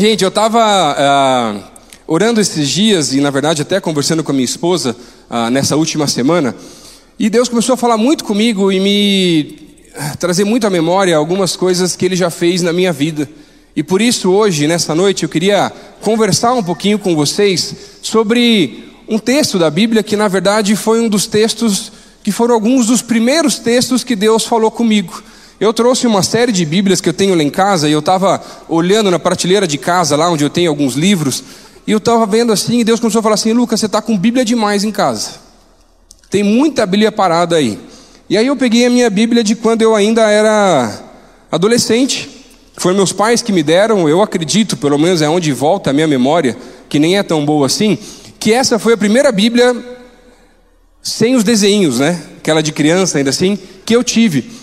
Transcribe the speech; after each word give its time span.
Gente, 0.00 0.24
eu 0.24 0.30
estava 0.30 0.58
ah, 0.62 1.56
orando 2.06 2.40
esses 2.40 2.70
dias 2.70 3.12
e, 3.12 3.20
na 3.20 3.28
verdade, 3.28 3.60
até 3.60 3.78
conversando 3.78 4.24
com 4.24 4.30
a 4.30 4.34
minha 4.34 4.46
esposa 4.46 4.96
ah, 5.28 5.50
nessa 5.50 5.76
última 5.76 6.06
semana, 6.06 6.56
e 7.18 7.28
Deus 7.28 7.50
começou 7.50 7.74
a 7.74 7.76
falar 7.76 7.98
muito 7.98 8.24
comigo 8.24 8.72
e 8.72 8.80
me 8.80 9.58
ah, 9.94 10.16
trazer 10.16 10.44
muito 10.44 10.66
à 10.66 10.70
memória 10.70 11.14
algumas 11.14 11.54
coisas 11.54 11.96
que 11.96 12.06
Ele 12.06 12.16
já 12.16 12.30
fez 12.30 12.62
na 12.62 12.72
minha 12.72 12.94
vida. 12.94 13.28
E 13.76 13.82
por 13.82 14.00
isso, 14.00 14.30
hoje, 14.30 14.66
nessa 14.66 14.94
noite, 14.94 15.24
eu 15.24 15.28
queria 15.28 15.70
conversar 16.00 16.54
um 16.54 16.62
pouquinho 16.62 16.98
com 16.98 17.14
vocês 17.14 17.74
sobre 18.00 18.82
um 19.06 19.18
texto 19.18 19.58
da 19.58 19.68
Bíblia 19.68 20.02
que, 20.02 20.16
na 20.16 20.28
verdade, 20.28 20.74
foi 20.76 20.98
um 20.98 21.10
dos 21.10 21.26
textos 21.26 21.92
que 22.22 22.32
foram 22.32 22.54
alguns 22.54 22.86
dos 22.86 23.02
primeiros 23.02 23.58
textos 23.58 24.02
que 24.02 24.16
Deus 24.16 24.46
falou 24.46 24.70
comigo. 24.70 25.22
Eu 25.60 25.74
trouxe 25.74 26.06
uma 26.06 26.22
série 26.22 26.52
de 26.52 26.64
Bíblias 26.64 27.02
que 27.02 27.08
eu 27.10 27.12
tenho 27.12 27.34
lá 27.34 27.42
em 27.42 27.50
casa 27.50 27.86
e 27.86 27.92
eu 27.92 27.98
estava 27.98 28.42
olhando 28.66 29.10
na 29.10 29.18
prateleira 29.18 29.66
de 29.66 29.76
casa, 29.76 30.16
lá 30.16 30.30
onde 30.30 30.42
eu 30.42 30.48
tenho 30.48 30.70
alguns 30.70 30.94
livros, 30.94 31.44
e 31.86 31.92
eu 31.92 31.98
estava 31.98 32.24
vendo 32.24 32.50
assim, 32.50 32.80
e 32.80 32.84
Deus 32.84 32.98
começou 32.98 33.18
a 33.18 33.22
falar 33.22 33.34
assim: 33.34 33.52
Lucas, 33.52 33.78
você 33.78 33.84
está 33.84 34.00
com 34.00 34.16
Bíblia 34.16 34.42
demais 34.42 34.84
em 34.84 34.90
casa. 34.90 35.32
Tem 36.30 36.42
muita 36.42 36.86
Bíblia 36.86 37.12
parada 37.12 37.56
aí. 37.56 37.78
E 38.26 38.38
aí 38.38 38.46
eu 38.46 38.56
peguei 38.56 38.86
a 38.86 38.90
minha 38.90 39.10
Bíblia 39.10 39.44
de 39.44 39.54
quando 39.54 39.82
eu 39.82 39.94
ainda 39.94 40.30
era 40.30 40.98
adolescente. 41.52 42.30
Foram 42.78 42.96
meus 42.96 43.12
pais 43.12 43.42
que 43.42 43.52
me 43.52 43.62
deram, 43.62 44.08
eu 44.08 44.22
acredito, 44.22 44.78
pelo 44.78 44.98
menos 44.98 45.20
é 45.20 45.28
onde 45.28 45.52
volta 45.52 45.90
a 45.90 45.92
minha 45.92 46.06
memória, 46.06 46.56
que 46.88 46.98
nem 46.98 47.18
é 47.18 47.22
tão 47.22 47.44
boa 47.44 47.66
assim, 47.66 47.98
que 48.38 48.50
essa 48.50 48.78
foi 48.78 48.94
a 48.94 48.96
primeira 48.96 49.30
Bíblia 49.30 49.76
sem 51.02 51.36
os 51.36 51.44
desenhos, 51.44 51.98
né? 51.98 52.22
Aquela 52.38 52.62
de 52.62 52.72
criança 52.72 53.18
ainda 53.18 53.28
assim, 53.28 53.58
que 53.84 53.94
eu 53.94 54.02
tive. 54.02 54.59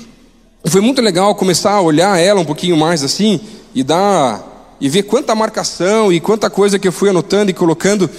Foi 0.66 0.82
muito 0.82 1.02
legal 1.02 1.34
começar 1.36 1.72
a 1.72 1.82
olhar 1.82 2.20
ela 2.20 2.42
um 2.42 2.46
pouquinho 2.46 2.76
mais 2.76 3.04
assim 3.04 3.40
e 3.74 3.84
dar 3.84 4.76
e 4.80 4.90
ver 4.90 5.04
quanta 5.04 5.34
marcação 5.34 6.12
e 6.12 6.20
quanta 6.20 6.50
coisa 6.50 6.78
que 6.78 6.88
eu 6.88 6.92
fui 6.92 7.10
anotando 7.10 7.50
e 7.52 7.54
colocando. 7.54 8.10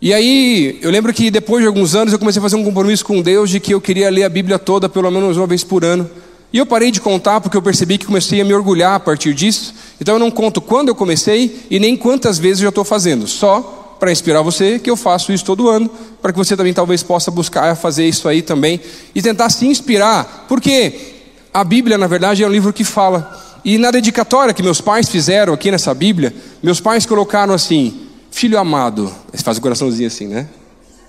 E 0.00 0.12
aí, 0.12 0.78
eu 0.82 0.90
lembro 0.90 1.12
que 1.12 1.30
depois 1.30 1.62
de 1.62 1.66
alguns 1.66 1.94
anos 1.94 2.12
eu 2.12 2.18
comecei 2.18 2.40
a 2.40 2.42
fazer 2.42 2.56
um 2.56 2.64
compromisso 2.64 3.04
com 3.04 3.20
Deus 3.20 3.50
de 3.50 3.60
que 3.60 3.72
eu 3.72 3.80
queria 3.80 4.10
ler 4.10 4.24
a 4.24 4.28
Bíblia 4.28 4.58
toda 4.58 4.88
pelo 4.88 5.10
menos 5.10 5.36
uma 5.36 5.46
vez 5.46 5.62
por 5.62 5.84
ano. 5.84 6.10
E 6.52 6.58
eu 6.58 6.66
parei 6.66 6.90
de 6.90 7.00
contar 7.00 7.40
porque 7.40 7.56
eu 7.56 7.62
percebi 7.62 7.96
que 7.96 8.06
comecei 8.06 8.40
a 8.40 8.44
me 8.44 8.52
orgulhar 8.52 8.94
a 8.94 9.00
partir 9.00 9.32
disso. 9.32 9.74
Então 10.00 10.16
eu 10.16 10.18
não 10.18 10.30
conto 10.30 10.60
quando 10.60 10.88
eu 10.88 10.94
comecei 10.94 11.66
e 11.70 11.78
nem 11.78 11.96
quantas 11.96 12.38
vezes 12.38 12.58
eu 12.58 12.64
já 12.64 12.68
estou 12.68 12.84
fazendo. 12.84 13.26
Só 13.26 13.96
para 13.98 14.10
inspirar 14.10 14.42
você 14.42 14.78
que 14.78 14.90
eu 14.90 14.96
faço 14.96 15.32
isso 15.32 15.44
todo 15.44 15.68
ano, 15.68 15.88
para 16.20 16.32
que 16.32 16.38
você 16.38 16.56
também 16.56 16.74
talvez 16.74 17.02
possa 17.02 17.30
buscar 17.30 17.76
fazer 17.76 18.06
isso 18.06 18.28
aí 18.28 18.42
também 18.42 18.80
e 19.14 19.22
tentar 19.22 19.48
se 19.50 19.66
inspirar. 19.66 20.46
Porque 20.48 21.21
a 21.52 21.64
Bíblia, 21.64 21.98
na 21.98 22.06
verdade, 22.06 22.42
é 22.42 22.46
um 22.46 22.50
livro 22.50 22.72
que 22.72 22.84
fala. 22.84 23.40
E 23.64 23.78
na 23.78 23.90
dedicatória 23.90 24.54
que 24.54 24.62
meus 24.62 24.80
pais 24.80 25.08
fizeram 25.08 25.52
aqui 25.52 25.70
nessa 25.70 25.94
Bíblia, 25.94 26.34
meus 26.62 26.80
pais 26.80 27.06
colocaram 27.06 27.52
assim: 27.54 28.08
Filho 28.30 28.58
amado. 28.58 29.12
Você 29.32 29.42
faz 29.44 29.58
o 29.58 29.60
coraçãozinho 29.60 30.06
assim, 30.06 30.26
né? 30.26 30.48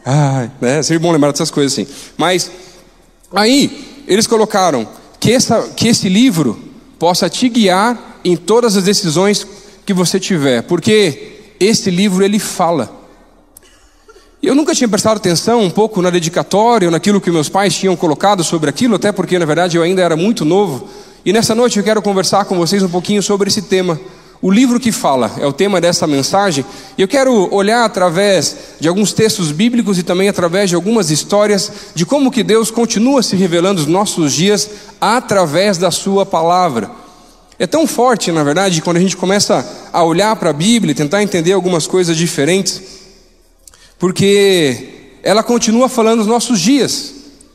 Ah, 0.06 0.50
né? 0.60 0.80
É 0.80 0.84
sempre 0.84 1.00
bom 1.00 1.12
lembrar 1.12 1.32
dessas 1.32 1.50
coisas 1.50 1.72
assim. 1.72 1.88
Mas 2.18 2.52
aí 3.34 4.04
eles 4.06 4.28
colocaram 4.28 4.88
que, 5.20 5.32
essa, 5.32 5.62
que 5.70 5.88
esse 5.88 6.10
livro 6.10 6.60
possa 7.00 7.30
te 7.30 7.48
guiar 7.48 8.20
em 8.24 8.36
todas 8.36 8.76
as 8.76 8.84
decisões 8.84 9.48
que 9.86 9.94
você 9.94 10.20
tiver, 10.20 10.64
porque 10.64 11.56
esse 11.60 11.90
livro 11.90 12.24
ele 12.24 12.40
fala. 12.40 13.03
Eu 14.44 14.54
nunca 14.54 14.76
tinha 14.76 14.90
prestado 14.90 15.16
atenção 15.16 15.62
um 15.62 15.70
pouco 15.70 16.02
na 16.02 16.10
dedicatória, 16.10 16.92
naquilo 16.92 17.22
que 17.22 17.32
meus 17.32 17.48
pais 17.48 17.74
tinham 17.74 17.96
colocado 17.96 18.44
sobre 18.44 18.70
aquilo, 18.70 18.96
até 18.96 19.10
porque 19.10 19.40
na 19.40 19.46
verdade 19.46 19.78
eu 19.78 19.84
ainda 19.84 20.02
era 20.02 20.18
muito 20.18 20.44
novo. 20.44 20.90
E 21.26 21.32
nessa 21.32 21.56
noite 21.56 21.80
eu 21.80 21.84
quero 21.84 22.02
conversar 22.02 22.44
com 22.44 22.58
vocês 22.58 22.84
um 22.84 22.90
pouquinho 22.90 23.24
sobre 23.24 23.48
esse 23.48 23.62
tema. 23.62 23.98
O 24.42 24.52
livro 24.52 24.82
que 24.82 24.92
fala 24.92 25.32
é 25.40 25.48
o 25.48 25.54
tema 25.54 25.80
dessa 25.80 26.06
mensagem. 26.06 26.66
E 26.98 27.02
eu 27.02 27.08
quero 27.08 27.56
olhar 27.56 27.86
através 27.86 28.58
de 28.82 28.90
alguns 28.90 29.14
textos 29.14 29.50
bíblicos 29.50 29.98
e 29.98 30.04
também 30.04 30.28
através 30.28 30.70
de 30.70 30.76
algumas 30.76 31.10
histórias 31.10 31.72
de 31.96 32.06
como 32.06 32.30
que 32.30 32.44
Deus 32.44 32.70
continua 32.70 33.24
se 33.24 33.38
revelando 33.38 33.80
nos 33.80 33.90
nossos 33.90 34.34
dias 34.34 34.70
através 35.00 35.78
da 35.78 35.90
sua 35.90 36.26
palavra. 36.26 36.92
É 37.58 37.66
tão 37.66 37.88
forte, 37.88 38.30
na 38.30 38.44
verdade, 38.44 38.82
quando 38.82 38.98
a 38.98 39.00
gente 39.00 39.16
começa 39.16 39.66
a 39.94 40.04
olhar 40.04 40.36
para 40.36 40.50
a 40.50 40.54
Bíblia 40.54 40.92
e 40.92 40.96
tentar 40.96 41.24
entender 41.24 41.54
algumas 41.54 41.88
coisas 41.88 42.18
diferentes 42.18 42.93
porque 44.00 45.18
ela 45.24 45.42
continua 45.42 45.88
falando 45.88 46.20
nos 46.20 46.28
nossos 46.28 46.60
dias. 46.60 47.14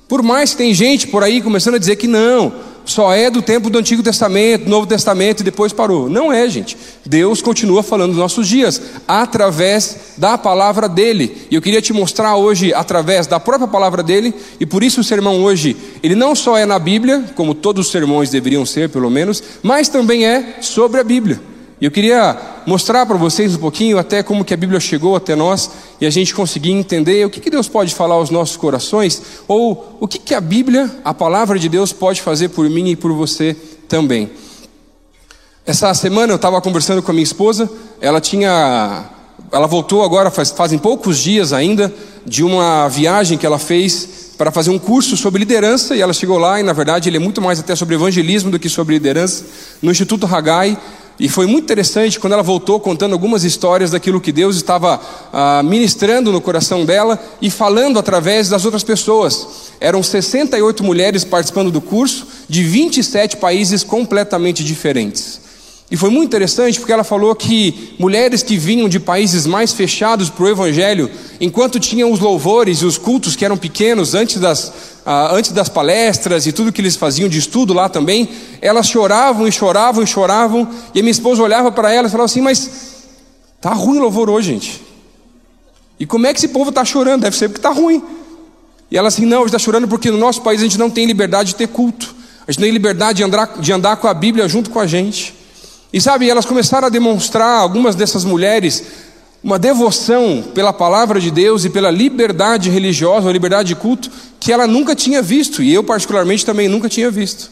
Por 0.08 0.22
mais 0.22 0.52
que 0.52 0.56
tem 0.56 0.72
gente 0.72 1.06
por 1.06 1.22
aí 1.22 1.42
começando 1.42 1.74
a 1.74 1.78
dizer 1.78 1.96
que 1.96 2.06
não, 2.06 2.52
só 2.88 3.12
é 3.12 3.28
do 3.28 3.42
tempo 3.42 3.68
do 3.68 3.78
Antigo 3.78 4.02
Testamento, 4.02 4.68
Novo 4.68 4.86
Testamento 4.86 5.40
e 5.40 5.44
depois 5.44 5.74
parou. 5.74 6.08
Não 6.08 6.32
é, 6.32 6.48
gente. 6.48 6.74
Deus 7.04 7.42
continua 7.42 7.82
falando 7.82 8.10
nos 8.10 8.18
nossos 8.18 8.48
dias, 8.48 8.80
através 9.06 10.14
da 10.16 10.38
palavra 10.38 10.88
dele. 10.88 11.46
E 11.50 11.54
eu 11.54 11.60
queria 11.60 11.82
te 11.82 11.92
mostrar 11.92 12.36
hoje, 12.36 12.72
através 12.72 13.26
da 13.26 13.38
própria 13.38 13.68
palavra 13.68 14.02
dele, 14.02 14.34
e 14.58 14.64
por 14.64 14.82
isso 14.82 15.02
o 15.02 15.04
sermão 15.04 15.42
hoje, 15.44 15.76
ele 16.02 16.14
não 16.14 16.34
só 16.34 16.56
é 16.56 16.64
na 16.64 16.78
Bíblia, 16.78 17.24
como 17.34 17.54
todos 17.54 17.86
os 17.86 17.92
sermões 17.92 18.30
deveriam 18.30 18.64
ser, 18.64 18.88
pelo 18.88 19.10
menos, 19.10 19.42
mas 19.62 19.90
também 19.90 20.24
é 20.24 20.56
sobre 20.62 20.98
a 20.98 21.04
Bíblia. 21.04 21.38
Eu 21.80 21.92
queria 21.92 22.36
mostrar 22.66 23.06
para 23.06 23.16
vocês 23.16 23.54
um 23.54 23.58
pouquinho 23.58 23.98
até 23.98 24.20
como 24.20 24.44
que 24.44 24.52
a 24.52 24.56
Bíblia 24.56 24.80
chegou 24.80 25.14
até 25.14 25.36
nós 25.36 25.70
e 26.00 26.06
a 26.06 26.10
gente 26.10 26.34
conseguir 26.34 26.72
entender 26.72 27.24
o 27.24 27.30
que, 27.30 27.38
que 27.38 27.50
Deus 27.50 27.68
pode 27.68 27.94
falar 27.94 28.16
aos 28.16 28.30
nossos 28.30 28.56
corações 28.56 29.22
ou 29.46 29.96
o 30.00 30.08
que, 30.08 30.18
que 30.18 30.34
a 30.34 30.40
Bíblia, 30.40 30.90
a 31.04 31.14
palavra 31.14 31.56
de 31.56 31.68
Deus, 31.68 31.92
pode 31.92 32.20
fazer 32.20 32.48
por 32.48 32.68
mim 32.68 32.88
e 32.88 32.96
por 32.96 33.12
você 33.12 33.56
também. 33.88 34.28
Essa 35.64 35.94
semana 35.94 36.32
eu 36.32 36.36
estava 36.36 36.60
conversando 36.60 37.00
com 37.00 37.12
a 37.12 37.14
minha 37.14 37.22
esposa, 37.22 37.70
ela 38.00 38.20
tinha, 38.20 39.04
ela 39.52 39.68
voltou 39.68 40.02
agora 40.02 40.32
faz, 40.32 40.50
fazem 40.50 40.80
poucos 40.80 41.18
dias 41.18 41.52
ainda 41.52 41.94
de 42.26 42.42
uma 42.42 42.88
viagem 42.88 43.38
que 43.38 43.46
ela 43.46 43.58
fez 43.58 44.32
para 44.36 44.50
fazer 44.50 44.70
um 44.70 44.78
curso 44.80 45.16
sobre 45.16 45.38
liderança 45.38 45.94
e 45.94 46.00
ela 46.00 46.12
chegou 46.12 46.38
lá 46.38 46.58
e 46.58 46.62
na 46.64 46.72
verdade 46.72 47.08
ele 47.08 47.18
é 47.18 47.20
muito 47.20 47.40
mais 47.40 47.60
até 47.60 47.76
sobre 47.76 47.94
evangelismo 47.94 48.50
do 48.50 48.58
que 48.58 48.68
sobre 48.68 48.94
liderança 48.94 49.44
no 49.80 49.92
Instituto 49.92 50.26
Hagai 50.26 50.76
e 51.18 51.28
foi 51.28 51.46
muito 51.46 51.64
interessante 51.64 52.20
quando 52.20 52.34
ela 52.34 52.42
voltou 52.42 52.78
contando 52.78 53.12
algumas 53.12 53.42
histórias 53.42 53.90
daquilo 53.90 54.20
que 54.20 54.30
Deus 54.30 54.54
estava 54.54 55.00
ah, 55.32 55.62
ministrando 55.64 56.30
no 56.30 56.40
coração 56.40 56.84
dela 56.84 57.18
e 57.42 57.50
falando 57.50 57.98
através 57.98 58.48
das 58.48 58.64
outras 58.64 58.84
pessoas. 58.84 59.72
Eram 59.80 60.00
68 60.00 60.84
mulheres 60.84 61.24
participando 61.24 61.72
do 61.72 61.80
curso, 61.80 62.26
de 62.48 62.62
27 62.62 63.36
países 63.38 63.82
completamente 63.82 64.62
diferentes. 64.62 65.47
E 65.90 65.96
foi 65.96 66.10
muito 66.10 66.26
interessante 66.26 66.78
porque 66.78 66.92
ela 66.92 67.04
falou 67.04 67.34
que 67.34 67.94
mulheres 67.98 68.42
que 68.42 68.58
vinham 68.58 68.90
de 68.90 69.00
países 69.00 69.46
mais 69.46 69.72
fechados 69.72 70.28
para 70.28 70.44
o 70.44 70.48
Evangelho, 70.48 71.10
enquanto 71.40 71.80
tinham 71.80 72.12
os 72.12 72.20
louvores 72.20 72.78
e 72.80 72.84
os 72.84 72.98
cultos 72.98 73.34
que 73.34 73.42
eram 73.42 73.56
pequenos 73.56 74.14
antes 74.14 74.38
das, 74.38 74.70
ah, 75.06 75.30
antes 75.32 75.50
das 75.50 75.70
palestras 75.70 76.46
e 76.46 76.52
tudo 76.52 76.72
que 76.72 76.82
eles 76.82 76.94
faziam 76.94 77.26
de 77.26 77.38
estudo 77.38 77.72
lá 77.72 77.88
também, 77.88 78.28
elas 78.60 78.86
choravam 78.86 79.48
e 79.48 79.52
choravam 79.52 80.04
e 80.04 80.06
choravam. 80.06 80.68
E 80.94 81.00
a 81.00 81.02
minha 81.02 81.10
esposa 81.10 81.42
olhava 81.42 81.72
para 81.72 81.90
ela 81.90 82.06
e 82.06 82.10
falava 82.10 82.26
assim: 82.26 82.42
Mas 82.42 82.70
tá 83.58 83.72
ruim 83.72 83.96
o 83.96 84.02
louvor 84.02 84.28
hoje, 84.28 84.52
gente. 84.52 84.82
E 85.98 86.04
como 86.04 86.26
é 86.26 86.34
que 86.34 86.38
esse 86.38 86.48
povo 86.48 86.68
está 86.68 86.84
chorando? 86.84 87.22
Deve 87.22 87.36
ser 87.36 87.48
porque 87.48 87.60
está 87.60 87.70
ruim. 87.70 88.04
E 88.90 88.98
ela 88.98 89.08
assim: 89.08 89.24
Não, 89.24 89.46
está 89.46 89.58
chorando 89.58 89.88
porque 89.88 90.10
no 90.10 90.18
nosso 90.18 90.42
país 90.42 90.60
a 90.60 90.64
gente 90.64 90.78
não 90.78 90.90
tem 90.90 91.06
liberdade 91.06 91.50
de 91.50 91.54
ter 91.54 91.68
culto, 91.68 92.14
a 92.46 92.52
gente 92.52 92.60
não 92.60 92.66
tem 92.66 92.72
liberdade 92.72 93.16
de 93.16 93.24
andar, 93.24 93.58
de 93.58 93.72
andar 93.72 93.96
com 93.96 94.06
a 94.06 94.12
Bíblia 94.12 94.46
junto 94.46 94.68
com 94.68 94.78
a 94.78 94.86
gente. 94.86 95.37
E 95.92 96.00
sabe, 96.00 96.28
elas 96.28 96.44
começaram 96.44 96.86
a 96.86 96.90
demonstrar, 96.90 97.60
algumas 97.60 97.94
dessas 97.94 98.24
mulheres, 98.24 98.84
uma 99.42 99.58
devoção 99.58 100.44
pela 100.54 100.72
palavra 100.72 101.18
de 101.20 101.30
Deus 101.30 101.64
e 101.64 101.70
pela 101.70 101.90
liberdade 101.90 102.68
religiosa, 102.68 103.26
uma 103.26 103.32
liberdade 103.32 103.68
de 103.68 103.76
culto, 103.76 104.10
que 104.38 104.52
ela 104.52 104.66
nunca 104.66 104.94
tinha 104.94 105.22
visto, 105.22 105.62
e 105.62 105.72
eu, 105.72 105.82
particularmente, 105.82 106.44
também 106.44 106.68
nunca 106.68 106.88
tinha 106.88 107.10
visto. 107.10 107.50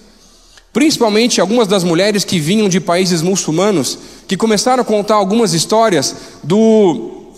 Principalmente 0.72 1.40
algumas 1.40 1.66
das 1.66 1.82
mulheres 1.82 2.24
que 2.24 2.38
vinham 2.38 2.68
de 2.68 2.80
países 2.80 3.22
muçulmanos, 3.22 3.98
que 4.28 4.36
começaram 4.36 4.82
a 4.82 4.84
contar 4.84 5.14
algumas 5.14 5.54
histórias 5.54 6.14
do, 6.42 7.32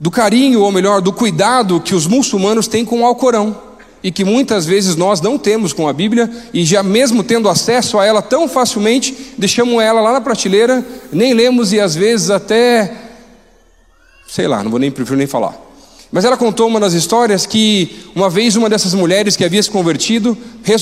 do 0.00 0.10
carinho, 0.10 0.62
ou 0.62 0.72
melhor, 0.72 1.02
do 1.02 1.12
cuidado 1.12 1.80
que 1.80 1.94
os 1.94 2.06
muçulmanos 2.06 2.66
têm 2.66 2.84
com 2.84 3.02
o 3.02 3.04
Alcorão 3.04 3.73
e 4.04 4.12
que 4.12 4.22
muitas 4.22 4.66
vezes 4.66 4.96
nós 4.96 5.22
não 5.22 5.38
temos 5.38 5.72
com 5.72 5.88
a 5.88 5.92
Bíblia 5.92 6.30
e 6.52 6.62
já 6.62 6.82
mesmo 6.82 7.24
tendo 7.24 7.48
acesso 7.48 7.98
a 7.98 8.04
ela 8.04 8.20
tão 8.20 8.46
facilmente, 8.46 9.32
deixamos 9.38 9.82
ela 9.82 10.02
lá 10.02 10.12
na 10.12 10.20
prateleira, 10.20 10.84
nem 11.10 11.32
lemos 11.32 11.72
e 11.72 11.80
às 11.80 11.94
vezes 11.94 12.28
até 12.28 12.92
sei 14.28 14.46
lá, 14.46 14.62
não 14.62 14.70
vou 14.70 14.78
nem 14.78 14.90
prefiro 14.90 15.16
nem 15.16 15.26
falar. 15.26 15.58
Mas 16.12 16.24
ela 16.26 16.36
contou 16.36 16.68
uma 16.68 16.78
das 16.78 16.92
histórias 16.92 17.46
que 17.46 18.10
uma 18.14 18.28
vez 18.28 18.56
uma 18.56 18.68
dessas 18.68 18.92
mulheres 18.92 19.36
que 19.36 19.44
havia 19.44 19.62
se 19.62 19.70
convertido 19.70 20.36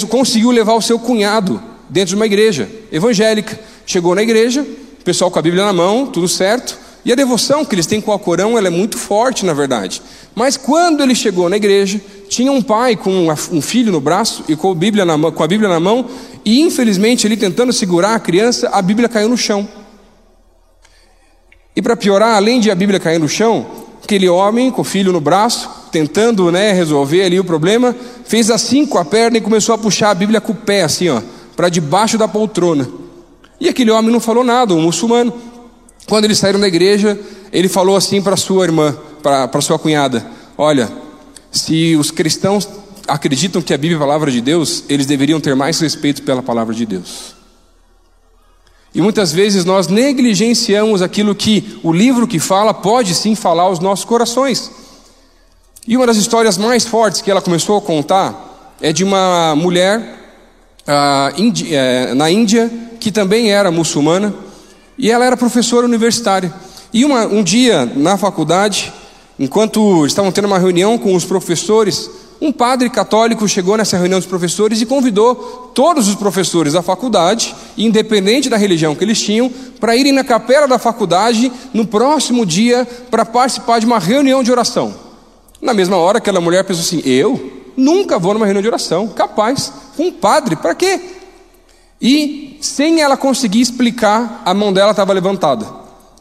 conseguiu 0.08 0.50
levar 0.50 0.74
o 0.74 0.82
seu 0.82 0.98
cunhado 0.98 1.62
dentro 1.88 2.08
de 2.08 2.16
uma 2.16 2.26
igreja 2.26 2.68
evangélica. 2.90 3.58
Chegou 3.86 4.16
na 4.16 4.22
igreja, 4.22 4.62
o 4.62 5.04
pessoal 5.04 5.30
com 5.30 5.38
a 5.38 5.42
Bíblia 5.42 5.64
na 5.64 5.72
mão, 5.72 6.06
tudo 6.06 6.26
certo. 6.26 6.76
E 7.04 7.12
a 7.12 7.16
devoção 7.16 7.64
que 7.64 7.74
eles 7.74 7.86
têm 7.86 8.00
com 8.00 8.12
o 8.12 8.18
Corão, 8.18 8.56
ela 8.56 8.68
é 8.68 8.70
muito 8.70 8.96
forte, 8.96 9.44
na 9.44 9.52
verdade. 9.52 10.00
Mas 10.34 10.56
quando 10.56 11.02
ele 11.02 11.14
chegou 11.14 11.48
na 11.48 11.56
igreja, 11.56 12.00
tinha 12.28 12.52
um 12.52 12.62
pai 12.62 12.96
com 12.96 13.28
um 13.50 13.60
filho 13.60 13.90
no 13.90 14.00
braço 14.00 14.44
e 14.48 14.54
com 14.54 14.70
a 14.70 14.74
Bíblia 14.74 15.04
na 15.04 15.18
mão, 15.18 15.32
com 15.32 15.42
a 15.42 15.48
Bíblia 15.48 15.68
na 15.68 15.80
mão 15.80 16.08
e 16.44 16.60
infelizmente 16.60 17.26
ele 17.26 17.36
tentando 17.36 17.72
segurar 17.72 18.14
a 18.14 18.20
criança, 18.20 18.68
a 18.72 18.80
Bíblia 18.80 19.08
caiu 19.08 19.28
no 19.28 19.36
chão. 19.36 19.68
E 21.74 21.80
para 21.80 21.96
piorar, 21.96 22.36
além 22.36 22.60
de 22.60 22.70
a 22.70 22.74
Bíblia 22.74 23.00
cair 23.00 23.18
no 23.18 23.28
chão, 23.28 23.66
aquele 24.02 24.28
homem 24.28 24.70
com 24.70 24.82
o 24.82 24.84
filho 24.84 25.12
no 25.12 25.20
braço, 25.20 25.70
tentando 25.90 26.50
né, 26.52 26.72
resolver 26.72 27.22
ali 27.22 27.40
o 27.40 27.44
problema, 27.44 27.94
fez 28.24 28.50
assim 28.50 28.84
com 28.84 28.98
a 28.98 29.04
perna 29.04 29.38
e 29.38 29.40
começou 29.40 29.74
a 29.74 29.78
puxar 29.78 30.10
a 30.10 30.14
Bíblia 30.14 30.40
com 30.40 30.52
o 30.52 30.56
pé, 30.56 30.82
assim, 30.82 31.08
ó, 31.08 31.22
para 31.56 31.68
debaixo 31.68 32.18
da 32.18 32.28
poltrona. 32.28 32.88
E 33.60 33.68
aquele 33.68 33.90
homem 33.90 34.10
não 34.10 34.20
falou 34.20 34.42
nada, 34.42 34.74
um 34.74 34.82
muçulmano. 34.82 35.32
Quando 36.08 36.24
eles 36.24 36.38
saíram 36.38 36.60
da 36.60 36.68
igreja, 36.68 37.18
ele 37.52 37.68
falou 37.68 37.96
assim 37.96 38.20
para 38.20 38.36
sua 38.36 38.64
irmã, 38.64 38.96
para 39.22 39.60
sua 39.60 39.78
cunhada: 39.78 40.24
Olha, 40.56 40.90
se 41.50 41.96
os 41.96 42.10
cristãos 42.10 42.68
acreditam 43.06 43.62
que 43.62 43.74
a 43.74 43.78
Bíblia 43.78 43.96
é 43.96 43.98
a 43.98 44.00
palavra 44.00 44.30
de 44.30 44.40
Deus, 44.40 44.84
eles 44.88 45.06
deveriam 45.06 45.40
ter 45.40 45.54
mais 45.54 45.78
respeito 45.80 46.22
pela 46.22 46.42
palavra 46.42 46.74
de 46.74 46.86
Deus. 46.86 47.34
E 48.94 49.00
muitas 49.00 49.32
vezes 49.32 49.64
nós 49.64 49.88
negligenciamos 49.88 51.00
aquilo 51.00 51.34
que 51.34 51.78
o 51.82 51.92
livro 51.92 52.26
que 52.26 52.38
fala 52.38 52.74
pode 52.74 53.14
sim 53.14 53.34
falar 53.34 53.64
aos 53.64 53.78
nossos 53.78 54.04
corações. 54.04 54.70
E 55.86 55.96
uma 55.96 56.06
das 56.06 56.16
histórias 56.16 56.58
mais 56.58 56.84
fortes 56.84 57.22
que 57.22 57.30
ela 57.30 57.40
começou 57.40 57.78
a 57.78 57.80
contar 57.80 58.76
é 58.80 58.92
de 58.92 59.02
uma 59.02 59.56
mulher 59.56 60.20
indi 61.36 61.70
uh, 61.74 62.14
na 62.14 62.30
Índia 62.30 62.70
que 63.00 63.10
também 63.10 63.50
era 63.50 63.70
muçulmana 63.70 64.34
e 65.02 65.10
ela 65.10 65.24
era 65.24 65.36
professora 65.36 65.84
universitária. 65.84 66.54
E 66.92 67.04
uma, 67.04 67.26
um 67.26 67.42
dia 67.42 67.90
na 67.96 68.16
faculdade, 68.16 68.92
enquanto 69.36 70.06
estavam 70.06 70.30
tendo 70.30 70.44
uma 70.44 70.60
reunião 70.60 70.96
com 70.96 71.16
os 71.16 71.24
professores, 71.24 72.08
um 72.40 72.52
padre 72.52 72.88
católico 72.88 73.48
chegou 73.48 73.76
nessa 73.76 73.98
reunião 73.98 74.20
dos 74.20 74.28
professores 74.28 74.80
e 74.80 74.86
convidou 74.86 75.72
todos 75.74 76.06
os 76.06 76.14
professores 76.14 76.74
da 76.74 76.82
faculdade, 76.82 77.52
independente 77.76 78.48
da 78.48 78.56
religião 78.56 78.94
que 78.94 79.02
eles 79.02 79.20
tinham, 79.20 79.50
para 79.80 79.96
irem 79.96 80.12
na 80.12 80.22
capela 80.22 80.68
da 80.68 80.78
faculdade 80.78 81.50
no 81.74 81.84
próximo 81.84 82.46
dia 82.46 82.86
para 83.10 83.24
participar 83.24 83.80
de 83.80 83.86
uma 83.86 83.98
reunião 83.98 84.40
de 84.40 84.52
oração. 84.52 84.94
Na 85.60 85.74
mesma 85.74 85.96
hora, 85.96 86.18
aquela 86.18 86.40
mulher 86.40 86.62
pensou 86.62 86.82
assim: 86.82 87.02
Eu 87.04 87.52
nunca 87.76 88.20
vou 88.20 88.34
numa 88.34 88.46
reunião 88.46 88.62
de 88.62 88.68
oração, 88.68 89.08
capaz, 89.08 89.72
um 89.98 90.12
padre, 90.12 90.54
para 90.54 90.76
quê? 90.76 91.21
E 92.02 92.58
sem 92.60 93.00
ela 93.00 93.16
conseguir 93.16 93.60
explicar, 93.60 94.42
a 94.44 94.52
mão 94.52 94.72
dela 94.72 94.90
estava 94.90 95.12
levantada. 95.12 95.66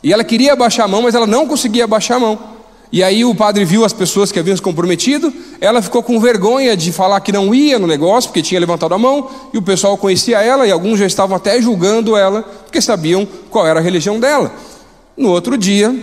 E 0.03 0.13
ela 0.13 0.23
queria 0.23 0.53
abaixar 0.53 0.85
a 0.85 0.87
mão, 0.87 1.01
mas 1.01 1.15
ela 1.15 1.25
não 1.25 1.47
conseguia 1.47 1.85
abaixar 1.85 2.17
a 2.17 2.19
mão. 2.19 2.39
E 2.91 3.01
aí 3.01 3.23
o 3.23 3.33
padre 3.33 3.63
viu 3.63 3.83
as 3.85 3.93
pessoas 3.93 4.31
que 4.31 4.39
haviam 4.39 4.55
se 4.55 4.61
comprometido, 4.61 5.33
ela 5.61 5.81
ficou 5.81 6.03
com 6.03 6.19
vergonha 6.19 6.75
de 6.75 6.91
falar 6.91 7.21
que 7.21 7.31
não 7.31 7.55
ia 7.55 7.79
no 7.79 7.87
negócio, 7.87 8.29
porque 8.29 8.41
tinha 8.41 8.59
levantado 8.59 8.93
a 8.93 8.97
mão, 8.97 9.29
e 9.53 9.57
o 9.57 9.61
pessoal 9.61 9.97
conhecia 9.97 10.41
ela, 10.41 10.67
e 10.67 10.71
alguns 10.71 10.99
já 10.99 11.05
estavam 11.05 11.35
até 11.35 11.61
julgando 11.61 12.17
ela, 12.17 12.43
porque 12.43 12.81
sabiam 12.81 13.25
qual 13.49 13.65
era 13.65 13.79
a 13.79 13.83
religião 13.83 14.19
dela. 14.19 14.53
No 15.15 15.29
outro 15.29 15.57
dia, 15.57 15.95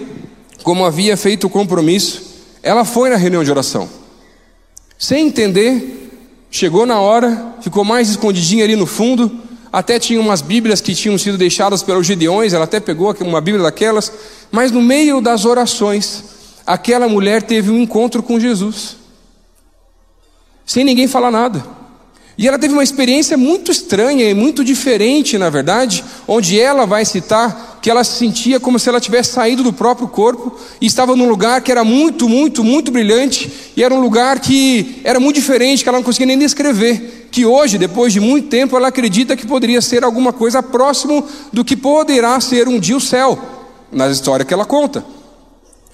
como 0.63 0.85
havia 0.85 1.17
feito 1.17 1.47
o 1.47 1.51
compromisso, 1.51 2.23
ela 2.63 2.85
foi 2.85 3.11
na 3.11 3.17
reunião 3.17 3.45
de 3.45 3.51
oração. 3.51 3.89
Sem 4.99 5.27
entender, 5.27 6.11
chegou 6.51 6.87
na 6.87 7.01
hora, 7.01 7.55
ficou 7.61 7.85
mais 7.85 8.09
escondidinha 8.09 8.65
ali 8.65 8.77
no 8.77 8.87
fundo, 8.87 9.31
até 9.73 9.99
tinha 9.99 10.21
umas 10.21 10.41
Bíblias 10.41 10.81
que 10.81 10.95
tinham 10.95 11.19
sido 11.19 11.37
deixadas 11.37 11.83
pelos 11.83 12.07
Gideões, 12.07 12.53
ela 12.53 12.65
até 12.65 12.81
pegou 12.81 13.15
uma 13.21 13.41
Bíblia 13.41 13.65
daquelas, 13.65 14.13
mas 14.51 14.73
no 14.73 14.81
meio 14.81 15.21
das 15.21 15.45
orações, 15.45 16.25
aquela 16.67 17.09
mulher 17.09 17.43
teve 17.43 17.71
um 17.71 17.79
encontro 17.79 18.23
com 18.23 18.41
Jesus, 18.41 18.97
sem 20.65 20.85
ninguém 20.85 21.07
falar 21.07 21.31
nada. 21.31 21.79
E 22.39 22.47
ela 22.47 22.59
teve 22.59 22.73
uma 22.73 22.85
experiência 22.85 23.37
muito 23.37 23.73
estranha 23.73 24.31
e 24.31 24.33
muito 24.33 24.65
diferente, 24.65 25.37
na 25.37 25.51
verdade, 25.51 26.05
onde 26.27 26.59
ela 26.61 26.87
vai 26.87 27.05
citar 27.05 27.68
que 27.89 27.91
ela 27.91 28.05
se 28.05 28.19
sentia 28.19 28.61
como 28.61 28.79
se 28.79 28.87
ela 28.87 29.01
tivesse 29.01 29.33
saído 29.33 29.63
do 29.63 29.73
próprio 29.73 30.09
corpo 30.09 30.55
e 30.79 30.85
estava 30.85 31.17
num 31.17 31.27
lugar 31.27 31.63
que 31.63 31.73
era 31.73 31.83
muito, 31.83 32.29
muito, 32.29 32.63
muito 32.63 32.93
brilhante 32.93 33.51
e 33.75 33.83
era 33.83 33.95
um 33.95 33.99
lugar 33.99 34.41
que 34.41 35.01
era 35.05 35.19
muito 35.19 35.37
diferente, 35.37 35.83
que 35.83 35.89
ela 35.89 35.97
não 35.97 36.05
conseguia 36.05 36.27
nem 36.27 36.39
descrever. 36.39 37.29
Que 37.31 37.47
hoje, 37.47 37.79
depois 37.79 38.13
de 38.13 38.21
muito 38.21 38.49
tempo, 38.49 38.77
ela 38.77 38.89
acredita 38.89 39.35
que 39.35 39.47
poderia 39.47 39.81
ser 39.81 40.05
alguma 40.05 40.35
coisa 40.35 40.63
próximo 40.63 41.27
do 41.51 41.65
que 41.65 41.75
poderá 41.75 42.39
ser 42.43 42.69
um 42.69 42.79
dia 42.79 42.95
o 42.95 43.01
céu, 43.01 43.39
na 43.91 44.07
história 44.11 44.45
que 44.45 44.53
ela 44.53 44.67
conta. 44.67 45.03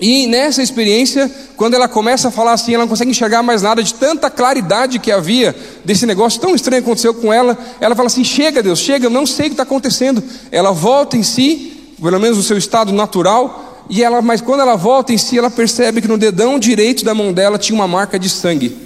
E 0.00 0.26
nessa 0.26 0.60
experiência, 0.60 1.30
quando 1.56 1.74
ela 1.74 1.86
começa 1.86 2.26
a 2.26 2.30
falar 2.30 2.54
assim, 2.54 2.74
ela 2.74 2.82
não 2.82 2.88
consegue 2.88 3.12
enxergar 3.12 3.42
mais 3.44 3.62
nada 3.62 3.82
de 3.82 3.94
tanta 3.94 4.28
claridade 4.28 4.98
que 4.98 5.12
havia 5.12 5.54
desse 5.84 6.04
negócio 6.04 6.40
tão 6.40 6.56
estranho 6.56 6.82
que 6.82 6.88
aconteceu 6.88 7.14
com 7.14 7.32
ela. 7.32 7.56
Ela 7.80 7.94
fala 7.94 8.08
assim: 8.08 8.24
Chega, 8.24 8.60
Deus, 8.62 8.80
chega, 8.80 9.06
eu 9.06 9.10
não 9.10 9.24
sei 9.24 9.46
o 9.46 9.48
que 9.50 9.52
está 9.52 9.62
acontecendo. 9.62 10.20
Ela 10.50 10.72
volta 10.72 11.16
em 11.16 11.22
si, 11.22 11.73
pelo 12.00 12.20
menos 12.20 12.36
no 12.36 12.42
seu 12.42 12.56
estado 12.56 12.92
natural, 12.92 13.84
e 13.88 14.02
ela, 14.02 14.22
mas 14.22 14.40
quando 14.40 14.60
ela 14.60 14.76
volta 14.76 15.12
em 15.12 15.18
si, 15.18 15.38
ela 15.38 15.50
percebe 15.50 16.00
que 16.00 16.08
no 16.08 16.16
dedão 16.16 16.58
direito 16.58 17.04
da 17.04 17.14
mão 17.14 17.32
dela 17.32 17.58
tinha 17.58 17.74
uma 17.74 17.86
marca 17.86 18.18
de 18.18 18.28
sangue. 18.28 18.76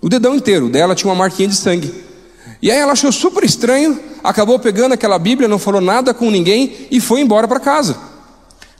O 0.00 0.08
dedão 0.08 0.34
inteiro 0.34 0.68
dela 0.68 0.94
tinha 0.94 1.10
uma 1.10 1.16
marquinha 1.16 1.48
de 1.48 1.56
sangue. 1.56 1.92
E 2.60 2.70
aí 2.70 2.78
ela 2.78 2.92
achou 2.92 3.12
super 3.12 3.44
estranho, 3.44 3.98
acabou 4.22 4.58
pegando 4.58 4.92
aquela 4.92 5.18
Bíblia, 5.18 5.48
não 5.48 5.58
falou 5.58 5.80
nada 5.80 6.12
com 6.12 6.30
ninguém 6.30 6.88
e 6.90 7.00
foi 7.00 7.20
embora 7.20 7.46
para 7.46 7.60
casa. 7.60 7.96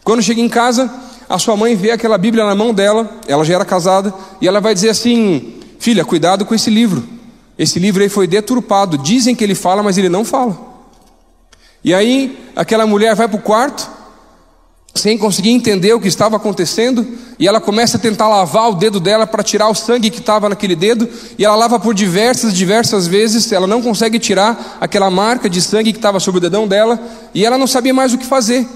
Quando 0.02 0.22
chega 0.22 0.40
em 0.40 0.48
casa, 0.48 0.92
a 1.28 1.38
sua 1.38 1.56
mãe 1.56 1.74
vê 1.74 1.90
aquela 1.90 2.18
Bíblia 2.18 2.44
na 2.44 2.54
mão 2.54 2.74
dela, 2.74 3.10
ela 3.26 3.44
já 3.44 3.54
era 3.54 3.64
casada, 3.64 4.12
e 4.40 4.48
ela 4.48 4.60
vai 4.60 4.74
dizer 4.74 4.90
assim: 4.90 5.54
Filha, 5.78 6.04
cuidado 6.04 6.44
com 6.44 6.54
esse 6.54 6.70
livro. 6.70 7.04
Esse 7.58 7.78
livro 7.78 8.02
aí 8.02 8.08
foi 8.08 8.26
deturpado. 8.26 8.98
Dizem 8.98 9.34
que 9.34 9.44
ele 9.44 9.54
fala, 9.54 9.82
mas 9.82 9.96
ele 9.96 10.08
não 10.08 10.24
fala. 10.24 10.73
E 11.84 11.92
aí, 11.92 12.38
aquela 12.56 12.86
mulher 12.86 13.14
vai 13.14 13.28
para 13.28 13.36
o 13.36 13.42
quarto, 13.42 13.86
sem 14.94 15.18
conseguir 15.18 15.50
entender 15.50 15.92
o 15.92 16.00
que 16.00 16.08
estava 16.08 16.36
acontecendo, 16.36 17.06
e 17.38 17.46
ela 17.46 17.60
começa 17.60 17.98
a 17.98 18.00
tentar 18.00 18.26
lavar 18.26 18.70
o 18.70 18.74
dedo 18.74 18.98
dela 18.98 19.26
para 19.26 19.42
tirar 19.42 19.68
o 19.68 19.74
sangue 19.74 20.08
que 20.08 20.20
estava 20.20 20.48
naquele 20.48 20.74
dedo, 20.74 21.06
e 21.36 21.44
ela 21.44 21.54
lava 21.54 21.78
por 21.78 21.92
diversas, 21.92 22.54
diversas 22.54 23.06
vezes, 23.06 23.52
ela 23.52 23.66
não 23.66 23.82
consegue 23.82 24.18
tirar 24.18 24.78
aquela 24.80 25.10
marca 25.10 25.50
de 25.50 25.60
sangue 25.60 25.92
que 25.92 25.98
estava 25.98 26.18
sobre 26.18 26.38
o 26.38 26.40
dedão 26.40 26.66
dela, 26.66 26.98
e 27.34 27.44
ela 27.44 27.58
não 27.58 27.66
sabia 27.66 27.92
mais 27.92 28.14
o 28.14 28.18
que 28.18 28.24
fazer. 28.24 28.66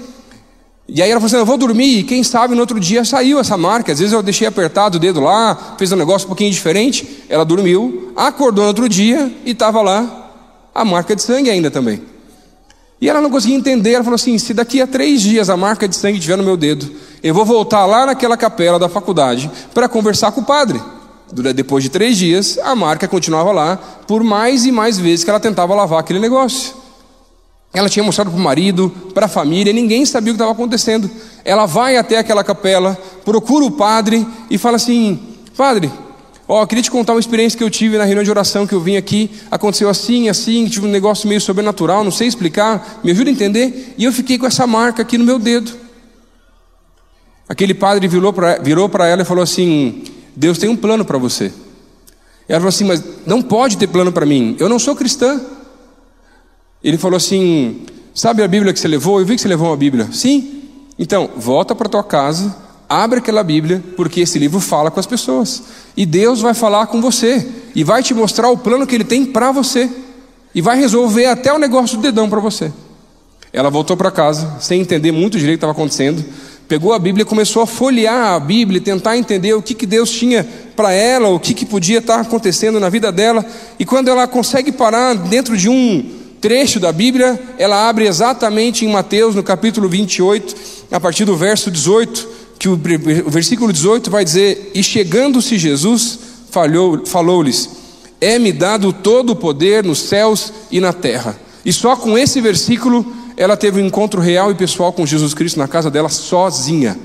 E 0.87 1.01
aí 1.01 1.09
ela 1.09 1.19
falou 1.19 1.27
assim: 1.27 1.37
Eu 1.37 1.45
vou 1.45 1.57
dormir, 1.57 1.99
e 1.99 2.03
quem 2.03 2.23
sabe 2.23 2.53
no 2.53 2.61
outro 2.61 2.79
dia 2.79 3.05
saiu 3.05 3.39
essa 3.39 3.55
marca. 3.55 3.91
Às 3.91 3.99
vezes 3.99 4.13
eu 4.13 4.23
deixei 4.23 4.47
apertado 4.47 4.97
o 4.97 4.99
dedo 4.99 5.19
lá, 5.19 5.75
fez 5.77 5.91
um 5.91 5.95
negócio 5.95 6.25
um 6.25 6.29
pouquinho 6.29 6.51
diferente. 6.51 7.25
Ela 7.29 7.45
dormiu, 7.45 8.11
acordou 8.15 8.63
no 8.63 8.69
outro 8.69 8.89
dia 8.89 9.31
e 9.45 9.51
estava 9.51 9.81
lá 9.81 10.31
a 10.73 10.83
marca 10.83 11.15
de 11.15 11.21
sangue 11.21 11.49
ainda 11.49 11.69
também. 11.69 12.01
E 13.01 13.09
ela 13.09 13.21
não 13.21 13.29
conseguia 13.29 13.55
entender. 13.55 13.93
Ela 13.93 14.03
falou 14.03 14.15
assim: 14.15 14.37
Se 14.37 14.53
daqui 14.53 14.81
a 14.81 14.87
três 14.87 15.21
dias 15.21 15.49
a 15.49 15.57
marca 15.57 15.87
de 15.87 15.95
sangue 15.95 16.17
estiver 16.17 16.37
no 16.37 16.43
meu 16.43 16.57
dedo, 16.57 16.89
eu 17.23 17.33
vou 17.33 17.45
voltar 17.45 17.85
lá 17.85 18.05
naquela 18.05 18.35
capela 18.35 18.77
da 18.77 18.89
faculdade 18.89 19.49
para 19.73 19.87
conversar 19.87 20.31
com 20.31 20.41
o 20.41 20.45
padre. 20.45 20.81
Depois 21.31 21.83
de 21.83 21.89
três 21.89 22.17
dias, 22.17 22.57
a 22.63 22.75
marca 22.75 23.07
continuava 23.07 23.51
lá, 23.51 23.77
por 24.07 24.23
mais 24.23 24.65
e 24.65 24.71
mais 24.71 24.97
vezes 24.97 25.23
que 25.23 25.29
ela 25.29 25.39
tentava 25.39 25.75
lavar 25.75 25.99
aquele 25.99 26.19
negócio. 26.19 26.73
Ela 27.71 27.87
tinha 27.87 28.03
mostrado 28.03 28.31
para 28.31 28.39
o 28.39 28.41
marido, 28.41 28.89
para 29.13 29.27
a 29.27 29.29
família, 29.29 29.71
ninguém 29.71 30.03
sabia 30.05 30.31
o 30.31 30.35
que 30.35 30.41
estava 30.41 30.51
acontecendo. 30.51 31.09
Ela 31.45 31.67
vai 31.67 31.97
até 31.97 32.17
aquela 32.17 32.43
capela, 32.43 32.97
procura 33.23 33.63
o 33.63 33.71
padre 33.71 34.27
e 34.49 34.57
fala 34.57 34.77
assim: 34.77 35.19
Padre, 35.55 35.91
ó, 36.49 36.65
queria 36.65 36.83
te 36.83 36.89
contar 36.89 37.13
uma 37.13 37.19
experiência 37.19 37.55
que 37.55 37.63
eu 37.63 37.69
tive 37.69 37.95
na 37.95 38.03
reunião 38.03 38.23
de 38.23 38.31
oração 38.31 38.65
que 38.65 38.73
eu 38.73 38.81
vim 38.81 38.97
aqui. 38.97 39.29
Aconteceu 39.51 39.87
assim, 39.87 40.27
assim, 40.27 40.67
tive 40.67 40.87
um 40.87 40.89
negócio 40.89 41.29
meio 41.29 41.39
sobrenatural, 41.39 42.03
não 42.03 42.11
sei 42.11 42.27
explicar, 42.27 42.99
me 43.03 43.11
ajuda 43.11 43.29
a 43.29 43.33
entender. 43.33 43.93
E 43.95 44.03
eu 44.03 44.11
fiquei 44.11 44.39
com 44.39 44.47
essa 44.47 44.65
marca 44.65 45.03
aqui 45.03 45.15
no 45.15 45.23
meu 45.23 45.37
dedo. 45.37 45.71
Aquele 47.47 47.75
padre 47.75 48.07
virou 48.07 48.89
para 48.89 49.07
ela 49.07 49.21
e 49.21 49.25
falou 49.25 49.43
assim: 49.43 50.03
Deus 50.35 50.57
tem 50.57 50.69
um 50.69 50.75
plano 50.75 51.05
para 51.05 51.19
você. 51.19 51.53
Ela 52.47 52.59
falou 52.59 52.69
assim: 52.69 52.83
Mas 52.83 53.03
não 53.27 53.41
pode 53.43 53.77
ter 53.77 53.85
plano 53.85 54.11
para 54.11 54.25
mim, 54.25 54.55
eu 54.59 54.67
não 54.67 54.79
sou 54.79 54.95
cristã. 54.95 55.39
Ele 56.83 56.97
falou 56.97 57.17
assim: 57.17 57.85
Sabe 58.13 58.41
a 58.41 58.47
Bíblia 58.47 58.73
que 58.73 58.79
você 58.79 58.87
levou? 58.87 59.19
Eu 59.19 59.25
vi 59.25 59.35
que 59.35 59.41
você 59.41 59.47
levou 59.47 59.67
uma 59.67 59.77
Bíblia. 59.77 60.09
Sim. 60.11 60.63
Então, 60.97 61.29
volta 61.37 61.73
para 61.73 61.87
tua 61.87 62.03
casa, 62.03 62.55
abre 62.89 63.19
aquela 63.19 63.43
Bíblia, 63.43 63.83
porque 63.95 64.21
esse 64.21 64.39
livro 64.39 64.59
fala 64.59 64.89
com 64.89 64.99
as 64.99 65.05
pessoas. 65.05 65.61
E 65.95 66.05
Deus 66.05 66.41
vai 66.41 66.55
falar 66.55 66.87
com 66.87 66.99
você 66.99 67.47
e 67.75 67.83
vai 67.83 68.01
te 68.01 68.15
mostrar 68.15 68.49
o 68.49 68.57
plano 68.57 68.87
que 68.87 68.95
ele 68.95 69.03
tem 69.03 69.25
para 69.25 69.51
você. 69.51 69.87
E 70.55 70.61
vai 70.61 70.77
resolver 70.79 71.27
até 71.27 71.53
o 71.53 71.59
negócio 71.59 71.97
do 71.97 72.01
dedão 72.01 72.27
para 72.27 72.39
você. 72.39 72.73
Ela 73.53 73.69
voltou 73.69 73.95
para 73.95 74.09
casa, 74.09 74.57
sem 74.59 74.81
entender 74.81 75.11
muito 75.11 75.37
direito 75.37 75.57
o 75.57 75.59
que 75.59 75.65
estava 75.65 75.73
acontecendo. 75.73 76.25
Pegou 76.67 76.93
a 76.93 76.99
Bíblia 76.99 77.23
e 77.23 77.25
começou 77.25 77.61
a 77.61 77.67
folhear 77.67 78.33
a 78.33 78.39
Bíblia, 78.39 78.81
tentar 78.81 79.17
entender 79.17 79.53
o 79.53 79.61
que, 79.61 79.73
que 79.73 79.85
Deus 79.85 80.09
tinha 80.09 80.47
para 80.75 80.91
ela, 80.91 81.29
o 81.29 81.39
que, 81.39 81.53
que 81.53 81.65
podia 81.65 81.99
estar 81.99 82.19
acontecendo 82.19 82.79
na 82.79 82.89
vida 82.89 83.11
dela. 83.11 83.45
E 83.79 83.85
quando 83.85 84.07
ela 84.07 84.27
consegue 84.27 84.71
parar 84.71 85.15
dentro 85.15 85.57
de 85.57 85.69
um 85.69 86.17
trecho 86.39 86.79
da 86.79 86.91
Bíblia, 86.91 87.39
ela 87.57 87.89
abre 87.89 88.07
exatamente 88.07 88.85
em 88.85 88.91
Mateus, 88.91 89.35
no 89.35 89.43
capítulo 89.43 89.89
28, 89.89 90.55
a 90.91 90.99
partir 90.99 91.25
do 91.25 91.35
verso 91.35 91.69
18, 91.69 92.38
que 92.59 92.67
o, 92.67 92.77
versículo 93.27 93.71
18 93.71 94.11
vai 94.11 94.25
dizer: 94.25 94.71
E 94.75 94.83
chegando-se 94.83 95.57
Jesus, 95.57 96.19
falou-lhes: 97.05 97.69
É-me 98.19 98.51
dado 98.51 98.91
todo 98.91 99.31
o 99.31 99.35
poder 99.35 99.83
nos 99.83 99.99
céus 99.99 100.51
e 100.69 100.81
na 100.81 100.91
terra. 100.91 101.39
E 101.63 101.71
só 101.71 101.95
com 101.95 102.17
esse 102.17 102.41
versículo 102.41 103.05
ela 103.37 103.55
teve 103.55 103.81
um 103.81 103.85
encontro 103.85 104.19
real 104.19 104.51
e 104.51 104.55
pessoal 104.55 104.91
com 104.91 105.05
Jesus 105.05 105.33
Cristo 105.33 105.57
na 105.57 105.67
casa 105.67 105.89
dela 105.89 106.09
sozinha. 106.09 106.99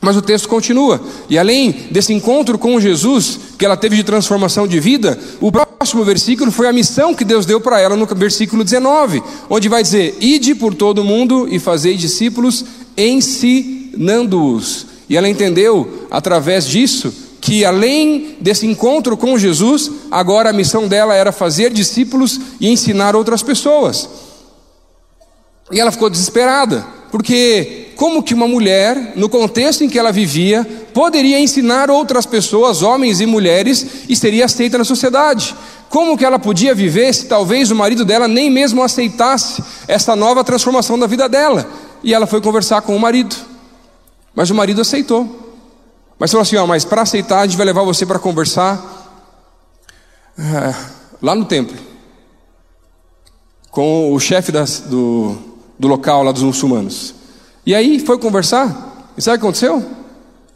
Mas 0.00 0.16
o 0.16 0.22
texto 0.22 0.48
continua, 0.48 1.00
e 1.30 1.38
além 1.38 1.70
desse 1.90 2.12
encontro 2.12 2.58
com 2.58 2.78
Jesus, 2.78 3.38
que 3.56 3.64
ela 3.64 3.76
teve 3.76 3.96
de 3.96 4.04
transformação 4.04 4.66
de 4.66 4.78
vida, 4.78 5.18
o 5.40 5.50
próximo 5.50 6.04
versículo 6.04 6.50
foi 6.50 6.68
a 6.68 6.72
missão 6.72 7.14
que 7.14 7.24
Deus 7.24 7.46
deu 7.46 7.60
para 7.60 7.80
ela 7.80 7.96
no 7.96 8.04
versículo 8.06 8.64
19, 8.64 9.22
onde 9.48 9.68
vai 9.68 9.82
dizer: 9.82 10.16
Ide 10.20 10.56
por 10.56 10.74
todo 10.74 10.98
o 10.98 11.04
mundo 11.04 11.48
e 11.48 11.58
fazei 11.58 11.96
discípulos, 11.96 12.64
ensinando-os. 13.94 14.86
E 15.08 15.16
ela 15.16 15.28
entendeu, 15.28 16.06
através 16.10 16.66
disso, 16.66 17.12
que 17.40 17.64
além 17.64 18.36
desse 18.40 18.66
encontro 18.66 19.16
com 19.16 19.38
Jesus, 19.38 19.90
agora 20.10 20.50
a 20.50 20.52
missão 20.52 20.88
dela 20.88 21.14
era 21.14 21.30
fazer 21.30 21.70
discípulos 21.72 22.40
e 22.60 22.68
ensinar 22.68 23.14
outras 23.14 23.42
pessoas. 23.42 24.08
E 25.70 25.78
ela 25.78 25.92
ficou 25.92 26.08
desesperada, 26.08 26.86
porque 27.10 27.88
como 27.96 28.22
que 28.22 28.34
uma 28.34 28.48
mulher, 28.48 29.12
no 29.14 29.28
contexto 29.28 29.84
em 29.84 29.88
que 29.88 29.98
ela 29.98 30.10
vivia, 30.10 30.66
poderia 30.92 31.38
ensinar 31.38 31.90
outras 31.90 32.26
pessoas, 32.26 32.82
homens 32.82 33.20
e 33.20 33.26
mulheres, 33.26 33.86
e 34.08 34.16
seria 34.16 34.46
aceita 34.46 34.78
na 34.78 34.84
sociedade? 34.84 35.54
Como 35.90 36.16
que 36.16 36.24
ela 36.24 36.38
podia 36.38 36.74
viver 36.74 37.12
se 37.14 37.26
talvez 37.26 37.70
o 37.70 37.76
marido 37.76 38.04
dela 38.04 38.26
nem 38.26 38.50
mesmo 38.50 38.82
aceitasse 38.82 39.62
essa 39.86 40.16
nova 40.16 40.42
transformação 40.42 40.98
da 40.98 41.06
vida 41.06 41.28
dela? 41.28 41.68
E 42.02 42.12
ela 42.12 42.26
foi 42.26 42.40
conversar 42.40 42.82
com 42.82 42.96
o 42.96 43.00
marido. 43.00 43.53
Mas 44.34 44.50
o 44.50 44.54
marido 44.54 44.80
aceitou. 44.80 45.54
Mas 46.18 46.30
falou 46.30 46.42
assim: 46.42 46.56
ó, 46.56 46.66
mas 46.66 46.84
para 46.84 47.02
aceitar, 47.02 47.40
a 47.40 47.46
gente 47.46 47.56
vai 47.56 47.66
levar 47.66 47.82
você 47.82 48.04
para 48.04 48.18
conversar 48.18 49.22
é, 50.38 50.74
lá 51.22 51.34
no 51.34 51.44
templo 51.44 51.76
com 53.74 54.12
o 54.14 54.20
chefe 54.20 54.52
das, 54.52 54.80
do, 54.80 55.36
do 55.76 55.88
local 55.88 56.22
lá 56.22 56.30
dos 56.30 56.44
muçulmanos. 56.44 57.12
E 57.66 57.74
aí 57.74 57.98
foi 57.98 58.16
conversar, 58.18 59.10
e 59.16 59.20
sabe 59.20 59.36
o 59.36 59.40
que 59.40 59.46
aconteceu? 59.46 59.84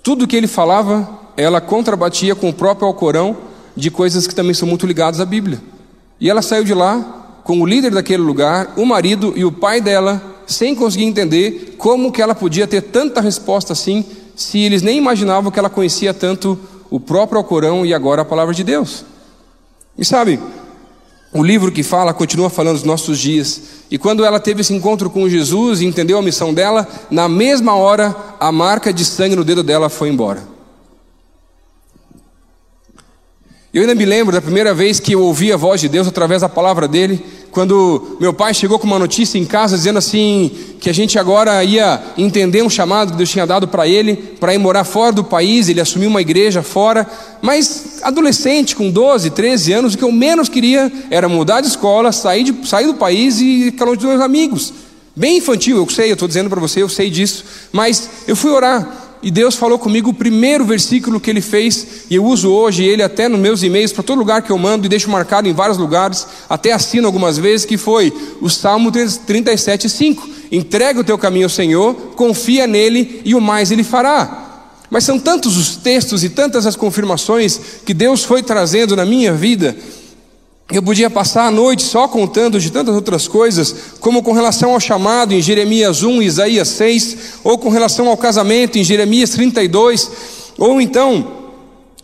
Tudo 0.05 0.27
que 0.27 0.37
ele 0.37 0.47
falava, 0.47 1.19
ela 1.37 1.61
contrabatia 1.61 2.37
com 2.37 2.49
o 2.49 2.53
próprio 2.53 2.87
Alcorão 2.87 3.37
de 3.75 3.91
coisas 3.91 4.29
que 4.29 4.35
também 4.35 4.55
são 4.55 4.69
muito 4.69 4.87
ligadas 4.87 5.21
à 5.21 5.27
Bíblia. 5.27 5.61
E 6.21 6.31
ela 6.31 6.43
saiu 6.43 6.63
de 6.63 6.73
lá 6.73 7.41
com 7.43 7.61
o 7.61 7.67
líder 7.67 7.91
daquele 7.91 8.23
lugar, 8.23 8.75
o 8.77 8.87
marido 8.87 9.33
e 9.35 9.45
o 9.45 9.51
pai 9.51 9.81
dela, 9.81 10.23
sem 10.47 10.77
conseguir 10.77 11.05
entender 11.05 11.68
como 11.79 12.13
que 12.13 12.21
ela 12.21 12.35
podia 12.35 12.67
ter 12.67 12.83
tanta 12.83 13.21
resposta 13.21 13.73
assim, 13.73 14.05
se 14.37 14.59
eles 14.59 14.83
nem 14.83 14.99
imaginavam 14.99 15.51
que 15.51 15.59
ela 15.59 15.71
conhecia 15.71 16.13
tanto 16.13 16.59
o 16.91 16.99
próprio 16.99 17.39
Alcorão 17.39 17.87
e 17.87 17.95
agora 17.95 18.23
a 18.23 18.25
palavra 18.25 18.53
de 18.53 18.65
Deus. 18.65 19.05
E 19.97 20.05
sabe, 20.05 20.39
o 21.33 21.43
livro 21.43 21.71
que 21.71 21.83
fala 21.83 22.15
continua 22.15 22.51
falando 22.51 22.77
dos 22.77 22.85
nossos 22.85 23.19
dias. 23.19 23.63
E 23.91 23.99
quando 23.99 24.25
ela 24.25 24.41
teve 24.41 24.61
esse 24.61 24.75
encontro 24.75 25.11
com 25.11 25.29
Jesus 25.29 25.81
e 25.81 25.87
entendeu 25.87 26.19
a 26.19 26.23
missão 26.23 26.53
dela, 26.53 26.87
na 27.11 27.29
mesma 27.29 27.75
hora 27.75 28.15
a 28.41 28.51
marca 28.51 28.93
de 28.93 29.05
sangue 29.05 29.37
no 29.37 29.45
dedo 29.45 29.63
dela 29.63 29.89
foi 29.89 30.09
embora. 30.09 30.43
Eu 33.73 33.83
ainda 33.83 33.95
me 33.95 34.07
lembro 34.07 34.33
da 34.33 34.41
primeira 34.41 34.73
vez 34.73 34.99
que 34.99 35.13
eu 35.13 35.21
ouvi 35.21 35.53
a 35.53 35.57
voz 35.57 35.81
de 35.81 35.89
Deus 35.89 36.09
através 36.09 36.41
da 36.41 36.49
palavra 36.49 36.89
dele, 36.89 37.23
quando 37.51 38.17
meu 38.21 38.33
pai 38.33 38.53
chegou 38.55 38.79
com 38.79 38.87
uma 38.87 38.99
notícia 38.99 39.39
em 39.39 39.45
casa 39.45 39.77
dizendo 39.77 39.99
assim 39.99 40.51
que 40.81 40.89
a 40.89 40.93
gente 40.93 41.19
agora 41.19 41.63
ia 41.65 42.01
entender 42.17 42.63
um 42.63 42.71
chamado 42.71 43.13
que 43.13 43.17
Deus 43.17 43.31
tinha 43.31 43.47
dado 43.47 43.67
para 43.67 43.87
ele, 43.87 44.15
para 44.17 44.55
ir 44.55 44.59
morar 44.59 44.85
fora 44.85 45.13
do 45.13 45.25
país, 45.25 45.69
ele 45.69 45.81
assumiu 45.81 46.09
uma 46.09 46.21
igreja 46.21 46.63
fora, 46.63 47.07
mas 47.43 48.01
adolescente 48.03 48.77
com 48.77 48.91
12, 48.91 49.31
13 49.31 49.73
anos, 49.73 49.95
o 49.95 49.99
que 49.99 50.05
eu 50.05 50.13
menos 50.13 50.49
queria 50.49 50.93
era 51.11 51.29
mudar 51.29 51.61
de 51.61 51.69
escola, 51.69 52.13
sair, 52.13 52.45
de, 52.45 52.69
sair 52.69 52.87
do 52.87 52.95
país 52.95 53.41
e 53.41 53.67
ficar 53.73 53.87
longe 53.87 53.99
dos 53.99 54.09
meus 54.09 54.21
amigos. 54.21 54.73
Bem 55.17 55.39
infantil, 55.39 55.79
eu 55.79 55.89
sei, 55.91 56.11
eu 56.11 56.13
estou 56.13 56.29
dizendo 56.29 56.49
para 56.49 56.61
você, 56.61 56.81
eu 56.81 56.89
sei 56.89 57.11
disso, 57.11 57.45
mas 57.73 58.09
eu 58.29 58.37
fui 58.37 58.53
orar 58.53 59.08
e 59.23 59.31
Deus 59.31 59.55
falou 59.57 59.79
comigo 59.79 60.11
o 60.11 60.15
primeiro 60.15 60.65
versículo 60.65 61.19
que 61.19 61.31
Ele 61.31 61.41
fez, 61.41 62.05
e 62.09 62.15
eu 62.15 62.25
uso 62.25 62.51
hoje 62.51 62.85
ele 62.85 63.03
até 63.03 63.29
nos 63.29 63.41
meus 63.41 63.63
e-mails, 63.63 63.93
para 63.93 64.03
todo 64.03 64.19
lugar 64.19 64.43
que 64.43 64.51
eu 64.51 64.59
mando, 64.59 64.87
e 64.87 64.89
deixo 64.89 65.11
marcado 65.11 65.49
em 65.49 65.53
vários 65.53 65.79
lugares, 65.79 66.27
até 66.49 66.73
assino 66.73 67.07
algumas 67.07 67.37
vezes, 67.39 67.67
que 67.67 67.77
foi 67.77 68.13
o 68.41 68.49
Salmo 68.49 68.91
37, 68.93 69.89
5. 69.89 70.29
Entrega 70.53 71.01
o 71.01 71.05
teu 71.05 71.19
caminho 71.19 71.47
ao 71.47 71.51
Senhor, 71.51 71.95
confia 72.15 72.67
nele, 72.67 73.21
e 73.25 73.35
o 73.35 73.41
mais 73.41 73.71
Ele 73.71 73.85
fará. 73.85 74.47
Mas 74.91 75.05
são 75.05 75.19
tantos 75.19 75.57
os 75.57 75.77
textos 75.77 76.25
e 76.25 76.31
tantas 76.31 76.67
as 76.67 76.77
confirmações 76.77 77.61
que 77.85 77.93
Deus 77.93 78.25
foi 78.25 78.43
trazendo 78.43 78.97
na 78.97 79.05
minha 79.05 79.35
vida, 79.35 79.77
eu 80.71 80.83
podia 80.83 81.09
passar 81.09 81.47
a 81.47 81.51
noite 81.51 81.83
só 81.83 82.07
contando 82.07 82.61
de 82.61 82.71
tantas 82.71 82.95
outras 82.95 83.27
coisas, 83.27 83.75
como 84.01 84.23
com 84.23 84.33
relação 84.33 84.73
ao 84.73 84.81
chamado 84.81 85.33
em 85.33 85.41
Jeremias 85.41 86.03
1, 86.03 86.21
Isaías 86.21 86.69
6, 86.69 87.17
ou 87.43 87.57
com 87.57 87.71
relação 87.71 88.07
ao 88.09 88.17
casamento 88.19 88.79
em 88.79 88.85
Jeremias 88.85 89.31
32, 89.31 90.11
ou 90.59 90.79
então 90.79 91.27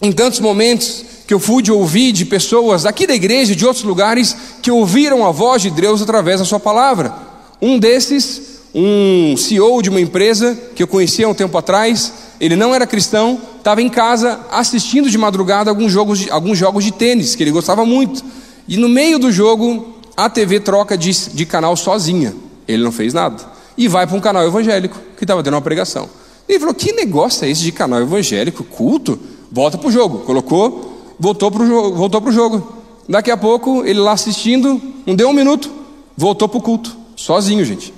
em 0.01 0.11
tantos 0.11 0.41
momentos 0.41 1.05
que 1.27 1.35
eu 1.35 1.39
fui 1.39 1.63
de 1.63 1.71
ouvir 1.71 2.13
de 2.13 2.25
pessoas 2.25 2.87
aqui 2.87 3.07
da 3.07 3.15
igreja 3.15 3.53
e 3.53 3.57
de 3.57 3.67
outros 3.67 3.85
lugares 3.85 4.35
que 4.63 4.71
ouviram 4.71 5.27
a 5.27 5.31
voz 5.31 5.61
de 5.61 5.71
Deus 5.71 6.01
através 6.01 6.41
da 6.41 6.47
sua 6.47 6.61
palavra. 6.61 7.15
Um 7.61 7.79
desses, 7.79 8.61
um 8.75 9.37
CEO 9.37 9.83
de 9.83 9.91
uma 9.91 10.01
empresa 10.01 10.59
que 10.75 10.83
eu 10.83 10.89
conhecia 10.89 11.27
há 11.27 11.29
um 11.29 11.35
tempo 11.35 11.57
atrás, 11.59 12.13
ele 12.41 12.57
não 12.57 12.75
era 12.75 12.87
cristão, 12.87 13.39
estava 13.59 13.83
em 13.83 13.91
casa 13.91 14.41
assistindo 14.51 15.11
de 15.11 15.19
madrugada 15.19 15.71
alguns 15.71 15.93
jogos 15.93 16.19
de, 16.19 16.31
alguns 16.31 16.57
jogos 16.57 16.83
de 16.83 16.93
tênis 16.93 17.35
que 17.35 17.43
ele 17.43 17.51
gostava 17.51 17.85
muito. 17.85 18.25
E 18.67 18.77
no 18.77 18.89
meio 18.89 19.19
do 19.19 19.31
jogo, 19.31 19.95
a 20.17 20.29
TV 20.29 20.61
troca 20.61 20.97
de, 20.97 21.11
de 21.31 21.47
canal 21.47 21.77
sozinha. 21.77 22.35
Ele 22.67 22.83
não 22.83 22.93
fez 22.93 23.13
nada. 23.13 23.43
E 23.77 23.89
vai 23.89 24.07
para 24.07 24.17
um 24.17 24.21
canal 24.21 24.47
evangélico, 24.47 24.99
que 25.17 25.25
estava 25.25 25.43
tendo 25.43 25.55
uma 25.55 25.63
pregação. 25.63 26.09
Ele 26.49 26.59
falou: 26.59 26.75
Que 26.75 26.93
negócio 26.93 27.45
é 27.45 27.51
esse 27.51 27.63
de 27.63 27.73
canal 27.73 28.01
evangélico, 28.01 28.65
culto? 28.65 29.19
Volta 29.51 29.77
para 29.77 29.89
o 29.89 29.93
jogo. 29.93 30.19
Colocou, 30.21 31.15
voltou 31.19 31.51
para 31.51 31.63
o 31.63 31.67
jogo, 31.67 31.97
voltou 31.97 32.21
pro 32.21 32.33
jogo. 32.33 32.75
Daqui 33.09 33.31
a 33.31 33.37
pouco, 33.37 33.85
ele 33.85 34.01
lá 34.01 34.13
assistindo, 34.13 34.81
não 35.05 35.15
deu 35.15 35.29
um 35.29 35.33
minuto, 35.33 35.71
voltou 36.17 36.49
para 36.49 36.59
o 36.59 36.63
culto, 36.63 36.97
sozinho, 37.17 37.65
gente. 37.65 37.93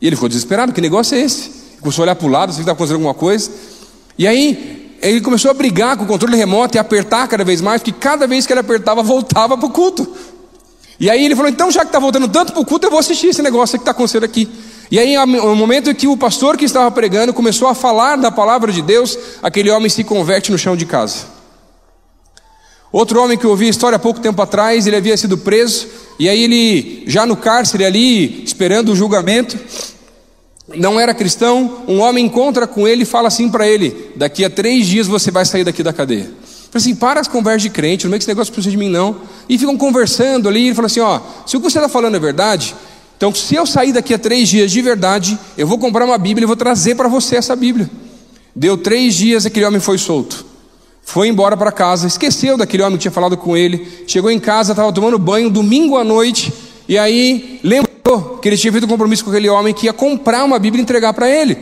E 0.00 0.06
ele 0.06 0.16
ficou 0.16 0.28
desesperado: 0.28 0.72
Que 0.72 0.80
negócio 0.80 1.16
é 1.16 1.20
esse? 1.20 1.50
Começou 1.80 2.02
a 2.02 2.04
olhar 2.04 2.16
para 2.16 2.26
o 2.26 2.30
lado, 2.30 2.52
se 2.52 2.60
está 2.60 2.72
acontecendo 2.72 2.96
alguma 2.96 3.14
coisa. 3.14 3.50
E 4.18 4.26
aí, 4.26 4.85
ele 5.00 5.20
começou 5.20 5.50
a 5.50 5.54
brigar 5.54 5.96
com 5.96 6.04
o 6.04 6.06
controle 6.06 6.36
remoto 6.36 6.76
e 6.76 6.78
apertar 6.78 7.28
cada 7.28 7.44
vez 7.44 7.60
mais, 7.60 7.80
porque 7.82 7.98
cada 7.98 8.26
vez 8.26 8.46
que 8.46 8.52
ele 8.52 8.60
apertava, 8.60 9.02
voltava 9.02 9.56
para 9.56 9.66
o 9.66 9.70
culto. 9.70 10.06
E 10.98 11.10
aí 11.10 11.24
ele 11.24 11.36
falou: 11.36 11.50
então, 11.50 11.70
já 11.70 11.80
que 11.80 11.88
está 11.88 11.98
voltando 11.98 12.28
tanto 12.28 12.52
para 12.52 12.60
o 12.60 12.64
culto, 12.64 12.86
eu 12.86 12.90
vou 12.90 12.98
assistir 12.98 13.28
esse 13.28 13.42
negócio 13.42 13.78
que 13.78 13.82
está 13.82 13.90
acontecendo 13.90 14.24
aqui. 14.24 14.48
E 14.90 14.98
aí, 14.98 15.16
no 15.26 15.56
momento 15.56 15.90
em 15.90 15.94
que 15.94 16.06
o 16.06 16.16
pastor 16.16 16.56
que 16.56 16.64
estava 16.64 16.90
pregando 16.90 17.34
começou 17.34 17.68
a 17.68 17.74
falar 17.74 18.16
da 18.16 18.30
palavra 18.30 18.72
de 18.72 18.80
Deus, 18.80 19.18
aquele 19.42 19.70
homem 19.70 19.88
se 19.88 20.04
converte 20.04 20.52
no 20.52 20.58
chão 20.58 20.76
de 20.76 20.86
casa. 20.86 21.36
Outro 22.92 23.20
homem 23.20 23.36
que 23.36 23.44
eu 23.44 23.50
ouvi 23.50 23.66
a 23.66 23.70
história 23.70 23.96
há 23.96 23.98
pouco 23.98 24.20
tempo 24.20 24.40
atrás, 24.40 24.86
ele 24.86 24.96
havia 24.96 25.16
sido 25.16 25.36
preso, 25.36 25.88
e 26.18 26.28
aí 26.28 26.44
ele, 26.44 27.02
já 27.06 27.26
no 27.26 27.36
cárcere 27.36 27.84
ali, 27.84 28.44
esperando 28.44 28.92
o 28.92 28.96
julgamento, 28.96 29.58
não 30.74 30.98
era 30.98 31.14
cristão, 31.14 31.84
um 31.86 32.00
homem 32.00 32.26
encontra 32.26 32.66
com 32.66 32.88
ele 32.88 33.02
e 33.02 33.06
fala 33.06 33.28
assim 33.28 33.48
para 33.48 33.68
ele: 33.68 34.12
daqui 34.16 34.44
a 34.44 34.50
três 34.50 34.86
dias 34.86 35.06
você 35.06 35.30
vai 35.30 35.44
sair 35.44 35.64
daqui 35.64 35.82
da 35.82 35.92
cadeia. 35.92 36.24
Fala 36.24 36.70
assim, 36.74 36.94
para 36.94 37.20
as 37.20 37.28
conversas 37.28 37.62
de 37.62 37.70
crente, 37.70 38.06
não 38.06 38.14
é 38.14 38.18
que 38.18 38.24
esse 38.24 38.28
negócio 38.28 38.52
precisa 38.52 38.70
de 38.70 38.76
mim, 38.76 38.90
não. 38.90 39.16
E 39.48 39.56
ficam 39.56 39.76
conversando 39.76 40.48
ali, 40.48 40.60
e 40.60 40.66
ele 40.66 40.74
fala 40.74 40.86
assim: 40.86 41.00
ó, 41.00 41.20
se 41.46 41.56
o 41.56 41.60
que 41.60 41.70
você 41.70 41.78
está 41.78 41.88
falando 41.88 42.16
é 42.16 42.20
verdade, 42.20 42.74
então 43.16 43.32
se 43.34 43.54
eu 43.54 43.64
sair 43.64 43.92
daqui 43.92 44.12
a 44.12 44.18
três 44.18 44.48
dias 44.48 44.70
de 44.70 44.82
verdade, 44.82 45.38
eu 45.56 45.66
vou 45.66 45.78
comprar 45.78 46.04
uma 46.04 46.18
Bíblia 46.18 46.44
e 46.44 46.46
vou 46.46 46.56
trazer 46.56 46.96
para 46.96 47.08
você 47.08 47.36
essa 47.36 47.54
Bíblia. 47.54 47.88
Deu 48.54 48.76
três 48.76 49.14
dias, 49.14 49.46
aquele 49.46 49.66
homem 49.66 49.80
foi 49.80 49.98
solto. 49.98 50.44
Foi 51.02 51.28
embora 51.28 51.56
para 51.56 51.70
casa, 51.70 52.08
esqueceu 52.08 52.56
daquele 52.56 52.82
homem 52.82 52.98
que 52.98 53.02
tinha 53.02 53.12
falado 53.12 53.36
com 53.36 53.56
ele. 53.56 54.04
Chegou 54.08 54.30
em 54.30 54.40
casa, 54.40 54.72
estava 54.72 54.92
tomando 54.92 55.18
banho, 55.18 55.48
domingo 55.48 55.96
à 55.96 56.02
noite, 56.02 56.52
e 56.88 56.98
aí 56.98 57.60
lembrou 57.62 57.85
que 58.46 58.50
ele 58.50 58.56
tinha 58.56 58.70
feito 58.70 58.84
um 58.84 58.88
compromisso 58.88 59.24
com 59.24 59.30
aquele 59.30 59.48
homem 59.48 59.74
que 59.74 59.86
ia 59.86 59.92
comprar 59.92 60.44
uma 60.44 60.56
Bíblia 60.56 60.80
e 60.80 60.84
entregar 60.84 61.12
para 61.12 61.28
ele. 61.28 61.58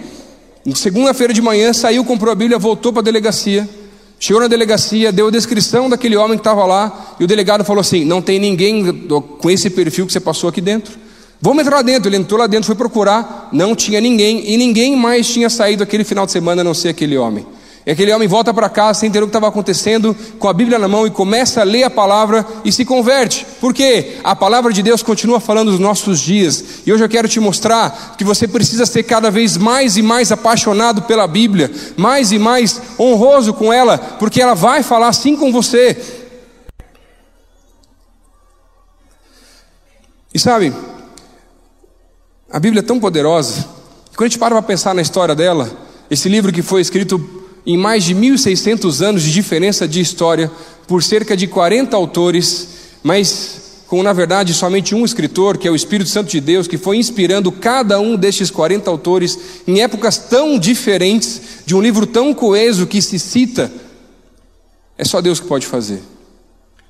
Segunda-feira 0.74 1.32
de 1.32 1.40
manhã 1.40 1.72
saiu, 1.72 2.04
comprou 2.04 2.30
a 2.30 2.34
Bíblia, 2.34 2.58
voltou 2.58 2.92
para 2.92 3.00
a 3.00 3.02
delegacia. 3.02 3.66
Chegou 4.20 4.42
na 4.42 4.48
delegacia, 4.48 5.10
deu 5.10 5.28
a 5.28 5.30
descrição 5.30 5.88
daquele 5.88 6.14
homem 6.14 6.36
que 6.36 6.42
estava 6.42 6.66
lá, 6.66 7.16
e 7.18 7.24
o 7.24 7.26
delegado 7.26 7.64
falou 7.64 7.80
assim: 7.80 8.04
Não 8.04 8.20
tem 8.20 8.38
ninguém 8.38 9.06
com 9.38 9.50
esse 9.50 9.70
perfil 9.70 10.06
que 10.06 10.12
você 10.12 10.20
passou 10.20 10.50
aqui 10.50 10.60
dentro. 10.60 10.98
Vamos 11.40 11.62
entrar 11.62 11.76
lá 11.76 11.82
dentro. 11.82 12.10
Ele 12.10 12.18
entrou 12.18 12.38
lá 12.38 12.46
dentro, 12.46 12.66
foi 12.66 12.76
procurar, 12.76 13.48
não 13.50 13.74
tinha 13.74 13.98
ninguém, 13.98 14.44
e 14.46 14.58
ninguém 14.58 14.94
mais 14.94 15.26
tinha 15.26 15.48
saído 15.48 15.82
aquele 15.82 16.04
final 16.04 16.26
de 16.26 16.32
semana 16.32 16.60
a 16.60 16.64
não 16.64 16.74
ser 16.74 16.90
aquele 16.90 17.16
homem. 17.16 17.46
E 17.86 17.90
aquele 17.90 18.10
homem 18.12 18.26
volta 18.26 18.54
para 18.54 18.70
casa 18.70 19.00
sem 19.00 19.08
entender 19.08 19.24
o 19.24 19.26
que 19.26 19.30
estava 19.30 19.48
acontecendo, 19.48 20.16
com 20.38 20.48
a 20.48 20.54
Bíblia 20.54 20.78
na 20.78 20.88
mão 20.88 21.06
e 21.06 21.10
começa 21.10 21.60
a 21.60 21.64
ler 21.64 21.84
a 21.84 21.90
palavra 21.90 22.46
e 22.64 22.72
se 22.72 22.82
converte. 22.82 23.46
Porque 23.60 24.16
a 24.24 24.34
palavra 24.34 24.72
de 24.72 24.82
Deus 24.82 25.02
continua 25.02 25.38
falando 25.38 25.70
dos 25.70 25.78
nossos 25.78 26.18
dias. 26.18 26.64
E 26.86 26.92
hoje 26.92 27.04
eu 27.04 27.08
quero 27.08 27.28
te 27.28 27.38
mostrar 27.38 28.14
que 28.16 28.24
você 28.24 28.48
precisa 28.48 28.86
ser 28.86 29.02
cada 29.02 29.30
vez 29.30 29.58
mais 29.58 29.98
e 29.98 30.02
mais 30.02 30.32
apaixonado 30.32 31.02
pela 31.02 31.26
Bíblia, 31.26 31.70
mais 31.94 32.32
e 32.32 32.38
mais 32.38 32.80
honroso 32.98 33.52
com 33.52 33.70
ela, 33.70 33.98
porque 33.98 34.40
ela 34.40 34.54
vai 34.54 34.82
falar 34.82 35.08
assim 35.08 35.36
com 35.36 35.52
você. 35.52 35.96
E 40.32 40.38
sabe, 40.38 40.72
A 42.50 42.58
Bíblia 42.58 42.80
é 42.80 42.82
tão 42.82 42.98
poderosa, 42.98 43.62
que 44.10 44.16
quando 44.16 44.26
a 44.26 44.28
gente 44.28 44.38
para 44.38 44.54
para 44.54 44.62
pensar 44.62 44.94
na 44.94 45.02
história 45.02 45.34
dela, 45.34 45.70
esse 46.10 46.28
livro 46.28 46.52
que 46.52 46.62
foi 46.62 46.80
escrito 46.80 47.43
em 47.66 47.76
mais 47.76 48.04
de 48.04 48.14
1600 48.14 49.02
anos 49.02 49.22
de 49.22 49.32
diferença 49.32 49.88
de 49.88 50.00
história, 50.00 50.50
por 50.86 51.02
cerca 51.02 51.36
de 51.36 51.46
40 51.46 51.96
autores, 51.96 52.68
mas 53.02 53.62
com 53.86 54.02
na 54.02 54.12
verdade 54.12 54.52
somente 54.52 54.94
um 54.94 55.04
escritor, 55.04 55.56
que 55.56 55.68
é 55.68 55.70
o 55.70 55.76
Espírito 55.76 56.10
Santo 56.10 56.30
de 56.30 56.40
Deus, 56.40 56.66
que 56.66 56.76
foi 56.76 56.96
inspirando 56.96 57.52
cada 57.52 58.00
um 58.00 58.16
destes 58.16 58.50
40 58.50 58.90
autores 58.90 59.38
em 59.66 59.82
épocas 59.82 60.18
tão 60.18 60.58
diferentes, 60.58 61.40
de 61.64 61.74
um 61.74 61.80
livro 61.80 62.06
tão 62.06 62.34
coeso 62.34 62.86
que 62.86 63.00
se 63.00 63.18
cita, 63.18 63.70
é 64.96 65.04
só 65.04 65.20
Deus 65.20 65.40
que 65.40 65.46
pode 65.46 65.66
fazer. 65.66 66.00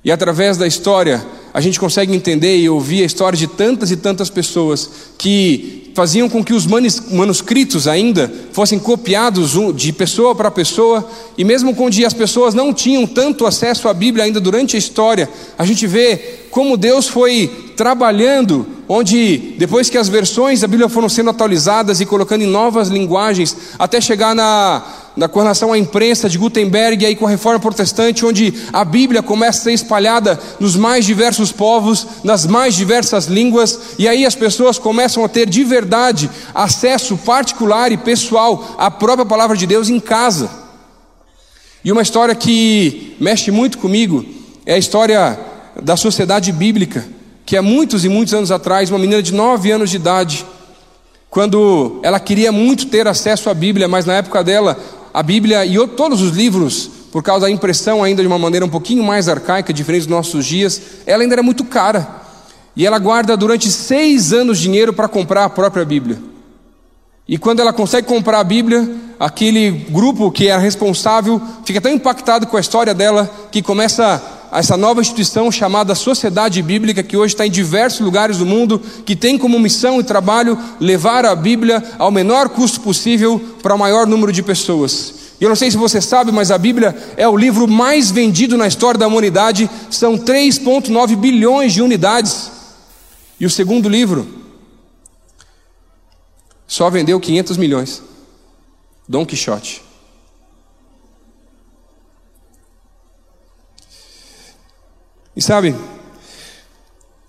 E 0.03 0.11
através 0.11 0.57
da 0.57 0.67
história, 0.67 1.25
a 1.55 1.61
gente 1.61 1.79
consegue 1.79 2.13
entender 2.13 2.57
e 2.57 2.67
ouvir 2.67 3.01
a 3.01 3.05
história 3.05 3.39
de 3.39 3.47
tantas 3.47 3.89
e 3.89 3.95
tantas 3.95 4.29
pessoas 4.29 4.89
que 5.17 5.89
faziam 5.95 6.27
com 6.27 6.43
que 6.43 6.51
os 6.51 6.67
manuscritos 6.67 7.87
ainda 7.87 8.29
fossem 8.51 8.77
copiados 8.77 9.53
de 9.73 9.93
pessoa 9.93 10.35
para 10.35 10.51
pessoa, 10.51 11.09
e 11.37 11.45
mesmo 11.45 11.73
quando 11.73 12.05
as 12.05 12.13
pessoas 12.13 12.53
não 12.53 12.73
tinham 12.73 13.07
tanto 13.07 13.45
acesso 13.45 13.87
à 13.87 13.93
Bíblia 13.93 14.25
ainda 14.25 14.41
durante 14.41 14.75
a 14.75 14.79
história, 14.79 15.29
a 15.57 15.65
gente 15.65 15.87
vê 15.87 16.17
como 16.51 16.75
Deus 16.75 17.07
foi 17.07 17.71
trabalhando, 17.77 18.67
onde 18.87 19.55
depois 19.57 19.89
que 19.89 19.97
as 19.97 20.07
versões 20.07 20.61
da 20.61 20.67
Bíblia 20.67 20.89
foram 20.89 21.09
sendo 21.09 21.29
atualizadas 21.29 22.01
e 22.01 22.05
colocando 22.05 22.41
em 22.43 22.47
novas 22.47 22.89
linguagens, 22.89 23.55
até 23.79 23.99
chegar 23.99 24.35
na 24.35 24.83
na 25.15 25.29
correlação 25.29 25.71
à 25.71 25.77
imprensa 25.77 26.27
de 26.27 26.37
Gutenberg 26.37 27.01
e 27.01 27.07
aí 27.07 27.15
com 27.15 27.25
a 27.25 27.29
reforma 27.29 27.59
protestante, 27.59 28.25
onde 28.25 28.53
a 28.73 28.83
Bíblia 28.83 29.23
começa 29.23 29.59
a 29.59 29.63
ser 29.63 29.73
espalhada 29.73 30.39
nos 30.59 30.75
mais 30.75 31.05
diversos 31.05 31.51
povos, 31.51 32.05
nas 32.23 32.45
mais 32.45 32.75
diversas 32.75 33.25
línguas, 33.25 33.79
e 33.97 34.07
aí 34.07 34.25
as 34.25 34.35
pessoas 34.35 34.77
começam 34.77 35.23
a 35.23 35.29
ter 35.29 35.49
de 35.49 35.63
verdade 35.63 36.29
acesso 36.53 37.17
particular 37.17 37.91
e 37.91 37.97
pessoal 37.97 38.75
à 38.77 38.91
própria 38.91 39.25
palavra 39.25 39.55
de 39.55 39.65
Deus 39.65 39.89
em 39.89 39.99
casa. 39.99 40.49
E 41.83 41.91
uma 41.91 42.01
história 42.01 42.35
que 42.35 43.15
mexe 43.19 43.51
muito 43.51 43.77
comigo 43.77 44.25
é 44.65 44.73
a 44.73 44.77
história 44.77 45.39
da 45.81 45.95
sociedade 45.95 46.51
bíblica, 46.51 47.05
que 47.45 47.55
há 47.55 47.61
muitos 47.61 48.03
e 48.03 48.09
muitos 48.09 48.33
anos 48.33 48.51
atrás, 48.51 48.89
uma 48.89 48.99
menina 48.99 49.21
de 49.21 49.33
nove 49.33 49.71
anos 49.71 49.89
de 49.89 49.97
idade, 49.97 50.45
quando 51.29 51.99
ela 52.01 52.19
queria 52.19 52.51
muito 52.51 52.87
ter 52.87 53.07
acesso 53.07 53.49
à 53.49 53.53
Bíblia, 53.53 53.87
mas 53.87 54.05
na 54.05 54.13
época 54.13 54.43
dela 54.43 54.77
a 55.13 55.21
Bíblia 55.21 55.65
e 55.65 55.75
todos 55.89 56.21
os 56.21 56.31
livros, 56.31 56.89
por 57.11 57.21
causa 57.21 57.45
da 57.45 57.51
impressão 57.51 58.03
ainda 58.03 58.21
de 58.21 58.27
uma 58.27 58.39
maneira 58.39 58.65
um 58.65 58.69
pouquinho 58.69 59.03
mais 59.03 59.29
arcaica, 59.29 59.71
diferente 59.71 60.03
dos 60.03 60.11
nossos 60.11 60.45
dias, 60.45 60.81
ela 61.05 61.23
ainda 61.23 61.35
era 61.35 61.43
muito 61.43 61.63
cara. 61.63 62.23
E 62.75 62.85
ela 62.85 62.99
guarda 62.99 63.37
durante 63.37 63.71
seis 63.71 64.33
anos 64.33 64.59
dinheiro 64.59 64.91
para 64.91 65.07
comprar 65.07 65.45
a 65.45 65.49
própria 65.49 65.85
Bíblia. 65.85 66.19
E 67.27 67.37
quando 67.37 67.59
ela 67.59 67.71
consegue 67.71 68.07
comprar 68.07 68.39
a 68.39 68.43
Bíblia, 68.43 68.87
aquele 69.19 69.71
grupo 69.89 70.29
que 70.31 70.47
é 70.47 70.57
responsável 70.57 71.41
fica 71.65 71.79
tão 71.79 71.91
impactado 71.91 72.47
com 72.47 72.57
a 72.57 72.59
história 72.59 72.93
dela 72.93 73.29
que 73.51 73.61
começa 73.61 74.21
essa 74.59 74.77
nova 74.77 75.01
instituição 75.01 75.51
chamada 75.51 75.95
Sociedade 75.95 76.61
Bíblica, 76.61 77.03
que 77.03 77.17
hoje 77.17 77.33
está 77.33 77.45
em 77.45 77.51
diversos 77.51 77.99
lugares 77.99 78.37
do 78.37 78.45
mundo, 78.45 78.81
que 79.05 79.15
tem 79.15 79.37
como 79.37 79.59
missão 79.59 79.99
e 79.99 80.03
trabalho 80.03 80.57
levar 80.79 81.25
a 81.25 81.35
Bíblia 81.35 81.83
ao 81.97 82.11
menor 82.11 82.49
custo 82.49 82.81
possível 82.81 83.39
para 83.61 83.75
o 83.75 83.79
maior 83.79 84.07
número 84.07 84.31
de 84.31 84.41
pessoas. 84.41 85.25
E 85.39 85.43
eu 85.43 85.49
não 85.49 85.55
sei 85.55 85.69
se 85.69 85.77
você 85.77 85.99
sabe, 85.99 86.31
mas 86.31 86.51
a 86.51 86.57
Bíblia 86.57 86.95
é 87.17 87.27
o 87.27 87.35
livro 87.35 87.67
mais 87.67 88.09
vendido 88.09 88.57
na 88.57 88.67
história 88.67 88.97
da 88.97 89.07
humanidade, 89.07 89.69
são 89.91 90.17
3,9 90.17 91.15
bilhões 91.15 91.73
de 91.73 91.81
unidades. 91.81 92.51
E 93.39 93.45
o 93.45 93.49
segundo 93.49 93.89
livro 93.89 94.27
só 96.67 96.89
vendeu 96.89 97.19
500 97.19 97.57
milhões. 97.57 98.01
Dom 99.07 99.25
Quixote. 99.25 99.84
E 105.35 105.41
sabe, 105.41 105.75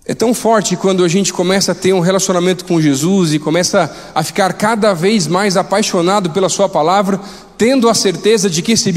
é 0.05 0.13
tão 0.13 0.33
forte 0.33 0.77
quando 0.77 1.03
a 1.03 1.07
gente 1.09 1.33
começa 1.33 1.73
a 1.73 1.75
ter 1.75 1.91
um 1.91 1.99
relacionamento 1.99 2.63
com 2.63 2.79
Jesus 2.79 3.33
e 3.33 3.39
começa 3.39 3.93
a 4.15 4.23
ficar 4.23 4.53
cada 4.53 4.93
vez 4.93 5.27
mais 5.27 5.57
apaixonado 5.57 6.29
pela 6.29 6.47
Sua 6.47 6.69
palavra, 6.69 7.19
tendo 7.57 7.89
a 7.89 7.93
certeza 7.93 8.49
de 8.49 8.61
que 8.61 8.71
esse, 8.71 8.93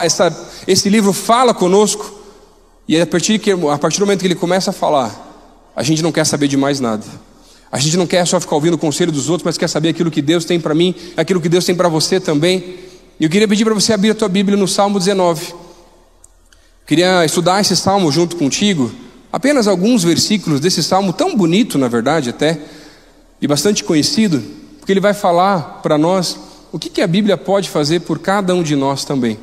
essa, 0.00 0.48
esse 0.66 0.88
livro 0.88 1.12
fala 1.12 1.52
conosco, 1.52 2.20
e 2.86 3.00
a 3.00 3.04
partir, 3.04 3.40
que, 3.40 3.50
a 3.50 3.78
partir 3.78 3.98
do 3.98 4.06
momento 4.06 4.20
que 4.20 4.26
ele 4.28 4.36
começa 4.36 4.70
a 4.70 4.72
falar, 4.72 5.72
a 5.74 5.82
gente 5.82 6.00
não 6.00 6.12
quer 6.12 6.24
saber 6.24 6.46
de 6.46 6.56
mais 6.56 6.78
nada. 6.78 7.04
A 7.72 7.78
gente 7.78 7.96
não 7.96 8.06
quer 8.06 8.24
só 8.26 8.38
ficar 8.38 8.54
ouvindo 8.54 8.74
o 8.74 8.78
conselho 8.78 9.10
dos 9.10 9.28
outros, 9.28 9.44
mas 9.44 9.58
quer 9.58 9.68
saber 9.68 9.88
aquilo 9.88 10.10
que 10.10 10.22
Deus 10.22 10.44
tem 10.44 10.60
para 10.60 10.74
mim, 10.74 10.94
aquilo 11.16 11.40
que 11.40 11.48
Deus 11.48 11.64
tem 11.64 11.74
para 11.74 11.88
você 11.88 12.20
também. 12.20 12.76
E 13.18 13.24
eu 13.24 13.30
queria 13.30 13.48
pedir 13.48 13.64
para 13.64 13.74
você 13.74 13.94
abrir 13.94 14.10
a 14.10 14.14
tua 14.14 14.28
Bíblia 14.28 14.56
no 14.56 14.68
Salmo 14.68 14.98
19. 14.98 15.54
Queria 16.92 17.24
estudar 17.24 17.58
esse 17.58 17.74
salmo 17.74 18.12
junto 18.12 18.36
contigo, 18.36 18.92
apenas 19.32 19.66
alguns 19.66 20.04
versículos 20.04 20.60
desse 20.60 20.82
salmo 20.82 21.10
tão 21.10 21.34
bonito, 21.34 21.78
na 21.78 21.88
verdade, 21.88 22.28
até, 22.28 22.60
e 23.40 23.48
bastante 23.48 23.82
conhecido, 23.82 24.42
porque 24.78 24.92
ele 24.92 25.00
vai 25.00 25.14
falar 25.14 25.80
para 25.82 25.96
nós 25.96 26.38
o 26.70 26.78
que, 26.78 26.90
que 26.90 27.00
a 27.00 27.06
Bíblia 27.06 27.38
pode 27.38 27.70
fazer 27.70 28.00
por 28.00 28.18
cada 28.18 28.54
um 28.54 28.62
de 28.62 28.76
nós 28.76 29.06
também. 29.06 29.38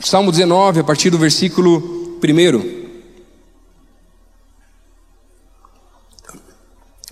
Salmo 0.00 0.32
19, 0.32 0.80
a 0.80 0.82
partir 0.82 1.10
do 1.10 1.18
versículo 1.18 2.18
1. 2.20 2.88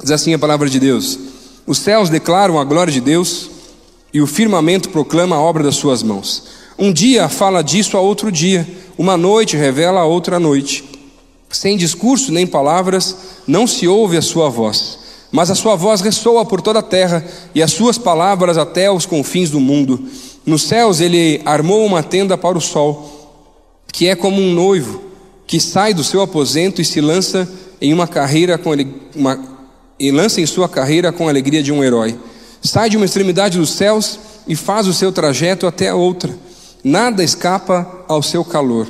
Diz 0.03 0.11
assim 0.11 0.35
a 0.35 0.41
palavra 0.41 0.69
de 0.69 0.81
Deus: 0.81 1.17
Os 1.69 1.79
céus 1.79 2.11
declaram 2.11 2.59
a 2.59 2.65
glória 2.65 2.93
de 2.93 3.01
Deus, 3.01 3.49
e 4.13 4.21
o 4.21 4.27
firmamento 4.27 4.89
proclama 4.89 5.37
a 5.37 5.41
obra 5.41 5.63
das 5.63 5.77
suas 5.77 6.03
mãos. 6.03 6.66
Um 6.79 6.93
dia 6.93 7.27
fala 7.31 7.63
disso 7.63 7.97
a 7.97 8.01
outro 8.01 8.31
dia, 8.31 8.69
uma 8.99 9.17
noite 9.17 9.57
revela 9.57 10.01
a 10.01 10.05
outra 10.05 10.39
noite. 10.39 10.85
Sem 11.51 11.75
discurso 11.75 12.31
nem 12.31 12.47
palavras, 12.47 13.17
não 13.47 13.67
se 13.67 13.89
ouve 13.89 14.19
a 14.19 14.23
sua 14.23 14.51
voz, 14.51 14.99
mas 15.33 15.51
a 15.51 15.55
sua 15.55 15.75
voz 15.75 16.03
ressoa 16.03 16.45
por 16.45 16.61
toda 16.61 16.81
a 16.81 16.83
terra 16.83 17.25
e 17.55 17.63
as 17.63 17.73
suas 17.73 17.97
palavras 17.97 18.59
até 18.59 18.91
os 18.91 19.07
confins 19.07 19.49
do 19.49 19.59
mundo. 19.59 20.07
Nos 20.45 20.65
céus 20.65 21.01
ele 21.01 21.41
armou 21.47 21.87
uma 21.87 22.03
tenda 22.03 22.37
para 22.37 22.59
o 22.59 22.61
sol, 22.61 23.33
que 23.91 24.07
é 24.07 24.15
como 24.15 24.39
um 24.39 24.53
noivo 24.53 25.03
que 25.47 25.59
sai 25.59 25.95
do 25.95 26.05
seu 26.05 26.21
aposento 26.21 26.83
e 26.83 26.85
se 26.85 27.01
lança 27.01 27.49
em 27.81 27.95
uma 27.95 28.07
carreira 28.07 28.59
com 28.59 28.73
uma, 29.15 29.41
e 29.99 30.11
lança 30.11 30.43
em 30.43 30.47
sua 30.47 30.69
carreira 30.69 31.11
com 31.11 31.27
a 31.27 31.31
alegria 31.31 31.63
de 31.63 31.73
um 31.73 31.83
herói. 31.83 32.19
Sai 32.61 32.91
de 32.91 32.99
uma 32.99 33.07
extremidade 33.07 33.57
dos 33.57 33.71
céus 33.71 34.19
e 34.47 34.55
faz 34.55 34.87
o 34.87 34.93
seu 34.93 35.11
trajeto 35.11 35.67
até 35.67 35.89
a 35.89 35.95
outra 35.95 36.46
nada 36.87 37.25
escapa 37.25 38.05
ao 38.07 38.23
seu 38.23 38.45
calor. 38.45 38.87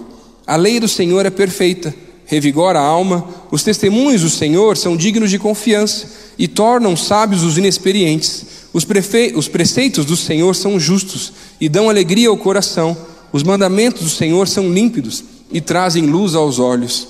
A 0.47 0.55
lei 0.55 0.79
do 0.79 0.87
Senhor 0.87 1.25
é 1.25 1.31
perfeita, 1.31 1.95
revigora 2.27 2.79
a 2.79 2.85
alma, 2.85 3.27
os 3.51 3.63
testemunhos 3.63 4.21
do 4.21 4.29
Senhor 4.29 4.77
são 4.77 4.95
dignos 4.95 5.31
de 5.31 5.39
confiança 5.39 6.07
e 6.39 6.47
tornam 6.47 6.95
sábios 6.95 7.43
os 7.43 7.57
inexperientes. 7.57 8.45
Os, 8.71 8.85
prefe... 8.85 9.33
os 9.35 9.49
preceitos 9.49 10.05
do 10.05 10.15
Senhor 10.15 10.55
são 10.55 10.79
justos 10.79 11.33
e 11.59 11.71
dão 11.71 11.89
alegria 11.89 12.29
ao 12.29 12.37
coração. 12.37 12.95
Os 13.33 13.43
mandamentos 13.43 14.03
do 14.03 14.11
Senhor 14.11 14.47
são 14.47 14.71
límpidos 14.71 15.25
e 15.51 15.63
trazem 15.63 16.05
luz 16.05 16.35
aos 16.35 16.59
olhos. 16.59 17.09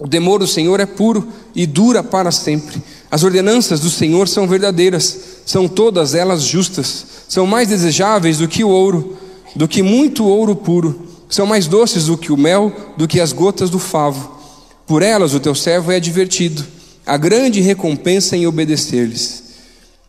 O 0.00 0.08
temor 0.08 0.40
do 0.40 0.48
Senhor 0.48 0.80
é 0.80 0.86
puro 0.86 1.28
e 1.54 1.64
dura 1.64 2.02
para 2.02 2.32
sempre. 2.32 2.82
As 3.08 3.22
ordenanças 3.22 3.78
do 3.78 3.88
Senhor 3.88 4.26
são 4.26 4.48
verdadeiras, 4.48 5.16
são 5.46 5.68
todas 5.68 6.12
elas 6.12 6.42
justas, 6.42 7.06
são 7.28 7.46
mais 7.46 7.68
desejáveis 7.68 8.38
do 8.38 8.48
que 8.48 8.64
o 8.64 8.68
ouro 8.68 9.16
do 9.54 9.68
que 9.68 9.82
muito 9.82 10.24
ouro 10.24 10.54
puro, 10.54 11.08
são 11.28 11.46
mais 11.46 11.66
doces 11.66 12.06
do 12.06 12.16
que 12.16 12.32
o 12.32 12.36
mel, 12.36 12.72
do 12.96 13.06
que 13.06 13.20
as 13.20 13.32
gotas 13.32 13.70
do 13.70 13.78
favo. 13.78 14.38
Por 14.86 15.02
elas 15.02 15.34
o 15.34 15.40
teu 15.40 15.54
servo 15.54 15.92
é 15.92 15.96
advertido, 15.96 16.64
a 17.04 17.16
grande 17.16 17.60
recompensa 17.60 18.36
em 18.36 18.46
obedecer-lhes. 18.46 19.44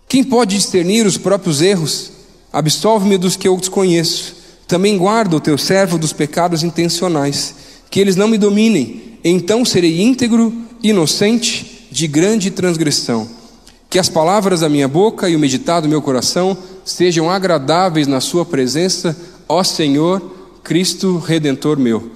Quem 0.07 0.23
pode 0.23 0.57
discernir 0.57 1.05
os 1.05 1.17
próprios 1.17 1.61
erros? 1.61 2.11
Absolve-me 2.51 3.17
dos 3.17 3.35
que 3.35 3.47
eu 3.47 3.55
desconheço. 3.57 4.35
Também 4.67 4.97
guarda 4.97 5.35
o 5.35 5.39
teu 5.39 5.57
servo 5.57 5.97
dos 5.97 6.13
pecados 6.13 6.63
intencionais, 6.63 7.55
que 7.89 7.99
eles 7.99 8.15
não 8.15 8.27
me 8.27 8.37
dominem. 8.37 9.17
Então 9.23 9.63
serei 9.63 10.01
íntegro, 10.01 10.53
inocente, 10.81 11.87
de 11.91 12.07
grande 12.07 12.51
transgressão. 12.51 13.27
Que 13.89 13.97
as 13.97 14.07
palavras 14.07 14.59
da 14.59 14.69
minha 14.69 14.87
boca 14.87 15.27
e 15.27 15.35
o 15.35 15.39
meditado 15.39 15.87
do 15.87 15.89
meu 15.89 16.01
coração 16.01 16.57
sejam 16.85 17.29
agradáveis 17.29 18.07
na 18.07 18.21
Sua 18.21 18.45
presença, 18.45 19.17
ó 19.47 19.63
Senhor, 19.63 20.21
Cristo 20.63 21.17
Redentor 21.17 21.79
meu. 21.79 22.11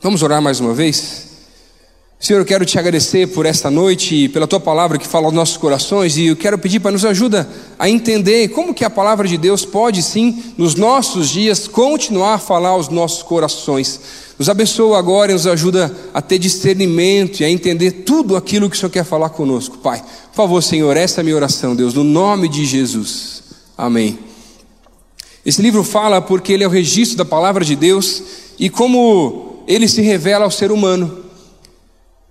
Vamos 0.00 0.22
orar 0.22 0.42
mais 0.42 0.60
uma 0.60 0.74
vez? 0.74 1.32
Senhor, 2.22 2.38
eu 2.38 2.44
quero 2.44 2.64
te 2.64 2.78
agradecer 2.78 3.26
por 3.28 3.46
esta 3.46 3.68
noite 3.68 4.14
e 4.14 4.28
pela 4.28 4.46
tua 4.46 4.60
palavra 4.60 4.96
que 4.96 5.08
fala 5.08 5.26
aos 5.26 5.34
nossos 5.34 5.56
corações 5.56 6.16
e 6.16 6.26
eu 6.26 6.36
quero 6.36 6.56
pedir 6.56 6.78
para 6.78 6.92
nos 6.92 7.04
ajuda 7.04 7.48
a 7.76 7.88
entender 7.88 8.46
como 8.50 8.72
que 8.72 8.84
a 8.84 8.90
palavra 8.90 9.26
de 9.26 9.36
Deus 9.36 9.64
pode 9.64 10.02
sim, 10.04 10.54
nos 10.56 10.76
nossos 10.76 11.28
dias, 11.28 11.66
continuar 11.66 12.34
a 12.34 12.38
falar 12.38 12.68
aos 12.68 12.88
nossos 12.88 13.24
corações. 13.24 14.00
Nos 14.42 14.48
abençoa 14.48 14.98
agora 14.98 15.30
e 15.30 15.34
nos 15.34 15.46
ajuda 15.46 15.96
a 16.12 16.20
ter 16.20 16.36
discernimento 16.36 17.38
e 17.38 17.44
a 17.44 17.48
entender 17.48 17.92
tudo 18.04 18.34
aquilo 18.34 18.68
que 18.68 18.74
o 18.74 18.78
Senhor 18.80 18.90
quer 18.90 19.04
falar 19.04 19.28
conosco, 19.28 19.78
Pai. 19.78 20.02
Por 20.02 20.34
favor, 20.34 20.60
Senhor, 20.60 20.96
essa 20.96 21.20
é 21.20 21.22
a 21.22 21.24
minha 21.24 21.36
oração, 21.36 21.76
Deus, 21.76 21.94
no 21.94 22.02
nome 22.02 22.48
de 22.48 22.64
Jesus. 22.64 23.44
Amém. 23.78 24.18
Esse 25.46 25.62
livro 25.62 25.84
fala 25.84 26.20
porque 26.20 26.52
ele 26.52 26.64
é 26.64 26.66
o 26.66 26.70
registro 26.70 27.16
da 27.16 27.24
palavra 27.24 27.64
de 27.64 27.76
Deus 27.76 28.20
e 28.58 28.68
como 28.68 29.62
ele 29.68 29.86
se 29.86 30.02
revela 30.02 30.44
ao 30.44 30.50
ser 30.50 30.72
humano. 30.72 31.18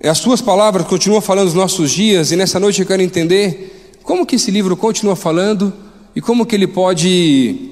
As 0.04 0.18
suas 0.18 0.42
palavras 0.42 0.86
continuam 0.88 1.22
falando 1.22 1.46
nos 1.46 1.54
nossos 1.54 1.92
dias 1.92 2.30
e 2.34 2.36
nessa 2.36 2.60
noite 2.60 2.82
eu 2.82 2.86
quero 2.86 3.02
entender 3.02 4.00
como 4.04 4.26
que 4.26 4.36
esse 4.36 4.52
livro 4.52 4.76
continua 4.76 5.16
falando 5.16 5.72
e 6.14 6.20
como 6.20 6.46
que 6.46 6.58
ele 6.58 6.68
pode 6.68 7.71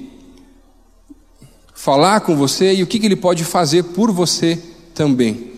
falar 1.81 2.19
com 2.19 2.35
você 2.35 2.73
e 2.73 2.83
o 2.83 2.87
que, 2.87 2.99
que 2.99 3.05
ele 3.05 3.15
pode 3.15 3.45
fazer 3.45 3.83
por 3.83 4.11
você 4.11 4.59
também. 4.93 5.53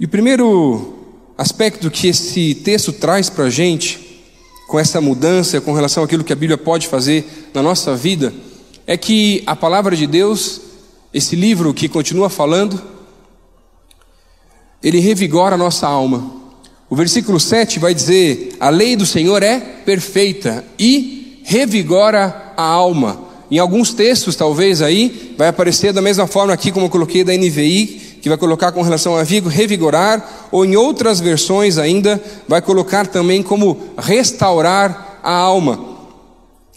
E 0.00 0.06
o 0.06 0.08
primeiro 0.08 0.94
aspecto 1.36 1.90
que 1.90 2.08
esse 2.08 2.54
texto 2.54 2.94
traz 2.94 3.28
para 3.28 3.44
a 3.44 3.50
gente, 3.50 4.24
com 4.66 4.80
essa 4.80 4.98
mudança, 4.98 5.60
com 5.60 5.74
relação 5.74 6.04
àquilo 6.04 6.24
que 6.24 6.32
a 6.32 6.36
Bíblia 6.36 6.56
pode 6.56 6.88
fazer 6.88 7.50
na 7.52 7.62
nossa 7.62 7.94
vida, 7.94 8.32
é 8.86 8.96
que 8.96 9.42
a 9.46 9.54
palavra 9.54 9.94
de 9.94 10.06
Deus, 10.06 10.62
esse 11.12 11.36
livro 11.36 11.74
que 11.74 11.90
continua 11.90 12.30
falando, 12.30 12.82
ele 14.82 15.00
revigora 15.00 15.54
a 15.54 15.58
nossa 15.58 15.86
alma. 15.86 16.32
O 16.88 16.96
versículo 16.96 17.38
7 17.38 17.78
vai 17.78 17.92
dizer: 17.92 18.56
A 18.58 18.70
lei 18.70 18.96
do 18.96 19.04
Senhor 19.04 19.42
é 19.42 19.60
perfeita 19.60 20.64
e 20.78 21.42
revigora 21.44 22.45
a 22.56 22.62
alma. 22.62 23.20
Em 23.50 23.58
alguns 23.58 23.92
textos, 23.92 24.34
talvez 24.34 24.82
aí, 24.82 25.34
vai 25.38 25.48
aparecer 25.48 25.92
da 25.92 26.02
mesma 26.02 26.26
forma 26.26 26.52
aqui 26.52 26.72
como 26.72 26.86
eu 26.86 26.90
coloquei 26.90 27.22
da 27.22 27.32
NVI, 27.32 28.18
que 28.20 28.28
vai 28.28 28.36
colocar 28.36 28.72
com 28.72 28.82
relação 28.82 29.16
a 29.16 29.22
revigorar, 29.22 30.48
ou 30.50 30.64
em 30.64 30.74
outras 30.74 31.20
versões 31.20 31.78
ainda, 31.78 32.20
vai 32.48 32.60
colocar 32.60 33.06
também 33.06 33.42
como 33.42 33.78
restaurar 33.96 35.20
a 35.22 35.32
alma. 35.32 35.96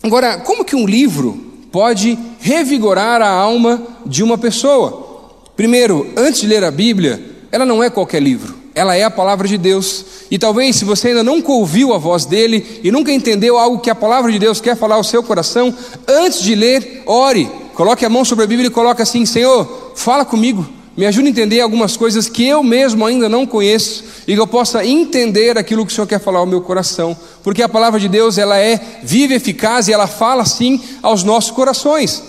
Agora, 0.03 0.37
como 0.39 0.63
que 0.63 0.75
um 0.75 0.85
livro 0.85 1.39
pode 1.71 2.17
revigorar 2.39 3.21
a 3.21 3.29
alma 3.29 3.81
de 4.05 4.23
uma 4.23 4.37
pessoa? 4.37 5.31
Primeiro, 5.55 6.07
antes 6.15 6.41
de 6.41 6.47
ler 6.47 6.63
a 6.63 6.71
Bíblia, 6.71 7.19
ela 7.51 7.65
não 7.65 7.83
é 7.83 7.89
qualquer 7.89 8.21
livro 8.21 8.58
ela 8.79 8.95
é 8.95 9.03
a 9.03 9.11
palavra 9.11 9.45
de 9.45 9.57
Deus. 9.57 10.05
E 10.31 10.39
talvez, 10.39 10.77
se 10.77 10.85
você 10.85 11.09
ainda 11.09 11.21
nunca 11.21 11.51
ouviu 11.51 11.93
a 11.93 11.97
voz 11.97 12.23
dele 12.23 12.79
e 12.81 12.89
nunca 12.89 13.11
entendeu 13.11 13.57
algo 13.57 13.79
que 13.79 13.89
a 13.89 13.95
palavra 13.95 14.31
de 14.31 14.39
Deus 14.39 14.61
quer 14.61 14.77
falar 14.77 14.95
ao 14.95 15.03
seu 15.03 15.21
coração, 15.21 15.75
antes 16.07 16.41
de 16.41 16.55
ler, 16.55 17.03
ore, 17.05 17.51
coloque 17.75 18.05
a 18.05 18.09
mão 18.09 18.23
sobre 18.23 18.45
a 18.45 18.47
Bíblia 18.47 18.67
e 18.67 18.71
coloque 18.71 19.01
assim: 19.01 19.25
Senhor, 19.25 19.91
fala 19.97 20.23
comigo, 20.23 20.65
me 20.95 21.05
ajude 21.05 21.27
a 21.27 21.29
entender 21.29 21.59
algumas 21.59 21.97
coisas 21.97 22.29
que 22.29 22.45
eu 22.45 22.63
mesmo 22.63 23.05
ainda 23.05 23.27
não 23.27 23.45
conheço 23.45 24.05
e 24.25 24.33
que 24.33 24.39
eu 24.39 24.47
possa 24.47 24.85
entender 24.85 25.57
aquilo 25.57 25.85
que 25.85 25.91
o 25.91 25.95
Senhor 25.95 26.07
quer 26.07 26.21
falar 26.21 26.39
ao 26.39 26.45
meu 26.45 26.61
coração, 26.61 27.17
porque 27.43 27.61
a 27.61 27.67
palavra 27.67 27.99
de 27.99 28.07
Deus 28.07 28.37
ela 28.37 28.57
é 28.57 28.79
viva, 29.03 29.33
eficaz 29.33 29.89
e 29.89 29.93
ela 29.93 30.07
fala 30.07 30.45
sim 30.45 30.79
aos 31.03 31.21
nossos 31.21 31.51
corações. 31.51 32.23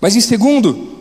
Mas 0.00 0.14
em 0.14 0.20
segundo, 0.20 0.93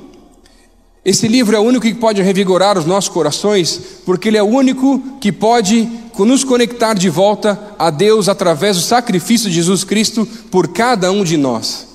esse 1.05 1.27
livro 1.27 1.55
é 1.55 1.59
o 1.59 1.63
único 1.63 1.85
que 1.85 1.93
pode 1.93 2.21
revigorar 2.21 2.77
os 2.77 2.85
nossos 2.85 3.09
corações, 3.09 3.79
porque 4.05 4.29
ele 4.29 4.37
é 4.37 4.43
o 4.43 4.47
único 4.47 5.17
que 5.19 5.33
pode 5.33 5.89
nos 6.17 6.43
conectar 6.45 6.93
de 6.93 7.09
volta 7.09 7.59
a 7.77 7.89
Deus 7.89 8.29
através 8.29 8.77
do 8.77 8.83
sacrifício 8.83 9.49
de 9.49 9.55
Jesus 9.55 9.83
Cristo 9.83 10.25
por 10.49 10.69
cada 10.69 11.11
um 11.11 11.23
de 11.23 11.35
nós. 11.35 11.87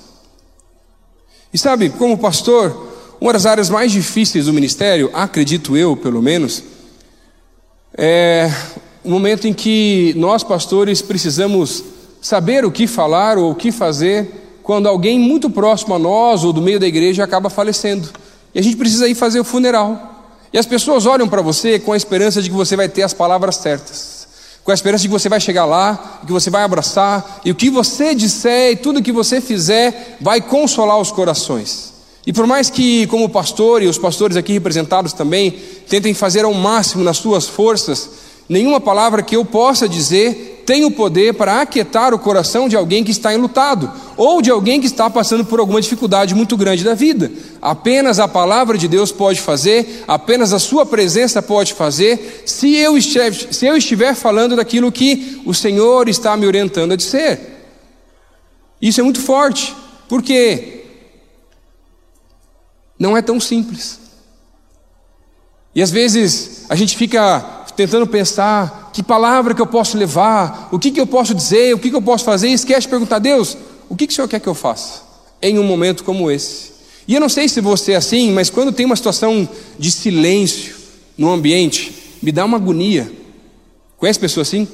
E 1.51 1.57
sabe, 1.57 1.89
como 1.89 2.19
pastor, 2.19 2.87
uma 3.19 3.33
das 3.33 3.47
áreas 3.47 3.69
mais 3.69 3.91
difíceis 3.91 4.45
do 4.45 4.53
ministério, 4.53 5.09
acredito 5.13 5.75
eu, 5.75 5.97
pelo 5.97 6.21
menos, 6.21 6.63
é 7.97 8.51
o 9.03 9.09
momento 9.09 9.47
em 9.47 9.53
que 9.53 10.13
nós 10.17 10.43
pastores 10.43 11.01
precisamos 11.01 11.83
saber 12.21 12.63
o 12.63 12.71
que 12.71 12.85
falar 12.85 13.39
ou 13.39 13.51
o 13.51 13.55
que 13.55 13.71
fazer 13.71 14.59
quando 14.61 14.87
alguém 14.87 15.17
muito 15.17 15.49
próximo 15.49 15.95
a 15.95 15.99
nós 15.99 16.43
ou 16.43 16.53
do 16.53 16.61
meio 16.61 16.79
da 16.79 16.85
igreja 16.85 17.23
acaba 17.23 17.49
falecendo. 17.49 18.07
E 18.53 18.59
a 18.59 18.63
gente 18.63 18.77
precisa 18.77 19.07
ir 19.07 19.15
fazer 19.15 19.39
o 19.39 19.43
funeral. 19.43 20.37
E 20.51 20.57
as 20.57 20.65
pessoas 20.65 21.05
olham 21.05 21.27
para 21.27 21.41
você 21.41 21.77
com 21.79 21.93
a 21.93 21.97
esperança 21.97 22.41
de 22.41 22.49
que 22.49 22.55
você 22.55 22.75
vai 22.75 22.89
ter 22.89 23.03
as 23.03 23.13
palavras 23.13 23.57
certas, 23.57 24.27
com 24.63 24.71
a 24.71 24.73
esperança 24.73 25.03
de 25.03 25.07
que 25.07 25.13
você 25.13 25.29
vai 25.29 25.39
chegar 25.39 25.65
lá, 25.65 26.21
que 26.25 26.31
você 26.31 26.49
vai 26.49 26.63
abraçar, 26.63 27.41
e 27.45 27.51
o 27.51 27.55
que 27.55 27.69
você 27.69 28.15
disser 28.15 28.71
e 28.71 28.75
tudo 28.75 29.01
que 29.01 29.11
você 29.11 29.39
fizer 29.39 30.17
vai 30.19 30.41
consolar 30.41 30.99
os 30.99 31.11
corações. 31.11 31.93
E 32.25 32.33
por 32.33 32.45
mais 32.45 32.69
que, 32.69 33.07
como 33.07 33.29
pastor 33.29 33.81
e 33.81 33.87
os 33.87 33.97
pastores 33.97 34.37
aqui 34.37 34.53
representados 34.53 35.13
também, 35.13 35.51
tentem 35.87 36.13
fazer 36.13 36.45
ao 36.45 36.53
máximo 36.53 37.03
nas 37.03 37.17
suas 37.17 37.47
forças, 37.47 38.09
nenhuma 38.49 38.81
palavra 38.81 39.21
que 39.21 39.35
eu 39.35 39.45
possa 39.45 39.87
dizer 39.87 40.49
tem 40.69 40.85
o 40.85 40.91
poder 40.91 41.33
para 41.33 41.61
aquietar 41.61 42.13
o 42.13 42.19
coração 42.19 42.69
de 42.69 42.75
alguém 42.75 43.03
que 43.03 43.09
está 43.09 43.33
enlutado, 43.33 43.91
ou 44.15 44.39
de 44.39 44.51
alguém 44.51 44.79
que 44.79 44.85
está 44.85 45.09
passando 45.09 45.43
por 45.43 45.59
alguma 45.59 45.81
dificuldade 45.81 46.35
muito 46.35 46.55
grande 46.55 46.83
da 46.83 46.93
vida. 46.93 47.31
Apenas 47.59 48.19
a 48.19 48.27
palavra 48.27 48.77
de 48.77 48.87
Deus 48.87 49.11
pode 49.11 49.41
fazer, 49.41 50.03
apenas 50.07 50.53
a 50.53 50.59
Sua 50.59 50.85
presença 50.85 51.41
pode 51.41 51.73
fazer, 51.73 52.43
se 52.45 52.75
eu 52.75 52.95
estiver, 52.95 53.33
se 53.33 53.65
eu 53.65 53.75
estiver 53.75 54.13
falando 54.13 54.55
daquilo 54.55 54.91
que 54.91 55.41
o 55.43 55.55
Senhor 55.55 56.07
está 56.07 56.37
me 56.37 56.45
orientando 56.45 56.91
a 56.91 56.95
dizer. 56.95 57.39
Isso 58.79 58.99
é 59.01 59.03
muito 59.03 59.21
forte, 59.21 59.75
porque 60.07 60.83
não 62.99 63.17
é 63.17 63.23
tão 63.23 63.39
simples. 63.39 63.99
E 65.73 65.81
às 65.81 65.89
vezes 65.89 66.65
a 66.69 66.75
gente 66.75 66.95
fica 66.95 67.58
tentando 67.79 68.05
pensar 68.05 68.91
que 68.93 69.01
palavra 69.01 69.55
que 69.55 69.61
eu 69.61 69.65
posso 69.65 69.97
levar, 69.97 70.67
o 70.69 70.77
que, 70.77 70.91
que 70.91 70.99
eu 70.99 71.07
posso 71.07 71.33
dizer, 71.33 71.73
o 71.73 71.79
que, 71.79 71.89
que 71.89 71.95
eu 71.95 72.01
posso 72.01 72.25
fazer, 72.25 72.49
e 72.49 72.53
esquece 72.53 72.81
de 72.81 72.87
perguntar, 72.89 73.19
Deus, 73.19 73.57
o 73.87 73.95
que, 73.95 74.05
que 74.05 74.11
o 74.11 74.15
Senhor 74.17 74.27
quer 74.27 74.41
que 74.41 74.49
eu 74.49 74.53
faça 74.53 75.01
em 75.41 75.57
um 75.57 75.63
momento 75.63 76.03
como 76.03 76.29
esse? 76.29 76.73
E 77.07 77.13
eu 77.15 77.21
não 77.21 77.29
sei 77.29 77.47
se 77.47 77.61
você 77.61 77.93
é 77.93 77.95
assim, 77.95 78.33
mas 78.33 78.49
quando 78.49 78.73
tem 78.73 78.85
uma 78.85 78.97
situação 78.97 79.47
de 79.77 79.91
silêncio 79.93 80.75
no 81.17 81.31
ambiente, 81.31 82.17
me 82.21 82.33
dá 82.33 82.43
uma 82.43 82.57
agonia. 82.57 83.09
Conhece 83.95 84.19
pessoa 84.19 84.41
assim? 84.41 84.67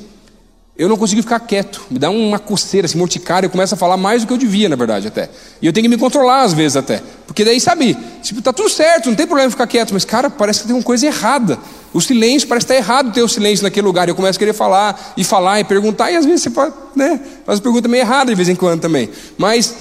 Eu 0.77 0.89
não 0.89 0.97
consigo 0.97 1.21
ficar 1.21 1.39
quieto, 1.39 1.85
me 1.89 1.97
dá 1.97 2.09
uma 2.09 2.38
coceira, 2.38 2.85
assim, 2.85 2.97
morticária, 2.97 3.47
eu 3.47 3.49
começo 3.49 3.73
a 3.73 3.77
falar 3.77 3.95
mais 3.95 4.23
do 4.23 4.27
que 4.27 4.33
eu 4.33 4.38
devia, 4.38 4.67
na 4.67 4.75
verdade, 4.75 5.07
até. 5.07 5.29
E 5.61 5.65
eu 5.65 5.71
tenho 5.71 5.85
que 5.85 5.89
me 5.89 5.97
controlar 5.97 6.41
às 6.41 6.51
vezes 6.51 6.75
até. 6.75 7.01
Porque 7.25 7.45
daí, 7.45 7.61
sabe, 7.61 7.97
tipo, 8.21 8.41
tá 8.41 8.51
tudo 8.51 8.69
certo, 8.69 9.07
não 9.07 9.15
tem 9.15 9.25
problema 9.25 9.49
ficar 9.49 9.67
quieto, 9.67 9.93
mas, 9.93 10.03
cara, 10.03 10.29
parece 10.29 10.61
que 10.61 10.67
tem 10.67 10.75
uma 10.75 10.83
coisa 10.83 11.05
errada. 11.05 11.57
O 11.93 12.01
silêncio, 12.01 12.45
parece 12.45 12.65
estar 12.65 12.75
errado 12.75 13.13
ter 13.13 13.21
o 13.21 13.27
silêncio 13.29 13.63
naquele 13.63 13.88
lugar. 13.88 14.09
Eu 14.09 14.15
começo 14.15 14.38
a 14.38 14.39
querer 14.39 14.51
falar, 14.51 15.13
e 15.15 15.23
falar, 15.23 15.61
e 15.61 15.63
perguntar, 15.63 16.11
e 16.11 16.17
às 16.17 16.25
vezes 16.25 16.41
você 16.41 16.49
pode, 16.49 16.73
né, 16.93 17.21
faz 17.45 17.61
pergunta 17.61 17.88
meio 17.88 18.01
errada 18.01 18.31
de 18.31 18.35
vez 18.35 18.49
em 18.49 18.55
quando 18.55 18.81
também. 18.81 19.09
Mas, 19.38 19.73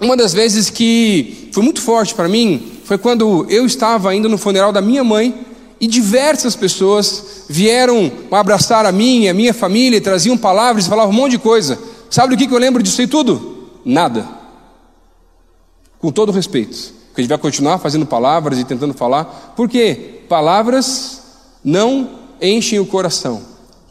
uma 0.00 0.16
das 0.16 0.32
vezes 0.32 0.68
que 0.68 1.48
foi 1.52 1.62
muito 1.62 1.80
forte 1.80 2.12
para 2.12 2.26
mim, 2.28 2.80
foi 2.84 2.98
quando 2.98 3.46
eu 3.48 3.64
estava 3.64 4.12
indo 4.16 4.28
no 4.28 4.36
funeral 4.36 4.72
da 4.72 4.80
minha 4.80 5.04
mãe, 5.04 5.46
e 5.80 5.86
diversas 5.86 6.56
pessoas 6.56 7.44
vieram 7.48 8.10
abraçar 8.30 8.84
a 8.84 8.92
mim 8.92 9.22
e 9.22 9.28
a 9.28 9.34
minha 9.34 9.54
família, 9.54 10.00
traziam 10.00 10.36
palavras 10.36 10.86
falavam 10.86 11.12
um 11.12 11.16
monte 11.16 11.32
de 11.32 11.38
coisa. 11.38 11.78
Sabe 12.10 12.34
do 12.34 12.38
que, 12.38 12.52
eu 12.52 12.58
lembro 12.58 12.82
disso 12.82 13.00
aí 13.00 13.06
tudo? 13.06 13.68
Nada. 13.84 14.26
Com 15.98 16.10
todo 16.10 16.32
respeito. 16.32 16.92
Porque 17.08 17.20
a 17.20 17.22
gente 17.22 17.28
vai 17.30 17.38
continuar 17.38 17.78
fazendo 17.78 18.06
palavras 18.06 18.58
e 18.58 18.64
tentando 18.64 18.94
falar, 18.94 19.54
porque 19.56 20.22
palavras 20.28 21.22
não 21.64 22.10
enchem 22.40 22.78
o 22.78 22.86
coração. 22.86 23.42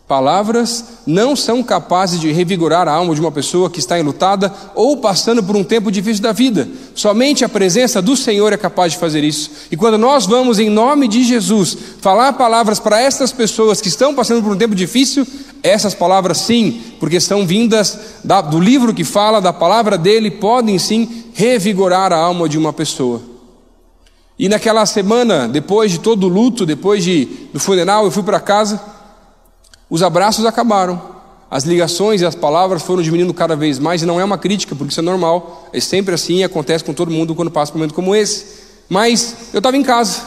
Palavras 0.07 0.85
não 1.05 1.35
são 1.35 1.61
capazes 1.61 2.21
de 2.21 2.31
revigorar 2.31 2.87
a 2.87 2.93
alma 2.93 3.13
de 3.13 3.19
uma 3.19 3.31
pessoa 3.31 3.69
que 3.69 3.79
está 3.79 3.99
enlutada 3.99 4.53
ou 4.73 4.95
passando 4.95 5.43
por 5.43 5.53
um 5.57 5.65
tempo 5.65 5.91
difícil 5.91 6.23
da 6.23 6.31
vida. 6.31 6.65
Somente 6.95 7.43
a 7.43 7.49
presença 7.49 8.01
do 8.01 8.15
Senhor 8.15 8.53
é 8.53 8.57
capaz 8.57 8.93
de 8.93 8.99
fazer 8.99 9.21
isso. 9.25 9.51
E 9.69 9.75
quando 9.75 9.97
nós 9.97 10.25
vamos, 10.25 10.59
em 10.59 10.69
nome 10.69 11.09
de 11.09 11.25
Jesus, 11.25 11.77
falar 11.99 12.31
palavras 12.33 12.79
para 12.79 13.01
essas 13.01 13.33
pessoas 13.33 13.81
que 13.81 13.89
estão 13.89 14.15
passando 14.15 14.41
por 14.41 14.53
um 14.53 14.57
tempo 14.57 14.73
difícil, 14.73 15.27
essas 15.61 15.93
palavras, 15.93 16.37
sim, 16.37 16.81
porque 17.01 17.19
são 17.19 17.45
vindas 17.45 17.99
da, 18.23 18.39
do 18.39 18.61
livro 18.61 18.93
que 18.93 19.03
fala, 19.03 19.41
da 19.41 19.51
palavra 19.51 19.97
dele, 19.97 20.31
podem 20.31 20.79
sim 20.79 21.25
revigorar 21.33 22.13
a 22.13 22.17
alma 22.17 22.47
de 22.47 22.57
uma 22.57 22.71
pessoa. 22.71 23.21
E 24.39 24.47
naquela 24.47 24.85
semana, 24.85 25.49
depois 25.49 25.91
de 25.91 25.99
todo 25.99 26.27
o 26.27 26.29
luto, 26.29 26.65
depois 26.65 27.03
de, 27.03 27.25
do 27.51 27.59
funeral, 27.59 28.05
eu 28.05 28.11
fui 28.11 28.23
para 28.23 28.39
casa. 28.39 28.79
Os 29.89 30.03
abraços 30.03 30.45
acabaram, 30.45 31.01
as 31.49 31.63
ligações 31.63 32.21
e 32.21 32.25
as 32.25 32.35
palavras 32.35 32.83
foram 32.83 33.01
diminuindo 33.01 33.33
cada 33.33 33.55
vez 33.55 33.79
mais, 33.79 34.01
e 34.01 34.05
não 34.05 34.19
é 34.19 34.23
uma 34.23 34.37
crítica, 34.37 34.75
porque 34.75 34.91
isso 34.91 34.99
é 34.99 35.03
normal, 35.03 35.69
é 35.71 35.79
sempre 35.79 36.13
assim, 36.13 36.43
acontece 36.43 36.83
com 36.83 36.93
todo 36.93 37.09
mundo 37.09 37.33
quando 37.33 37.49
passa 37.49 37.71
um 37.71 37.75
momento 37.75 37.93
como 37.93 38.13
esse. 38.13 38.67
Mas 38.89 39.49
eu 39.53 39.59
estava 39.59 39.77
em 39.77 39.83
casa, 39.83 40.23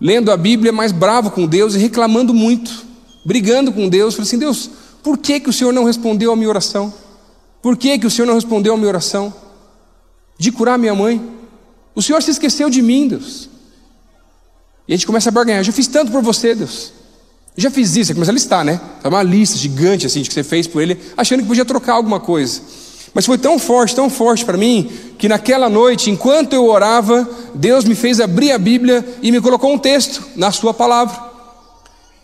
lendo 0.00 0.32
a 0.32 0.36
Bíblia, 0.36 0.72
mais 0.72 0.92
bravo 0.92 1.30
com 1.30 1.46
Deus 1.46 1.74
e 1.74 1.78
reclamando 1.78 2.34
muito, 2.34 2.84
brigando 3.24 3.72
com 3.72 3.88
Deus. 3.88 4.14
Falei 4.14 4.26
assim: 4.26 4.38
Deus, 4.38 4.70
por 5.02 5.18
que, 5.18 5.38
que 5.40 5.48
o 5.48 5.52
Senhor 5.52 5.72
não 5.72 5.84
respondeu 5.84 6.32
a 6.32 6.36
minha 6.36 6.48
oração? 6.48 6.92
Por 7.62 7.76
que, 7.76 7.98
que 7.98 8.06
o 8.06 8.10
Senhor 8.10 8.26
não 8.26 8.34
respondeu 8.34 8.74
a 8.74 8.76
minha 8.76 8.88
oração? 8.88 9.32
De 10.38 10.52
curar 10.52 10.78
minha 10.78 10.94
mãe, 10.94 11.20
O 11.94 12.02
Senhor 12.02 12.22
se 12.22 12.30
esqueceu 12.30 12.70
de 12.70 12.80
mim, 12.80 13.08
Deus. 13.08 13.48
E 14.86 14.92
a 14.92 14.96
gente 14.96 15.04
começa 15.04 15.30
a 15.30 15.32
barganhar. 15.32 15.60
Eu 15.60 15.64
já 15.64 15.72
fiz 15.72 15.88
tanto 15.88 16.12
por 16.12 16.22
você, 16.22 16.54
Deus. 16.54 16.92
Eu 17.58 17.62
já 17.62 17.72
fiz 17.72 17.96
isso. 17.96 18.14
Começa 18.14 18.30
a 18.30 18.34
listar, 18.34 18.64
né? 18.64 18.80
É 19.02 19.08
uma 19.08 19.20
lista 19.20 19.58
gigante 19.58 20.06
assim 20.06 20.22
de 20.22 20.28
que 20.28 20.34
você 20.34 20.44
fez 20.44 20.68
por 20.68 20.80
ele, 20.80 20.96
achando 21.16 21.42
que 21.42 21.48
podia 21.48 21.64
trocar 21.64 21.94
alguma 21.94 22.20
coisa. 22.20 22.60
Mas 23.12 23.26
foi 23.26 23.36
tão 23.36 23.58
forte, 23.58 23.96
tão 23.96 24.08
forte 24.08 24.44
para 24.44 24.56
mim, 24.56 24.88
que 25.18 25.28
naquela 25.28 25.68
noite, 25.68 26.08
enquanto 26.08 26.52
eu 26.52 26.66
orava, 26.66 27.28
Deus 27.52 27.84
me 27.84 27.96
fez 27.96 28.20
abrir 28.20 28.52
a 28.52 28.58
Bíblia 28.58 29.04
e 29.20 29.32
me 29.32 29.40
colocou 29.40 29.72
um 29.72 29.78
texto 29.78 30.22
na 30.36 30.52
Sua 30.52 30.72
palavra. 30.72 31.20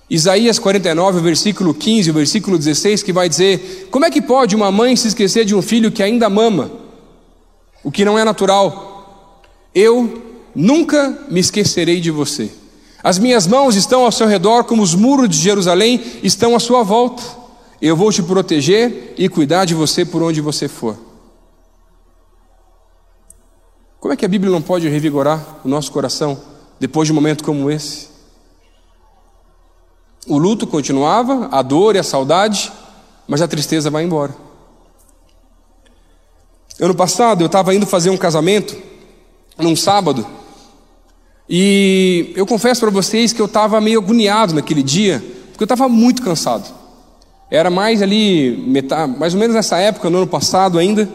Isaías 0.09 0.61
49, 0.61 1.20
versículo 1.20 1.75
15, 1.75 2.11
o 2.11 2.14
versículo 2.14 2.57
16, 2.57 3.03
que 3.03 3.12
vai 3.12 3.29
dizer: 3.29 3.88
Como 3.90 4.05
é 4.05 4.12
que 4.12 4.23
pode 4.23 4.55
uma 4.55 4.70
mãe 4.70 4.94
se 4.94 5.09
esquecer 5.09 5.44
de 5.44 5.53
um 5.53 5.62
filho 5.62 5.90
que 5.90 6.05
ainda 6.05 6.31
mama? 6.31 6.70
O 7.83 7.90
que 7.90 8.05
não 8.05 8.16
é 8.16 8.25
natural. 8.25 9.42
Eu 9.75 10.23
nunca 10.55 11.27
me 11.29 11.40
esquecerei 11.40 12.01
de 12.01 12.12
você. 12.12 12.53
As 13.04 13.18
minhas 13.18 13.46
mãos 13.46 13.76
estão 13.76 14.02
ao 14.02 14.10
seu 14.10 14.26
redor, 14.26 14.64
como 14.64 14.82
os 14.82 14.94
muros 14.94 15.28
de 15.28 15.36
Jerusalém 15.36 16.02
estão 16.22 16.56
à 16.56 16.58
sua 16.58 16.82
volta. 16.82 17.22
Eu 17.78 17.94
vou 17.94 18.10
te 18.10 18.22
proteger 18.22 19.12
e 19.18 19.28
cuidar 19.28 19.66
de 19.66 19.74
você 19.74 20.06
por 20.06 20.22
onde 20.22 20.40
você 20.40 20.68
for. 20.68 20.96
Como 24.00 24.14
é 24.14 24.16
que 24.16 24.24
a 24.24 24.28
Bíblia 24.28 24.50
não 24.50 24.62
pode 24.62 24.88
revigorar 24.88 25.58
o 25.62 25.68
nosso 25.68 25.92
coração 25.92 26.40
depois 26.80 27.06
de 27.06 27.12
um 27.12 27.14
momento 27.14 27.44
como 27.44 27.70
esse? 27.70 28.08
O 30.26 30.38
luto 30.38 30.66
continuava, 30.66 31.50
a 31.52 31.60
dor 31.60 31.96
e 31.96 31.98
a 31.98 32.02
saudade, 32.02 32.72
mas 33.28 33.42
a 33.42 33.48
tristeza 33.48 33.90
vai 33.90 34.02
embora. 34.02 34.34
Ano 36.80 36.94
passado 36.94 37.42
eu 37.42 37.46
estava 37.46 37.74
indo 37.74 37.84
fazer 37.84 38.08
um 38.08 38.16
casamento, 38.16 38.74
num 39.58 39.76
sábado, 39.76 40.26
e 41.48 42.33
eu 42.37 42.46
confesso 42.46 42.80
para 42.80 42.90
vocês 42.90 43.33
que 43.33 43.40
eu 43.40 43.46
estava 43.46 43.80
meio 43.80 44.00
agoniado 44.00 44.54
naquele 44.54 44.83
dia, 44.83 45.22
porque 45.50 45.62
eu 45.62 45.66
estava 45.66 45.88
muito 45.88 46.22
cansado. 46.22 46.72
Era 47.50 47.70
mais 47.70 48.02
ali, 48.02 48.57
metade, 48.66 49.16
mais 49.18 49.35
ou 49.35 49.40
menos 49.40 49.54
nessa 49.54 49.76
época, 49.76 50.09
no 50.09 50.18
ano 50.18 50.26
passado 50.26 50.78
ainda, 50.78 51.09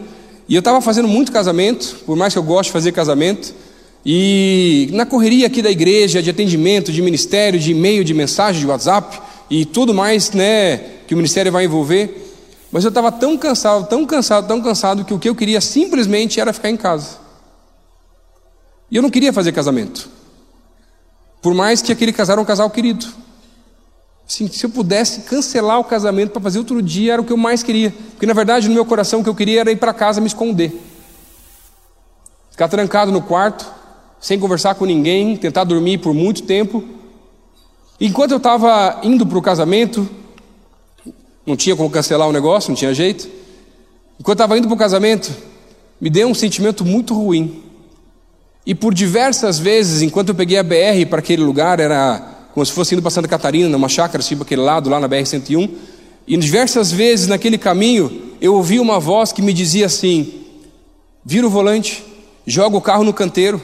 e 0.48 0.54
eu 0.54 0.60
estava 0.60 0.80
fazendo 0.80 1.08
muito 1.08 1.32
casamento, 1.32 1.96
por 2.06 2.16
mais 2.16 2.32
que 2.32 2.38
eu 2.38 2.42
goste 2.42 2.70
de 2.70 2.72
fazer 2.72 2.92
casamento, 2.92 3.52
e 4.06 4.88
na 4.92 5.04
correria 5.04 5.46
aqui 5.46 5.60
da 5.60 5.70
igreja, 5.70 6.22
de 6.22 6.30
atendimento, 6.30 6.90
de 6.90 7.02
ministério, 7.02 7.58
de 7.58 7.72
e-mail, 7.72 8.02
de 8.02 8.14
mensagem, 8.14 8.60
de 8.60 8.66
WhatsApp 8.66 9.20
e 9.50 9.64
tudo 9.64 9.92
mais 9.92 10.30
né, 10.30 10.78
que 11.06 11.12
o 11.12 11.16
ministério 11.16 11.52
vai 11.52 11.64
envolver, 11.64 12.34
mas 12.72 12.84
eu 12.84 12.88
estava 12.88 13.10
tão 13.10 13.36
cansado, 13.36 13.88
tão 13.88 14.06
cansado, 14.06 14.46
tão 14.46 14.62
cansado, 14.62 15.04
que 15.04 15.12
o 15.12 15.18
que 15.18 15.28
eu 15.28 15.34
queria 15.34 15.60
simplesmente 15.60 16.40
era 16.40 16.52
ficar 16.52 16.70
em 16.70 16.76
casa. 16.76 17.18
E 18.90 18.96
eu 18.96 19.02
não 19.02 19.10
queria 19.10 19.32
fazer 19.32 19.52
casamento. 19.52 20.08
Por 21.40 21.54
mais 21.54 21.80
que 21.80 21.92
aquele 21.92 22.12
casal 22.12 22.34
era 22.34 22.42
um 22.42 22.44
casal 22.44 22.68
querido. 22.70 23.06
Assim, 24.26 24.46
se 24.46 24.64
eu 24.64 24.70
pudesse 24.70 25.22
cancelar 25.22 25.80
o 25.80 25.84
casamento 25.84 26.30
para 26.30 26.40
fazer 26.40 26.58
outro 26.58 26.80
dia, 26.80 27.14
era 27.14 27.22
o 27.22 27.24
que 27.24 27.32
eu 27.32 27.36
mais 27.36 27.62
queria. 27.62 27.92
Porque 28.10 28.26
na 28.26 28.32
verdade, 28.32 28.68
no 28.68 28.74
meu 28.74 28.84
coração, 28.84 29.20
o 29.20 29.22
que 29.24 29.28
eu 29.28 29.34
queria 29.34 29.60
era 29.60 29.72
ir 29.72 29.76
para 29.76 29.92
casa 29.92 30.20
me 30.20 30.26
esconder. 30.26 30.72
Ficar 32.50 32.68
trancado 32.68 33.10
no 33.10 33.22
quarto, 33.22 33.66
sem 34.20 34.38
conversar 34.38 34.74
com 34.74 34.84
ninguém, 34.84 35.36
tentar 35.36 35.64
dormir 35.64 35.98
por 35.98 36.14
muito 36.14 36.42
tempo. 36.42 36.84
Enquanto 38.00 38.32
eu 38.32 38.36
estava 38.36 39.00
indo 39.02 39.26
para 39.26 39.38
o 39.38 39.42
casamento, 39.42 40.08
não 41.44 41.56
tinha 41.56 41.74
como 41.74 41.90
cancelar 41.90 42.28
o 42.28 42.32
negócio, 42.32 42.70
não 42.70 42.76
tinha 42.76 42.94
jeito. 42.94 43.28
Enquanto 44.18 44.38
eu 44.38 44.44
estava 44.44 44.58
indo 44.58 44.68
para 44.68 44.74
o 44.74 44.78
casamento, 44.78 45.34
me 46.00 46.08
deu 46.08 46.28
um 46.28 46.34
sentimento 46.34 46.84
muito 46.84 47.14
ruim. 47.14 47.64
E 48.64 48.74
por 48.74 48.92
diversas 48.92 49.58
vezes, 49.58 50.02
enquanto 50.02 50.30
eu 50.30 50.34
peguei 50.34 50.58
a 50.58 50.62
BR 50.62 51.06
para 51.08 51.20
aquele 51.20 51.42
lugar, 51.42 51.80
era 51.80 52.40
como 52.52 52.64
se 52.64 52.72
fosse 52.72 52.94
indo 52.94 53.02
para 53.02 53.10
Santa 53.10 53.28
Catarina, 53.28 53.68
numa 53.68 53.88
chácara, 53.88 54.22
tipo 54.22 54.42
aquele 54.42 54.60
lado, 54.60 54.90
lá 54.90 55.00
na 55.00 55.08
BR-101. 55.08 55.70
E 56.26 56.36
diversas 56.36 56.92
vezes 56.92 57.26
naquele 57.26 57.56
caminho, 57.56 58.34
eu 58.40 58.54
ouvi 58.54 58.78
uma 58.78 59.00
voz 59.00 59.32
que 59.32 59.42
me 59.42 59.52
dizia 59.52 59.86
assim: 59.86 60.44
vira 61.24 61.46
o 61.46 61.50
volante, 61.50 62.04
joga 62.46 62.76
o 62.76 62.80
carro 62.80 63.04
no 63.04 63.12
canteiro. 63.12 63.62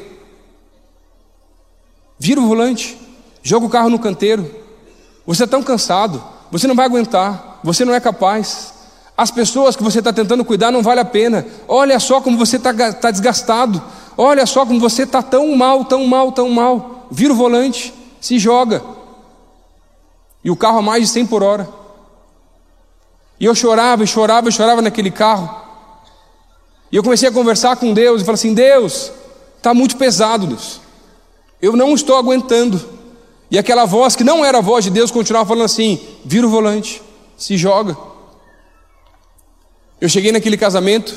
Vira 2.19 2.41
o 2.41 2.47
volante, 2.47 2.97
joga 3.43 3.67
o 3.67 3.69
carro 3.69 3.91
no 3.91 3.99
canteiro. 3.99 4.51
Você 5.27 5.45
é 5.45 5.47
tão 5.47 5.63
cansado, 5.63 6.23
você 6.51 6.67
não 6.67 6.75
vai 6.75 6.87
aguentar, 6.87 7.61
você 7.63 7.85
não 7.85 7.95
é 7.95 8.01
capaz. 8.01 8.73
As 9.17 9.31
pessoas 9.31 9.77
que 9.77 9.83
você 9.83 9.99
está 9.99 10.13
tentando 10.13 10.45
cuidar 10.45 10.71
não 10.71 10.83
vale 10.83 11.01
a 11.01 11.05
pena. 11.05 11.47
Olha 11.67 11.99
só 11.99 12.21
como 12.21 12.37
você 12.37 12.57
está 12.57 12.93
tá 12.93 13.11
desgastado. 13.11 13.83
Olha 14.17 14.47
só 14.47 14.65
como 14.65 14.81
você 14.81 15.03
está 15.03 15.23
tão 15.23 15.55
mal, 15.55 15.85
tão 15.85 16.07
mal, 16.07 16.33
tão 16.33 16.49
mal. 16.49 17.07
Vira 17.11 17.33
o 17.33 17.37
volante, 17.37 17.93
se 18.21 18.39
joga. 18.39 18.83
E 20.43 20.51
o 20.51 20.57
carro 20.57 20.79
a 20.79 20.83
mais 20.83 21.03
de 21.03 21.09
100 21.09 21.27
por 21.27 21.43
hora. 21.43 21.69
E 23.39 23.45
eu 23.45 23.55
chorava 23.55 24.03
e 24.03 24.07
chorava 24.07 24.49
e 24.49 24.53
chorava 24.53 24.81
naquele 24.81 25.11
carro. 25.11 25.55
E 26.91 26.97
eu 26.97 27.03
comecei 27.03 27.29
a 27.29 27.33
conversar 27.33 27.77
com 27.77 27.93
Deus 27.93 28.23
e 28.23 28.25
falei 28.25 28.37
assim: 28.37 28.55
Deus, 28.55 29.13
está 29.57 29.75
muito 29.75 29.97
pesado, 29.97 30.47
Deus. 30.47 30.81
Eu 31.61 31.77
não 31.77 31.95
estou 31.95 32.17
aguentando. 32.17 32.81
E 33.51 33.59
aquela 33.59 33.85
voz 33.85 34.17
que 34.17 34.25
não 34.25 34.45
era 34.45 34.59
a 34.59 34.63
voz 34.63 34.85
de 34.85 34.91
Deus 34.91 35.11
continuava 35.11 35.49
falando 35.49 35.65
assim: 35.65 36.01
vira 36.25 36.47
o 36.47 36.51
volante, 36.51 37.03
se 37.37 37.57
joga. 37.57 37.97
Eu 40.01 40.09
cheguei 40.09 40.33
naquele 40.33 40.57
casamento 40.57 41.15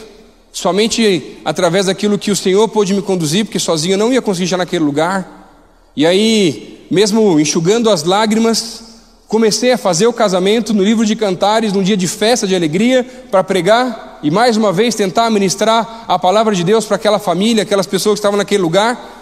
somente 0.51 1.37
através 1.45 1.85
daquilo 1.85 2.17
que 2.17 2.31
o 2.31 2.35
Senhor 2.35 2.67
pôde 2.67 2.93
me 2.93 3.01
conduzir, 3.01 3.45
porque 3.45 3.59
sozinho 3.59 3.93
eu 3.93 3.97
não 3.97 4.13
ia 4.13 4.21
conseguir 4.21 4.47
chegar 4.47 4.57
naquele 4.57 4.83
lugar. 4.83 5.51
E 5.95 6.05
aí, 6.05 6.85
mesmo 6.89 7.39
enxugando 7.39 7.89
as 7.89 8.03
lágrimas, 8.03 8.83
comecei 9.27 9.71
a 9.71 9.77
fazer 9.77 10.07
o 10.07 10.13
casamento 10.13 10.73
no 10.73 10.83
livro 10.83 11.05
de 11.05 11.15
Cantares, 11.15 11.71
num 11.71 11.83
dia 11.83 11.95
de 11.95 12.07
festa, 12.07 12.47
de 12.47 12.55
alegria, 12.55 13.05
para 13.29 13.43
pregar 13.43 14.19
e 14.21 14.29
mais 14.29 14.57
uma 14.57 14.73
vez 14.73 14.95
tentar 14.95 15.29
ministrar 15.29 16.05
a 16.07 16.19
palavra 16.19 16.53
de 16.53 16.63
Deus 16.63 16.85
para 16.85 16.95
aquela 16.95 17.19
família, 17.19 17.63
aquelas 17.63 17.87
pessoas 17.87 18.15
que 18.15 18.19
estavam 18.19 18.37
naquele 18.37 18.61
lugar. 18.61 19.17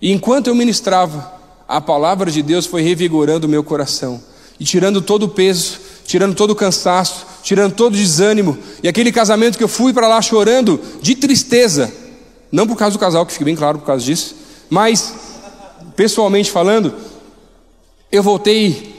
E 0.00 0.12
enquanto 0.12 0.48
eu 0.48 0.54
ministrava, 0.54 1.32
a 1.68 1.80
palavra 1.80 2.30
de 2.30 2.42
Deus 2.42 2.66
foi 2.66 2.82
revigorando 2.82 3.46
o 3.46 3.50
meu 3.50 3.62
coração 3.62 4.22
e 4.58 4.64
tirando 4.64 5.02
todo 5.02 5.24
o 5.24 5.28
peso, 5.28 5.78
tirando 6.04 6.34
todo 6.34 6.50
o 6.50 6.56
cansaço, 6.56 7.26
tirando 7.42 7.74
todo 7.74 7.94
o 7.94 7.96
desânimo. 7.96 8.58
E 8.82 8.88
aquele 8.88 9.12
casamento 9.12 9.58
que 9.58 9.64
eu 9.64 9.68
fui 9.68 9.92
para 9.92 10.08
lá 10.08 10.20
chorando 10.20 10.80
de 11.00 11.14
tristeza, 11.14 11.92
não 12.50 12.66
por 12.66 12.76
causa 12.76 12.96
do 12.96 13.00
casal, 13.00 13.24
que 13.26 13.32
fique 13.32 13.44
bem 13.44 13.56
claro 13.56 13.78
por 13.78 13.86
causa 13.86 14.04
disso, 14.04 14.36
mas 14.68 15.14
pessoalmente 15.96 16.50
falando, 16.50 16.94
eu 18.10 18.22
voltei 18.22 18.94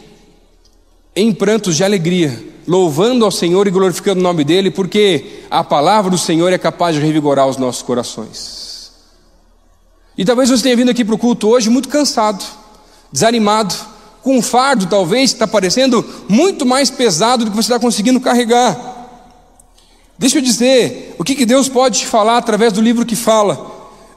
em 1.15 1.31
prantos 1.31 1.75
de 1.75 1.83
alegria, 1.83 2.51
louvando 2.67 3.25
ao 3.25 3.31
Senhor 3.31 3.67
e 3.67 3.71
glorificando 3.71 4.19
o 4.19 4.23
nome 4.23 4.43
dEle, 4.43 4.71
porque 4.71 5.43
a 5.49 5.63
palavra 5.63 6.09
do 6.09 6.17
Senhor 6.17 6.51
é 6.51 6.57
capaz 6.57 6.95
de 6.95 7.01
revigorar 7.01 7.47
os 7.47 7.57
nossos 7.57 7.81
corações. 7.81 8.91
E 10.17 10.23
talvez 10.23 10.49
você 10.49 10.63
tenha 10.63 10.75
vindo 10.75 10.89
aqui 10.89 11.03
para 11.03 11.15
o 11.15 11.17
culto 11.17 11.49
hoje 11.49 11.69
muito 11.69 11.89
cansado, 11.89 12.43
desanimado, 13.11 13.75
com 14.23 14.37
um 14.37 14.41
fardo 14.41 14.87
talvez 14.87 15.31
que 15.31 15.35
está 15.35 15.47
parecendo 15.47 16.03
muito 16.29 16.65
mais 16.65 16.89
pesado 16.89 17.43
do 17.43 17.51
que 17.51 17.57
você 17.57 17.67
está 17.73 17.79
conseguindo 17.79 18.21
carregar. 18.21 18.93
Deixa 20.17 20.37
eu 20.37 20.41
dizer 20.41 21.15
o 21.19 21.23
que, 21.23 21.35
que 21.35 21.45
Deus 21.45 21.67
pode 21.67 21.99
te 21.99 22.07
falar 22.07 22.37
através 22.37 22.71
do 22.71 22.81
livro 22.81 23.05
que 23.05 23.15
fala. 23.15 23.71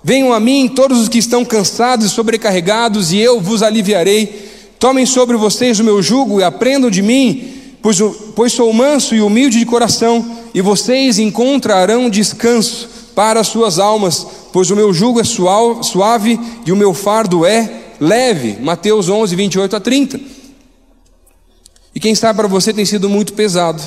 Venham 0.05 0.33
a 0.33 0.39
mim 0.39 0.69
todos 0.69 1.01
os 1.01 1.09
que 1.09 1.19
estão 1.19 1.45
cansados 1.45 2.07
e 2.07 2.11
sobrecarregados, 2.11 3.13
e 3.13 3.19
eu 3.19 3.41
vos 3.41 3.63
aliviarei. 3.63 4.49
Tomem 4.79 5.05
sobre 5.05 5.37
vocês 5.37 5.81
o 5.81 5.85
meu 5.85 6.01
jugo 6.01 6.39
e 6.39 6.45
aprendam 6.45 6.89
de 6.89 7.03
mim, 7.03 7.53
pois, 7.83 7.99
pois 8.37 8.53
sou 8.53 8.73
manso 8.73 9.17
e 9.17 9.21
humilde 9.21 9.59
de 9.59 9.67
coração, 9.67 10.25
e 10.55 10.61
vocês 10.61 11.19
encontrarão 11.19 12.09
descanso 12.09 12.89
para 13.17 13.41
as 13.41 13.49
suas 13.49 13.81
almas, 13.81 14.25
pois 14.53 14.71
o 14.71 14.77
meu 14.77 14.93
jugo 14.93 15.19
é 15.19 15.25
suave 15.25 16.39
e 16.65 16.71
o 16.71 16.77
meu 16.77 16.95
fardo 16.95 17.45
é 17.45 17.86
leve. 18.01 18.59
Mateus 18.61 19.09
11, 19.09 19.35
28 19.35 19.77
a 19.77 19.81
30. 19.81 20.21
E 21.95 22.01
quem 22.01 22.15
sabe 22.15 22.37
para 22.39 22.49
você 22.49 22.73
tem 22.73 22.85
sido 22.85 23.09
muito 23.09 23.33
pesado. 23.33 23.83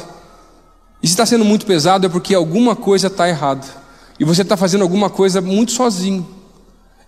E 1.02 1.08
se 1.08 1.14
está 1.14 1.26
sendo 1.26 1.46
muito 1.46 1.66
pesado 1.66 2.06
é 2.06 2.10
porque 2.10 2.34
alguma 2.34 2.76
coisa 2.76 3.08
está 3.08 3.30
errada. 3.30 3.66
E 4.20 4.26
você 4.26 4.42
está 4.42 4.58
fazendo 4.58 4.82
alguma 4.82 5.10
coisa 5.10 5.42
muito 5.42 5.72
sozinho. 5.72 6.28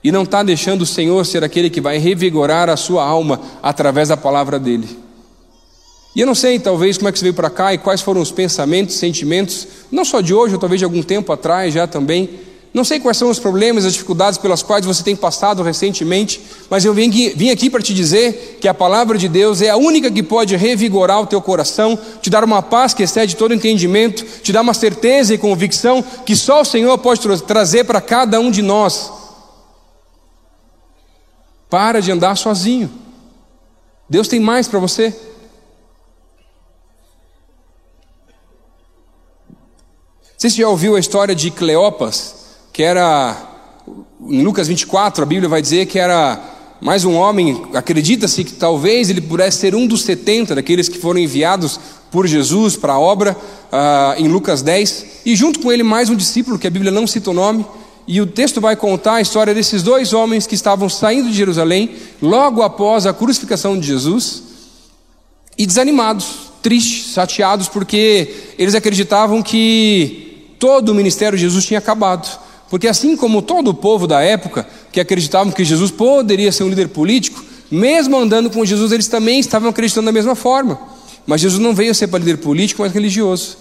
E 0.03 0.11
não 0.11 0.23
está 0.23 0.41
deixando 0.41 0.81
o 0.81 0.85
Senhor 0.85 1.25
ser 1.25 1.43
aquele 1.43 1.69
que 1.69 1.81
vai 1.81 1.97
revigorar 1.97 2.69
a 2.69 2.77
sua 2.77 3.03
alma 3.03 3.39
através 3.61 4.09
da 4.09 4.17
palavra 4.17 4.57
dele. 4.57 4.87
E 6.15 6.19
eu 6.19 6.27
não 6.27 6.35
sei, 6.35 6.59
talvez, 6.59 6.97
como 6.97 7.07
é 7.09 7.11
que 7.11 7.19
você 7.19 7.25
veio 7.25 7.33
para 7.33 7.49
cá 7.49 7.73
e 7.73 7.77
quais 7.77 8.01
foram 8.01 8.21
os 8.21 8.31
pensamentos, 8.31 8.95
sentimentos, 8.95 9.67
não 9.91 10.03
só 10.03 10.19
de 10.19 10.33
hoje, 10.33 10.53
ou 10.53 10.59
talvez 10.59 10.79
de 10.79 10.85
algum 10.85 11.01
tempo 11.01 11.31
atrás 11.31 11.73
já 11.73 11.87
também 11.87 12.29
não 12.73 12.85
sei 12.85 13.01
quais 13.01 13.17
são 13.17 13.29
os 13.29 13.37
problemas, 13.37 13.85
as 13.85 13.93
dificuldades 13.93 14.37
pelas 14.37 14.63
quais 14.63 14.85
você 14.85 15.03
tem 15.03 15.13
passado 15.15 15.61
recentemente, 15.61 16.41
mas 16.69 16.85
eu 16.85 16.93
vim 16.93 17.49
aqui 17.49 17.69
para 17.69 17.81
te 17.81 17.93
dizer 17.93 18.59
que 18.61 18.67
a 18.67 18.73
palavra 18.73 19.17
de 19.17 19.27
Deus 19.27 19.61
é 19.61 19.69
a 19.69 19.75
única 19.75 20.09
que 20.09 20.23
pode 20.23 20.55
revigorar 20.55 21.19
o 21.19 21.27
teu 21.27 21.41
coração, 21.41 21.99
te 22.21 22.29
dar 22.29 22.45
uma 22.45 22.61
paz 22.61 22.93
que 22.93 23.03
excede 23.03 23.35
todo 23.35 23.53
entendimento, 23.53 24.23
te 24.41 24.53
dar 24.53 24.61
uma 24.61 24.73
certeza 24.73 25.33
e 25.33 25.37
convicção 25.37 26.01
que 26.25 26.33
só 26.33 26.61
o 26.61 26.65
Senhor 26.65 26.97
pode 26.97 27.21
trazer 27.41 27.83
para 27.83 27.99
cada 27.99 28.39
um 28.39 28.49
de 28.49 28.61
nós. 28.61 29.11
Para 31.69 32.01
de 32.01 32.09
andar 32.09 32.37
sozinho. 32.37 32.89
Deus 34.09 34.29
tem 34.29 34.39
mais 34.39 34.67
para 34.67 34.79
você. 34.79 35.13
Você 40.37 40.49
já 40.49 40.67
ouviu 40.67 40.95
a 40.95 40.99
história 40.99 41.35
de 41.35 41.51
Cleopas, 41.51 42.40
que 42.73 42.83
era, 42.83 43.37
em 44.27 44.43
Lucas 44.43 44.67
24, 44.67 45.23
a 45.23 45.25
Bíblia 45.25 45.49
vai 45.49 45.61
dizer 45.61 45.85
que 45.87 45.99
era 45.99 46.39
mais 46.79 47.05
um 47.05 47.15
homem, 47.15 47.63
acredita-se 47.73 48.43
que 48.43 48.53
talvez 48.53 49.09
ele 49.09 49.21
pudesse 49.21 49.59
ser 49.59 49.75
um 49.75 49.85
dos 49.85 50.01
70 50.01 50.55
daqueles 50.55 50.89
que 50.89 50.97
foram 50.97 51.19
enviados 51.19 51.79
por 52.09 52.25
Jesus 52.25 52.75
para 52.75 52.93
a 52.93 52.99
obra, 52.99 53.37
uh, 53.37 54.19
em 54.19 54.27
Lucas 54.27 54.61
10, 54.61 55.05
e 55.25 55.35
junto 55.35 55.59
com 55.59 55.71
ele 55.71 55.83
mais 55.83 56.09
um 56.09 56.15
discípulo, 56.15 56.57
que 56.57 56.67
a 56.67 56.71
Bíblia 56.71 56.91
não 56.91 57.05
cita 57.05 57.29
o 57.29 57.33
nome, 57.33 57.65
e 58.07 58.19
o 58.19 58.25
texto 58.25 58.59
vai 58.59 58.75
contar 58.75 59.15
a 59.15 59.21
história 59.21 59.53
desses 59.53 59.83
dois 59.83 60.11
homens 60.11 60.47
que 60.47 60.55
estavam 60.55 60.89
saindo 60.89 61.29
de 61.29 61.35
Jerusalém, 61.35 61.91
logo 62.21 62.63
após 62.63 63.05
a 63.05 63.13
crucificação 63.13 63.79
de 63.79 63.85
Jesus, 63.85 64.43
e 65.57 65.65
desanimados, 65.65 66.51
tristes, 66.63 67.13
chateados, 67.13 67.67
porque 67.67 68.53
eles 68.57 68.73
acreditavam 68.73 69.43
que 69.43 70.55
todo 70.57 70.89
o 70.89 70.95
ministério 70.95 71.37
de 71.37 71.43
Jesus 71.43 71.65
tinha 71.65 71.79
acabado. 71.79 72.27
Porque 72.71 72.87
assim 72.87 73.17
como 73.17 73.41
todo 73.41 73.67
o 73.67 73.73
povo 73.73 74.07
da 74.07 74.21
época, 74.21 74.65
que 74.93 75.01
acreditavam 75.01 75.51
que 75.51 75.65
Jesus 75.65 75.91
poderia 75.91 76.53
ser 76.53 76.63
um 76.63 76.69
líder 76.69 76.87
político, 76.87 77.43
mesmo 77.69 78.17
andando 78.17 78.49
com 78.49 78.63
Jesus, 78.63 78.93
eles 78.93 79.09
também 79.09 79.41
estavam 79.41 79.69
acreditando 79.69 80.05
da 80.05 80.11
mesma 80.13 80.35
forma. 80.35 80.79
Mas 81.27 81.41
Jesus 81.41 81.61
não 81.61 81.75
veio 81.75 81.93
ser 81.93 82.07
para 82.07 82.19
líder 82.19 82.37
político, 82.37 82.81
mas 82.81 82.93
religioso. 82.93 83.57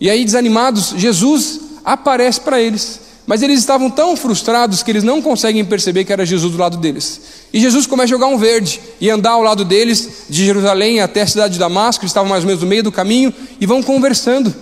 E 0.00 0.08
aí, 0.08 0.24
desanimados, 0.24 0.94
Jesus 0.96 1.58
aparece 1.84 2.40
para 2.40 2.62
eles. 2.62 3.00
Mas 3.26 3.42
eles 3.42 3.58
estavam 3.58 3.90
tão 3.90 4.16
frustrados 4.16 4.80
que 4.80 4.92
eles 4.92 5.02
não 5.02 5.20
conseguem 5.20 5.64
perceber 5.64 6.04
que 6.04 6.12
era 6.12 6.24
Jesus 6.24 6.52
do 6.52 6.58
lado 6.58 6.76
deles. 6.76 7.20
E 7.52 7.58
Jesus 7.58 7.84
começa 7.84 8.14
a 8.14 8.16
jogar 8.16 8.28
um 8.28 8.38
verde 8.38 8.80
e 9.00 9.10
andar 9.10 9.30
ao 9.30 9.42
lado 9.42 9.64
deles, 9.64 10.26
de 10.30 10.44
Jerusalém 10.44 11.00
até 11.00 11.22
a 11.22 11.26
cidade 11.26 11.54
de 11.54 11.58
Damasco, 11.58 12.04
eles 12.04 12.10
estavam 12.10 12.30
mais 12.30 12.44
ou 12.44 12.46
menos 12.46 12.62
no 12.62 12.68
meio 12.68 12.84
do 12.84 12.92
caminho, 12.92 13.34
e 13.60 13.66
vão 13.66 13.82
conversando. 13.82 14.54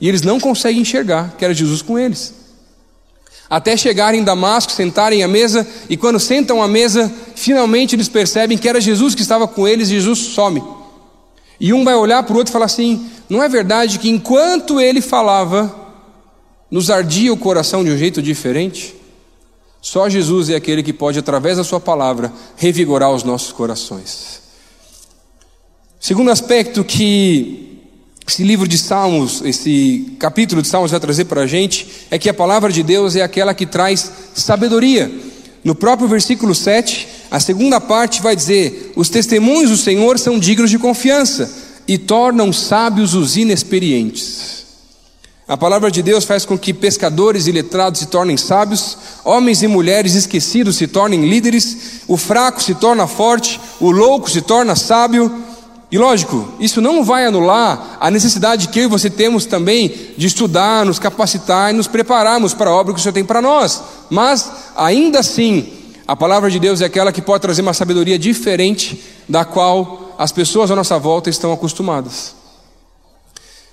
E 0.00 0.08
eles 0.08 0.22
não 0.22 0.40
conseguem 0.40 0.80
enxergar 0.80 1.34
que 1.36 1.44
era 1.44 1.52
Jesus 1.52 1.82
com 1.82 1.98
eles. 1.98 2.45
Até 3.48 3.76
chegarem 3.76 4.20
em 4.20 4.24
Damasco, 4.24 4.72
sentarem 4.72 5.22
à 5.22 5.28
mesa, 5.28 5.66
e 5.88 5.96
quando 5.96 6.18
sentam 6.18 6.62
à 6.62 6.66
mesa, 6.66 7.12
finalmente 7.34 7.94
eles 7.94 8.08
percebem 8.08 8.58
que 8.58 8.68
era 8.68 8.80
Jesus 8.80 9.14
que 9.14 9.22
estava 9.22 9.46
com 9.46 9.68
eles, 9.68 9.88
e 9.88 9.92
Jesus 9.92 10.18
some. 10.18 10.62
E 11.60 11.72
um 11.72 11.84
vai 11.84 11.94
olhar 11.94 12.22
para 12.22 12.34
o 12.34 12.38
outro 12.38 12.50
e 12.50 12.52
falar 12.52 12.66
assim: 12.66 13.08
não 13.28 13.42
é 13.42 13.48
verdade 13.48 13.98
que 13.98 14.08
enquanto 14.08 14.80
ele 14.80 15.00
falava, 15.00 15.74
nos 16.70 16.90
ardia 16.90 17.32
o 17.32 17.36
coração 17.36 17.84
de 17.84 17.90
um 17.90 17.96
jeito 17.96 18.20
diferente? 18.20 18.94
Só 19.80 20.08
Jesus 20.08 20.50
é 20.50 20.56
aquele 20.56 20.82
que 20.82 20.92
pode, 20.92 21.18
através 21.18 21.56
da 21.56 21.64
Sua 21.64 21.78
palavra, 21.78 22.32
revigorar 22.56 23.12
os 23.12 23.22
nossos 23.22 23.52
corações. 23.52 24.42
Segundo 26.00 26.30
aspecto 26.30 26.82
que 26.82 27.75
esse 28.26 28.42
livro 28.42 28.66
de 28.66 28.76
Salmos, 28.76 29.40
esse 29.44 30.16
capítulo 30.18 30.60
de 30.60 30.68
Salmos 30.68 30.90
vai 30.90 30.98
trazer 30.98 31.26
para 31.26 31.42
a 31.42 31.46
gente, 31.46 31.86
é 32.10 32.18
que 32.18 32.28
a 32.28 32.34
palavra 32.34 32.72
de 32.72 32.82
Deus 32.82 33.14
é 33.14 33.22
aquela 33.22 33.54
que 33.54 33.66
traz 33.66 34.10
sabedoria. 34.34 35.10
No 35.62 35.74
próprio 35.74 36.08
versículo 36.08 36.54
7, 36.54 37.08
a 37.30 37.40
segunda 37.40 37.80
parte 37.80 38.22
vai 38.22 38.34
dizer: 38.34 38.92
Os 38.96 39.08
testemunhos 39.08 39.70
do 39.70 39.76
Senhor 39.76 40.18
são 40.18 40.38
dignos 40.38 40.70
de 40.70 40.78
confiança 40.78 41.50
e 41.86 41.96
tornam 41.98 42.52
sábios 42.52 43.14
os 43.14 43.36
inexperientes. 43.36 44.56
A 45.48 45.56
palavra 45.56 45.92
de 45.92 46.02
Deus 46.02 46.24
faz 46.24 46.44
com 46.44 46.58
que 46.58 46.74
pescadores 46.74 47.46
e 47.46 47.52
letrados 47.52 48.00
se 48.00 48.06
tornem 48.06 48.36
sábios, 48.36 48.98
homens 49.24 49.62
e 49.62 49.68
mulheres 49.68 50.14
esquecidos 50.14 50.76
se 50.76 50.88
tornem 50.88 51.28
líderes, 51.28 52.02
o 52.08 52.16
fraco 52.16 52.60
se 52.60 52.74
torna 52.74 53.06
forte, 53.06 53.60
o 53.80 53.92
louco 53.92 54.28
se 54.28 54.42
torna 54.42 54.74
sábio. 54.74 55.45
E 55.90 55.98
lógico, 55.98 56.48
isso 56.58 56.80
não 56.80 57.04
vai 57.04 57.26
anular 57.26 57.96
a 58.00 58.10
necessidade 58.10 58.68
que 58.68 58.80
eu 58.80 58.84
e 58.84 58.88
você 58.88 59.08
temos 59.08 59.46
também 59.46 59.94
de 60.16 60.26
estudar, 60.26 60.84
nos 60.84 60.98
capacitar 60.98 61.70
e 61.72 61.76
nos 61.76 61.86
prepararmos 61.86 62.52
para 62.52 62.70
a 62.70 62.74
obra 62.74 62.92
que 62.92 62.98
o 62.98 63.02
Senhor 63.02 63.12
tem 63.12 63.24
para 63.24 63.40
nós. 63.40 63.82
Mas, 64.10 64.50
ainda 64.76 65.20
assim, 65.20 65.72
a 66.06 66.16
palavra 66.16 66.50
de 66.50 66.58
Deus 66.58 66.80
é 66.80 66.86
aquela 66.86 67.12
que 67.12 67.22
pode 67.22 67.42
trazer 67.42 67.62
uma 67.62 67.72
sabedoria 67.72 68.18
diferente 68.18 69.00
da 69.28 69.44
qual 69.44 70.14
as 70.18 70.32
pessoas 70.32 70.72
à 70.72 70.76
nossa 70.76 70.98
volta 70.98 71.30
estão 71.30 71.52
acostumadas. 71.52 72.34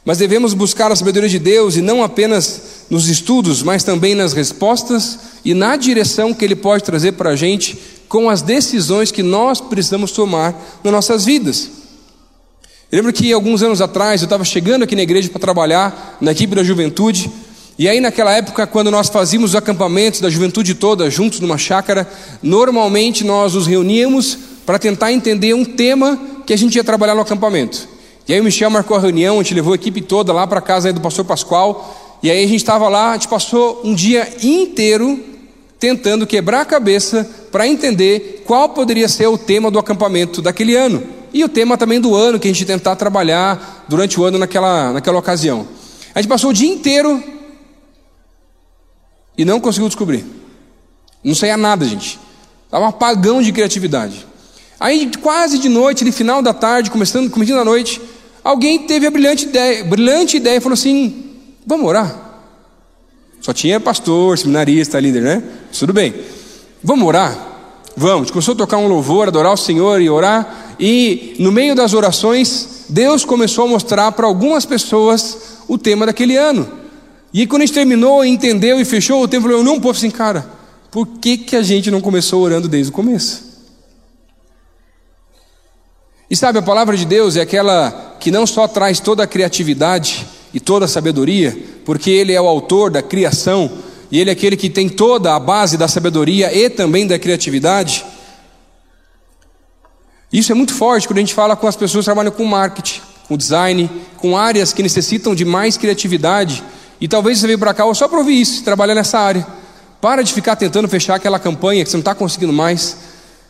Mas 0.06 0.18
devemos 0.18 0.54
buscar 0.54 0.92
a 0.92 0.96
sabedoria 0.96 1.30
de 1.30 1.40
Deus 1.40 1.78
e 1.78 1.82
não 1.82 2.04
apenas 2.04 2.86
nos 2.90 3.08
estudos, 3.08 3.64
mas 3.64 3.84
também 3.84 4.14
nas 4.14 4.34
respostas 4.34 5.18
e 5.44 5.54
na 5.54 5.76
direção 5.78 6.34
que 6.34 6.46
Ele 6.46 6.56
pode 6.56 6.84
trazer 6.84 7.14
para 7.14 7.32
a 7.32 7.36
gente 7.36 7.80
com 8.08 8.30
as 8.30 8.42
decisões 8.42 9.12
que 9.12 9.24
nós 9.24 9.62
precisamos 9.62 10.12
tomar 10.12 10.54
nas 10.84 10.94
nossas 10.94 11.26
vidas. 11.26 11.83
Eu 12.94 12.98
lembro 12.98 13.12
que 13.12 13.34
alguns 13.34 13.64
anos 13.64 13.82
atrás 13.82 14.22
eu 14.22 14.28
estava 14.28 14.46
chegando 14.46 14.84
aqui 14.84 14.96
na 14.96 15.02
igreja 15.02 15.28
para 15.28 15.40
trabalhar 15.40 16.16
na 16.22 16.32
equipe 16.32 16.54
da 16.54 16.64
juventude. 16.64 17.28
E 17.76 17.90
aí, 17.90 18.00
naquela 18.00 18.32
época, 18.34 18.68
quando 18.68 18.92
nós 18.92 19.10
fazíamos 19.10 19.50
os 19.50 19.56
acampamentos 19.56 20.22
da 20.22 20.30
juventude 20.30 20.76
toda 20.76 21.10
juntos 21.10 21.40
numa 21.40 21.58
chácara, 21.58 22.08
normalmente 22.44 23.24
nós 23.24 23.56
nos 23.56 23.66
reuníamos 23.66 24.38
para 24.64 24.78
tentar 24.78 25.12
entender 25.12 25.56
um 25.56 25.66
tema 25.66 26.20
que 26.46 26.54
a 26.54 26.56
gente 26.56 26.76
ia 26.76 26.84
trabalhar 26.84 27.16
no 27.16 27.22
acampamento. 27.22 27.88
E 28.28 28.34
aí 28.36 28.40
o 28.40 28.44
Michel 28.44 28.70
marcou 28.70 28.96
a 28.96 29.00
reunião, 29.00 29.40
a 29.40 29.42
gente 29.42 29.56
levou 29.56 29.74
a 29.74 29.76
equipe 29.76 30.00
toda 30.00 30.32
lá 30.32 30.46
para 30.46 30.60
a 30.60 30.62
casa 30.62 30.94
do 30.94 31.02
pastor 31.02 31.26
Pascoal. 31.26 32.20
E 32.22 32.30
aí 32.30 32.44
a 32.44 32.48
gente 32.48 32.58
estava 32.58 32.88
lá, 32.90 33.10
a 33.10 33.14
gente 33.14 33.28
passou 33.28 33.82
um 33.84 33.96
dia 33.96 34.32
inteiro 34.44 35.20
tentando 35.80 36.28
quebrar 36.28 36.62
a 36.62 36.66
cabeça 36.66 37.28
para 37.52 37.68
entender 37.68 38.44
qual 38.46 38.70
poderia 38.70 39.10
ser 39.10 39.26
o 39.26 39.36
tema 39.36 39.72
do 39.72 39.80
acampamento 39.80 40.44
daquele 40.44 40.76
ano 40.76 41.23
e 41.34 41.44
o 41.44 41.50
tema 41.50 41.78
também 41.78 42.00
do 42.00 42.16
ano 42.16 42.40
que 42.40 42.48
a 42.48 42.52
gente 42.52 42.64
tentar 42.64 42.96
trabalhar 42.96 43.86
durante 43.90 44.20
o 44.20 44.24
ano 44.24 44.38
naquela, 44.38 44.94
naquela 44.94 45.18
ocasião. 45.18 45.68
A 46.14 46.22
gente 46.22 46.30
passou 46.30 46.52
o 46.52 46.54
dia 46.54 46.72
inteiro 46.72 47.22
e 49.38 49.44
não 49.44 49.60
conseguiu 49.60 49.88
descobrir. 49.88 50.24
Não 51.24 51.34
saía 51.34 51.58
nada, 51.58 51.86
gente. 51.86 52.20
Estava 52.66 52.86
um 52.86 52.90
apagão 52.90 53.42
de 53.42 53.52
criatividade. 53.52 54.26
Aí, 54.80 55.10
quase 55.22 55.58
de 55.58 55.70
noite, 55.70 56.04
no 56.04 56.12
final 56.12 56.42
da 56.42 56.54
tarde, 56.54 56.92
começando, 56.92 57.30
começando 57.30 57.58
da 57.58 57.66
noite, 57.66 58.02
alguém 58.44 58.80
teve 58.86 59.08
a 59.08 59.12
brilhante 59.12 59.46
ideia, 59.46 59.84
brilhante 59.84 60.38
ideia 60.38 60.58
e 60.58 60.62
falou 60.62 60.74
assim: 60.74 61.38
vamos 61.66 61.88
orar. 61.88 62.16
Só 63.40 63.54
tinha 63.54 63.80
pastor, 63.80 64.38
seminarista, 64.38 65.00
líder, 65.00 65.22
né? 65.22 65.44
Tudo 65.78 65.94
bem. 65.94 66.14
Vamos 66.84 67.08
orar? 67.08 67.38
Vamos. 67.96 68.16
A 68.16 68.24
gente 68.24 68.34
começou 68.34 68.54
a 68.54 68.58
tocar 68.58 68.78
um 68.78 68.88
louvor, 68.88 69.28
adorar 69.28 69.54
o 69.54 69.58
Senhor 69.58 70.02
e 70.02 70.10
orar. 70.10 70.63
E 70.80 71.36
no 71.40 71.52
meio 71.52 71.76
das 71.76 71.94
orações, 71.94 72.86
Deus 72.90 73.24
começou 73.26 73.66
a 73.66 73.68
mostrar 73.68 74.12
para 74.12 74.28
algumas 74.28 74.66
pessoas 74.66 75.38
o 75.68 75.78
tema 75.78 76.06
daquele 76.06 76.36
ano. 76.38 76.70
E 77.34 77.48
quando 77.48 77.64
a 77.64 77.66
gente 77.66 77.76
terminou, 77.76 78.24
entendeu 78.24 78.80
e 78.80 78.86
fechou 78.86 79.24
o 79.24 79.28
tempo, 79.28 79.50
eu 79.50 79.64
não, 79.64 79.80
povo 79.80 79.98
assim, 79.98 80.12
cara, 80.12 80.46
por 80.92 81.08
que, 81.08 81.38
que 81.38 81.56
a 81.56 81.64
gente 81.64 81.90
não 81.90 82.00
começou 82.00 82.42
orando 82.42 82.68
desde 82.68 82.92
o 82.92 82.94
começo? 82.94 83.54
E 86.30 86.36
sabe, 86.36 86.60
a 86.60 86.62
palavra 86.62 86.96
de 86.96 87.06
Deus 87.06 87.36
é 87.36 87.42
aquela 87.42 88.18
que 88.20 88.32
não 88.32 88.46
só 88.46 88.68
traz 88.68 89.00
toda 89.00 89.24
a 89.24 89.28
criatividade 89.28 90.26
e 90.54 90.60
toda 90.60 90.86
a 90.86 90.88
sabedoria, 90.88 91.58
porque 91.84 92.12
Ele 92.12 92.34
é 92.34 92.42
o 92.42 92.48
autor 92.48 92.92
da 92.92 93.02
criação, 93.02 93.72
e 94.12 94.20
Ele 94.20 94.30
é 94.30 94.34
aquele 94.34 94.56
que 94.56 94.70
tem 94.70 94.88
toda 94.88 95.36
a 95.36 95.40
base 95.40 95.78
da 95.78 95.88
sabedoria 95.88 96.56
e 96.56 96.70
também 96.70 97.08
da 97.08 97.18
criatividade, 97.18 98.06
isso 100.34 100.52
é 100.52 100.56
muito 100.56 100.74
forte 100.74 101.08
quando 101.08 101.20
a 101.20 101.22
gente 101.22 101.36
fala 101.36 101.56
com 101.56 101.68
as 101.68 101.76
pessoas 101.76 102.04
que 102.04 102.06
trabalham 102.06 102.32
com 102.32 102.44
marketing, 102.44 103.02
com 103.28 103.38
design, 103.38 103.90
com 104.18 104.36
áreas 104.36 104.74
que 104.74 104.82
necessitam 104.82 105.36
de 105.36 105.46
mais 105.46 105.78
criatividade. 105.78 106.64
E 107.00 107.08
talvez 107.08 107.38
você 107.38 107.46
veio 107.46 107.60
para 107.60 107.72
cá 107.72 107.94
só 107.94 108.08
para 108.08 108.18
ouvir 108.18 108.42
isso, 108.42 108.64
trabalhar 108.64 108.96
nessa 108.96 109.20
área. 109.20 109.46
Para 110.02 110.24
de 110.24 110.34
ficar 110.34 110.56
tentando 110.56 110.88
fechar 110.88 111.16
aquela 111.16 111.38
campanha 111.38 111.84
que 111.84 111.90
você 111.92 111.98
não 111.98 112.02
está 112.02 112.16
conseguindo 112.16 112.52
mais. 112.52 112.98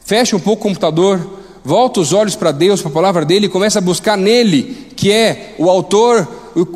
Fecha 0.04 0.36
um 0.36 0.40
pouco 0.42 0.60
o 0.60 0.70
computador, 0.70 1.40
volta 1.64 2.02
os 2.02 2.12
olhos 2.12 2.36
para 2.36 2.52
Deus, 2.52 2.82
para 2.82 2.92
a 2.92 2.94
palavra 2.94 3.24
dele 3.24 3.46
e 3.46 3.50
começa 3.50 3.80
a 3.80 3.82
buscar 3.82 4.18
nele, 4.18 4.90
que 4.98 5.10
é 5.10 5.56
o 5.58 5.70
autor 5.70 6.28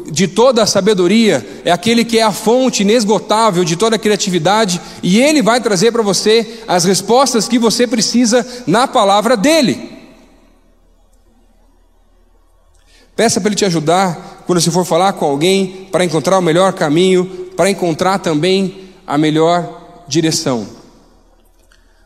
de 0.09 0.27
toda 0.27 0.63
a 0.63 0.65
sabedoria, 0.65 1.45
é 1.63 1.71
aquele 1.71 2.03
que 2.03 2.17
é 2.17 2.23
a 2.23 2.31
fonte 2.31 2.81
inesgotável 2.81 3.63
de 3.63 3.75
toda 3.75 3.95
a 3.95 3.99
criatividade, 3.99 4.81
e 5.03 5.19
ele 5.19 5.41
vai 5.41 5.61
trazer 5.61 5.91
para 5.91 6.01
você 6.01 6.63
as 6.67 6.83
respostas 6.85 7.47
que 7.47 7.59
você 7.59 7.85
precisa 7.85 8.45
na 8.65 8.87
palavra 8.87 9.37
dele. 9.37 9.96
Peça 13.17 13.41
para 13.41 13.49
Ele 13.49 13.55
te 13.55 13.65
ajudar 13.65 14.43
quando 14.45 14.61
você 14.61 14.69
for 14.69 14.85
falar 14.85 15.11
com 15.13 15.25
alguém 15.25 15.89
para 15.91 16.05
encontrar 16.05 16.37
o 16.37 16.41
melhor 16.41 16.71
caminho, 16.71 17.25
para 17.57 17.67
encontrar 17.67 18.19
também 18.19 18.91
a 19.07 19.17
melhor 19.17 20.05
direção. 20.07 20.67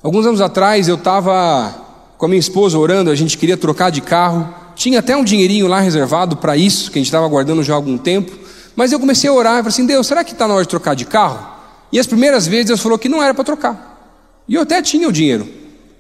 Alguns 0.02 0.26
anos 0.26 0.40
atrás 0.40 0.88
eu 0.88 0.96
estava 0.96 1.76
com 2.18 2.26
a 2.26 2.30
minha 2.30 2.40
esposa 2.40 2.80
orando, 2.80 3.12
a 3.12 3.16
gente 3.16 3.38
queria 3.38 3.58
trocar 3.58 3.92
de 3.92 4.00
carro, 4.00 4.56
tinha 4.74 5.00
até 5.00 5.16
um 5.16 5.24
dinheirinho 5.24 5.68
lá 5.68 5.82
reservado 5.82 6.38
para 6.38 6.56
isso, 6.56 6.90
que 6.90 6.98
a 6.98 7.02
gente 7.02 7.08
estava 7.08 7.28
guardando 7.28 7.62
já 7.62 7.74
há 7.74 7.76
algum 7.76 7.98
tempo, 7.98 8.32
mas 8.74 8.94
eu 8.94 9.00
comecei 9.00 9.30
a 9.30 9.34
orar 9.34 9.56
e 9.56 9.58
falei 9.58 9.70
assim: 9.70 9.86
Deus, 9.86 10.08
será 10.08 10.24
que 10.24 10.32
está 10.32 10.48
na 10.48 10.54
hora 10.54 10.64
de 10.64 10.70
trocar 10.70 10.96
de 10.96 11.04
carro? 11.04 11.46
E 11.92 12.00
as 12.00 12.08
primeiras 12.08 12.48
vezes 12.48 12.68
Deus 12.68 12.80
falou 12.80 12.98
que 12.98 13.10
não 13.10 13.22
era 13.22 13.34
para 13.34 13.44
trocar, 13.44 14.42
e 14.48 14.56
eu 14.56 14.62
até 14.62 14.82
tinha 14.82 15.10
o 15.10 15.12
dinheiro, 15.12 15.46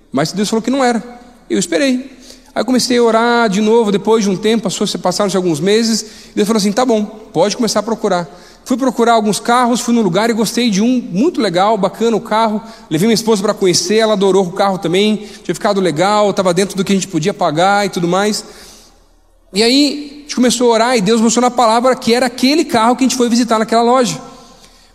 Mas 0.10 0.32
Deus 0.32 0.50
falou 0.50 0.64
que 0.64 0.72
não 0.72 0.84
era. 0.84 1.04
Eu 1.50 1.60
esperei. 1.60 2.21
Aí 2.54 2.64
comecei 2.64 2.98
a 2.98 3.04
orar 3.04 3.50
de 3.50 3.62
novo, 3.62 3.92
depois 3.92 4.24
de 4.24 4.30
um 4.30 4.36
tempo, 4.36 4.68
passaram-se 5.02 5.38
alguns 5.38 5.60
meses, 5.60 6.02
e 6.32 6.36
Deus 6.36 6.48
falou 6.48 6.58
assim: 6.58 6.72
tá 6.72 6.86
bom, 6.86 7.06
pode 7.06 7.56
começar 7.56 7.80
a 7.80 7.84
procurar. 7.84 8.28
Fui 8.64 8.78
procurar 8.78 9.14
alguns 9.14 9.40
carros, 9.40 9.82
fui 9.82 9.94
no 9.94 10.02
lugar 10.02 10.30
e 10.30 10.34
gostei 10.34 10.70
de 10.70 10.82
um 10.82 11.02
muito 11.12 11.42
legal, 11.42 11.78
bacana 11.78 12.16
o 12.16 12.22
carro. 12.22 12.62
Levei 12.90 13.08
minha 13.08 13.16
esposa 13.16 13.42
para 13.42 13.54
conhecer, 13.54 13.98
ela 13.98 14.14
adorou 14.14 14.46
o 14.46 14.52
carro 14.52 14.78
também, 14.78 15.28
tinha 15.44 15.56
ficado 15.56 15.82
legal, 15.82 16.30
estava 16.30 16.54
dentro 16.54 16.78
do 16.78 16.84
que 16.84 16.92
a 16.92 16.96
gente 16.96 17.08
podia 17.08 17.34
pagar 17.34 17.86
e 17.86 17.90
tudo 17.90 18.08
mais. 18.08 18.46
E 19.54 19.64
aí 19.64 20.18
a 20.18 20.22
gente 20.22 20.36
começou 20.36 20.70
a 20.70 20.74
orar 20.74 20.98
e 20.98 21.02
Deus 21.02 21.20
mostrou 21.20 21.42
na 21.42 21.52
palavra 21.52 21.96
que 21.96 22.14
era 22.14 22.28
aquele 22.28 22.64
carro 22.64 22.96
que 22.96 23.04
a 23.04 23.08
gente 23.08 23.18
foi 23.18 23.28
visitar 23.28 23.58
naquela 23.58 23.82
loja. 23.82 24.22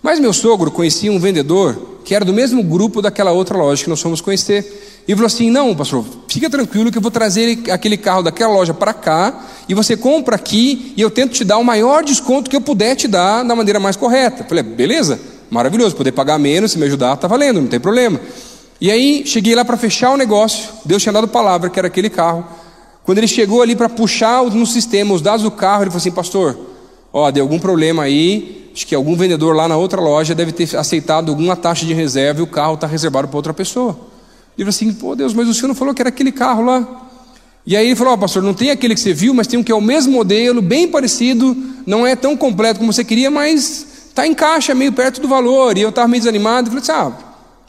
Mas 0.02 0.20
meu 0.20 0.32
sogro 0.32 0.70
conhecia 0.70 1.10
um 1.10 1.18
vendedor 1.18 1.95
que 2.06 2.14
era 2.14 2.24
do 2.24 2.32
mesmo 2.32 2.62
grupo 2.62 3.02
daquela 3.02 3.32
outra 3.32 3.58
loja 3.58 3.82
que 3.82 3.90
nós 3.90 4.00
fomos 4.00 4.20
conhecer. 4.20 5.02
E 5.08 5.12
falou 5.12 5.26
assim: 5.26 5.50
Não, 5.50 5.74
pastor, 5.74 6.04
fica 6.28 6.48
tranquilo 6.48 6.90
que 6.92 6.96
eu 6.96 7.02
vou 7.02 7.10
trazer 7.10 7.58
aquele 7.68 7.96
carro 7.96 8.22
daquela 8.22 8.52
loja 8.52 8.72
para 8.72 8.94
cá 8.94 9.44
e 9.68 9.74
você 9.74 9.96
compra 9.96 10.36
aqui 10.36 10.94
e 10.96 11.02
eu 11.02 11.10
tento 11.10 11.32
te 11.32 11.44
dar 11.44 11.58
o 11.58 11.64
maior 11.64 12.04
desconto 12.04 12.48
que 12.48 12.54
eu 12.54 12.60
puder 12.60 12.94
te 12.94 13.08
dar 13.08 13.42
da 13.42 13.56
maneira 13.56 13.80
mais 13.80 13.96
correta. 13.96 14.44
Eu 14.44 14.48
falei: 14.48 14.62
Beleza, 14.62 15.18
maravilhoso, 15.50 15.96
poder 15.96 16.12
pagar 16.12 16.38
menos, 16.38 16.70
se 16.70 16.78
me 16.78 16.86
ajudar, 16.86 17.14
está 17.14 17.26
valendo, 17.26 17.60
não 17.60 17.68
tem 17.68 17.80
problema. 17.80 18.20
E 18.80 18.88
aí 18.88 19.26
cheguei 19.26 19.56
lá 19.56 19.64
para 19.64 19.76
fechar 19.76 20.12
o 20.12 20.16
negócio, 20.16 20.68
Deus 20.84 21.02
tinha 21.02 21.12
dado 21.12 21.26
palavra 21.26 21.68
que 21.68 21.78
era 21.78 21.88
aquele 21.88 22.08
carro. 22.08 22.46
Quando 23.02 23.18
ele 23.18 23.26
chegou 23.26 23.62
ali 23.62 23.74
para 23.74 23.88
puxar 23.88 24.44
no 24.44 24.66
sistema 24.66 25.12
os 25.12 25.20
dados 25.20 25.42
do 25.42 25.50
carro, 25.50 25.82
ele 25.82 25.90
falou 25.90 25.98
assim: 26.00 26.12
Pastor, 26.12 26.56
ó, 27.12 27.32
deu 27.32 27.42
algum 27.42 27.58
problema 27.58 28.04
aí, 28.04 28.65
acho 28.76 28.86
que 28.86 28.94
algum 28.94 29.16
vendedor 29.16 29.56
lá 29.56 29.66
na 29.66 29.76
outra 29.76 30.02
loja 30.02 30.34
deve 30.34 30.52
ter 30.52 30.76
aceitado 30.76 31.30
alguma 31.30 31.56
taxa 31.56 31.86
de 31.86 31.94
reserva 31.94 32.40
e 32.40 32.42
o 32.42 32.46
carro 32.46 32.74
está 32.74 32.86
reservado 32.86 33.26
para 33.26 33.36
outra 33.38 33.54
pessoa. 33.54 33.98
Ele 34.56 34.64
falou 34.64 34.68
assim: 34.68 34.92
pô, 34.92 35.16
Deus, 35.16 35.32
mas 35.32 35.48
o 35.48 35.54
senhor 35.54 35.68
não 35.68 35.74
falou 35.74 35.94
que 35.94 36.02
era 36.02 36.10
aquele 36.10 36.30
carro 36.30 36.62
lá? 36.62 37.08
E 37.66 37.74
aí 37.74 37.86
ele 37.86 37.96
falou: 37.96 38.12
ó, 38.12 38.16
oh, 38.16 38.18
pastor, 38.18 38.42
não 38.42 38.52
tem 38.52 38.70
aquele 38.70 38.94
que 38.94 39.00
você 39.00 39.14
viu, 39.14 39.32
mas 39.32 39.46
tem 39.46 39.58
um 39.58 39.62
que 39.62 39.72
é 39.72 39.74
o 39.74 39.80
mesmo 39.80 40.12
modelo, 40.12 40.60
bem 40.60 40.88
parecido, 40.88 41.56
não 41.86 42.06
é 42.06 42.14
tão 42.14 42.36
completo 42.36 42.78
como 42.78 42.92
você 42.92 43.02
queria, 43.02 43.30
mas 43.30 44.08
está 44.08 44.26
em 44.26 44.34
caixa, 44.34 44.74
meio 44.74 44.92
perto 44.92 45.22
do 45.22 45.28
valor. 45.28 45.78
E 45.78 45.80
eu 45.80 45.88
estava 45.88 46.06
meio 46.06 46.20
desanimado, 46.20 46.68
e 46.68 46.70
falei 46.70 46.82
assim: 46.82 46.92
ah, 46.92 47.12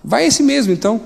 vai 0.03 0.25
esse 0.25 0.43
mesmo 0.43 0.73
então. 0.73 0.99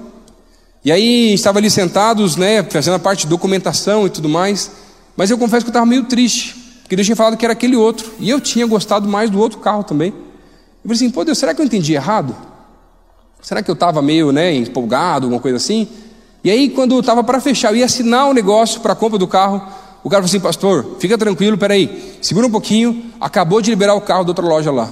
E 0.84 0.92
aí 0.92 1.32
estava 1.36 1.60
ali 1.60 1.70
sentados, 1.70 2.36
né, 2.36 2.64
fazendo 2.64 2.96
a 2.96 3.00
parte 3.00 3.22
de 3.22 3.28
documentação 3.28 4.08
e 4.08 4.10
tudo 4.10 4.28
mais, 4.28 4.72
mas 5.16 5.30
eu 5.30 5.38
confesso 5.38 5.64
que 5.64 5.70
eu 5.70 5.74
estava 5.74 5.86
meio 5.86 6.06
triste, 6.06 6.56
porque 6.92 6.98
Deus 6.98 7.06
tinha 7.06 7.16
falado 7.16 7.38
que 7.38 7.46
era 7.46 7.54
aquele 7.54 7.78
outro, 7.78 8.12
e 8.20 8.30
eu 8.30 8.42
tinha 8.42 8.68
gostado 8.68 9.08
mais 9.08 9.30
do 9.30 9.40
outro 9.40 9.60
carro 9.60 9.82
também. 9.82 10.10
Eu 10.10 10.84
falei 10.84 10.96
assim: 10.98 11.10
pô, 11.10 11.24
Deus, 11.24 11.38
será 11.38 11.54
que 11.54 11.62
eu 11.62 11.66
entendi 11.66 11.94
errado? 11.94 12.36
Será 13.42 13.64
que 13.64 13.72
eu 13.72 13.76
estava 13.76 14.02
meio 14.02 14.34
né, 14.34 14.54
empolgado, 14.54 15.28
alguma 15.28 15.42
coisa 15.42 15.56
assim? 15.56 15.88
E 16.44 16.52
aí, 16.52 16.70
quando 16.70 16.94
eu 16.94 17.00
estava 17.00 17.24
para 17.24 17.40
fechar, 17.40 17.72
eu 17.72 17.78
ia 17.78 17.86
assinar 17.86 18.28
o 18.28 18.32
um 18.32 18.34
negócio 18.34 18.82
para 18.82 18.92
a 18.92 18.96
compra 18.96 19.18
do 19.18 19.26
carro. 19.26 19.66
O 20.04 20.10
cara 20.10 20.22
falou 20.22 20.26
assim: 20.26 20.42
Pastor, 20.42 20.98
fica 21.00 21.18
tranquilo, 21.18 21.58
peraí, 21.58 22.18
segura 22.22 22.46
um 22.46 22.52
pouquinho. 22.52 23.06
Acabou 23.22 23.62
de 23.62 23.70
liberar 23.70 23.96
o 23.96 24.02
carro 24.02 24.26
da 24.26 24.32
outra 24.32 24.46
loja 24.46 24.70
lá. 24.70 24.92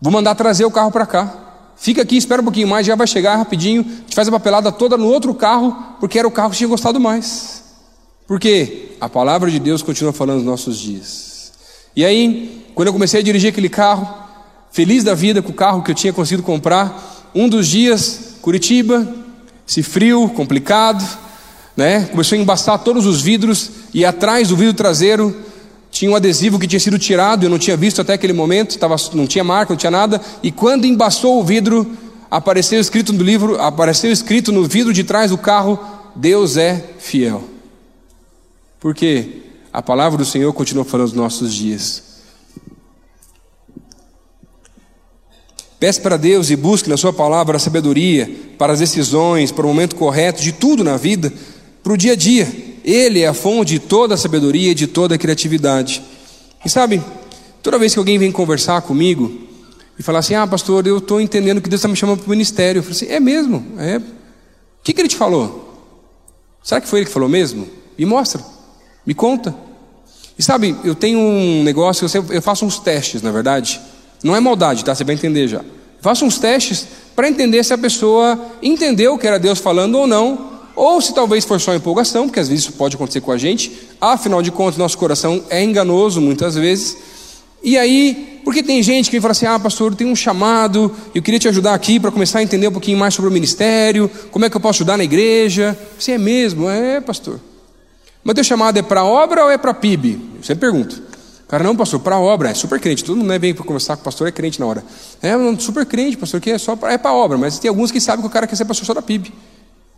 Vou 0.00 0.10
mandar 0.10 0.34
trazer 0.34 0.64
o 0.64 0.70
carro 0.70 0.90
para 0.90 1.04
cá. 1.04 1.34
Fica 1.76 2.00
aqui, 2.00 2.16
espera 2.16 2.40
um 2.40 2.44
pouquinho 2.44 2.66
mais, 2.66 2.86
já 2.86 2.96
vai 2.96 3.06
chegar 3.06 3.36
rapidinho. 3.36 3.82
Gente 3.82 4.14
faz 4.14 4.26
a 4.26 4.30
papelada 4.32 4.72
toda 4.72 4.96
no 4.96 5.06
outro 5.06 5.34
carro, 5.34 5.76
porque 6.00 6.18
era 6.18 6.26
o 6.26 6.30
carro 6.30 6.48
que 6.48 6.56
tinha 6.56 6.68
gostado 6.68 6.98
mais. 6.98 7.60
Porque 8.30 8.92
a 9.00 9.08
palavra 9.08 9.50
de 9.50 9.58
Deus 9.58 9.82
continua 9.82 10.12
falando 10.12 10.36
nos 10.36 10.46
nossos 10.46 10.78
dias. 10.78 11.50
E 11.96 12.04
aí, 12.04 12.64
quando 12.76 12.86
eu 12.86 12.92
comecei 12.92 13.18
a 13.18 13.22
dirigir 13.24 13.50
aquele 13.50 13.68
carro, 13.68 14.08
feliz 14.70 15.02
da 15.02 15.14
vida 15.14 15.42
com 15.42 15.50
o 15.50 15.52
carro 15.52 15.82
que 15.82 15.90
eu 15.90 15.96
tinha 15.96 16.12
conseguido 16.12 16.44
comprar. 16.44 17.28
Um 17.34 17.48
dos 17.48 17.66
dias, 17.66 18.36
Curitiba, 18.40 19.04
esse 19.66 19.82
frio 19.82 20.28
complicado, 20.28 21.04
né? 21.76 22.04
Começou 22.04 22.38
a 22.38 22.40
embaçar 22.40 22.78
todos 22.78 23.04
os 23.04 23.20
vidros 23.20 23.68
e 23.92 24.04
atrás 24.04 24.46
do 24.46 24.56
vidro 24.56 24.74
traseiro 24.74 25.36
tinha 25.90 26.08
um 26.08 26.14
adesivo 26.14 26.56
que 26.56 26.68
tinha 26.68 26.78
sido 26.78 27.00
tirado, 27.00 27.42
eu 27.42 27.50
não 27.50 27.58
tinha 27.58 27.76
visto 27.76 28.00
até 28.00 28.12
aquele 28.12 28.32
momento, 28.32 28.78
tava, 28.78 28.94
não 29.12 29.26
tinha 29.26 29.42
marca, 29.42 29.72
não 29.72 29.76
tinha 29.76 29.90
nada, 29.90 30.20
e 30.40 30.52
quando 30.52 30.84
embaçou 30.84 31.40
o 31.40 31.42
vidro, 31.42 31.84
apareceu 32.30 32.78
escrito 32.78 33.12
no 33.12 33.24
livro, 33.24 33.60
apareceu 33.60 34.12
escrito 34.12 34.52
no 34.52 34.62
vidro 34.62 34.92
de 34.92 35.02
trás 35.02 35.32
do 35.32 35.36
carro, 35.36 35.80
Deus 36.14 36.56
é 36.56 36.90
fiel. 37.00 37.58
Porque 38.80 39.42
a 39.72 39.82
palavra 39.82 40.18
do 40.18 40.24
Senhor 40.24 40.52
continua 40.52 40.84
falando 40.84 41.08
nos 41.08 41.16
nossos 41.16 41.54
dias. 41.54 42.10
Peça 45.78 46.00
para 46.00 46.16
Deus 46.16 46.50
e 46.50 46.56
busque 46.56 46.90
na 46.90 46.96
Sua 46.96 47.12
palavra 47.12 47.56
a 47.56 47.60
sabedoria 47.60 48.30
para 48.58 48.72
as 48.72 48.80
decisões, 48.80 49.52
para 49.52 49.64
o 49.64 49.68
momento 49.68 49.96
correto 49.96 50.42
de 50.42 50.52
tudo 50.52 50.82
na 50.82 50.96
vida, 50.96 51.32
para 51.82 51.92
o 51.92 51.96
dia 51.96 52.12
a 52.12 52.16
dia. 52.16 52.48
Ele 52.84 53.20
é 53.20 53.28
a 53.28 53.34
fonte 53.34 53.72
de 53.72 53.78
toda 53.78 54.14
a 54.14 54.18
sabedoria 54.18 54.72
e 54.72 54.74
de 54.74 54.86
toda 54.86 55.14
a 55.14 55.18
criatividade. 55.18 56.02
E 56.64 56.68
sabe, 56.68 57.02
toda 57.62 57.78
vez 57.78 57.92
que 57.92 57.98
alguém 57.98 58.18
vem 58.18 58.32
conversar 58.32 58.82
comigo 58.82 59.32
e 59.98 60.02
falar 60.02 60.18
assim: 60.18 60.34
Ah, 60.34 60.46
pastor, 60.46 60.86
eu 60.86 60.98
estou 60.98 61.20
entendendo 61.20 61.60
que 61.60 61.68
Deus 61.68 61.80
está 61.80 61.88
me 61.88 61.96
chamando 61.96 62.18
para 62.18 62.26
o 62.26 62.30
ministério. 62.30 62.80
Eu 62.80 62.82
falo 62.82 62.94
assim: 62.94 63.06
É 63.06 63.20
mesmo? 63.20 63.64
É. 63.78 63.96
O 63.98 64.02
que, 64.82 64.92
que 64.92 65.00
ele 65.00 65.08
te 65.08 65.16
falou? 65.16 65.68
Será 66.62 66.80
que 66.80 66.88
foi 66.88 67.00
ele 67.00 67.06
que 67.06 67.12
falou 67.12 67.28
mesmo? 67.28 67.66
Me 67.96 68.04
mostra, 68.04 68.42
me 69.06 69.14
conta. 69.14 69.54
E 70.38 70.42
sabe, 70.42 70.74
eu 70.84 70.94
tenho 70.94 71.18
um 71.18 71.62
negócio, 71.62 72.06
eu 72.30 72.42
faço 72.42 72.64
uns 72.64 72.78
testes, 72.78 73.22
na 73.22 73.30
verdade. 73.30 73.80
Não 74.22 74.34
é 74.34 74.40
maldade, 74.40 74.84
tá? 74.84 74.94
Você 74.94 75.04
vai 75.04 75.14
entender 75.14 75.48
já. 75.48 75.62
Faça 76.00 76.24
uns 76.24 76.38
testes 76.38 76.86
para 77.14 77.28
entender 77.28 77.62
se 77.62 77.74
a 77.74 77.78
pessoa 77.78 78.38
entendeu 78.62 79.18
que 79.18 79.26
era 79.26 79.38
Deus 79.38 79.58
falando 79.58 79.96
ou 79.96 80.06
não, 80.06 80.50
ou 80.74 81.00
se 81.00 81.14
talvez 81.14 81.44
for 81.44 81.60
só 81.60 81.74
empolgação, 81.74 82.26
porque 82.26 82.40
às 82.40 82.48
vezes 82.48 82.64
isso 82.64 82.72
pode 82.72 82.96
acontecer 82.96 83.20
com 83.20 83.32
a 83.32 83.36
gente. 83.36 83.70
Afinal 84.00 84.40
de 84.40 84.50
contas, 84.50 84.78
nosso 84.78 84.96
coração 84.96 85.42
é 85.50 85.62
enganoso 85.62 86.20
muitas 86.20 86.54
vezes. 86.54 86.96
E 87.62 87.76
aí, 87.76 88.40
porque 88.42 88.62
tem 88.62 88.82
gente 88.82 89.10
que 89.10 89.20
fala 89.20 89.32
assim: 89.32 89.44
ah, 89.44 89.58
pastor, 89.58 89.94
tem 89.94 90.06
um 90.06 90.16
chamado, 90.16 90.90
eu 91.14 91.22
queria 91.22 91.38
te 91.38 91.48
ajudar 91.48 91.74
aqui 91.74 92.00
para 92.00 92.10
começar 92.10 92.38
a 92.38 92.42
entender 92.42 92.68
um 92.68 92.72
pouquinho 92.72 92.96
mais 92.96 93.12
sobre 93.12 93.28
o 93.28 93.32
ministério, 93.32 94.10
como 94.30 94.46
é 94.46 94.50
que 94.50 94.56
eu 94.56 94.60
posso 94.60 94.78
ajudar 94.78 94.96
na 94.96 95.04
igreja? 95.04 95.78
Você 95.98 96.12
é 96.12 96.18
mesmo? 96.18 96.70
É, 96.70 97.00
pastor. 97.02 97.38
Mas 98.22 98.34
teu 98.34 98.44
chamado 98.44 98.78
é 98.78 98.82
para 98.82 99.04
obra 99.04 99.44
ou 99.44 99.50
é 99.50 99.58
para 99.58 99.72
PIB? 99.72 100.20
Eu 100.36 100.42
sempre 100.42 100.60
pergunto. 100.60 101.02
Cara, 101.48 101.64
não, 101.64 101.74
pastor, 101.74 101.98
para 101.98 102.18
obra, 102.18 102.50
é 102.50 102.54
super 102.54 102.78
crente. 102.78 103.02
Todo 103.02 103.16
mundo 103.16 103.32
é 103.32 103.38
bem 103.38 103.52
para 103.52 103.64
conversar 103.64 103.96
com 103.96 104.02
o 104.02 104.04
pastor, 104.04 104.28
é 104.28 104.30
crente 104.30 104.60
na 104.60 104.66
hora. 104.66 104.84
É, 105.20 105.32
super 105.58 105.84
crente, 105.84 106.16
pastor, 106.16 106.40
que 106.40 106.50
é 106.50 106.58
só 106.58 106.78
é 106.82 106.96
para 106.96 107.12
obra, 107.12 107.36
mas 107.36 107.58
tem 107.58 107.68
alguns 107.68 107.90
que 107.90 108.00
sabem 108.00 108.20
que 108.20 108.28
o 108.28 108.30
cara 108.30 108.46
quer 108.46 108.54
ser 108.54 108.64
pastor 108.64 108.86
só 108.86 108.94
da 108.94 109.02
PIB. 109.02 109.32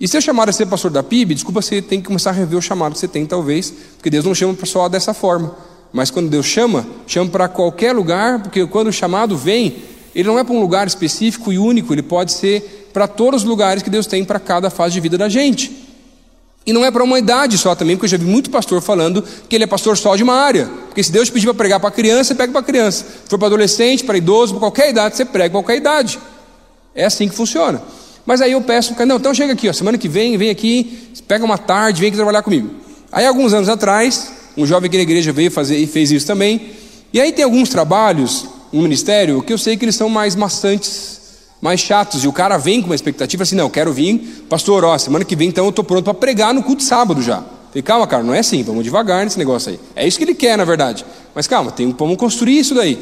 E 0.01 0.09
se 0.09 0.17
é 0.17 0.21
chamado 0.21 0.49
a 0.49 0.53
ser 0.53 0.67
pastor 0.67 0.91
da 0.91 1.03
PIB, 1.03 1.35
desculpa, 1.35 1.61
você 1.61 1.83
tem 1.83 2.01
que 2.01 2.07
começar 2.07 2.31
a 2.31 2.33
rever 2.33 2.59
o 2.59 2.63
chamado 2.63 2.95
que 2.95 2.99
você 2.99 3.07
tem, 3.07 3.27
talvez, 3.27 3.73
porque 3.97 4.09
Deus 4.09 4.25
não 4.25 4.35
chama 4.35 4.57
só 4.65 4.89
dessa 4.89 5.13
forma. 5.13 5.55
Mas 5.93 6.11
quando 6.11 6.31
Deus 6.31 6.47
chama, 6.47 6.87
chama 7.07 7.31
para 7.31 7.49
qualquer 7.49 7.93
lugar, 7.93 8.43
porque 8.43 8.67
quando 8.67 8.89
o 8.89 8.93
chamado 8.93 9.37
vem, 9.37 9.77
ele 10.15 10.27
não 10.27 10.39
é 10.39 10.45
para 10.45 10.55
um 10.55 10.61
lugar 10.61 10.87
específico 10.87 11.53
e 11.53 11.59
único, 11.59 11.93
ele 11.93 12.03
pode 12.03 12.33
ser 12.33 12.89
para 12.93 13.07
todos 13.07 13.43
os 13.43 13.49
lugares 13.49 13.83
que 13.83 13.91
Deus 13.91 14.07
tem 14.07 14.25
para 14.25 14.41
cada 14.41 14.71
fase 14.71 14.95
de 14.95 15.01
vida 15.01 15.19
da 15.19 15.29
gente. 15.29 15.82
E 16.65 16.73
não 16.73 16.85
é 16.85 16.91
para 16.91 17.03
uma 17.03 17.19
idade 17.19 17.59
só 17.59 17.75
também, 17.75 17.97
porque 17.97 18.07
eu 18.07 18.11
já 18.11 18.17
vi 18.17 18.25
muito 18.25 18.49
pastor 18.49 18.81
falando 18.81 19.25
que 19.49 19.57
ele 19.57 19.65
é 19.65 19.67
pastor 19.67 19.97
só 19.97 20.15
de 20.15 20.23
uma 20.23 20.35
área. 20.35 20.71
Porque 20.87 21.03
se 21.03 21.11
Deus 21.11 21.29
pedir 21.29 21.47
para 21.47 21.55
pregar 21.55 21.81
para 21.81 21.91
criança, 21.91 22.25
você 22.25 22.35
pega 22.35 22.53
para 22.53 22.63
criança. 22.63 23.05
Se 23.05 23.29
for 23.29 23.39
para 23.39 23.49
adolescente, 23.49 24.05
para 24.05 24.17
idoso, 24.17 24.53
para 24.53 24.61
qualquer 24.61 24.91
idade, 24.91 25.17
você 25.17 25.25
prega 25.25 25.51
qualquer 25.51 25.77
idade. 25.77 26.21
É 26.95 27.05
assim 27.05 27.29
que 27.29 27.35
funciona. 27.35 27.83
Mas 28.25 28.41
aí 28.41 28.53
eu 28.53 28.61
peço, 28.61 28.95
não, 29.05 29.17
então 29.17 29.35
chega 29.35 29.53
aqui, 29.53 29.69
ó, 29.69 29.73
semana 29.73 29.99
que 29.99 30.09
vem, 30.09 30.37
vem 30.37 30.51
aqui, 30.51 31.11
pega 31.27 31.45
uma 31.45 31.59
tarde, 31.59 32.01
vem 32.01 32.09
aqui 32.09 32.17
trabalhar 32.17 32.43
comigo. 32.43 32.71
Aí 33.11 33.27
alguns 33.27 33.53
anos 33.53 33.69
atrás, 33.69 34.31
um 34.57 34.65
jovem 34.65 34.87
aqui 34.87 34.97
na 34.97 35.03
igreja 35.03 35.33
veio 35.33 35.51
fazer 35.51 35.77
e 35.77 35.87
fez 35.89 36.13
isso 36.13 36.27
também. 36.27 36.71
E 37.13 37.21
aí 37.21 37.33
tem 37.33 37.45
alguns 37.45 37.69
trabalhos 37.69 38.47
no 38.73 38.83
ministério 38.83 39.43
que 39.43 39.53
eu 39.53 39.59
sei 39.59 39.77
que 39.77 39.85
eles 39.85 39.97
são 39.97 40.09
mais 40.09 40.37
maçantes 40.37 41.22
mais 41.63 41.81
chatos. 41.81 42.25
E 42.25 42.29
o 42.29 42.33
cara 42.33 42.59
vem 42.59 42.81
com 42.81 42.89
uma 42.89 42.95
expectativa 42.97 43.45
assim: 43.45 43.55
não, 43.55 43.67
eu 43.67 43.71
quero 43.71 43.93
vir, 43.93 44.45
pastor, 44.49 44.85
ó, 44.85 44.99
semana 44.99 45.25
que 45.25 45.37
vem 45.37 45.49
então 45.49 45.65
eu 45.65 45.71
estou 45.71 45.85
pronto 45.85 46.03
para 46.03 46.13
pregar 46.13 46.53
no 46.53 46.63
culto 46.63 46.83
sábado 46.83 47.23
já. 47.23 47.37
Falei, 47.69 47.83
calma, 47.83 48.07
cara, 48.07 48.23
não 48.23 48.35
é 48.35 48.41
assim, 48.41 48.63
vamos 48.63 48.85
devagar 48.85 49.25
nesse 49.25 49.39
negócio 49.39 49.71
aí. 49.71 49.81
É 49.97 50.07
isso 50.07 50.19
que 50.19 50.25
ele 50.25 50.35
quer, 50.35 50.59
na 50.59 50.65
verdade. 50.65 51.07
Mas 51.35 51.47
calma, 51.47 51.71
tem, 51.71 51.91
vamos 51.97 52.19
construir 52.19 52.59
isso 52.59 52.75
daí. 52.75 52.99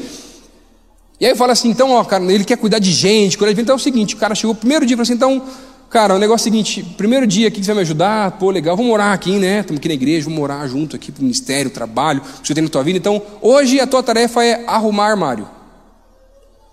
E 1.19 1.25
aí 1.25 1.31
eu 1.31 1.35
falo 1.35 1.51
assim: 1.51 1.69
então, 1.69 1.91
ó, 1.91 2.03
cara, 2.05 2.23
ele 2.31 2.45
quer 2.45 2.57
cuidar 2.57 2.79
de 2.79 2.91
gente. 2.91 3.37
Quando 3.37 3.49
ele 3.49 3.55
vem, 3.55 3.63
então 3.63 3.73
é 3.73 3.75
o 3.75 3.79
seguinte: 3.79 4.13
o 4.13 4.17
cara 4.17 4.35
chegou 4.35 4.55
primeiro 4.55 4.85
dia 4.85 4.93
e 4.93 4.97
falou 4.97 5.03
assim: 5.03 5.13
então, 5.13 5.41
cara, 5.89 6.15
o 6.15 6.19
negócio 6.19 6.47
é 6.47 6.49
o 6.49 6.53
seguinte: 6.53 6.83
primeiro 6.95 7.25
dia 7.25 7.47
aqui 7.47 7.59
que 7.59 7.65
você 7.65 7.71
vai 7.73 7.77
me 7.77 7.81
ajudar, 7.81 8.31
pô, 8.33 8.51
legal, 8.51 8.77
vamos 8.77 8.91
morar 8.91 9.11
aqui, 9.11 9.37
né? 9.39 9.61
Estamos 9.61 9.79
aqui 9.79 9.87
na 9.87 9.95
igreja, 9.95 10.25
vamos 10.25 10.39
morar 10.39 10.65
junto 10.67 10.95
aqui 10.95 11.11
para 11.11 11.19
o 11.19 11.23
ministério, 11.23 11.71
trabalho, 11.71 12.21
que 12.21 12.47
você 12.47 12.53
tem 12.53 12.63
na 12.63 12.69
tua 12.69 12.83
vida. 12.83 12.97
Então, 12.97 13.21
hoje 13.41 13.79
a 13.79 13.87
tua 13.87 14.03
tarefa 14.03 14.43
é 14.45 14.63
arrumar 14.67 15.07
armário. 15.07 15.60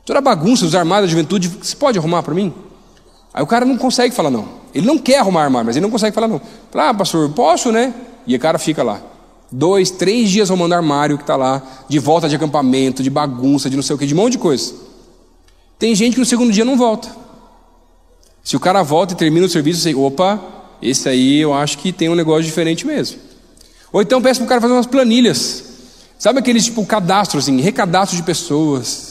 Toda 0.09 0.23
bagunça, 0.23 0.65
os 0.65 0.75
armários 0.75 1.11
da 1.11 1.13
juventude, 1.13 1.49
você 1.49 1.77
pode 1.77 1.99
arrumar 1.99 2.23
para 2.23 2.33
mim? 2.33 2.51
Aí 3.35 3.43
o 3.43 3.47
cara 3.47 3.67
não 3.67 3.77
consegue 3.77 4.15
falar 4.15 4.31
não. 4.31 4.49
Ele 4.75 4.87
não 4.87 4.97
quer 4.97 5.19
arrumar 5.19 5.45
armário, 5.45 5.67
mas 5.67 5.77
ele 5.77 5.83
não 5.83 5.91
consegue 5.91 6.15
falar 6.15 6.27
não. 6.27 6.41
Fala, 6.71 6.89
ah, 6.89 6.95
pastor, 6.95 7.29
posso, 7.33 7.71
né? 7.71 7.93
E 8.27 8.35
o 8.35 8.41
cara 8.41 8.59
fica 8.59 8.83
lá. 8.83 9.03
Dois, 9.53 9.91
três 9.91 10.31
dias 10.31 10.51
arrumando 10.51 10.73
armário 10.73 11.19
que 11.19 11.25
está 11.25 11.37
lá, 11.37 11.61
de 11.87 11.99
volta 11.99 12.27
de 12.27 12.35
acampamento, 12.35 13.03
de 13.03 13.11
bagunça, 13.11 13.69
de 13.69 13.77
não 13.77 13.83
sei 13.83 13.97
o 13.97 13.99
que, 13.99 14.07
de 14.07 14.15
um 14.15 14.17
monte 14.17 14.33
de 14.33 14.39
coisa. 14.39 14.73
Tem 15.79 15.95
gente 15.95 16.15
que 16.15 16.21
no 16.21 16.25
segundo 16.25 16.51
dia 16.51 16.65
não 16.65 16.79
volta. 16.79 17.11
Se 18.43 18.57
o 18.57 18.61
cara 18.61 18.83
volta 18.83 19.13
e 19.13 19.17
termina 19.17 19.45
o 19.45 19.51
serviço, 19.51 19.83
você, 19.83 19.95
opa, 19.95 20.41
esse 20.81 21.07
aí 21.07 21.39
eu 21.39 21.53
acho 21.53 21.77
que 21.77 21.93
tem 21.93 22.09
um 22.09 22.15
negócio 22.15 22.45
diferente 22.45 22.87
mesmo. 22.87 23.19
Ou 23.93 24.01
então 24.01 24.23
peço 24.23 24.41
para 24.41 24.47
o 24.47 24.49
cara 24.49 24.61
fazer 24.63 24.73
umas 24.73 24.87
planilhas. 24.87 25.65
Sabe 26.19 26.39
aqueles 26.39 26.65
tipo 26.65 26.83
cadastro, 26.87 27.39
assim, 27.39 27.61
recadastro 27.61 28.17
de 28.17 28.23
pessoas. 28.23 29.08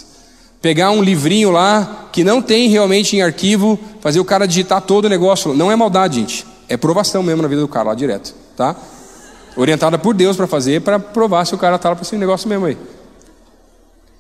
Pegar 0.67 0.91
um 0.91 1.01
livrinho 1.01 1.49
lá 1.49 2.09
que 2.11 2.25
não 2.25 2.41
tem 2.41 2.67
realmente 2.67 3.15
em 3.15 3.21
arquivo, 3.21 3.79
fazer 4.01 4.19
o 4.19 4.25
cara 4.25 4.45
digitar 4.45 4.81
todo 4.81 5.05
o 5.05 5.09
negócio. 5.09 5.53
Não 5.53 5.71
é 5.71 5.77
maldade, 5.77 6.19
gente. 6.19 6.45
É 6.67 6.75
provação 6.75 7.23
mesmo 7.23 7.41
na 7.41 7.47
vida 7.47 7.61
do 7.61 7.69
cara 7.69 7.87
lá 7.87 7.95
direto, 7.95 8.35
tá? 8.53 8.75
Orientada 9.55 9.97
por 9.97 10.13
Deus 10.13 10.35
para 10.35 10.45
fazer, 10.45 10.81
para 10.81 10.99
provar 10.99 11.45
se 11.45 11.55
o 11.55 11.57
cara 11.57 11.79
lá 11.81 11.95
para 11.95 12.01
esse 12.01 12.17
negócio 12.17 12.49
mesmo 12.49 12.65
aí. 12.65 12.77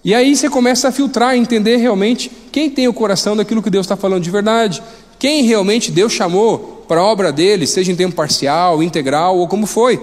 E 0.05 0.15
aí 0.15 0.33
você 0.37 0.49
começa 0.49 0.87
a 0.87 0.91
filtrar, 0.93 1.35
entender 1.35 1.75
realmente 1.75 2.31
quem 2.49 2.69
tem 2.69 2.87
o 2.87 2.93
coração 2.93 3.35
daquilo 3.35 3.61
que 3.61 3.69
Deus 3.69 3.85
está 3.85 3.97
falando 3.97 4.23
de 4.23 4.31
verdade. 4.31 4.81
Quem 5.19 5.43
realmente 5.43 5.91
Deus 5.91 6.13
chamou 6.13 6.85
para 6.87 7.01
a 7.01 7.03
obra 7.03 7.29
dele, 7.29 7.67
seja 7.67 7.91
em 7.91 7.95
tempo 7.97 8.15
parcial, 8.15 8.81
integral 8.81 9.37
ou 9.37 9.49
como 9.49 9.65
foi. 9.65 10.01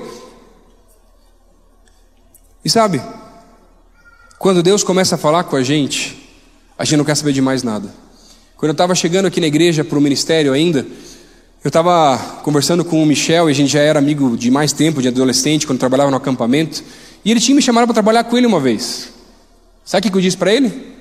E 2.62 2.68
sabe, 2.68 3.00
quando 4.38 4.62
Deus 4.62 4.84
começa 4.84 5.14
a 5.14 5.18
falar 5.18 5.44
com 5.44 5.56
a 5.56 5.62
gente, 5.62 6.22
a 6.78 6.84
gente 6.84 6.96
não 6.96 7.04
quer 7.04 7.14
saber 7.14 7.32
de 7.32 7.40
mais 7.40 7.62
nada. 7.62 7.88
Quando 8.56 8.70
eu 8.70 8.72
estava 8.72 8.94
chegando 8.94 9.26
aqui 9.26 9.40
na 9.40 9.46
igreja 9.46 9.84
para 9.84 9.98
o 9.98 10.00
ministério 10.00 10.52
ainda, 10.52 10.86
eu 11.62 11.68
estava 11.68 12.18
conversando 12.42 12.84
com 12.84 13.02
o 13.02 13.06
Michel, 13.06 13.48
e 13.48 13.52
a 13.52 13.54
gente 13.54 13.72
já 13.72 13.80
era 13.80 13.98
amigo 13.98 14.36
de 14.36 14.50
mais 14.50 14.72
tempo, 14.72 15.00
de 15.00 15.08
adolescente, 15.08 15.66
quando 15.66 15.78
trabalhava 15.78 16.10
no 16.10 16.16
acampamento, 16.16 16.84
e 17.24 17.30
ele 17.30 17.40
tinha 17.40 17.54
me 17.54 17.62
chamado 17.62 17.86
para 17.86 17.94
trabalhar 17.94 18.24
com 18.24 18.36
ele 18.36 18.46
uma 18.46 18.60
vez. 18.60 19.08
Sabe 19.84 20.06
o 20.06 20.10
que 20.10 20.16
eu 20.16 20.22
disse 20.22 20.36
para 20.36 20.52
ele? 20.52 20.94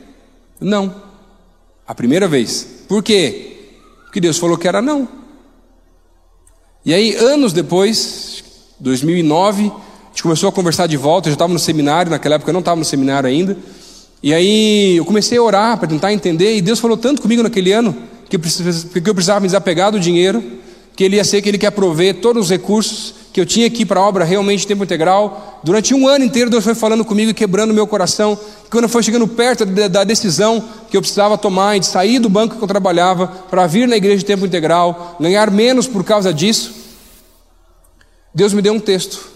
Não. 0.60 0.96
A 1.88 1.94
primeira 1.94 2.28
vez. 2.28 2.68
Por 2.88 3.04
quê? 3.04 3.58
Porque 4.06 4.22
Deus 4.22 4.38
falou 4.38 4.58
que 4.58 4.68
era 4.68 4.82
não. 4.82 5.08
E 6.86 6.94
aí, 6.94 7.16
anos 7.16 7.52
depois, 7.52 8.44
2009, 8.80 9.64
a 9.64 10.10
gente 10.10 10.24
começou 10.24 10.50
a 10.50 10.52
conversar 10.52 10.88
de 10.88 10.98
volta, 10.98 11.28
eu 11.28 11.32
já 11.32 11.36
estava 11.36 11.52
no 11.52 11.60
seminário, 11.60 12.12
naquela 12.12 12.36
época 12.36 12.52
eu 12.52 12.54
não 12.54 12.60
estava 12.60 12.78
no 12.78 12.86
seminário 12.86 13.28
ainda. 13.28 13.58
E 14.24 14.34
aí 14.34 14.96
eu 14.96 15.04
comecei 15.04 15.38
a 15.38 15.44
orar 15.44 15.78
para 15.78 15.86
tentar 15.86 16.14
entender, 16.14 16.56
e 16.56 16.62
Deus 16.62 16.80
falou 16.80 16.96
tanto 16.96 17.22
comigo 17.22 17.44
naquele 17.44 17.74
ano, 17.74 17.94
que 18.30 18.38
eu 18.38 19.14
precisava 19.14 19.42
me 19.42 19.48
desapegar 19.48 19.92
do 19.92 20.00
dinheiro, 20.00 20.42
que 20.96 21.04
Ele 21.04 21.18
ia 21.18 21.26
ser 21.26 21.42
que 21.42 21.50
Ele 21.50 21.58
quer 21.58 21.72
prover 21.72 22.22
todos 22.22 22.46
os 22.46 22.50
recursos 22.50 23.16
que 23.34 23.42
eu 23.42 23.46
tinha 23.46 23.68
aqui 23.68 23.84
para 23.84 24.00
a 24.00 24.04
obra 24.04 24.24
realmente 24.24 24.66
tempo 24.66 24.84
integral. 24.84 25.60
Durante 25.64 25.94
um 25.94 26.08
ano 26.08 26.24
inteiro 26.24 26.50
Deus 26.50 26.64
foi 26.64 26.76
falando 26.76 27.04
comigo 27.04 27.32
e 27.32 27.34
quebrando 27.34 27.74
meu 27.74 27.86
coração. 27.86 28.40
Quando 28.70 28.88
foi 28.88 29.04
chegando 29.04 29.28
perto 29.28 29.66
da 29.66 30.04
decisão 30.04 30.64
que 30.90 30.96
eu 30.96 31.02
precisava 31.02 31.38
tomar 31.38 31.78
de 31.80 31.88
sair 31.88 32.20
do 32.20 32.30
banco 32.30 32.56
que 32.56 32.64
eu 32.64 32.68
trabalhava 32.68 33.28
para 33.28 33.68
vir 33.68 33.88
na 33.88 33.98
igreja 33.98 34.20
de 34.20 34.26
tempo 34.26 34.46
integral, 34.46 35.18
ganhar 35.20 35.52
menos 35.52 35.86
por 35.86 36.04
causa 36.04 36.32
disso, 36.34 36.74
Deus 38.34 38.54
me 38.54 38.62
deu 38.62 38.74
um 38.74 38.80
texto 38.80 39.33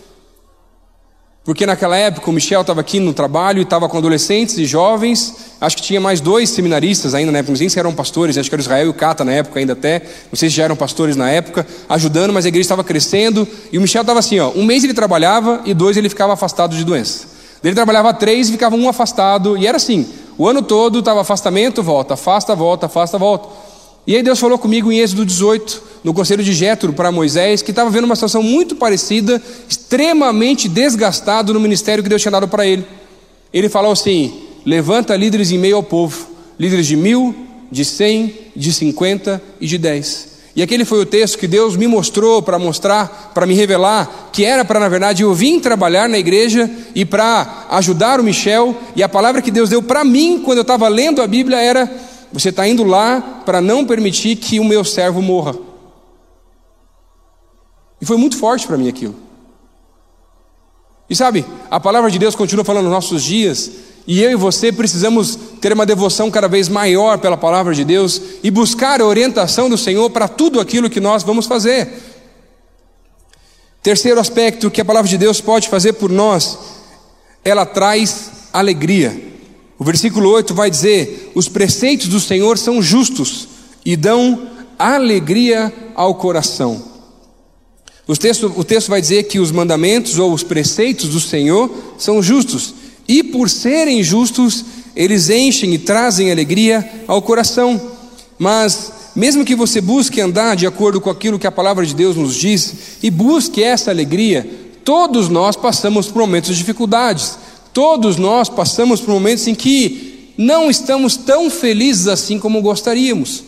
porque 1.47 1.65
naquela 1.65 1.95
época 1.95 2.29
o 2.29 2.33
Michel 2.33 2.59
estava 2.59 2.81
aqui 2.81 2.99
no 2.99 3.13
trabalho 3.13 3.59
e 3.59 3.61
estava 3.61 3.87
com 3.87 3.97
adolescentes 3.97 4.57
e 4.57 4.65
jovens. 4.65 5.33
Acho 5.61 5.77
que 5.77 5.81
tinha 5.81 6.01
mais 6.01 6.19
dois 6.19 6.49
seminaristas 6.49 7.15
ainda 7.15 7.31
na 7.31 7.37
época, 7.37 7.53
não 7.53 7.57
sei 7.57 7.69
se 7.69 7.79
eram 7.79 7.93
pastores, 7.93 8.37
acho 8.37 8.49
que 8.49 8.55
era 8.55 8.61
Israel 8.61 8.87
e 8.87 8.89
o 8.89 8.93
Cata 8.93 9.23
na 9.23 9.31
época 9.31 9.57
ainda 9.57 9.71
até. 9.71 10.01
Não 10.29 10.35
sei 10.35 10.49
se 10.49 10.57
já 10.57 10.65
eram 10.65 10.75
pastores 10.75 11.15
na 11.15 11.29
época, 11.29 11.65
ajudando, 11.87 12.33
mas 12.33 12.43
a 12.43 12.49
igreja 12.49 12.65
estava 12.65 12.83
crescendo. 12.83 13.47
E 13.71 13.77
o 13.77 13.81
Michel 13.81 14.01
estava 14.01 14.19
assim: 14.19 14.37
ó, 14.39 14.51
um 14.57 14.65
mês 14.65 14.83
ele 14.83 14.93
trabalhava 14.93 15.61
e 15.63 15.73
dois 15.73 15.95
ele 15.95 16.09
ficava 16.09 16.33
afastado 16.33 16.75
de 16.75 16.83
doença. 16.83 17.27
Ele 17.63 17.73
trabalhava 17.73 18.13
três 18.13 18.49
e 18.49 18.51
ficava 18.51 18.75
um 18.75 18.89
afastado. 18.89 19.57
E 19.57 19.65
era 19.65 19.77
assim: 19.77 20.05
o 20.37 20.49
ano 20.49 20.61
todo 20.61 20.99
estava 20.99 21.21
afastamento, 21.21 21.81
volta, 21.81 22.15
afasta, 22.15 22.53
volta, 22.57 22.87
afasta, 22.87 23.17
volta. 23.17 23.47
E 24.07 24.15
aí 24.15 24.23
Deus 24.23 24.39
falou 24.39 24.57
comigo 24.57 24.89
em 24.89 24.99
Êxodo 24.99 25.25
18, 25.25 25.83
no 26.01 26.13
conselho 26.13 26.41
de 26.41 26.53
Jetro 26.53 26.93
para 26.93 27.11
Moisés, 27.11 27.61
que 27.61 27.71
estava 27.71 27.89
vendo 27.89 28.05
uma 28.05 28.15
situação 28.15 28.41
muito 28.41 28.73
parecida, 28.73 29.41
extremamente 29.67 30.69
desgastado 30.69 31.53
no 31.53 31.59
ministério 31.59 32.01
que 32.01 32.09
Deus 32.09 32.21
tinha 32.21 32.31
dado 32.31 32.47
para 32.47 32.65
ele. 32.65 32.85
Ele 33.51 33.67
falou 33.67 33.91
assim: 33.91 34.33
levanta 34.65 35.13
líderes 35.13 35.51
em 35.51 35.57
meio 35.57 35.75
ao 35.75 35.83
povo, 35.83 36.25
líderes 36.57 36.87
de 36.87 36.95
mil, 36.95 37.35
de 37.69 37.83
cem, 37.83 38.33
de 38.55 38.71
cinquenta 38.71 39.43
e 39.59 39.67
de 39.67 39.77
dez. 39.77 40.37
E 40.55 40.63
aquele 40.63 40.85
foi 40.85 41.01
o 41.01 41.05
texto 41.05 41.37
que 41.37 41.45
Deus 41.45 41.75
me 41.75 41.85
mostrou 41.85 42.41
para 42.41 42.57
mostrar, 42.57 43.31
para 43.35 43.45
me 43.45 43.53
revelar, 43.53 44.29
que 44.31 44.45
era 44.45 44.63
para, 44.63 44.79
na 44.79 44.87
verdade, 44.87 45.23
eu 45.23 45.33
vim 45.33 45.59
trabalhar 45.59 46.07
na 46.07 46.17
igreja 46.17 46.71
e 46.95 47.03
para 47.03 47.67
ajudar 47.71 48.21
o 48.21 48.23
Michel. 48.23 48.75
E 48.95 49.03
a 49.03 49.09
palavra 49.09 49.41
que 49.41 49.51
Deus 49.51 49.69
deu 49.69 49.83
para 49.83 50.05
mim, 50.05 50.41
quando 50.43 50.59
eu 50.59 50.63
estava 50.63 50.87
lendo 50.87 51.21
a 51.21 51.27
Bíblia, 51.27 51.61
era 51.61 51.91
você 52.31 52.49
está 52.49 52.67
indo 52.67 52.83
lá 52.83 53.41
para 53.45 53.61
não 53.61 53.85
permitir 53.85 54.35
que 54.35 54.59
o 54.59 54.65
meu 54.65 54.83
servo 54.83 55.21
morra. 55.21 55.55
E 57.99 58.05
foi 58.05 58.17
muito 58.17 58.37
forte 58.37 58.67
para 58.67 58.77
mim 58.77 58.87
aquilo. 58.87 59.15
E 61.09 61.15
sabe, 61.15 61.45
a 61.71 61.79
palavra 61.79 62.11
de 62.11 62.19
Deus 62.19 62.35
continua 62.35 62.65
falando 62.65 62.85
nos 62.85 62.93
nossos 62.93 63.23
dias, 63.23 63.71
e 64.05 64.21
eu 64.21 64.31
e 64.31 64.35
você 64.35 64.71
precisamos 64.71 65.37
ter 65.59 65.73
uma 65.73 65.85
devoção 65.85 66.29
cada 66.29 66.47
vez 66.47 66.69
maior 66.69 67.17
pela 67.17 67.37
palavra 67.37 67.73
de 67.73 67.83
Deus 67.83 68.21
e 68.43 68.51
buscar 68.51 69.01
a 69.01 69.05
orientação 69.05 69.69
do 69.69 69.77
Senhor 69.77 70.09
para 70.09 70.27
tudo 70.27 70.59
aquilo 70.59 70.89
que 70.89 70.99
nós 70.99 71.23
vamos 71.23 71.45
fazer. 71.45 71.89
Terceiro 73.81 74.19
aspecto 74.19 74.71
que 74.71 74.81
a 74.81 74.85
palavra 74.85 75.09
de 75.09 75.17
Deus 75.17 75.39
pode 75.39 75.69
fazer 75.69 75.93
por 75.93 76.09
nós, 76.09 76.57
ela 77.43 77.65
traz 77.65 78.31
alegria. 78.51 79.36
O 79.79 79.83
versículo 79.83 80.29
8 80.29 80.53
vai 80.53 80.69
dizer: 80.69 81.31
Os 81.35 81.47
preceitos 81.47 82.07
do 82.07 82.19
Senhor 82.19 82.57
são 82.57 82.81
justos 82.81 83.47
e 83.85 83.95
dão 83.95 84.47
alegria 84.77 85.73
ao 85.95 86.15
coração. 86.15 86.83
O 88.07 88.15
texto, 88.15 88.53
o 88.55 88.63
texto 88.63 88.87
vai 88.87 89.01
dizer 89.01 89.23
que 89.23 89.39
os 89.39 89.51
mandamentos 89.51 90.17
ou 90.17 90.33
os 90.33 90.41
preceitos 90.41 91.09
do 91.09 91.19
Senhor 91.19 91.69
são 91.97 92.23
justos, 92.23 92.73
e 93.07 93.21
por 93.21 93.49
serem 93.49 94.01
justos, 94.01 94.63
eles 94.95 95.29
enchem 95.29 95.73
e 95.73 95.77
trazem 95.77 96.31
alegria 96.31 96.89
ao 97.05 97.21
coração. 97.21 97.79
Mas, 98.39 98.91
mesmo 99.15 99.43
que 99.43 99.55
você 99.55 99.81
busque 99.81 100.21
andar 100.21 100.55
de 100.55 100.65
acordo 100.65 101.01
com 101.01 101.09
aquilo 101.09 101.37
que 101.37 101.47
a 101.47 101.51
palavra 101.51 101.85
de 101.85 101.93
Deus 101.93 102.15
nos 102.15 102.35
diz, 102.35 102.73
e 103.03 103.11
busque 103.11 103.61
essa 103.61 103.91
alegria, 103.91 104.49
todos 104.85 105.27
nós 105.27 105.57
passamos 105.57 106.07
por 106.07 106.19
momentos 106.19 106.51
de 106.51 106.57
dificuldades. 106.57 107.37
Todos 107.77 108.17
nós 108.17 108.49
passamos 108.49 108.99
por 108.99 109.13
momentos 109.13 109.45
em 109.45 109.53
que 109.53 110.33
não 110.35 110.67
estamos 110.67 111.15
tão 111.15 111.47
felizes 111.47 112.07
assim 112.07 112.39
como 112.39 112.59
gostaríamos. 112.59 113.43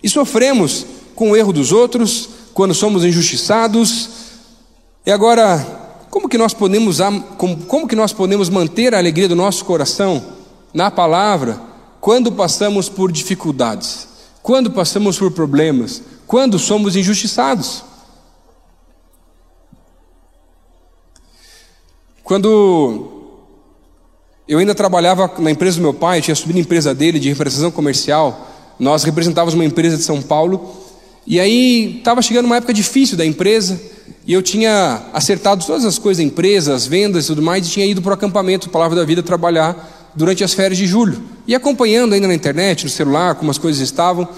E 0.00 0.08
sofremos 0.08 0.86
com 1.16 1.32
o 1.32 1.36
erro 1.36 1.52
dos 1.52 1.72
outros, 1.72 2.28
quando 2.54 2.72
somos 2.72 3.04
injustiçados. 3.04 4.08
E 5.04 5.10
agora, 5.10 5.58
como 6.10 6.28
que 6.28 6.38
nós 6.38 6.54
podemos 6.54 6.98
como, 7.36 7.56
como 7.64 7.88
que 7.88 7.96
nós 7.96 8.12
podemos 8.12 8.48
manter 8.48 8.94
a 8.94 8.98
alegria 8.98 9.28
do 9.28 9.34
nosso 9.34 9.64
coração 9.64 10.24
na 10.72 10.88
palavra 10.88 11.60
quando 12.00 12.30
passamos 12.30 12.88
por 12.88 13.10
dificuldades, 13.10 14.06
quando 14.44 14.70
passamos 14.70 15.18
por 15.18 15.32
problemas, 15.32 16.00
quando 16.24 16.56
somos 16.56 16.94
injustiçados? 16.94 17.82
Quando 22.22 23.18
eu 24.50 24.58
ainda 24.58 24.74
trabalhava 24.74 25.30
na 25.38 25.48
empresa 25.48 25.76
do 25.76 25.82
meu 25.82 25.94
pai, 25.94 26.20
tinha 26.20 26.34
subido 26.34 26.58
a 26.58 26.60
empresa 26.60 26.92
dele 26.92 27.20
de 27.20 27.28
representação 27.28 27.70
comercial. 27.70 28.50
Nós 28.80 29.04
representávamos 29.04 29.54
uma 29.54 29.64
empresa 29.64 29.96
de 29.96 30.02
São 30.02 30.20
Paulo. 30.20 30.74
E 31.24 31.38
aí 31.38 31.98
estava 31.98 32.20
chegando 32.20 32.46
uma 32.46 32.56
época 32.56 32.74
difícil 32.74 33.16
da 33.16 33.24
empresa. 33.24 33.80
E 34.26 34.32
eu 34.32 34.42
tinha 34.42 35.02
acertado 35.12 35.64
todas 35.64 35.84
as 35.84 36.00
coisas 36.00 36.16
da 36.16 36.26
empresa, 36.28 36.74
as 36.74 36.84
vendas 36.84 37.26
e 37.26 37.26
tudo 37.28 37.40
mais, 37.40 37.64
e 37.64 37.70
tinha 37.70 37.86
ido 37.86 38.02
para 38.02 38.10
o 38.10 38.14
acampamento 38.14 38.68
Palavra 38.70 38.98
da 38.98 39.04
Vida 39.04 39.22
trabalhar 39.22 40.10
durante 40.16 40.42
as 40.42 40.52
férias 40.52 40.76
de 40.76 40.84
julho. 40.84 41.22
E 41.46 41.54
acompanhando 41.54 42.12
ainda 42.12 42.26
na 42.26 42.34
internet, 42.34 42.82
no 42.82 42.90
celular, 42.90 43.36
como 43.36 43.52
as 43.52 43.58
coisas 43.58 43.80
estavam. 43.80 44.28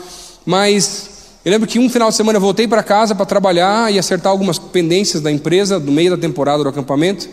Mas 0.45 1.09
eu 1.43 1.51
lembro 1.51 1.67
que 1.67 1.79
um 1.79 1.89
final 1.89 2.11
de 2.11 2.17
semana 2.17 2.37
eu 2.37 2.41
voltei 2.43 2.69
para 2.69 2.83
casa 2.83 3.15
para 3.15 3.25
trabalhar 3.25 3.91
e 3.91 3.99
acertar 3.99 4.31
algumas 4.31 4.59
pendências 4.59 5.23
da 5.23 5.33
empresa, 5.33 5.79
no 5.79 5.91
meio 5.91 6.11
da 6.11 6.19
temporada 6.19 6.63
do 6.63 6.69
acampamento. 6.69 7.31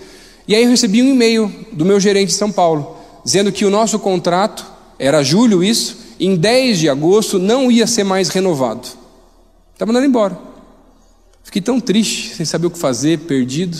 E 0.49 0.55
aí 0.55 0.63
eu 0.63 0.69
recebi 0.71 1.03
um 1.03 1.11
e-mail 1.11 1.53
do 1.71 1.85
meu 1.85 1.99
gerente 1.99 2.29
de 2.29 2.33
São 2.33 2.51
Paulo, 2.51 2.97
dizendo 3.23 3.51
que 3.51 3.65
o 3.65 3.69
nosso 3.69 3.99
contrato, 3.99 4.65
era 4.97 5.21
julho 5.21 5.63
isso, 5.63 5.95
em 6.19 6.35
10 6.35 6.79
de 6.79 6.89
agosto 6.89 7.37
não 7.37 7.69
ia 7.69 7.85
ser 7.85 8.03
mais 8.03 8.29
renovado. 8.29 8.87
Estava 9.73 9.91
mandando 9.91 10.07
embora. 10.07 10.35
Fiquei 11.43 11.61
tão 11.61 11.79
triste, 11.79 12.33
sem 12.33 12.47
saber 12.47 12.65
o 12.65 12.71
que 12.71 12.79
fazer, 12.79 13.19
perdido. 13.19 13.77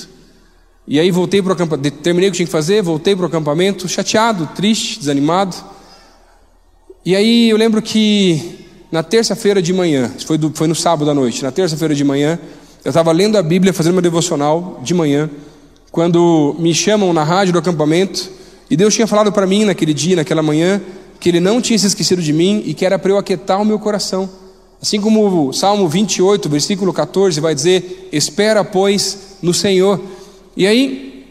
E 0.88 1.00
aí 1.00 1.10
voltei 1.10 1.42
para 1.42 1.50
o 1.50 1.54
acampamento, 1.54 1.98
terminei 2.04 2.30
o 2.30 2.32
que 2.32 2.38
tinha 2.38 2.46
que 2.46 2.52
fazer, 2.52 2.84
voltei 2.84 3.16
para 3.16 3.24
o 3.24 3.28
acampamento, 3.28 3.90
chateado, 3.90 4.48
triste, 4.56 5.00
desanimado. 5.00 5.58
E 7.04 7.16
aí 7.16 7.50
eu 7.50 7.58
lembro 7.58 7.82
que 7.82 8.68
na 8.92 9.02
terça-feira 9.02 9.60
de 9.60 9.74
manhã, 9.74 10.14
foi, 10.24 10.38
do, 10.38 10.52
foi 10.54 10.68
no 10.68 10.76
sábado 10.76 11.10
à 11.10 11.16
noite, 11.16 11.42
na 11.42 11.52
terça-feira 11.52 11.96
de 11.96 12.04
manhã, 12.04 12.38
eu 12.86 12.90
estava 12.90 13.12
lendo 13.12 13.40
a 13.40 13.42
Bíblia, 13.42 13.74
fazendo 13.74 13.94
uma 13.94 14.04
devocional 14.04 14.80
de 14.84 14.94
manhã 14.94 15.28
quando 15.92 16.56
me 16.60 16.74
chamam 16.74 17.14
na 17.14 17.24
rádio 17.24 17.54
do 17.54 17.60
acampamento, 17.60 18.30
e 18.70 18.78
Deus 18.78 18.94
tinha 18.94 19.08
falado 19.08 19.32
para 19.32 19.48
mim 19.48 19.66
naquele 19.66 19.94
dia, 19.94 20.16
naquela 20.16 20.44
manhã, 20.44 20.82
que 21.20 21.30
Ele 21.30 21.40
não 21.40 21.62
tinha 21.62 21.78
se 21.78 21.88
esquecido 21.88 22.22
de 22.22 22.32
mim 22.32 22.64
e 22.66 22.74
que 22.74 22.86
era 22.86 23.00
para 23.00 23.12
eu 23.12 23.18
aquietar 23.18 23.62
o 23.62 23.66
meu 23.66 23.80
coração 23.80 24.30
Assim 24.82 25.02
como 25.02 25.50
o 25.50 25.54
Salmo 25.54 25.90
28, 25.90 26.48
versículo 26.48 26.94
14, 26.94 27.42
vai 27.42 27.54
dizer: 27.54 28.08
Espera, 28.14 28.64
pois, 28.64 29.38
no 29.42 29.54
Senhor. 29.54 30.00
E 30.56 30.66
aí, 30.66 31.26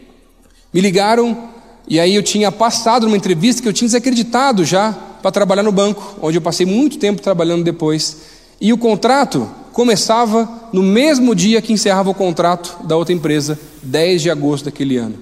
me 0.71 0.79
ligaram, 0.79 1.49
e 1.87 1.99
aí 1.99 2.13
eu 2.13 2.21
tinha 2.21 2.51
passado 2.51 3.07
numa 3.07 3.17
entrevista 3.17 3.61
que 3.61 3.67
eu 3.67 3.73
tinha 3.73 3.87
desacreditado 3.87 4.63
já 4.63 4.91
para 5.21 5.31
trabalhar 5.31 5.63
no 5.63 5.71
banco, 5.71 6.15
onde 6.21 6.37
eu 6.37 6.41
passei 6.41 6.65
muito 6.65 6.99
tempo 6.99 7.23
trabalhando 7.23 7.63
depois. 7.63 8.17
E 8.61 8.71
o 8.71 8.77
contrato 8.77 9.49
começava 9.79 10.67
no 10.73 10.83
mesmo 10.83 11.33
dia 11.33 11.61
que 11.61 11.71
encerrava 11.71 12.09
o 12.09 12.13
contrato 12.13 12.85
da 12.85 12.97
outra 12.97 13.13
empresa, 13.13 13.57
10 13.81 14.23
de 14.23 14.29
agosto 14.29 14.65
daquele 14.65 14.97
ano. 14.97 15.17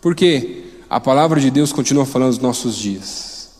Por 0.00 0.14
quê? 0.14 0.62
A 0.88 0.98
palavra 0.98 1.38
de 1.38 1.50
Deus 1.50 1.70
continua 1.70 2.06
falando 2.06 2.28
nos 2.28 2.38
nossos 2.38 2.76
dias. 2.76 3.50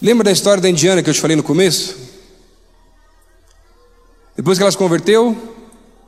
Lembra 0.00 0.22
da 0.22 0.30
história 0.30 0.62
da 0.62 0.70
indiana 0.70 1.02
que 1.02 1.10
eu 1.10 1.14
te 1.14 1.20
falei 1.20 1.36
no 1.36 1.42
começo? 1.42 1.96
Depois 4.36 4.58
que 4.58 4.62
ela 4.62 4.70
se 4.70 4.78
converteu, 4.78 5.36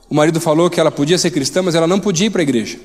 o 0.08 0.14
marido 0.14 0.40
falou 0.40 0.70
que 0.70 0.78
ela 0.78 0.92
podia 0.92 1.18
ser 1.18 1.32
cristã, 1.32 1.60
mas 1.60 1.74
ela 1.74 1.88
não 1.88 1.98
podia 1.98 2.28
ir 2.28 2.30
para 2.30 2.40
a 2.40 2.44
igreja. 2.44 2.78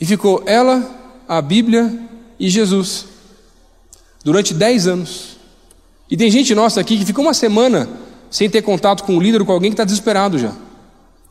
E 0.00 0.06
ficou 0.06 0.42
ela, 0.46 1.20
a 1.28 1.42
Bíblia 1.42 2.08
e 2.40 2.48
Jesus. 2.48 3.04
Durante 4.24 4.54
dez 4.54 4.86
anos. 4.86 5.37
E 6.10 6.16
tem 6.16 6.30
gente 6.30 6.54
nossa 6.54 6.80
aqui 6.80 6.96
que 6.96 7.04
fica 7.04 7.20
uma 7.20 7.34
semana 7.34 7.88
sem 8.30 8.48
ter 8.48 8.62
contato 8.62 9.04
com 9.04 9.16
o 9.16 9.20
líder 9.20 9.40
ou 9.40 9.46
com 9.46 9.52
alguém 9.52 9.70
que 9.70 9.74
está 9.74 9.84
desesperado 9.84 10.38
já. 10.38 10.52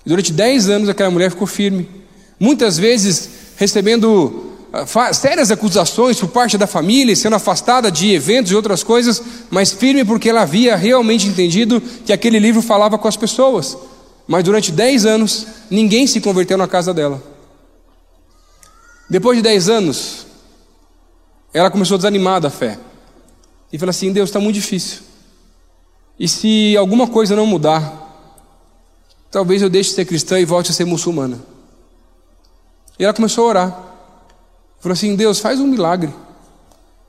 E 0.05 0.09
durante 0.09 0.31
dez 0.31 0.69
anos 0.69 0.89
aquela 0.89 1.11
mulher 1.11 1.31
ficou 1.31 1.47
firme. 1.47 1.89
Muitas 2.39 2.77
vezes 2.77 3.29
recebendo 3.57 4.53
uh, 4.71 5.13
sérias 5.13 5.51
acusações 5.51 6.19
por 6.19 6.29
parte 6.29 6.57
da 6.57 6.67
família, 6.67 7.15
sendo 7.15 7.35
afastada 7.35 7.91
de 7.91 8.13
eventos 8.13 8.51
e 8.51 8.55
outras 8.55 8.83
coisas, 8.83 9.21
mas 9.49 9.71
firme 9.71 10.05
porque 10.05 10.29
ela 10.29 10.41
havia 10.41 10.75
realmente 10.75 11.27
entendido 11.27 11.81
que 12.05 12.13
aquele 12.13 12.39
livro 12.39 12.61
falava 12.61 12.97
com 12.97 13.07
as 13.07 13.17
pessoas. 13.17 13.77
Mas 14.27 14.43
durante 14.43 14.71
dez 14.71 15.05
anos, 15.05 15.47
ninguém 15.69 16.05
se 16.05 16.19
converteu 16.21 16.57
na 16.57 16.67
casa 16.67 16.93
dela. 16.93 17.21
Depois 19.09 19.37
de 19.37 19.41
dez 19.41 19.69
anos, 19.69 20.27
ela 21.53 21.71
começou 21.71 21.95
a 21.95 21.97
desanimar 21.97 22.41
da 22.41 22.49
fé. 22.49 22.77
E 23.71 23.77
falou 23.77 23.89
assim: 23.89 24.11
Deus, 24.11 24.29
está 24.29 24.39
muito 24.39 24.55
difícil. 24.55 25.01
E 26.19 26.27
se 26.27 26.75
alguma 26.77 27.07
coisa 27.07 27.35
não 27.35 27.45
mudar, 27.45 28.05
talvez 29.29 29.61
eu 29.61 29.69
deixe 29.69 29.89
de 29.89 29.95
ser 29.95 30.05
cristã 30.05 30.39
e 30.39 30.45
volte 30.45 30.71
a 30.71 30.73
ser 30.73 30.85
muçulmana. 30.85 31.39
E 32.97 33.03
ela 33.03 33.13
começou 33.13 33.45
a 33.45 33.47
orar. 33.47 33.83
Falou 34.79 34.93
assim: 34.93 35.15
Deus, 35.15 35.39
faz 35.39 35.59
um 35.59 35.67
milagre. 35.67 36.13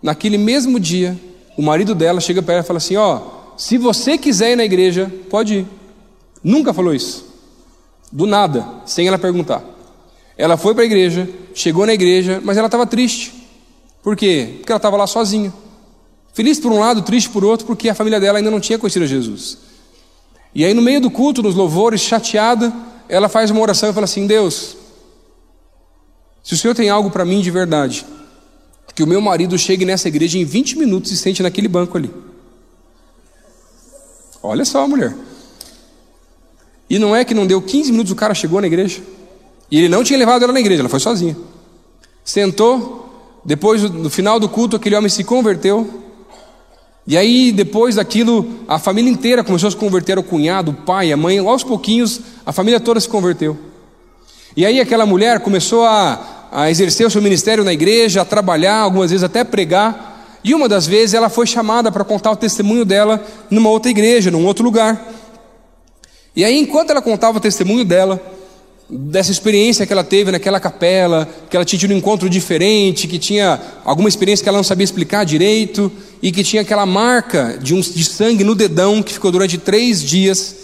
Naquele 0.03 0.39
mesmo 0.39 0.79
dia, 0.79 1.19
o 1.57 1.63
marido 1.63 1.95
dela 1.95 2.21
chega 2.21 2.43
para 2.43 2.55
ela 2.55 2.63
e 2.63 2.67
fala 2.67 2.79
assim: 2.79 2.97
Ó, 2.97 3.21
se 3.57 3.79
você 3.79 4.19
quiser 4.19 4.53
ir 4.53 4.57
na 4.57 4.65
igreja, 4.65 5.13
pode 5.31 5.55
ir. 5.55 5.67
Nunca 6.43 6.73
falou 6.73 6.95
isso. 6.95 7.27
Do 8.11 8.27
nada, 8.27 8.67
sem 8.87 9.07
ela 9.07 9.19
perguntar. 9.19 9.63
Ela 10.37 10.57
foi 10.57 10.73
para 10.73 10.85
a 10.85 10.87
igreja, 10.87 11.29
chegou 11.53 11.85
na 11.85 11.93
igreja, 11.93 12.41
mas 12.45 12.57
ela 12.57 12.69
estava 12.69 12.87
triste. 12.87 13.35
Por 14.03 14.17
quê? 14.17 14.55
Porque 14.59 14.71
ela 14.71 14.79
estava 14.79 14.97
lá 14.97 15.07
sozinha. 15.07 15.53
Feliz 16.39 16.61
por 16.61 16.71
um 16.71 16.79
lado, 16.79 17.03
triste 17.03 17.29
por 17.31 17.45
outro, 17.45 17.67
porque 17.67 17.89
a 17.89 17.95
família 17.97 18.21
dela 18.21 18.39
ainda 18.39 18.49
não 18.49 18.61
tinha 18.61 18.79
conhecido 18.79 19.05
Jesus. 19.09 19.59
E 20.55 20.65
aí, 20.65 20.73
no 20.73 20.81
meio 20.81 21.01
do 21.01 21.11
culto, 21.11 21.43
nos 21.43 21.57
louvores, 21.57 22.01
chateada, 22.01 22.73
ela 23.09 23.29
faz 23.29 23.51
uma 23.51 23.61
oração 23.61 23.91
e 23.91 23.93
fala 23.93 24.05
assim: 24.05 24.25
Deus, 24.25 24.77
se 26.41 26.55
o 26.55 26.57
Senhor 26.57 26.77
tem 26.77 26.91
algo 26.91 27.11
para 27.11 27.25
mim 27.25 27.41
de 27.41 27.51
verdade, 27.51 28.07
que 28.95 29.03
o 29.03 29.07
meu 29.07 29.21
marido 29.21 29.59
chegue 29.59 29.85
nessa 29.85 30.07
igreja 30.07 30.39
em 30.39 30.45
20 30.45 30.79
minutos 30.79 31.11
e 31.11 31.17
sente 31.17 31.43
naquele 31.43 31.67
banco 31.67 31.99
ali. 31.99 32.09
Olha 34.41 34.65
só, 34.65 34.87
mulher. 34.87 35.17
E 36.89 37.01
não 37.01 37.17
é 37.17 37.25
que 37.25 37.35
não 37.35 37.49
deu 37.49 37.61
15 37.61 37.91
minutos 37.91 38.13
o 38.13 38.17
cara 38.17 38.33
chegou 38.33 38.61
na 38.61 38.69
igreja. 38.69 39.03
E 39.69 39.77
ele 39.77 39.89
não 39.89 40.05
tinha 40.05 40.17
levado 40.17 40.45
ela 40.45 40.53
na 40.53 40.61
igreja, 40.61 40.83
ela 40.83 40.89
foi 40.89 41.01
sozinha. 41.01 41.37
Sentou, 42.25 43.11
depois 43.45 43.83
no 43.83 44.09
final 44.09 44.39
do 44.39 44.49
culto 44.49 44.77
aquele 44.77 44.95
homem 44.95 45.09
se 45.09 45.25
converteu. 45.25 46.07
E 47.09 47.17
aí 47.17 47.51
depois 47.51 47.95
daquilo 47.95 48.47
a 48.69 48.79
família 48.79 49.11
inteira 49.11 49.43
começou 49.43 49.69
a 49.69 49.71
se 49.71 49.77
converter, 49.79 50.19
o 50.19 50.23
cunhado, 50.23 50.73
o 50.73 50.75
pai, 50.75 51.11
a 51.11 51.17
mãe, 51.17 51.39
aos 51.39 51.65
pouquinhos 51.65 52.21
a 52.45 52.53
família 52.53 52.79
toda 52.79 53.01
se 53.01 53.09
converteu. 53.09 53.57
E 54.55 54.67
aí 54.67 54.79
aquela 54.79 55.07
mulher 55.07 55.41
começou 55.41 55.87
a, 55.87 56.49
a 56.53 56.71
exercer 56.71 57.07
o 57.07 57.11
seu 57.11 57.23
ministério 57.23 57.65
na 57.65 57.73
igreja, 57.73 58.21
a 58.21 58.27
trabalhar, 58.27 58.81
algumas 58.81 59.11
vezes 59.11 59.25
até 59.25 59.43
pregar. 59.43 60.39
E 60.45 60.55
uma 60.55 60.69
das 60.69 60.87
vezes 60.87 61.15
ela 61.15 61.31
foi 61.31 61.47
chamada 61.47 61.91
para 61.91 62.05
contar 62.05 62.31
o 62.31 62.37
testemunho 62.37 62.85
dela 62.85 63.25
numa 63.51 63.71
outra 63.71 63.91
igreja, 63.91 64.31
num 64.31 64.45
outro 64.45 64.63
lugar. 64.63 65.11
E 66.37 66.45
aí, 66.45 66.59
enquanto 66.59 66.91
ela 66.91 67.01
contava 67.01 67.39
o 67.39 67.41
testemunho 67.41 67.87
dela, 67.87 68.21
dessa 68.91 69.31
experiência 69.31 69.87
que 69.87 69.93
ela 69.93 70.05
teve 70.05 70.33
naquela 70.33 70.59
capela, 70.59 71.29
que 71.51 71.57
ela 71.57 71.65
tinha 71.65 71.79
tido 71.79 71.93
um 71.93 71.97
encontro 71.97 72.29
diferente, 72.29 73.07
que 73.07 73.19
tinha 73.19 73.61
alguma 73.85 74.09
experiência 74.09 74.43
que 74.43 74.49
ela 74.49 74.59
não 74.59 74.65
sabia 74.65 74.85
explicar 74.85 75.25
direito, 75.25 75.93
e 76.23 76.33
que 76.33 76.43
tinha 76.43 76.63
aquela 76.63 76.87
marca 76.87 77.59
de, 77.63 77.75
um, 77.75 77.81
de 77.81 78.05
sangue 78.05 78.45
no 78.45 78.55
dedão 78.55 79.03
que 79.03 79.13
ficou 79.13 79.31
durante 79.31 79.59
três 79.59 80.03
dias. 80.03 80.57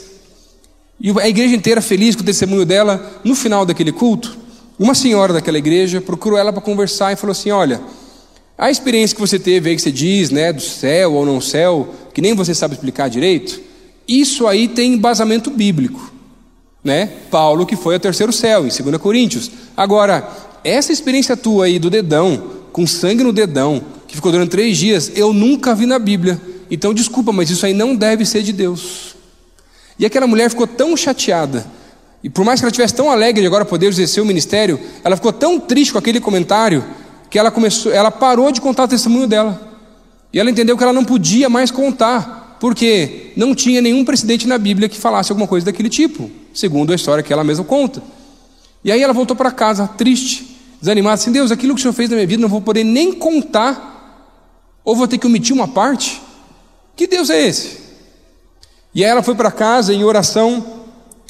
E 1.01 1.11
a 1.21 1.29
igreja 1.29 1.55
inteira 1.55 1.81
feliz 1.81 2.17
com 2.17 2.23
o 2.23 2.25
testemunho 2.25 2.65
dela, 2.65 3.21
no 3.23 3.35
final 3.35 3.67
daquele 3.67 3.93
culto, 3.93 4.37
uma 4.79 4.95
senhora 4.95 5.33
daquela 5.33 5.59
igreja 5.59 6.01
procurou 6.01 6.39
ela 6.39 6.53
para 6.53 6.63
conversar 6.63 7.13
e 7.13 7.17
falou 7.17 7.33
assim: 7.33 7.51
Olha, 7.51 7.81
a 8.57 8.71
experiência 8.71 9.15
que 9.15 9.21
você 9.21 9.39
teve 9.39 9.69
aí, 9.69 9.77
que 9.77 9.83
você 9.83 9.93
diz, 9.93 10.31
né, 10.31 10.53
do 10.53 10.63
céu 10.63 11.13
ou 11.13 11.27
não 11.27 11.41
céu, 11.41 11.93
que 12.13 12.23
nem 12.23 12.35
você 12.35 12.55
sabe 12.55 12.75
explicar 12.75 13.09
direito, 13.09 13.61
isso 14.07 14.47
aí 14.47 14.69
tem 14.69 14.95
embasamento 14.95 15.51
bíblico, 15.51 16.13
né? 16.85 17.11
Paulo 17.31 17.65
que 17.65 17.75
foi 17.75 17.95
ao 17.95 18.01
terceiro 18.01 18.33
céu, 18.33 18.67
em 18.67 18.69
2 18.69 18.99
Coríntios. 18.99 19.51
Agora, 19.75 20.29
essa 20.63 20.93
experiência 20.93 21.37
tua 21.37 21.65
aí 21.65 21.79
do 21.79 21.89
dedão, 21.89 22.51
com 22.71 22.87
sangue 22.87 23.25
no 23.25 23.33
dedão, 23.33 23.83
que 24.07 24.15
ficou 24.15 24.31
durante 24.31 24.51
três 24.51 24.77
dias, 24.77 25.11
eu 25.17 25.33
nunca 25.33 25.75
vi 25.75 25.87
na 25.87 25.99
Bíblia. 25.99 26.41
Então, 26.71 26.93
desculpa, 26.93 27.33
mas 27.33 27.51
isso 27.51 27.65
aí 27.65 27.73
não 27.73 27.97
deve 27.97 28.27
ser 28.27 28.43
de 28.43 28.53
Deus. 28.53 29.17
E 29.99 30.05
aquela 30.05 30.27
mulher 30.27 30.51
ficou 30.51 30.67
tão 30.67 30.97
chateada, 30.97 31.67
e 32.23 32.31
por 32.31 32.45
mais 32.45 32.59
que 32.59 32.65
ela 32.65 32.71
estivesse 32.71 32.95
tão 32.95 33.11
alegre 33.11 33.43
de 33.43 33.47
agora 33.47 33.65
poder 33.65 33.87
exercer 33.87 34.23
o 34.23 34.27
ministério, 34.27 34.81
ela 35.05 35.15
ficou 35.15 35.33
tão 35.33 35.61
triste 35.61 35.93
com 35.93 35.99
aquele 35.99 36.21
comentário, 36.21 36.85
que 37.29 37.39
ela 37.39 37.51
começou, 37.51 37.93
ela 37.93 38.11
parou 38.11 38.51
de 38.51 38.61
contar 38.61 38.85
o 38.85 38.89
testemunho 38.89 39.27
dela. 39.27 39.61
E 40.33 40.41
ela 40.41 40.51
entendeu 40.51 40.77
que 40.77 40.83
ela 40.83 40.93
não 40.93 41.05
podia 41.05 41.49
mais 41.49 41.71
contar 41.71 42.57
porque 42.59 43.33
não 43.37 43.55
tinha 43.55 43.83
nenhum 43.83 44.05
precedente 44.05 44.49
na 44.49 44.57
Bíblia 44.57 44.89
que 44.89 44.99
falasse 44.99 45.31
alguma 45.31 45.47
coisa 45.47 45.67
daquele 45.67 45.89
tipo, 45.91 46.31
segundo 46.55 46.93
a 46.93 46.95
história 46.97 47.23
que 47.23 47.33
ela 47.33 47.45
mesma 47.45 47.65
conta. 47.65 48.03
E 48.83 48.91
aí 48.91 49.03
ela 49.03 49.13
voltou 49.13 49.37
para 49.37 49.51
casa, 49.51 49.87
triste, 49.87 50.57
desanimada, 50.81 51.15
assim: 51.15 51.33
Deus, 51.33 51.51
aquilo 51.51 51.75
que 51.75 51.81
o 51.81 51.83
Senhor 51.83 51.93
fez 51.93 52.09
na 52.09 52.17
minha 52.17 52.27
vida 52.27 52.41
não 52.41 52.49
vou 52.49 52.61
poder 52.61 52.85
nem 52.85 53.13
contar, 53.13 54.31
ou 54.85 54.95
vou 54.95 55.09
ter 55.09 55.19
que 55.19 55.27
omitir 55.27 55.55
uma 55.55 55.69
parte. 55.69 56.23
Que 56.95 57.07
Deus 57.07 57.29
é 57.29 57.47
esse? 57.47 57.79
E 58.95 59.05
aí 59.05 59.11
ela 59.11 59.23
foi 59.23 59.35
para 59.35 59.51
casa 59.51 59.93
em 59.93 60.05
oração, 60.05 60.65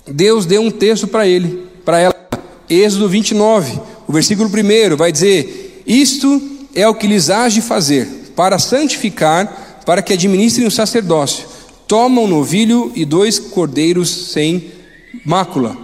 Deus 0.06 0.44
deu 0.44 0.60
um 0.60 0.70
texto 0.70 1.08
para 1.08 1.26
ele, 1.26 1.66
para 1.84 1.98
ela, 1.98 2.14
Êxodo 2.68 3.08
29, 3.08 3.80
o 4.06 4.12
versículo 4.12 4.48
1 4.48 4.96
vai 4.96 5.10
dizer: 5.10 5.82
Isto 5.86 6.40
é 6.74 6.86
o 6.86 6.94
que 6.94 7.06
lhes 7.06 7.30
há 7.30 7.48
de 7.48 7.62
fazer, 7.62 8.32
para 8.36 8.58
santificar 8.58 9.64
para 9.84 10.02
que 10.02 10.12
administrem 10.12 10.66
o 10.66 10.70
sacerdócio. 10.70 11.46
Toma 11.86 12.22
um 12.22 12.26
novilho 12.26 12.90
e 12.94 13.04
dois 13.04 13.38
cordeiros 13.38 14.32
sem 14.32 14.72
mácula. 15.24 15.76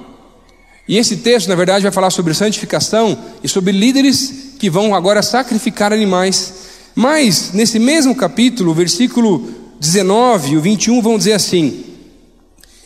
E 0.86 0.97
esse 0.97 1.18
texto, 1.18 1.49
na 1.49 1.55
verdade, 1.55 1.82
vai 1.82 1.93
falar 1.93 2.11
sobre 2.11 2.34
santificação 2.34 3.16
e 3.43 3.49
sobre 3.49 3.72
líderes 3.72 4.55
que 4.59 4.68
vão 4.68 4.95
agora 4.95 5.22
sacrificar 5.22 5.93
animais. 5.93 6.55
Mas, 6.95 7.53
nesse 7.53 7.78
mesmo 7.78 8.14
capítulo, 8.14 8.74
versículo 8.74 9.49
19 9.78 10.53
e 10.53 10.57
o 10.57 10.61
21 10.61 11.01
vão 11.01 11.16
dizer 11.16 11.32
assim: 11.32 11.84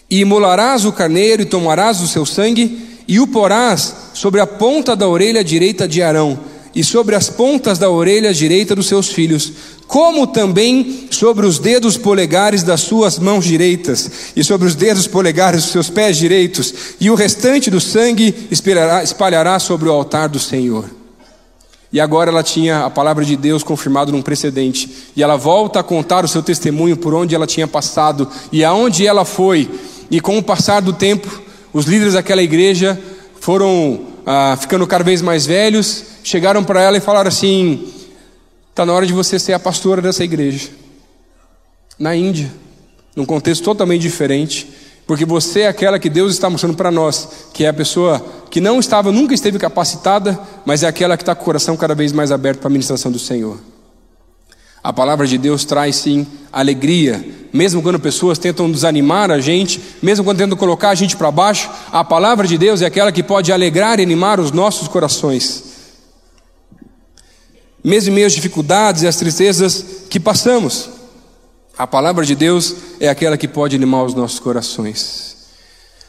E 0.09 0.20
imolarás 0.20 0.84
o 0.84 0.92
carneiro 0.92 1.42
e 1.42 1.46
tomarás 1.46 2.00
o 2.00 2.07
seu 2.07 2.26
sangue 2.26 3.00
e 3.09 3.18
o 3.18 3.26
porás 3.26 3.94
sobre 4.14 4.40
a 4.40 4.46
ponta 4.46 4.94
da 4.94 5.09
orelha 5.09 5.42
direita 5.42 5.88
de 5.88 6.02
Arão 6.02 6.38
e 6.75 6.83
sobre 6.83 7.14
as 7.14 7.29
pontas 7.31 7.79
da 7.79 7.89
orelha 7.89 8.35
direita 8.35 8.75
dos 8.75 8.87
seus 8.87 9.09
filhos, 9.09 9.53
como 9.87 10.27
também 10.27 11.07
sobre 11.11 11.47
os 11.47 11.59
dedos 11.59 11.97
polegares 11.97 12.62
das 12.62 12.81
suas 12.81 13.18
mãos 13.18 13.45
direitas, 13.45 14.11
e 14.35 14.43
sobre 14.43 14.66
os 14.66 14.75
dedos 14.75 15.07
polegares 15.07 15.62
dos 15.62 15.72
seus 15.72 15.89
pés 15.89 16.16
direitos, 16.16 16.75
e 17.01 17.11
o 17.11 17.14
restante 17.14 17.70
do 17.70 17.81
sangue 17.81 18.35
espalhará, 18.51 19.03
espalhará 19.05 19.59
sobre 19.59 19.89
o 19.89 19.93
altar 19.93 20.29
do 20.29 20.39
Senhor. 20.39 20.91
E 21.93 22.01
agora 22.01 22.29
ela 22.29 22.43
tinha 22.43 22.85
a 22.85 22.91
palavra 22.91 23.25
de 23.25 23.37
Deus 23.37 23.62
confirmada 23.62 24.11
num 24.11 24.22
precedente, 24.22 24.91
e 25.14 25.22
ela 25.22 25.37
volta 25.37 25.79
a 25.79 25.85
contar 25.85 26.25
o 26.25 26.29
seu 26.29 26.43
testemunho 26.43 26.97
por 26.97 27.14
onde 27.14 27.37
ela 27.37 27.47
tinha 27.47 27.68
passado 27.68 28.29
e 28.51 28.64
aonde 28.64 29.07
ela 29.07 29.25
foi, 29.25 29.70
e 30.11 30.20
com 30.20 30.37
o 30.37 30.43
passar 30.43 30.83
do 30.83 30.93
tempo, 30.93 31.43
os 31.72 31.87
líderes 31.87 32.14
daquela 32.14 32.43
igreja 32.43 33.01
foram 33.41 34.14
ah, 34.27 34.57
ficando 34.61 34.87
cada 34.87 35.05
vez 35.05 35.20
mais 35.20 35.47
velhos, 35.47 36.05
chegaram 36.22 36.64
para 36.64 36.81
ela 36.81 36.97
e 36.97 37.01
falaram 37.01 37.29
assim: 37.29 37.93
está 38.70 38.85
na 38.85 38.93
hora 38.93 39.07
de 39.07 39.12
você 39.12 39.39
ser 39.39 39.53
a 39.53 39.59
pastora 39.59 40.01
dessa 40.01 40.25
igreja. 40.25 40.70
Na 41.99 42.14
Índia, 42.14 42.51
num 43.14 43.25
contexto 43.25 43.62
totalmente 43.62 44.03
diferente, 44.03 44.68
porque 45.07 45.25
você 45.25 45.61
é 45.61 45.68
aquela 45.68 45.99
que 45.99 46.09
Deus 46.09 46.33
está 46.33 46.49
mostrando 46.49 46.77
para 46.77 46.91
nós, 46.91 47.29
que 47.53 47.64
é 47.64 47.68
a 47.68 47.75
pessoa 47.75 48.25
que 48.51 48.61
não 48.61 48.81
estava, 48.81 49.12
nunca 49.12 49.35
esteve 49.35 49.59
capacitada, 49.59 50.39
mas 50.64 50.83
é 50.83 50.89
aquela 50.89 51.16
que 51.16 51.22
está 51.22 51.35
com 51.35 51.43
o 51.43 51.45
coração 51.45 51.77
cada 51.77 51.95
vez 51.95 52.12
mais 52.12 52.33
aberto 52.33 52.61
para 52.61 52.68
a 52.68 52.70
ministração 52.70 53.12
do 53.12 53.18
Senhor. 53.18 53.59
A 54.85 54.93
palavra 54.93 55.26
de 55.26 55.39
Deus 55.39 55.64
traz 55.64 55.97
sim 55.97 56.26
alegria, 56.53 57.26
mesmo 57.51 57.80
quando 57.80 57.99
pessoas 57.99 58.37
tentam 58.37 58.70
desanimar 58.70 59.30
a 59.30 59.41
gente, 59.41 59.80
mesmo 60.03 60.22
quando 60.22 60.37
tentam 60.37 60.59
colocar 60.59 60.91
a 60.91 60.95
gente 60.95 61.16
para 61.16 61.30
baixo, 61.30 61.70
a 61.91 62.05
palavra 62.05 62.47
de 62.47 62.59
Deus 62.59 62.82
é 62.82 62.85
aquela 62.85 63.11
que 63.11 63.22
pode 63.22 63.51
alegrar 63.51 63.99
e 63.99 64.03
animar 64.03 64.39
os 64.39 64.53
nossos 64.53 64.87
corações. 64.87 65.64
Mesmo 67.82 68.11
em 68.11 68.14
meio 68.14 68.26
às 68.26 68.35
dificuldades 68.35 69.03
e 69.03 69.07
às 69.07 69.16
tristezas 69.16 69.82
que 70.11 70.20
passamos, 70.20 70.91
a 71.78 71.87
palavra 71.87 72.22
de 72.22 72.35
Deus 72.35 72.76
é 73.01 73.09
aquela 73.09 73.39
que 73.39 73.49
pode 73.49 73.74
animar 73.74 74.05
os 74.05 74.12
nossos 74.14 74.39
corações. 74.39 75.35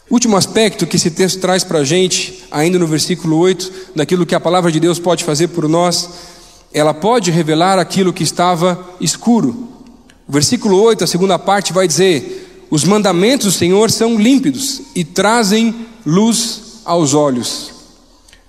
Último 0.10 0.36
aspecto 0.36 0.86
que 0.86 0.98
esse 0.98 1.12
texto 1.12 1.40
traz 1.40 1.64
para 1.64 1.80
a 1.80 1.84
gente, 1.86 2.44
ainda 2.52 2.78
no 2.78 2.88
versículo 2.88 3.38
8, 3.38 3.72
daquilo 3.96 4.26
que 4.26 4.36
a 4.36 4.40
palavra 4.40 4.70
de 4.70 4.82
Deus 4.82 5.00
pode 5.00 5.24
fazer 5.24 5.48
por 5.48 5.68
nós, 5.70 6.35
ela 6.74 6.94
pode 6.94 7.32
revelar 7.32 7.80
aquilo 7.80 8.14
que 8.14 8.24
estava 8.24 8.96
escuro. 9.00 9.70
O 10.28 10.32
versículo 10.32 10.82
8, 10.82 11.04
a 11.04 11.08
segunda 11.08 11.38
parte, 11.40 11.74
vai 11.74 11.88
dizer: 11.88 12.66
Os 12.70 12.84
mandamentos 12.84 13.46
do 13.46 13.52
Senhor 13.52 13.92
são 13.92 14.20
límpidos 14.20 14.82
e 14.96 15.04
trazem 15.04 15.74
luz 16.06 16.82
aos 16.84 17.14
olhos. 17.14 17.72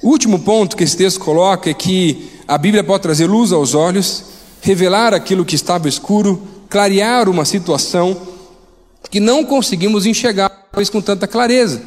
O 0.03 0.09
último 0.09 0.41
ponto 0.41 0.77
que 0.77 0.85
esse 0.85 0.97
texto 0.97 1.21
coloca 1.21 1.71
é 1.71 1.75
que 1.75 2.31
a 2.47 2.59
Bíblia 2.59 2.85
pode 2.85 3.03
trazer 3.03 3.27
luz 3.27 3.53
aos 3.53 3.75
olhos, 3.75 4.25
revelar 4.61 5.15
aquilo 5.15 5.45
que 5.45 5.55
estava 5.55 5.89
escuro 5.89 6.57
clarear 6.69 7.29
uma 7.29 7.45
situação 7.45 8.17
que 9.11 9.21
não 9.21 9.45
conseguimos 9.45 10.05
enxergar 10.05 10.51
com 10.93 11.01
tanta 11.01 11.27
clareza. 11.27 11.81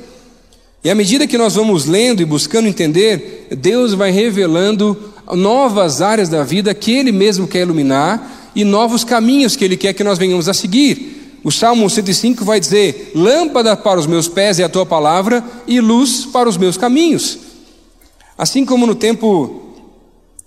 E 0.84 0.90
à 0.90 0.96
medida 0.96 1.28
que 1.28 1.38
nós 1.38 1.56
vamos 1.56 1.86
lendo 1.86 2.22
e 2.22 2.26
buscando 2.26 2.68
entender, 2.68 3.48
Deus 3.52 3.94
vai 3.94 4.12
revelando 4.12 5.14
novas 5.36 6.02
áreas 6.02 6.30
da 6.30 6.44
vida 6.44 6.74
que 6.74 6.92
Ele 6.92 7.12
mesmo 7.12 7.48
quer 7.48 7.62
iluminar 7.62 8.52
e 8.56 8.64
novos 8.64 9.04
caminhos 9.04 9.56
que 9.56 9.64
Ele 9.64 9.78
quer 9.78 9.94
que 9.94 10.04
nós 10.04 10.18
venhamos 10.18 10.50
a 10.50 10.54
seguir. 10.54 11.40
O 11.44 11.52
Salmo 11.52 11.90
105 11.90 12.44
vai 12.44 12.60
dizer: 12.60 13.12
Lâmpada 13.16 13.76
para 13.78 14.00
os 14.00 14.08
meus 14.08 14.28
pés 14.28 14.60
é 14.60 14.64
a 14.64 14.70
tua 14.70 14.86
palavra 14.86 15.44
e 15.68 15.80
luz 15.80 16.26
para 16.26 16.50
os 16.50 16.58
meus 16.58 16.78
caminhos. 16.78 17.40
Assim 18.38 18.66
como 18.66 18.86
no 18.86 18.96
tempo 18.96 19.74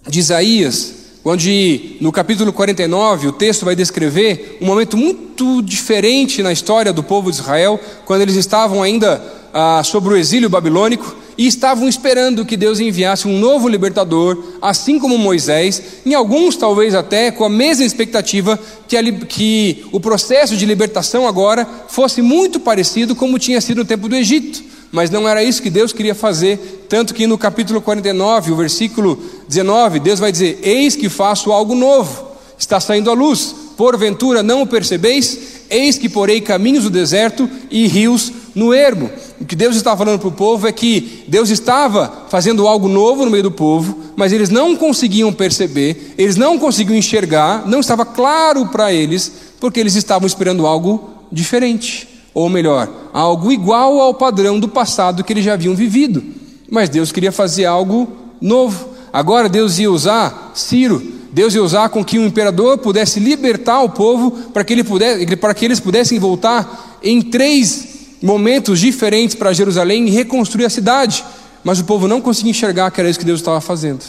de 0.08 0.20
Isaías, 0.20 1.01
onde 1.24 1.96
no 2.00 2.10
capítulo 2.10 2.52
49 2.52 3.28
o 3.28 3.32
texto 3.32 3.64
vai 3.64 3.76
descrever 3.76 4.58
um 4.60 4.66
momento 4.66 4.96
muito 4.96 5.62
diferente 5.62 6.42
na 6.42 6.52
história 6.52 6.92
do 6.92 7.02
povo 7.02 7.30
de 7.30 7.36
Israel, 7.38 7.78
quando 8.04 8.22
eles 8.22 8.34
estavam 8.34 8.82
ainda 8.82 9.22
ah, 9.54 9.82
sobre 9.84 10.14
o 10.14 10.16
exílio 10.16 10.48
babilônico 10.48 11.16
e 11.38 11.46
estavam 11.46 11.88
esperando 11.88 12.44
que 12.44 12.56
Deus 12.56 12.80
enviasse 12.80 13.26
um 13.26 13.38
novo 13.38 13.68
libertador, 13.68 14.36
assim 14.60 14.98
como 14.98 15.16
Moisés, 15.16 15.82
em 16.04 16.14
alguns 16.14 16.56
talvez 16.56 16.94
até 16.94 17.30
com 17.30 17.44
a 17.44 17.48
mesma 17.48 17.84
expectativa 17.84 18.58
que, 18.86 18.96
a, 18.96 19.02
que 19.12 19.84
o 19.92 20.00
processo 20.00 20.56
de 20.56 20.66
libertação 20.66 21.26
agora 21.26 21.66
fosse 21.88 22.20
muito 22.20 22.60
parecido 22.60 23.14
como 23.14 23.38
tinha 23.38 23.60
sido 23.60 23.78
no 23.78 23.84
tempo 23.84 24.08
do 24.08 24.16
Egito 24.16 24.71
mas 24.92 25.08
não 25.08 25.26
era 25.26 25.42
isso 25.42 25.62
que 25.62 25.70
Deus 25.70 25.90
queria 25.90 26.14
fazer. 26.14 26.84
Tanto 26.88 27.14
que 27.14 27.26
no 27.26 27.38
capítulo 27.38 27.80
49, 27.80 28.52
o 28.52 28.56
versículo 28.56 29.18
19, 29.48 29.98
Deus 29.98 30.20
vai 30.20 30.30
dizer: 30.30 30.60
Eis 30.62 30.94
que 30.94 31.08
faço 31.08 31.50
algo 31.50 31.74
novo, 31.74 32.26
está 32.58 32.78
saindo 32.78 33.10
a 33.10 33.14
luz, 33.14 33.54
porventura 33.74 34.42
não 34.42 34.60
o 34.60 34.66
percebeis? 34.66 35.62
Eis 35.70 35.96
que 35.96 36.10
porei 36.10 36.42
caminhos 36.42 36.84
no 36.84 36.90
deserto 36.90 37.48
e 37.70 37.86
rios 37.86 38.30
no 38.54 38.74
ermo. 38.74 39.10
O 39.40 39.46
que 39.46 39.56
Deus 39.56 39.74
está 39.74 39.96
falando 39.96 40.18
para 40.18 40.28
o 40.28 40.32
povo 40.32 40.68
é 40.68 40.72
que 40.72 41.24
Deus 41.26 41.48
estava 41.48 42.26
fazendo 42.28 42.68
algo 42.68 42.86
novo 42.86 43.24
no 43.24 43.30
meio 43.30 43.44
do 43.44 43.50
povo, 43.50 43.96
mas 44.14 44.30
eles 44.30 44.50
não 44.50 44.76
conseguiam 44.76 45.32
perceber, 45.32 46.12
eles 46.18 46.36
não 46.36 46.58
conseguiam 46.58 46.98
enxergar, 46.98 47.66
não 47.66 47.80
estava 47.80 48.04
claro 48.04 48.66
para 48.66 48.92
eles, 48.92 49.32
porque 49.58 49.80
eles 49.80 49.94
estavam 49.94 50.26
esperando 50.26 50.66
algo 50.66 51.08
diferente 51.32 52.11
ou 52.34 52.48
melhor, 52.48 52.90
algo 53.12 53.52
igual 53.52 54.00
ao 54.00 54.14
padrão 54.14 54.58
do 54.58 54.68
passado 54.68 55.22
que 55.22 55.32
eles 55.32 55.44
já 55.44 55.54
haviam 55.54 55.74
vivido. 55.74 56.22
Mas 56.70 56.88
Deus 56.88 57.12
queria 57.12 57.32
fazer 57.32 57.66
algo 57.66 58.10
novo. 58.40 58.88
Agora 59.12 59.48
Deus 59.48 59.78
ia 59.78 59.90
usar 59.90 60.52
Ciro, 60.54 61.02
Deus 61.30 61.54
ia 61.54 61.62
usar 61.62 61.88
com 61.90 62.04
que 62.04 62.18
o 62.18 62.24
imperador 62.24 62.78
pudesse 62.78 63.20
libertar 63.20 63.82
o 63.82 63.90
povo 63.90 64.30
para 64.52 64.64
que, 64.64 64.72
ele 64.72 64.82
pudesse, 64.82 65.36
para 65.36 65.54
que 65.54 65.64
eles 65.64 65.80
pudessem 65.80 66.18
voltar 66.18 66.98
em 67.02 67.20
três 67.20 68.16
momentos 68.22 68.80
diferentes 68.80 69.34
para 69.34 69.52
Jerusalém 69.52 70.06
e 70.06 70.10
reconstruir 70.10 70.64
a 70.64 70.70
cidade. 70.70 71.24
Mas 71.62 71.78
o 71.78 71.84
povo 71.84 72.08
não 72.08 72.20
conseguia 72.20 72.50
enxergar 72.50 72.90
que 72.90 73.00
era 73.00 73.08
isso 73.08 73.18
que 73.18 73.24
Deus 73.24 73.40
estava 73.40 73.60
fazendo. 73.60 74.02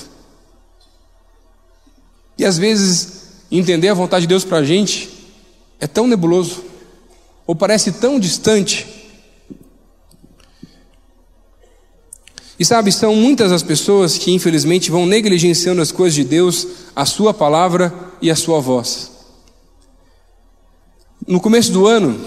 E 2.38 2.46
às 2.46 2.58
vezes, 2.58 3.24
entender 3.52 3.90
a 3.90 3.94
vontade 3.94 4.22
de 4.22 4.28
Deus 4.28 4.44
para 4.44 4.60
a 4.60 4.64
gente 4.64 5.10
é 5.80 5.86
tão 5.86 6.08
nebuloso 6.08 6.64
ou 7.46 7.56
parece 7.56 7.92
tão 7.92 8.20
distante. 8.20 8.88
E 12.58 12.64
sabe, 12.64 12.92
são 12.92 13.16
muitas 13.16 13.52
as 13.52 13.64
pessoas 13.64 14.18
que 14.18 14.32
infelizmente 14.32 14.92
vão 14.92 15.06
negligenciando 15.06 15.82
as 15.82 15.92
coisas 15.92 16.14
de 16.14 16.24
Deus, 16.24 16.68
a 16.96 17.06
Sua 17.06 17.34
palavra 17.34 17.94
e 18.22 18.30
a 18.30 18.36
Sua 18.36 18.60
voz. 18.62 19.12
No 21.28 21.40
começo 21.40 21.72
do 21.72 21.88
ano, 21.88 22.20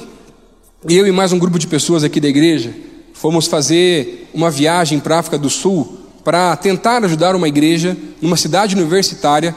eu 0.88 1.06
e 1.06 1.12
mais 1.12 1.32
um 1.32 1.38
grupo 1.38 1.58
de 1.58 1.66
pessoas 1.66 2.02
aqui 2.02 2.20
da 2.20 2.28
igreja 2.28 2.74
fomos 3.12 3.46
fazer 3.46 4.28
uma 4.34 4.50
viagem 4.50 5.00
para 5.00 5.16
a 5.16 5.18
África 5.20 5.38
do 5.38 5.48
Sul 5.48 5.98
para 6.22 6.54
tentar 6.56 7.02
ajudar 7.04 7.34
uma 7.34 7.48
igreja 7.48 7.96
numa 8.20 8.36
cidade 8.36 8.74
universitária 8.74 9.54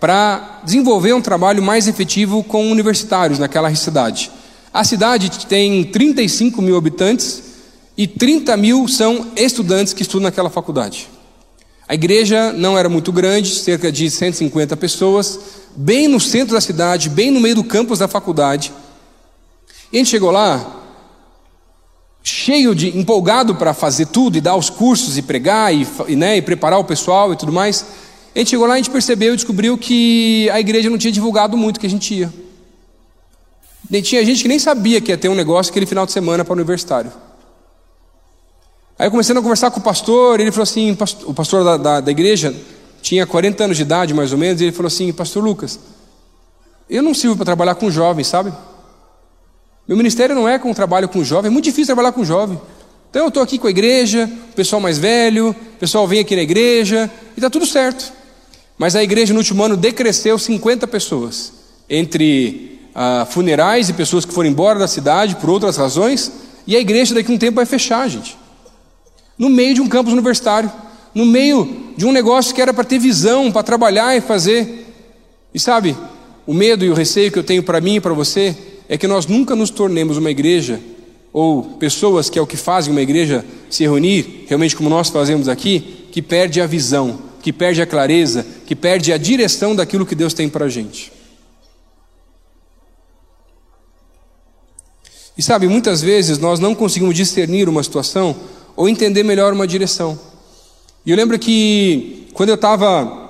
para 0.00 0.60
desenvolver 0.64 1.12
um 1.12 1.20
trabalho 1.20 1.62
mais 1.62 1.86
efetivo 1.88 2.42
com 2.42 2.70
universitários 2.70 3.38
naquela 3.38 3.74
cidade. 3.74 4.30
A 4.72 4.84
cidade 4.84 5.30
tem 5.46 5.84
35 5.84 6.62
mil 6.62 6.76
habitantes 6.76 7.42
e 7.96 8.06
30 8.06 8.56
mil 8.56 8.88
são 8.88 9.28
estudantes 9.36 9.92
que 9.92 10.00
estudam 10.00 10.24
naquela 10.24 10.48
faculdade. 10.48 11.08
A 11.86 11.94
igreja 11.94 12.54
não 12.54 12.78
era 12.78 12.88
muito 12.88 13.12
grande, 13.12 13.54
cerca 13.54 13.92
de 13.92 14.10
150 14.10 14.74
pessoas, 14.78 15.38
bem 15.76 16.08
no 16.08 16.18
centro 16.18 16.54
da 16.54 16.60
cidade, 16.60 17.10
bem 17.10 17.30
no 17.30 17.38
meio 17.38 17.56
do 17.56 17.64
campus 17.64 17.98
da 17.98 18.08
faculdade. 18.08 18.72
E 19.92 19.96
a 19.96 19.98
gente 19.98 20.08
chegou 20.08 20.30
lá, 20.30 20.80
cheio 22.22 22.74
de 22.74 22.96
empolgado 22.96 23.54
para 23.54 23.74
fazer 23.74 24.06
tudo 24.06 24.38
e 24.38 24.40
dar 24.40 24.56
os 24.56 24.70
cursos 24.70 25.18
e 25.18 25.22
pregar 25.22 25.74
e, 25.74 25.86
e, 26.08 26.16
né, 26.16 26.38
e 26.38 26.40
preparar 26.40 26.78
o 26.78 26.84
pessoal 26.84 27.30
e 27.30 27.36
tudo 27.36 27.52
mais. 27.52 27.84
A 28.34 28.38
gente 28.38 28.48
chegou 28.48 28.66
lá, 28.66 28.72
a 28.72 28.76
gente 28.78 28.88
percebeu 28.88 29.34
e 29.34 29.36
descobriu 29.36 29.76
que 29.76 30.48
a 30.48 30.58
igreja 30.58 30.88
não 30.88 30.96
tinha 30.96 31.12
divulgado 31.12 31.58
muito 31.58 31.78
que 31.78 31.86
a 31.86 31.90
gente 31.90 32.14
ia. 32.14 32.32
Tinha 34.00 34.24
gente 34.24 34.42
que 34.42 34.48
nem 34.48 34.58
sabia 34.58 35.00
que 35.00 35.10
ia 35.10 35.18
ter 35.18 35.28
um 35.28 35.34
negócio 35.34 35.70
aquele 35.70 35.84
final 35.84 36.06
de 36.06 36.12
semana 36.12 36.44
para 36.44 36.52
o 36.52 36.56
universitário. 36.56 37.12
Aí 38.98 39.10
comecei 39.10 39.36
a 39.36 39.42
conversar 39.42 39.70
com 39.70 39.80
o 39.80 39.82
pastor, 39.82 40.40
ele 40.40 40.52
falou 40.52 40.62
assim: 40.62 40.96
o 41.26 41.34
pastor 41.34 41.64
da, 41.64 41.76
da, 41.76 42.00
da 42.00 42.10
igreja 42.10 42.54
tinha 43.02 43.26
40 43.26 43.64
anos 43.64 43.76
de 43.76 43.82
idade 43.82 44.14
mais 44.14 44.32
ou 44.32 44.38
menos, 44.38 44.60
e 44.60 44.64
ele 44.64 44.72
falou 44.72 44.86
assim: 44.86 45.12
Pastor 45.12 45.42
Lucas, 45.42 45.78
eu 46.88 47.02
não 47.02 47.12
sirvo 47.12 47.36
para 47.36 47.44
trabalhar 47.44 47.74
com 47.74 47.90
jovens, 47.90 48.28
sabe? 48.28 48.52
Meu 49.86 49.96
ministério 49.96 50.34
não 50.34 50.48
é 50.48 50.58
com 50.58 50.72
trabalho 50.72 51.08
com 51.08 51.24
jovem, 51.24 51.48
é 51.48 51.50
muito 51.50 51.64
difícil 51.64 51.86
trabalhar 51.86 52.12
com 52.12 52.24
jovem. 52.24 52.60
Então 53.10 53.22
eu 53.22 53.28
estou 53.28 53.42
aqui 53.42 53.58
com 53.58 53.66
a 53.66 53.70
igreja, 53.70 54.30
o 54.50 54.54
pessoal 54.54 54.80
mais 54.80 54.96
velho, 54.98 55.50
o 55.50 55.78
pessoal 55.78 56.06
vem 56.06 56.20
aqui 56.20 56.36
na 56.36 56.42
igreja, 56.42 57.10
e 57.36 57.40
está 57.40 57.50
tudo 57.50 57.66
certo. 57.66 58.12
Mas 58.78 58.96
a 58.96 59.02
igreja 59.02 59.34
no 59.34 59.40
último 59.40 59.62
ano 59.62 59.76
decresceu 59.76 60.38
50 60.38 60.86
pessoas, 60.86 61.52
entre 61.90 62.71
ah, 62.94 63.26
funerais 63.28 63.88
e 63.88 63.92
pessoas 63.92 64.24
que 64.24 64.32
foram 64.32 64.50
embora 64.50 64.78
da 64.78 64.88
cidade 64.88 65.36
por 65.36 65.50
outras 65.50 65.76
razões, 65.76 66.32
e 66.66 66.76
a 66.76 66.80
igreja 66.80 67.14
daqui 67.14 67.30
a 67.30 67.34
um 67.34 67.38
tempo 67.38 67.56
vai 67.56 67.66
fechar, 67.66 68.08
gente. 68.08 68.36
No 69.38 69.48
meio 69.48 69.74
de 69.74 69.80
um 69.80 69.88
campus 69.88 70.12
universitário, 70.12 70.70
no 71.14 71.26
meio 71.26 71.92
de 71.96 72.06
um 72.06 72.12
negócio 72.12 72.54
que 72.54 72.62
era 72.62 72.72
para 72.72 72.84
ter 72.84 72.98
visão, 72.98 73.50
para 73.50 73.62
trabalhar 73.62 74.16
e 74.16 74.20
fazer. 74.20 74.86
E 75.52 75.58
sabe, 75.58 75.96
o 76.46 76.54
medo 76.54 76.84
e 76.84 76.90
o 76.90 76.94
receio 76.94 77.30
que 77.30 77.38
eu 77.38 77.44
tenho 77.44 77.62
para 77.62 77.80
mim 77.80 77.96
e 77.96 78.00
para 78.00 78.12
você 78.12 78.56
é 78.88 78.96
que 78.96 79.06
nós 79.06 79.26
nunca 79.26 79.54
nos 79.54 79.70
tornemos 79.70 80.16
uma 80.16 80.30
igreja 80.30 80.80
ou 81.32 81.62
pessoas 81.62 82.28
que 82.28 82.38
é 82.38 82.42
o 82.42 82.46
que 82.46 82.56
fazem 82.56 82.92
uma 82.92 83.00
igreja 83.00 83.44
se 83.70 83.84
reunir, 83.84 84.44
realmente 84.48 84.76
como 84.76 84.90
nós 84.90 85.08
fazemos 85.08 85.48
aqui, 85.48 86.06
que 86.12 86.20
perde 86.20 86.60
a 86.60 86.66
visão, 86.66 87.18
que 87.40 87.52
perde 87.52 87.80
a 87.80 87.86
clareza, 87.86 88.44
que 88.66 88.76
perde 88.76 89.12
a 89.12 89.16
direção 89.16 89.74
daquilo 89.74 90.04
que 90.04 90.14
Deus 90.14 90.34
tem 90.34 90.48
para 90.48 90.66
a 90.66 90.68
gente. 90.68 91.11
E 95.36 95.42
sabe, 95.42 95.66
muitas 95.66 96.02
vezes 96.02 96.38
nós 96.38 96.60
não 96.60 96.74
conseguimos 96.74 97.14
discernir 97.14 97.68
uma 97.68 97.82
situação 97.82 98.36
ou 98.76 98.88
entender 98.88 99.22
melhor 99.22 99.52
uma 99.52 99.66
direção. 99.66 100.18
E 101.04 101.10
eu 101.10 101.16
lembro 101.16 101.38
que 101.38 102.28
quando 102.32 102.50
eu 102.50 102.54
estava 102.54 103.20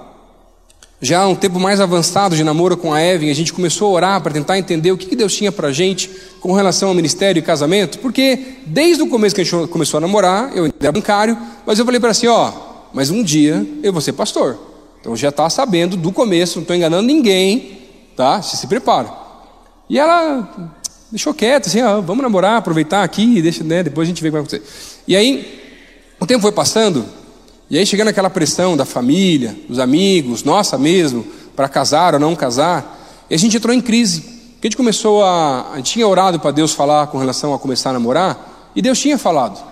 já 1.01 1.27
um 1.27 1.35
tempo 1.35 1.59
mais 1.59 1.81
avançado 1.81 2.37
de 2.37 2.45
namoro 2.45 2.77
com 2.77 2.95
a 2.95 3.03
Evan, 3.03 3.29
a 3.29 3.35
gente 3.35 3.53
começou 3.53 3.89
a 3.89 3.93
orar 3.93 4.21
para 4.21 4.33
tentar 4.33 4.57
entender 4.57 4.93
o 4.93 4.97
que 4.97 5.17
Deus 5.17 5.35
tinha 5.35 5.51
para 5.51 5.69
a 5.69 5.73
gente 5.73 6.09
com 6.41 6.53
relação 6.53 6.91
ao 6.91 6.95
ministério 6.95 7.41
e 7.41 7.43
casamento, 7.43 7.99
porque 7.99 8.59
desde 8.67 9.03
o 9.03 9.09
começo 9.09 9.35
que 9.35 9.41
a 9.41 9.45
gente 9.45 9.67
começou 9.69 9.99
a 9.99 10.01
namorar, 10.01 10.57
eu 10.57 10.73
era 10.81 10.93
bancário, 10.93 11.37
mas 11.67 11.79
eu 11.79 11.85
falei 11.85 11.99
para 11.99 12.11
assim: 12.11 12.29
ó, 12.29 12.53
mas 12.93 13.11
um 13.11 13.23
dia 13.23 13.67
eu 13.83 13.93
vou 13.93 14.01
ser 14.01 14.13
pastor. 14.13 14.59
Então 15.01 15.17
já 15.17 15.31
está 15.31 15.51
sabendo 15.51 15.97
do 15.97 16.13
começo, 16.13 16.59
não 16.59 16.63
estou 16.63 16.77
enganando 16.77 17.03
ninguém, 17.03 17.81
tá? 18.17 18.41
Se 18.41 18.57
se 18.57 18.69
prepara. 18.69 19.13
E 19.91 19.99
ela 19.99 20.77
deixou 21.13 21.35
quieto, 21.35 21.67
assim, 21.67 21.83
vamos 22.05 22.23
namorar, 22.23 22.57
aproveitar 22.57 23.05
aqui, 23.05 23.43
deixa, 23.43 23.63
né, 23.63 23.83
depois 23.83 24.09
a 24.09 24.11
gente 24.11 24.23
vê 24.23 24.29
o 24.29 24.33
que 24.33 24.39
vai 24.39 24.41
acontecer. 24.41 24.63
E 25.07 25.15
aí, 25.15 25.61
o 26.19 26.27
tempo 26.27 26.41
foi 26.41 26.53
passando, 26.53 27.05
e 27.69 27.79
aí 27.79 27.85
chegando 27.85 28.09
aquela 28.09 28.31
pressão 28.31 28.77
da 28.77 28.87
família, 28.87 29.55
dos 29.69 29.79
amigos, 29.79 30.43
nossa 30.43 30.79
mesmo, 30.79 31.25
para 31.55 31.69
casar 31.69 32.15
ou 32.15 32.21
não 32.21 32.35
casar, 32.35 33.27
e 33.29 33.35
a 33.35 33.39
gente 33.39 33.57
entrou 33.59 33.75
em 33.75 33.81
crise. 33.81 34.25
A 34.63 34.67
gente 34.67 34.77
começou 34.77 35.25
a. 35.25 35.73
A 35.73 35.77
gente 35.77 35.93
tinha 35.93 36.07
orado 36.07 36.39
para 36.39 36.51
Deus 36.51 36.73
falar 36.73 37.09
com 37.09 37.19
relação 37.19 37.53
a 37.53 37.59
começar 37.59 37.91
a 37.91 37.93
namorar, 37.95 38.71
e 38.75 38.81
Deus 38.81 38.99
tinha 38.99 39.19
falado. 39.19 39.63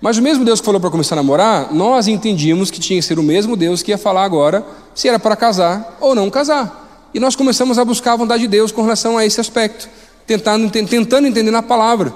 Mas 0.00 0.18
o 0.18 0.22
mesmo 0.22 0.44
Deus 0.44 0.60
que 0.60 0.66
falou 0.66 0.80
para 0.80 0.90
começar 0.90 1.14
a 1.14 1.16
namorar, 1.16 1.72
nós 1.72 2.06
entendíamos 2.06 2.70
que 2.70 2.78
tinha 2.78 3.00
que 3.00 3.06
ser 3.06 3.18
o 3.18 3.22
mesmo 3.22 3.56
Deus 3.56 3.82
que 3.82 3.90
ia 3.90 3.98
falar 3.98 4.24
agora 4.24 4.64
se 4.94 5.08
era 5.08 5.18
para 5.18 5.34
casar 5.34 5.96
ou 6.00 6.14
não 6.14 6.30
casar. 6.30 7.08
E 7.12 7.18
nós 7.18 7.34
começamos 7.34 7.78
a 7.78 7.84
buscar 7.84 8.12
a 8.12 8.16
vontade 8.16 8.42
de 8.42 8.48
Deus 8.48 8.70
com 8.70 8.82
relação 8.82 9.18
a 9.18 9.24
esse 9.24 9.40
aspecto, 9.40 9.88
tentando, 10.28 10.70
tentando 10.70 11.26
entender 11.26 11.50
na 11.50 11.62
palavra. 11.62 12.14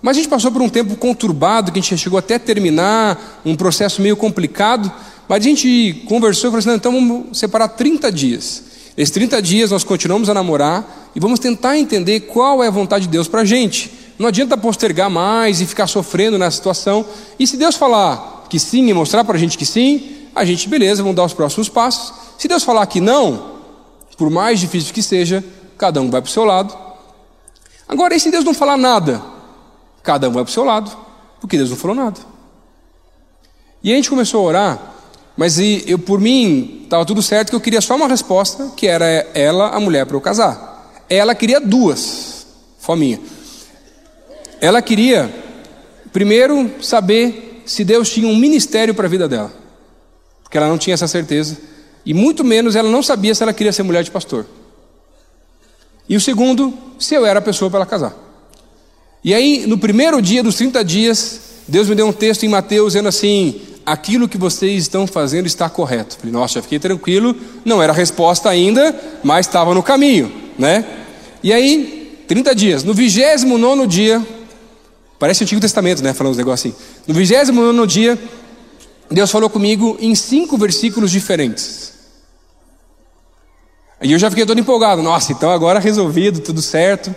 Mas 0.00 0.16
a 0.16 0.20
gente 0.20 0.30
passou 0.30 0.50
por 0.50 0.62
um 0.62 0.68
tempo 0.68 0.96
conturbado, 0.96 1.70
que 1.70 1.78
a 1.78 1.82
gente 1.82 1.98
chegou 1.98 2.18
até 2.18 2.38
terminar, 2.38 3.42
um 3.44 3.54
processo 3.54 4.00
meio 4.00 4.16
complicado. 4.16 4.90
Mas 5.28 5.44
a 5.44 5.48
gente 5.48 6.02
conversou 6.08 6.48
e 6.48 6.50
falou 6.50 6.58
assim: 6.58 6.70
então 6.70 6.92
vamos 6.92 7.38
separar 7.38 7.68
30 7.68 8.10
dias. 8.10 8.64
Nesses 8.96 9.12
30 9.12 9.40
dias 9.42 9.70
nós 9.70 9.84
continuamos 9.84 10.28
a 10.28 10.34
namorar 10.34 11.10
e 11.14 11.20
vamos 11.20 11.38
tentar 11.38 11.78
entender 11.78 12.20
qual 12.20 12.64
é 12.64 12.66
a 12.66 12.70
vontade 12.70 13.04
de 13.04 13.10
Deus 13.10 13.28
para 13.28 13.42
a 13.42 13.44
gente. 13.44 13.92
Não 14.18 14.26
adianta 14.26 14.56
postergar 14.56 15.10
mais 15.10 15.60
e 15.60 15.66
ficar 15.66 15.86
sofrendo 15.86 16.38
nessa 16.38 16.56
situação. 16.56 17.04
E 17.38 17.46
se 17.46 17.56
Deus 17.56 17.76
falar 17.76 18.46
que 18.48 18.58
sim 18.58 18.88
e 18.88 18.94
mostrar 18.94 19.22
para 19.22 19.36
a 19.36 19.38
gente 19.38 19.56
que 19.56 19.64
sim, 19.64 20.28
a 20.34 20.44
gente, 20.44 20.68
beleza, 20.68 21.02
vamos 21.02 21.16
dar 21.16 21.24
os 21.24 21.32
próximos 21.32 21.68
passos. 21.68 22.12
Se 22.38 22.48
Deus 22.48 22.64
falar 22.64 22.84
que 22.86 23.00
não, 23.00 23.52
por 24.16 24.30
mais 24.30 24.60
difícil 24.60 24.92
que 24.92 25.02
seja, 25.02 25.44
cada 25.78 26.00
um 26.00 26.10
vai 26.10 26.20
para 26.20 26.28
o 26.28 26.32
seu 26.32 26.44
lado. 26.44 26.89
Agora, 27.90 28.14
e 28.14 28.20
se 28.20 28.30
Deus 28.30 28.44
não 28.44 28.54
falar 28.54 28.76
nada? 28.76 29.20
Cada 30.00 30.28
um 30.28 30.32
vai 30.32 30.44
para 30.44 30.50
o 30.50 30.52
seu 30.52 30.62
lado, 30.62 30.96
porque 31.40 31.56
Deus 31.56 31.70
não 31.70 31.76
falou 31.76 31.96
nada. 31.96 32.20
E 33.82 33.92
a 33.92 33.96
gente 33.96 34.08
começou 34.08 34.42
a 34.42 34.44
orar, 34.44 34.92
mas 35.36 35.58
eu, 35.58 35.98
por 35.98 36.20
mim, 36.20 36.82
estava 36.84 37.04
tudo 37.04 37.20
certo, 37.20 37.50
que 37.50 37.56
eu 37.56 37.60
queria 37.60 37.80
só 37.80 37.96
uma 37.96 38.06
resposta, 38.06 38.70
que 38.76 38.86
era 38.86 39.04
ela, 39.34 39.70
a 39.70 39.80
mulher, 39.80 40.06
para 40.06 40.16
eu 40.16 40.20
casar. 40.20 41.02
Ela 41.08 41.34
queria 41.34 41.60
duas, 41.60 42.46
fominha. 42.78 43.18
Ela 44.60 44.80
queria, 44.80 45.28
primeiro, 46.12 46.70
saber 46.80 47.64
se 47.66 47.82
Deus 47.82 48.08
tinha 48.08 48.28
um 48.28 48.36
ministério 48.36 48.94
para 48.94 49.06
a 49.06 49.10
vida 49.10 49.28
dela, 49.28 49.52
porque 50.44 50.56
ela 50.56 50.68
não 50.68 50.78
tinha 50.78 50.94
essa 50.94 51.08
certeza, 51.08 51.58
e 52.06 52.14
muito 52.14 52.44
menos 52.44 52.76
ela 52.76 52.88
não 52.88 53.02
sabia 53.02 53.34
se 53.34 53.42
ela 53.42 53.52
queria 53.52 53.72
ser 53.72 53.82
mulher 53.82 54.04
de 54.04 54.12
pastor. 54.12 54.46
E 56.10 56.16
o 56.16 56.20
segundo, 56.20 56.74
se 56.98 57.14
eu 57.14 57.24
era 57.24 57.38
a 57.38 57.42
pessoa 57.42 57.70
para 57.70 57.78
ela 57.78 57.86
casar. 57.86 58.12
E 59.22 59.32
aí, 59.32 59.64
no 59.64 59.78
primeiro 59.78 60.20
dia 60.20 60.42
dos 60.42 60.56
30 60.56 60.84
dias, 60.84 61.40
Deus 61.68 61.88
me 61.88 61.94
deu 61.94 62.08
um 62.08 62.12
texto 62.12 62.42
em 62.42 62.48
Mateus 62.48 62.94
dizendo 62.94 63.08
assim: 63.08 63.60
aquilo 63.86 64.28
que 64.28 64.36
vocês 64.36 64.82
estão 64.82 65.06
fazendo 65.06 65.46
está 65.46 65.70
correto. 65.70 66.16
Falei, 66.18 66.32
nossa, 66.32 66.54
já 66.54 66.62
fiquei 66.62 66.80
tranquilo, 66.80 67.36
não 67.64 67.80
era 67.80 67.92
a 67.92 67.94
resposta 67.94 68.50
ainda, 68.50 68.92
mas 69.22 69.46
estava 69.46 69.72
no 69.72 69.84
caminho, 69.84 70.32
né? 70.58 70.84
E 71.44 71.52
aí, 71.52 72.24
30 72.26 72.54
dias, 72.56 72.82
no 72.82 72.92
29 72.92 73.86
dia, 73.86 74.20
parece 75.16 75.42
o 75.42 75.44
Antigo 75.44 75.60
Testamento, 75.60 76.02
né? 76.02 76.12
Falando 76.12 76.32
uns 76.32 76.38
negócios 76.38 76.72
assim. 76.72 76.84
No 77.06 77.14
29 77.14 77.86
dia, 77.86 78.18
Deus 79.08 79.30
falou 79.30 79.48
comigo 79.48 79.96
em 80.00 80.16
cinco 80.16 80.58
versículos 80.58 81.12
diferentes. 81.12 81.99
E 84.02 84.12
eu 84.12 84.18
já 84.18 84.30
fiquei 84.30 84.46
todo 84.46 84.58
empolgado, 84.58 85.02
nossa, 85.02 85.32
então 85.32 85.50
agora 85.50 85.78
resolvido, 85.78 86.40
tudo 86.40 86.62
certo. 86.62 87.14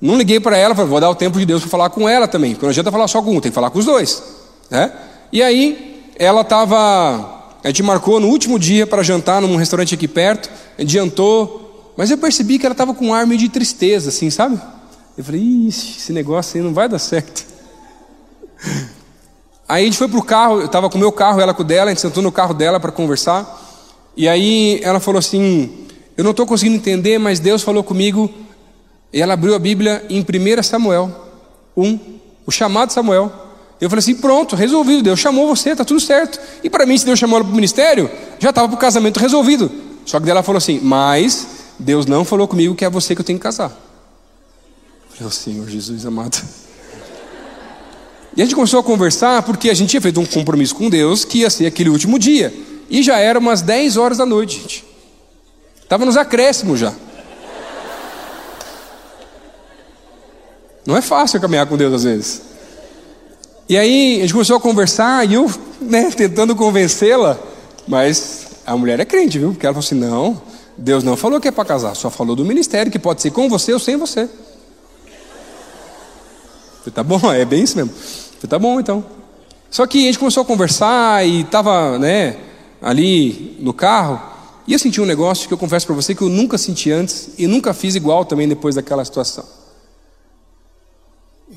Não 0.00 0.16
liguei 0.16 0.38
para 0.38 0.56
ela, 0.56 0.74
falei, 0.74 0.88
vou 0.88 1.00
dar 1.00 1.10
o 1.10 1.14
tempo 1.14 1.38
de 1.38 1.44
Deus 1.44 1.62
para 1.62 1.70
falar 1.70 1.90
com 1.90 2.08
ela 2.08 2.28
também, 2.28 2.52
porque 2.52 2.66
não 2.66 2.70
adianta 2.70 2.92
falar 2.92 3.08
só 3.08 3.20
com 3.20 3.36
um, 3.36 3.40
tem 3.40 3.50
que 3.50 3.54
falar 3.54 3.70
com 3.70 3.80
os 3.80 3.84
dois. 3.84 4.22
Né? 4.70 4.92
E 5.32 5.42
aí, 5.42 6.12
ela 6.16 6.42
estava. 6.42 7.36
A 7.64 7.68
gente 7.68 7.82
marcou 7.82 8.20
no 8.20 8.28
último 8.28 8.58
dia 8.58 8.86
para 8.86 9.02
jantar 9.02 9.42
num 9.42 9.56
restaurante 9.56 9.94
aqui 9.94 10.06
perto, 10.06 10.48
adiantou, 10.78 11.92
mas 11.96 12.10
eu 12.10 12.18
percebi 12.18 12.58
que 12.58 12.66
ela 12.66 12.74
estava 12.74 12.94
com 12.94 13.06
um 13.06 13.14
ar 13.14 13.26
meio 13.26 13.40
de 13.40 13.48
tristeza, 13.48 14.10
assim, 14.10 14.30
sabe? 14.30 14.60
Eu 15.16 15.24
falei, 15.24 15.40
Ixi, 15.40 15.98
esse 15.98 16.12
negócio 16.12 16.56
aí 16.56 16.64
não 16.64 16.72
vai 16.72 16.88
dar 16.88 17.00
certo. 17.00 17.44
Aí 19.68 19.82
a 19.82 19.84
gente 19.84 19.98
foi 19.98 20.08
pro 20.08 20.22
carro, 20.22 20.60
eu 20.60 20.64
estava 20.64 20.88
com 20.88 20.96
o 20.96 20.98
meu 20.98 21.12
carro, 21.12 21.42
ela 21.42 21.52
com 21.52 21.60
o 21.60 21.64
dela, 21.64 21.90
a 21.90 21.92
gente 21.92 22.00
sentou 22.00 22.22
no 22.22 22.32
carro 22.32 22.54
dela 22.54 22.80
para 22.80 22.90
conversar. 22.90 23.68
E 24.16 24.26
aí 24.26 24.80
ela 24.82 24.98
falou 24.98 25.18
assim: 25.18 25.86
Eu 26.18 26.24
não 26.24 26.32
estou 26.32 26.44
conseguindo 26.44 26.74
entender, 26.74 27.16
mas 27.16 27.38
Deus 27.38 27.62
falou 27.62 27.84
comigo 27.84 28.28
e 29.12 29.22
ela 29.22 29.34
abriu 29.34 29.54
a 29.54 29.58
Bíblia 29.58 30.04
em 30.10 30.20
1 30.20 30.62
Samuel 30.64 31.14
1, 31.76 31.98
o 32.44 32.50
chamado 32.50 32.92
Samuel. 32.92 33.32
Eu 33.80 33.88
falei 33.88 34.00
assim: 34.00 34.16
pronto, 34.16 34.56
resolvido. 34.56 35.04
Deus 35.04 35.20
chamou 35.20 35.46
você, 35.46 35.70
está 35.70 35.84
tudo 35.84 36.00
certo. 36.00 36.40
E 36.64 36.68
para 36.68 36.84
mim, 36.84 36.98
se 36.98 37.06
Deus 37.06 37.20
chamou 37.20 37.36
ela 37.36 37.44
para 37.44 37.52
o 37.52 37.54
ministério, 37.54 38.10
já 38.40 38.50
estava 38.50 38.66
para 38.66 38.74
o 38.74 38.78
casamento 38.80 39.20
resolvido. 39.20 39.70
Só 40.04 40.18
que 40.18 40.28
ela 40.28 40.42
falou 40.42 40.58
assim: 40.58 40.80
mas 40.82 41.46
Deus 41.78 42.04
não 42.04 42.24
falou 42.24 42.48
comigo 42.48 42.74
que 42.74 42.84
é 42.84 42.90
você 42.90 43.14
que 43.14 43.20
eu 43.20 43.24
tenho 43.24 43.38
que 43.38 43.44
casar. 43.44 43.70
Eu 43.70 45.16
falei, 45.16 45.28
oh, 45.28 45.30
Senhor 45.30 45.68
Jesus 45.68 46.04
amado. 46.04 46.42
E 48.36 48.42
a 48.42 48.44
gente 48.44 48.56
começou 48.56 48.80
a 48.80 48.82
conversar 48.82 49.42
porque 49.44 49.70
a 49.70 49.74
gente 49.74 49.90
tinha 49.90 50.02
feito 50.02 50.18
um 50.18 50.26
compromisso 50.26 50.74
com 50.74 50.90
Deus 50.90 51.24
que 51.24 51.38
ia 51.38 51.50
ser 51.50 51.66
aquele 51.66 51.90
último 51.90 52.18
dia. 52.18 52.52
E 52.90 53.04
já 53.04 53.18
era 53.18 53.38
umas 53.38 53.62
10 53.62 53.96
horas 53.96 54.18
da 54.18 54.26
noite, 54.26 54.60
gente. 54.60 54.87
Estava 55.88 56.04
nos 56.04 56.18
acréscimos 56.18 56.78
já. 56.78 56.92
Não 60.84 60.94
é 60.94 61.00
fácil 61.00 61.40
caminhar 61.40 61.66
com 61.66 61.78
Deus 61.78 61.94
às 61.94 62.04
vezes. 62.04 62.42
E 63.66 63.74
aí 63.74 64.18
a 64.18 64.20
gente 64.20 64.34
começou 64.34 64.58
a 64.58 64.60
conversar 64.60 65.26
e 65.26 65.32
eu, 65.32 65.50
né, 65.80 66.10
tentando 66.10 66.54
convencê-la, 66.54 67.38
mas 67.86 68.48
a 68.66 68.76
mulher 68.76 69.00
é 69.00 69.06
crente, 69.06 69.38
viu? 69.38 69.52
Porque 69.52 69.64
ela 69.64 69.72
falou 69.72 69.86
assim: 69.86 69.94
não, 69.94 70.42
Deus 70.76 71.02
não 71.02 71.16
falou 71.16 71.40
que 71.40 71.48
é 71.48 71.50
para 71.50 71.64
casar, 71.64 71.94
só 71.94 72.10
falou 72.10 72.36
do 72.36 72.44
ministério, 72.44 72.92
que 72.92 72.98
pode 72.98 73.22
ser 73.22 73.30
com 73.30 73.48
você 73.48 73.72
ou 73.72 73.78
sem 73.78 73.96
você. 73.96 74.28
falei, 76.80 76.92
tá 76.94 77.02
bom, 77.02 77.32
é 77.32 77.46
bem 77.46 77.62
isso 77.62 77.78
mesmo. 77.78 77.94
falei, 77.94 78.46
tá 78.46 78.58
bom 78.58 78.78
então. 78.78 79.02
Só 79.70 79.86
que 79.86 80.02
a 80.02 80.06
gente 80.08 80.18
começou 80.18 80.42
a 80.42 80.46
conversar 80.46 81.26
e 81.26 81.40
estava 81.40 81.98
né, 81.98 82.36
ali 82.82 83.56
no 83.58 83.72
carro, 83.72 84.36
e 84.68 84.72
eu 84.72 84.78
senti 84.78 85.00
um 85.00 85.04
negócio 85.04 85.48
que 85.48 85.54
eu 85.54 85.58
confesso 85.58 85.84
para 85.84 85.96
você 85.96 86.14
que 86.14 86.22
eu 86.22 86.28
nunca 86.28 86.56
senti 86.56 86.92
antes 86.92 87.30
e 87.36 87.48
nunca 87.48 87.74
fiz 87.74 87.96
igual 87.96 88.24
também 88.24 88.46
depois 88.46 88.76
daquela 88.76 89.04
situação 89.04 89.44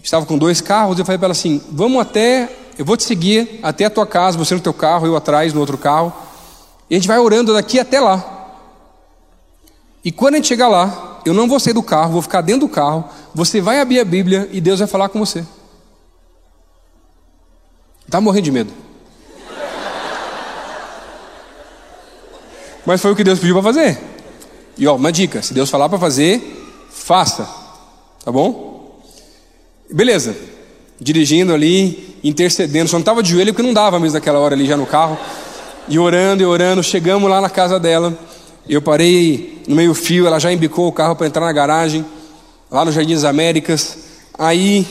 estava 0.04 0.26
com 0.26 0.38
dois 0.38 0.62
carros, 0.62 0.98
eu 0.98 1.06
falei 1.06 1.18
para 1.18 1.28
ela 1.28 1.32
assim: 1.32 1.62
vamos 1.72 2.02
até, 2.02 2.50
eu 2.78 2.86
vou 2.86 2.98
te 2.98 3.04
seguir 3.04 3.60
até 3.62 3.86
a 3.86 3.90
tua 3.90 4.06
casa, 4.06 4.38
você 4.38 4.54
no 4.54 4.62
teu 4.62 4.74
carro, 4.74 5.06
eu 5.06 5.16
atrás 5.16 5.54
no 5.54 5.60
outro 5.60 5.78
carro, 5.78 6.14
e 6.90 6.96
a 6.96 6.98
gente 6.98 7.08
vai 7.08 7.20
orando 7.20 7.54
daqui 7.54 7.80
até 7.80 8.00
lá. 8.00 8.40
E 10.04 10.12
quando 10.12 10.36
a 10.36 10.38
gente 10.38 10.48
chegar 10.48 10.68
lá, 10.68 11.22
eu 11.26 11.34
não 11.34 11.48
vou 11.48 11.60
sair 11.60 11.74
do 11.74 11.84
carro, 11.84 12.14
vou 12.14 12.22
ficar 12.22 12.42
dentro 12.42 12.68
do 12.68 12.70
carro, 12.70 13.06
você 13.34 13.62
vai 13.62 13.80
abrir 13.80 14.00
a 14.00 14.06
Bíblia 14.06 14.50
e 14.52 14.60
Deus 14.60 14.80
vai 14.80 14.88
falar 14.88 15.10
com 15.10 15.20
você. 15.20 15.46
Está 18.06 18.20
morrendo 18.20 18.46
de 18.46 18.52
medo. 18.52 18.74
Mas 22.86 23.02
foi 23.02 23.12
o 23.12 23.16
que 23.16 23.24
Deus 23.24 23.40
pediu 23.40 23.56
para 23.56 23.64
fazer. 23.64 24.00
E 24.78 24.88
ó, 24.88 24.96
uma 24.96 25.12
dica: 25.12 25.42
se 25.42 25.54
Deus 25.54 25.70
falar 25.70 25.90
para 25.90 26.00
fazer, 26.00 26.42
faça. 26.90 27.48
Tá 28.24 28.32
bom? 28.32 29.02
Beleza, 29.92 30.36
dirigindo 31.00 31.54
ali, 31.54 32.18
intercedendo, 32.24 32.90
só 32.90 32.98
não 32.98 33.02
estava 33.02 33.24
de 33.24 33.32
joelho 33.32 33.54
porque 33.54 33.66
não 33.66 33.74
dava 33.74 34.00
mesmo 34.00 34.14
naquela 34.14 34.40
hora 34.40 34.56
ali 34.56 34.66
já 34.66 34.78
no 34.78 34.86
carro. 34.86 35.18
E 35.88 35.98
orando 35.98 36.44
e 36.44 36.46
orando, 36.46 36.84
chegamos 36.84 37.30
lá 37.30 37.42
na 37.42 37.50
casa 37.50 37.80
dela. 37.80 38.18
Eu 38.70 38.82
parei 38.82 39.64
no 39.68 39.76
meio 39.76 39.94
fio, 39.94 40.28
ela 40.28 40.40
já 40.40 40.54
embicou 40.54 40.88
o 40.88 40.92
carro 40.92 41.16
para 41.16 41.28
entrar 41.28 41.46
na 41.46 41.52
garagem, 41.52 42.06
lá 42.70 42.86
no 42.86 42.92
Jardim 42.92 43.16
das 43.16 43.24
Américas. 43.24 43.98
Aí 44.38 44.86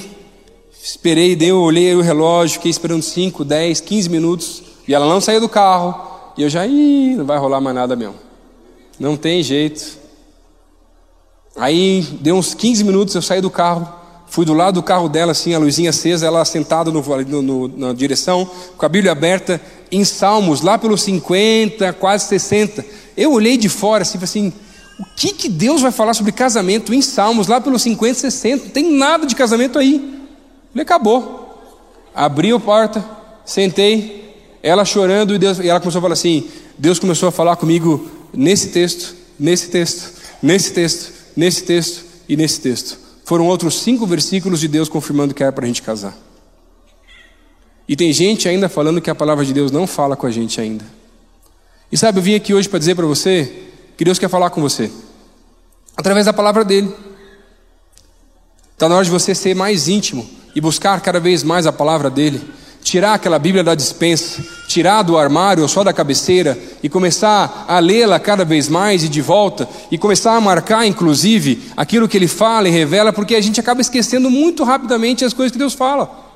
esperei, 0.82 1.36
dei, 1.36 1.53
olhei 1.53 1.95
o 1.95 2.01
relógio, 2.01 2.55
fiquei 2.55 2.70
esperando 2.70 3.03
5, 3.03 3.45
10, 3.45 3.80
15 3.80 4.09
minutos. 4.09 4.62
E 4.88 4.95
ela 4.95 5.07
não 5.07 5.20
saiu 5.20 5.41
do 5.41 5.49
carro. 5.49 6.10
E 6.37 6.43
eu 6.43 6.49
já, 6.49 6.66
ih, 6.66 7.14
não 7.16 7.24
vai 7.24 7.39
rolar 7.39 7.61
mais 7.61 7.74
nada 7.74 7.95
mesmo. 7.97 8.14
Não 8.99 9.16
tem 9.16 9.43
jeito. 9.43 9.99
Aí 11.57 12.03
deu 12.20 12.37
uns 12.37 12.55
15 12.55 12.85
minutos, 12.85 13.14
eu 13.14 13.22
saí 13.22 13.41
do 13.41 13.51
carro. 13.51 14.01
Fui 14.26 14.45
do 14.45 14.55
lado 14.55 14.74
do 14.74 14.83
carro 14.83 15.09
dela, 15.09 15.33
assim, 15.33 15.55
a 15.55 15.59
luzinha 15.59 15.91
acesa, 15.91 16.24
ela 16.24 16.45
sentada 16.45 16.91
no, 16.93 17.03
no, 17.43 17.68
na 17.68 17.93
direção, 17.93 18.49
com 18.76 18.87
a 18.87 18.89
Bíblia 18.89 19.11
aberta, 19.11 19.61
em 19.91 20.05
Salmos, 20.05 20.61
lá 20.61 20.78
pelos 20.78 21.03
50, 21.03 21.93
quase 21.95 22.26
60. 22.26 22.85
Eu 23.16 23.33
olhei 23.33 23.57
de 23.57 23.68
fora 23.68 24.03
assim, 24.03 24.18
assim, 24.22 24.53
o 25.01 25.05
que, 25.16 25.33
que 25.33 25.49
Deus 25.49 25.83
vai 25.83 25.91
falar 25.91 26.14
sobre 26.14 26.31
casamento 26.31 26.95
em 26.95 27.03
Salmos, 27.03 27.49
lá 27.49 27.61
pelos 27.61 27.83
50, 27.83 28.20
60? 28.20 28.64
Não 28.66 28.70
tem 28.70 28.93
nada 28.93 29.26
de 29.26 29.35
casamento 29.35 29.81
aí. 29.81 29.99
Falei, 30.70 30.83
acabou. 30.83 31.49
Abri 32.14 32.53
a 32.53 32.61
porta, 32.61 33.05
sentei, 33.45 34.30
ela 34.63 34.85
chorando, 34.85 35.35
e, 35.35 35.39
Deus, 35.39 35.59
e 35.59 35.69
ela 35.69 35.81
começou 35.81 36.01
a 36.01 36.03
falar 36.03 36.15
assim: 36.15 36.49
Deus 36.77 36.99
começou 36.99 37.29
a 37.29 37.33
falar 37.33 37.57
comigo 37.57 38.11
nesse 38.33 38.69
texto, 38.69 39.15
nesse 39.39 39.69
texto, 39.69 40.13
nesse 40.43 40.73
texto, 40.73 41.13
nesse 41.37 41.65
texto 41.65 42.05
e 42.29 42.37
nesse 42.37 42.61
texto. 42.61 42.99
Foram 43.25 43.47
outros 43.47 43.81
cinco 43.81 44.07
versículos 44.07 44.61
de 44.61 44.69
Deus 44.69 44.89
confirmando 44.89 45.33
que 45.35 45.43
era 45.43 45.53
para 45.53 45.65
a 45.65 45.67
gente 45.67 45.83
casar. 45.83 46.17
E 47.89 47.97
tem 47.97 48.13
gente 48.13 48.49
ainda 48.49 48.69
falando 48.69 49.01
que 49.01 49.11
a 49.11 49.15
palavra 49.15 49.45
de 49.45 49.53
Deus 49.53 49.71
não 49.71 49.87
fala 49.87 50.17
com 50.17 50.27
a 50.27 50.31
gente 50.31 50.61
ainda. 50.61 50.85
E 51.91 51.97
sabe, 51.97 52.19
eu 52.19 52.23
vim 52.23 52.35
aqui 52.35 52.55
hoje 52.55 52.69
para 52.69 52.79
dizer 52.79 52.95
para 52.95 53.07
você 53.07 53.65
que 53.97 54.05
Deus 54.05 54.19
quer 54.19 54.29
falar 54.29 54.51
com 54.51 54.61
você 54.61 54.91
através 55.97 56.27
da 56.27 56.33
palavra 56.33 56.65
dele. 56.65 56.95
Está 58.73 58.89
na 58.89 58.95
hora 58.95 59.05
de 59.05 59.11
você 59.11 59.35
ser 59.35 59.55
mais 59.55 59.89
íntimo 59.89 60.29
e 60.55 60.61
buscar 60.61 61.01
cada 61.01 61.21
vez 61.21 61.43
mais 61.43 61.67
a 61.67 61.73
palavra 61.73 62.09
dele 62.09 62.41
tirar 62.83 63.14
aquela 63.14 63.39
Bíblia 63.39 63.62
da 63.62 63.74
dispensa, 63.74 64.43
tirar 64.66 65.03
do 65.03 65.16
armário 65.18 65.62
ou 65.62 65.68
só 65.68 65.85
da 65.85 65.93
cabeceira 65.93 66.59
e 66.83 66.89
começar 66.89 67.64
a 67.68 67.78
lê-la 67.78 68.18
cada 68.18 68.45
vez 68.45 68.68
mais 68.68 69.05
e 69.05 69.09
de 69.09 69.20
volta 69.20 69.68
e 69.91 69.99
começar 69.99 70.37
a 70.37 70.41
marcar, 70.41 70.87
inclusive, 70.87 71.62
aquilo 71.76 72.09
que 72.09 72.16
ele 72.16 72.28
fala 72.28 72.68
e 72.68 72.70
revela, 72.70 73.12
porque 73.12 73.35
a 73.35 73.41
gente 73.41 73.61
acaba 73.61 73.81
esquecendo 73.81 74.31
muito 74.31 74.64
rapidamente 74.64 75.24
as 75.24 75.33
coisas 75.33 75.53
que 75.53 75.59
Deus 75.59 75.74
fala. 75.74 76.28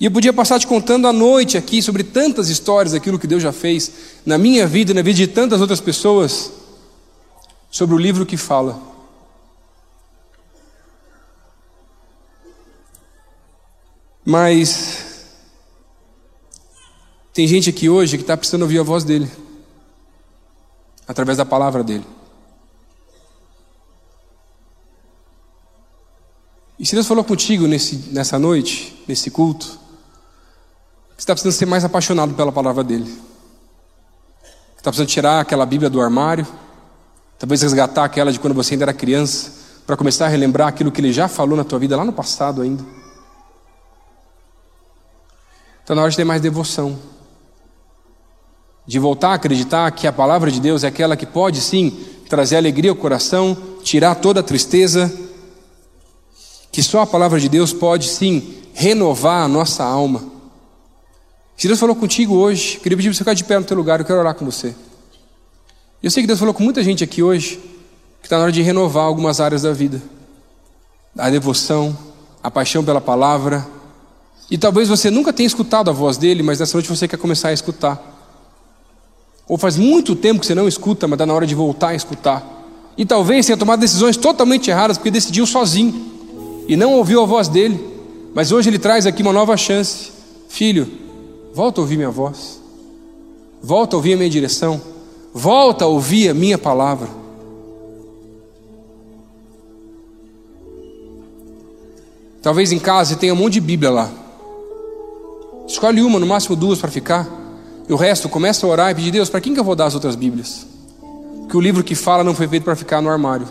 E 0.00 0.04
eu 0.04 0.10
podia 0.10 0.32
passar 0.32 0.60
te 0.60 0.66
contando 0.66 1.08
à 1.08 1.12
noite 1.12 1.58
aqui 1.58 1.82
sobre 1.82 2.04
tantas 2.04 2.48
histórias 2.48 2.92
daquilo 2.92 3.18
que 3.18 3.26
Deus 3.26 3.42
já 3.42 3.52
fez 3.52 3.90
na 4.24 4.38
minha 4.38 4.66
vida 4.66 4.92
e 4.92 4.94
na 4.94 5.02
vida 5.02 5.16
de 5.16 5.26
tantas 5.26 5.60
outras 5.60 5.80
pessoas, 5.80 6.52
sobre 7.70 7.94
o 7.94 7.98
livro 7.98 8.24
que 8.24 8.36
fala. 8.36 8.97
Mas 14.30 15.24
tem 17.32 17.46
gente 17.46 17.70
aqui 17.70 17.88
hoje 17.88 18.18
que 18.18 18.22
está 18.22 18.36
precisando 18.36 18.60
ouvir 18.60 18.78
a 18.78 18.82
voz 18.82 19.02
dele, 19.02 19.26
através 21.06 21.38
da 21.38 21.46
palavra 21.46 21.82
dele. 21.82 22.04
E 26.78 26.84
se 26.84 26.94
Deus 26.94 27.06
falou 27.06 27.24
contigo 27.24 27.66
nesse, 27.66 28.10
nessa 28.12 28.38
noite, 28.38 29.02
nesse 29.08 29.30
culto, 29.30 29.64
você 29.64 31.20
está 31.20 31.32
precisando 31.32 31.54
ser 31.54 31.64
mais 31.64 31.82
apaixonado 31.82 32.34
pela 32.34 32.52
palavra 32.52 32.84
dele. 32.84 33.10
Está 34.76 34.90
precisando 34.90 35.08
tirar 35.08 35.40
aquela 35.40 35.64
Bíblia 35.64 35.88
do 35.88 36.02
armário, 36.02 36.46
talvez 37.38 37.62
resgatar 37.62 38.04
aquela 38.04 38.30
de 38.30 38.38
quando 38.38 38.52
você 38.52 38.74
ainda 38.74 38.84
era 38.84 38.92
criança, 38.92 39.52
para 39.86 39.96
começar 39.96 40.26
a 40.26 40.28
relembrar 40.28 40.68
aquilo 40.68 40.92
que 40.92 41.00
ele 41.00 41.14
já 41.14 41.28
falou 41.28 41.56
na 41.56 41.64
tua 41.64 41.78
vida 41.78 41.96
lá 41.96 42.04
no 42.04 42.12
passado 42.12 42.60
ainda. 42.60 42.97
Está 45.88 45.94
na 45.94 46.02
hora 46.02 46.10
de 46.10 46.18
ter 46.18 46.24
mais 46.24 46.42
devoção. 46.42 46.98
De 48.86 48.98
voltar 48.98 49.30
a 49.30 49.34
acreditar 49.36 49.90
que 49.90 50.06
a 50.06 50.12
palavra 50.12 50.50
de 50.50 50.60
Deus 50.60 50.84
é 50.84 50.88
aquela 50.88 51.16
que 51.16 51.24
pode 51.24 51.62
sim 51.62 52.04
trazer 52.28 52.56
alegria 52.58 52.90
ao 52.90 52.96
coração, 52.96 53.56
tirar 53.82 54.16
toda 54.16 54.40
a 54.40 54.42
tristeza. 54.42 55.10
Que 56.70 56.82
só 56.82 57.00
a 57.00 57.06
palavra 57.06 57.40
de 57.40 57.48
Deus 57.48 57.72
pode 57.72 58.06
sim 58.06 58.56
renovar 58.74 59.42
a 59.42 59.48
nossa 59.48 59.82
alma. 59.82 60.30
Se 61.56 61.66
Deus 61.66 61.80
falou 61.80 61.96
contigo 61.96 62.34
hoje, 62.34 62.78
queria 62.80 62.94
pedir 62.94 63.08
para 63.08 63.14
você 63.14 63.24
ficar 63.24 63.32
de 63.32 63.44
pé 63.44 63.58
no 63.58 63.64
teu 63.64 63.74
lugar, 63.74 63.98
eu 63.98 64.04
quero 64.04 64.18
orar 64.18 64.34
com 64.34 64.44
você. 64.44 64.74
Eu 66.02 66.10
sei 66.10 66.22
que 66.22 66.26
Deus 66.26 66.38
falou 66.38 66.52
com 66.52 66.62
muita 66.62 66.84
gente 66.84 67.02
aqui 67.02 67.22
hoje, 67.22 67.56
que 68.20 68.26
está 68.26 68.36
na 68.36 68.42
hora 68.42 68.52
de 68.52 68.60
renovar 68.60 69.04
algumas 69.04 69.40
áreas 69.40 69.62
da 69.62 69.72
vida. 69.72 70.02
A 71.16 71.30
devoção, 71.30 71.96
a 72.42 72.50
paixão 72.50 72.84
pela 72.84 73.00
palavra, 73.00 73.66
e 74.50 74.56
talvez 74.56 74.88
você 74.88 75.10
nunca 75.10 75.32
tenha 75.32 75.46
escutado 75.46 75.90
a 75.90 75.92
voz 75.92 76.16
dele, 76.16 76.42
mas 76.42 76.58
nessa 76.58 76.74
noite 76.74 76.88
você 76.88 77.06
quer 77.06 77.18
começar 77.18 77.48
a 77.48 77.52
escutar. 77.52 78.16
Ou 79.46 79.58
faz 79.58 79.76
muito 79.76 80.16
tempo 80.16 80.40
que 80.40 80.46
você 80.46 80.54
não 80.54 80.66
escuta, 80.66 81.06
mas 81.06 81.16
está 81.16 81.26
na 81.26 81.34
hora 81.34 81.46
de 81.46 81.54
voltar 81.54 81.88
a 81.88 81.94
escutar. 81.94 82.44
E 82.96 83.04
talvez 83.04 83.46
tenha 83.46 83.56
tomado 83.56 83.80
decisões 83.80 84.16
totalmente 84.16 84.70
erradas 84.70 84.96
porque 84.96 85.10
decidiu 85.10 85.46
sozinho 85.46 85.94
e 86.66 86.76
não 86.76 86.94
ouviu 86.94 87.22
a 87.22 87.26
voz 87.26 87.48
dele. 87.48 87.78
Mas 88.34 88.52
hoje 88.52 88.70
ele 88.70 88.78
traz 88.78 89.06
aqui 89.06 89.22
uma 89.22 89.32
nova 89.32 89.56
chance. 89.56 90.10
Filho, 90.48 90.90
volta 91.54 91.80
a 91.80 91.82
ouvir 91.82 91.96
minha 91.96 92.10
voz. 92.10 92.60
Volta 93.62 93.96
a 93.96 93.98
ouvir 93.98 94.14
a 94.14 94.16
minha 94.16 94.30
direção. 94.30 94.80
Volta 95.32 95.84
a 95.84 95.88
ouvir 95.88 96.30
a 96.30 96.34
minha 96.34 96.58
palavra. 96.58 97.08
Talvez 102.42 102.72
em 102.72 102.78
casa 102.78 103.16
tenha 103.16 103.34
um 103.34 103.36
monte 103.36 103.54
de 103.54 103.60
Bíblia 103.60 103.90
lá. 103.90 104.27
Escolhe 105.68 106.00
uma, 106.00 106.18
no 106.18 106.26
máximo 106.26 106.56
duas 106.56 106.78
para 106.78 106.90
ficar. 106.90 107.28
E 107.86 107.92
o 107.92 107.96
resto 107.96 108.26
começa 108.28 108.66
a 108.66 108.70
orar 108.70 108.90
e 108.90 108.94
pedir, 108.94 109.10
Deus, 109.10 109.28
para 109.28 109.40
quem 109.40 109.52
que 109.52 109.60
eu 109.60 109.64
vou 109.64 109.76
dar 109.76 109.84
as 109.84 109.94
outras 109.94 110.16
Bíblias? 110.16 110.66
Que 111.48 111.56
o 111.56 111.60
livro 111.60 111.84
que 111.84 111.94
fala 111.94 112.24
não 112.24 112.34
foi 112.34 112.48
feito 112.48 112.64
para 112.64 112.74
ficar 112.74 113.02
no 113.02 113.10
armário. 113.10 113.46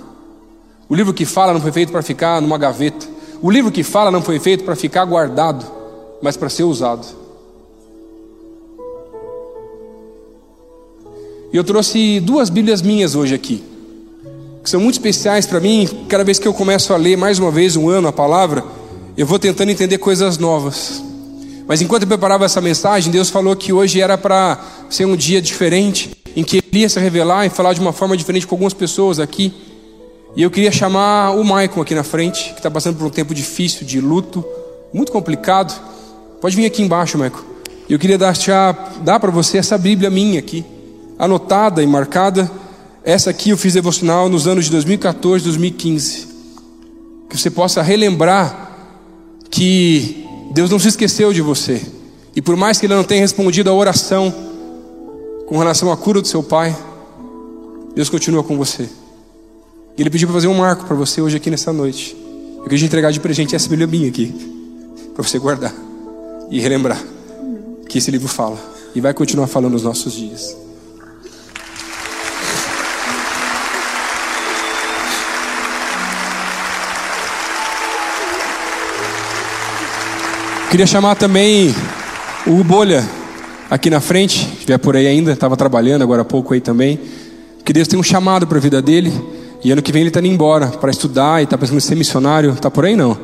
O 0.89 0.95
livro 0.95 1.13
que 1.13 1.25
fala 1.25 1.53
não 1.53 1.61
foi 1.61 1.71
feito 1.71 1.91
para 1.91 2.01
ficar 2.01 2.41
numa 2.41 2.57
gaveta. 2.57 3.05
O 3.39 3.51
livro 3.51 3.71
que 3.71 3.83
fala 3.83 4.09
não 4.09 4.21
foi 4.21 4.39
feito 4.39 4.63
para 4.63 4.75
ficar 4.75 5.05
guardado, 5.05 5.63
mas 6.21 6.35
para 6.35 6.49
ser 6.49 6.63
usado. 6.63 7.05
E 11.53 11.55
eu 11.55 11.63
trouxe 11.63 12.19
duas 12.19 12.49
Bíblias 12.49 12.81
minhas 12.81 13.15
hoje 13.15 13.35
aqui, 13.35 13.63
que 14.63 14.69
são 14.69 14.81
muito 14.81 14.95
especiais 14.95 15.45
para 15.45 15.59
mim. 15.59 15.87
Cada 16.09 16.23
vez 16.23 16.39
que 16.39 16.47
eu 16.47 16.53
começo 16.53 16.93
a 16.93 16.97
ler 16.97 17.15
mais 17.15 17.37
uma 17.37 17.51
vez 17.51 17.75
um 17.75 17.89
ano 17.89 18.07
a 18.07 18.13
palavra, 18.13 18.63
eu 19.15 19.25
vou 19.25 19.37
tentando 19.37 19.71
entender 19.71 19.97
coisas 19.99 20.37
novas. 20.37 21.06
Mas 21.67 21.81
enquanto 21.81 22.03
eu 22.03 22.07
preparava 22.07 22.45
essa 22.45 22.61
mensagem, 22.61 23.11
Deus 23.11 23.29
falou 23.29 23.55
que 23.55 23.73
hoje 23.73 23.99
era 23.99 24.17
para 24.17 24.57
ser 24.89 25.05
um 25.05 25.17
dia 25.17 25.41
diferente, 25.41 26.11
em 26.33 26.43
que 26.43 26.57
Ele 26.57 26.81
ia 26.81 26.89
se 26.89 26.99
revelar 26.99 27.45
e 27.45 27.49
falar 27.49 27.73
de 27.73 27.81
uma 27.81 27.91
forma 27.91 28.15
diferente 28.15 28.47
com 28.47 28.55
algumas 28.55 28.73
pessoas 28.73 29.19
aqui. 29.19 29.53
E 30.33 30.41
eu 30.41 30.49
queria 30.49 30.71
chamar 30.71 31.31
o 31.31 31.43
Michael 31.43 31.81
aqui 31.81 31.93
na 31.93 32.03
frente, 32.03 32.51
que 32.53 32.59
está 32.59 32.71
passando 32.71 32.97
por 32.97 33.05
um 33.05 33.09
tempo 33.09 33.33
difícil, 33.33 33.85
de 33.85 33.99
luto, 33.99 34.45
muito 34.93 35.11
complicado. 35.11 35.77
Pode 36.39 36.55
vir 36.55 36.65
aqui 36.65 36.81
embaixo, 36.81 37.17
Michael. 37.17 37.43
Eu 37.89 37.99
queria 37.99 38.17
dar, 38.17 38.33
dar 39.01 39.19
para 39.19 39.31
você 39.31 39.57
essa 39.57 39.77
Bíblia 39.77 40.09
minha 40.09 40.39
aqui, 40.39 40.63
anotada 41.19 41.83
e 41.83 41.87
marcada. 41.87 42.49
Essa 43.03 43.31
aqui 43.31 43.49
eu 43.49 43.57
fiz 43.57 43.73
devocional 43.73 44.29
nos 44.29 44.47
anos 44.47 44.65
de 44.65 44.71
2014, 44.71 45.43
2015. 45.43 46.27
Que 47.29 47.37
você 47.37 47.49
possa 47.49 47.81
relembrar 47.81 48.71
que 49.49 50.26
Deus 50.57 50.71
não 50.71 50.79
se 50.79 50.87
esqueceu 50.87 51.31
de 51.31 51.39
você. 51.39 51.79
E 52.35 52.41
por 52.41 52.55
mais 52.55 52.79
que 52.79 52.87
Ele 52.87 52.95
não 52.95 53.03
tenha 53.03 53.21
respondido 53.21 53.69
a 53.69 53.73
oração 53.73 54.33
com 55.45 55.55
relação 55.55 55.91
à 55.91 55.95
cura 55.95 56.19
do 56.19 56.27
seu 56.27 56.41
pai, 56.41 56.75
Deus 57.93 58.09
continua 58.09 58.43
com 58.43 58.57
você. 58.57 58.89
E 59.95 60.01
Ele 60.01 60.09
pediu 60.09 60.27
para 60.27 60.33
fazer 60.33 60.47
um 60.47 60.55
marco 60.55 60.83
para 60.85 60.95
você 60.95 61.21
hoje 61.21 61.37
aqui 61.37 61.51
nessa 61.51 61.71
noite. 61.71 62.17
Eu 62.57 62.63
queria 62.63 62.83
entregar 62.83 63.11
de 63.11 63.19
presente 63.19 63.55
essa 63.55 63.69
Bíblia 63.69 63.85
minha 63.85 64.07
aqui, 64.07 64.33
para 65.13 65.21
você 65.21 65.37
guardar 65.37 65.75
e 66.49 66.59
relembrar 66.59 66.99
que 67.87 67.99
esse 67.99 68.09
livro 68.09 68.27
fala 68.27 68.57
e 68.95 68.99
vai 68.99 69.13
continuar 69.13 69.45
falando 69.45 69.73
nos 69.73 69.83
nossos 69.83 70.11
dias. 70.11 70.57
Queria 80.69 80.85
chamar 80.85 81.15
também 81.15 81.73
o 82.45 82.61
Bolha 82.61 83.01
aqui 83.69 83.89
na 83.89 84.01
frente, 84.01 84.39
se 84.39 84.51
estiver 84.51 84.77
por 84.77 84.97
aí 84.97 85.07
ainda, 85.07 85.31
estava 85.31 85.55
trabalhando 85.55 86.01
agora 86.01 86.23
há 86.23 86.25
pouco 86.25 86.53
aí 86.53 86.59
também. 86.59 86.99
Que 87.63 87.71
Deus 87.71 87.87
tem 87.87 87.97
um 87.97 88.03
chamado 88.03 88.45
para 88.45 88.57
a 88.57 88.61
vida 88.61 88.81
dele. 88.81 89.13
E 89.63 89.71
ano 89.71 89.81
que 89.81 89.93
vem 89.93 90.01
ele 90.01 90.09
está 90.09 90.19
indo 90.19 90.27
embora 90.27 90.67
para 90.67 90.91
estudar 90.91 91.39
e 91.39 91.45
está 91.45 91.57
pensando 91.57 91.77
em 91.77 91.79
ser 91.79 91.95
missionário. 91.95 92.51
Está 92.51 92.69
por 92.69 92.83
aí 92.83 92.97
não? 92.97 93.17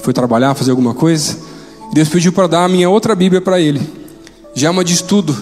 Foi 0.00 0.12
trabalhar, 0.12 0.54
fazer 0.54 0.70
alguma 0.70 0.94
coisa. 0.94 1.36
Deus 1.92 2.08
pediu 2.08 2.32
para 2.32 2.46
dar 2.46 2.64
a 2.64 2.68
minha 2.68 2.88
outra 2.88 3.16
Bíblia 3.16 3.40
para 3.40 3.60
ele. 3.60 3.82
Já 4.54 4.70
uma 4.70 4.84
de 4.84 4.94
estudo, 4.94 5.36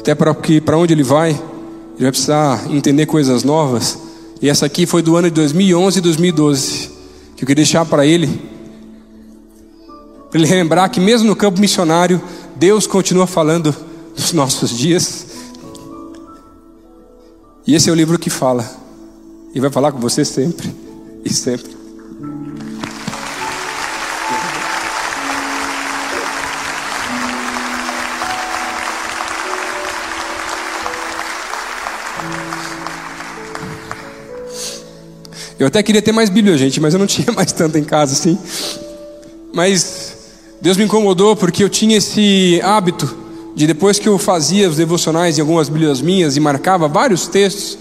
até 0.00 0.16
para 0.16 0.34
para 0.34 0.76
onde 0.76 0.94
ele 0.94 1.04
vai, 1.04 1.30
ele 1.30 2.02
vai 2.02 2.10
precisar 2.10 2.66
entender 2.70 3.06
coisas 3.06 3.44
novas. 3.44 3.96
E 4.42 4.48
essa 4.48 4.66
aqui 4.66 4.84
foi 4.84 5.00
do 5.00 5.16
ano 5.16 5.28
de 5.28 5.34
2011 5.34 5.98
e 5.98 6.02
2012, 6.02 6.90
que 7.36 7.44
eu 7.44 7.46
queria 7.46 7.62
deixar 7.62 7.84
para 7.84 8.04
ele 8.04 8.57
para 10.30 10.40
ele 10.40 10.50
lembrar 10.50 10.88
que, 10.88 11.00
mesmo 11.00 11.26
no 11.26 11.36
campo 11.36 11.60
missionário, 11.60 12.20
Deus 12.56 12.86
continua 12.86 13.26
falando 13.26 13.74
dos 14.14 14.32
nossos 14.32 14.70
dias. 14.70 15.26
E 17.66 17.74
esse 17.74 17.88
é 17.88 17.92
o 17.92 17.94
livro 17.94 18.18
que 18.18 18.30
fala, 18.30 18.68
e 19.54 19.60
vai 19.60 19.70
falar 19.70 19.92
com 19.92 19.98
você 19.98 20.24
sempre, 20.24 20.74
e 21.24 21.32
sempre. 21.32 21.78
Eu 35.58 35.66
até 35.66 35.82
queria 35.82 36.00
ter 36.00 36.12
mais 36.12 36.30
Bíblia, 36.30 36.56
gente, 36.56 36.80
mas 36.80 36.94
eu 36.94 37.00
não 37.00 37.06
tinha 37.08 37.32
mais 37.32 37.50
tanta 37.50 37.78
em 37.78 37.84
casa 37.84 38.12
assim. 38.12 38.38
Mas 39.52 40.17
Deus 40.60 40.76
me 40.76 40.84
incomodou 40.84 41.36
porque 41.36 41.62
eu 41.62 41.68
tinha 41.68 41.98
esse 41.98 42.60
hábito 42.62 43.16
de 43.54 43.66
depois 43.66 43.98
que 43.98 44.08
eu 44.08 44.18
fazia 44.18 44.68
os 44.68 44.76
devocionais 44.76 45.38
em 45.38 45.40
algumas 45.40 45.68
Bíblias 45.68 46.00
minhas 46.00 46.36
e 46.36 46.40
marcava 46.40 46.88
vários 46.88 47.26
textos, 47.26 47.78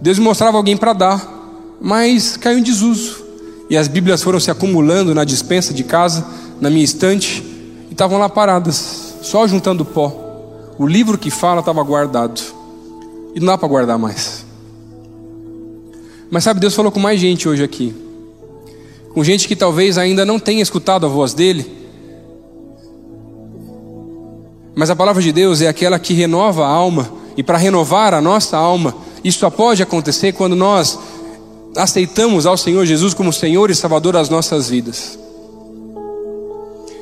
Deus 0.00 0.18
me 0.18 0.24
mostrava 0.24 0.56
alguém 0.56 0.76
para 0.76 0.92
dar, 0.92 1.76
mas 1.80 2.36
caiu 2.36 2.58
em 2.58 2.62
desuso. 2.62 3.22
E 3.70 3.76
as 3.76 3.88
Bíblias 3.88 4.22
foram 4.22 4.40
se 4.40 4.50
acumulando 4.50 5.14
na 5.14 5.24
dispensa 5.24 5.72
de 5.72 5.84
casa, 5.84 6.26
na 6.60 6.68
minha 6.68 6.84
estante, 6.84 7.42
e 7.88 7.92
estavam 7.92 8.18
lá 8.18 8.28
paradas, 8.28 9.14
só 9.22 9.46
juntando 9.46 9.84
pó. 9.84 10.12
O 10.78 10.86
livro 10.86 11.16
que 11.16 11.30
fala 11.30 11.60
estava 11.60 11.82
guardado. 11.82 12.40
E 13.34 13.40
não 13.40 13.46
dá 13.46 13.56
para 13.56 13.68
guardar 13.68 13.98
mais. 13.98 14.44
Mas 16.30 16.44
sabe, 16.44 16.60
Deus 16.60 16.74
falou 16.74 16.90
com 16.90 17.00
mais 17.00 17.20
gente 17.20 17.48
hoje 17.48 17.62
aqui. 17.62 17.94
Com 19.14 19.22
gente 19.22 19.46
que 19.46 19.54
talvez 19.54 19.98
ainda 19.98 20.24
não 20.24 20.38
tenha 20.38 20.62
escutado 20.62 21.06
a 21.06 21.08
voz 21.08 21.32
dele. 21.32 21.81
Mas 24.74 24.90
a 24.90 24.96
palavra 24.96 25.22
de 25.22 25.32
Deus 25.32 25.60
é 25.60 25.68
aquela 25.68 25.98
que 25.98 26.14
renova 26.14 26.64
a 26.64 26.68
alma. 26.68 27.12
E 27.36 27.42
para 27.42 27.58
renovar 27.58 28.14
a 28.14 28.20
nossa 28.20 28.56
alma, 28.56 28.94
isso 29.24 29.38
só 29.38 29.50
pode 29.50 29.82
acontecer 29.82 30.32
quando 30.32 30.56
nós 30.56 30.98
aceitamos 31.76 32.46
ao 32.46 32.56
Senhor 32.56 32.84
Jesus 32.84 33.14
como 33.14 33.32
Senhor 33.32 33.70
e 33.70 33.74
Salvador 33.74 34.14
das 34.14 34.28
nossas 34.28 34.68
vidas. 34.68 35.18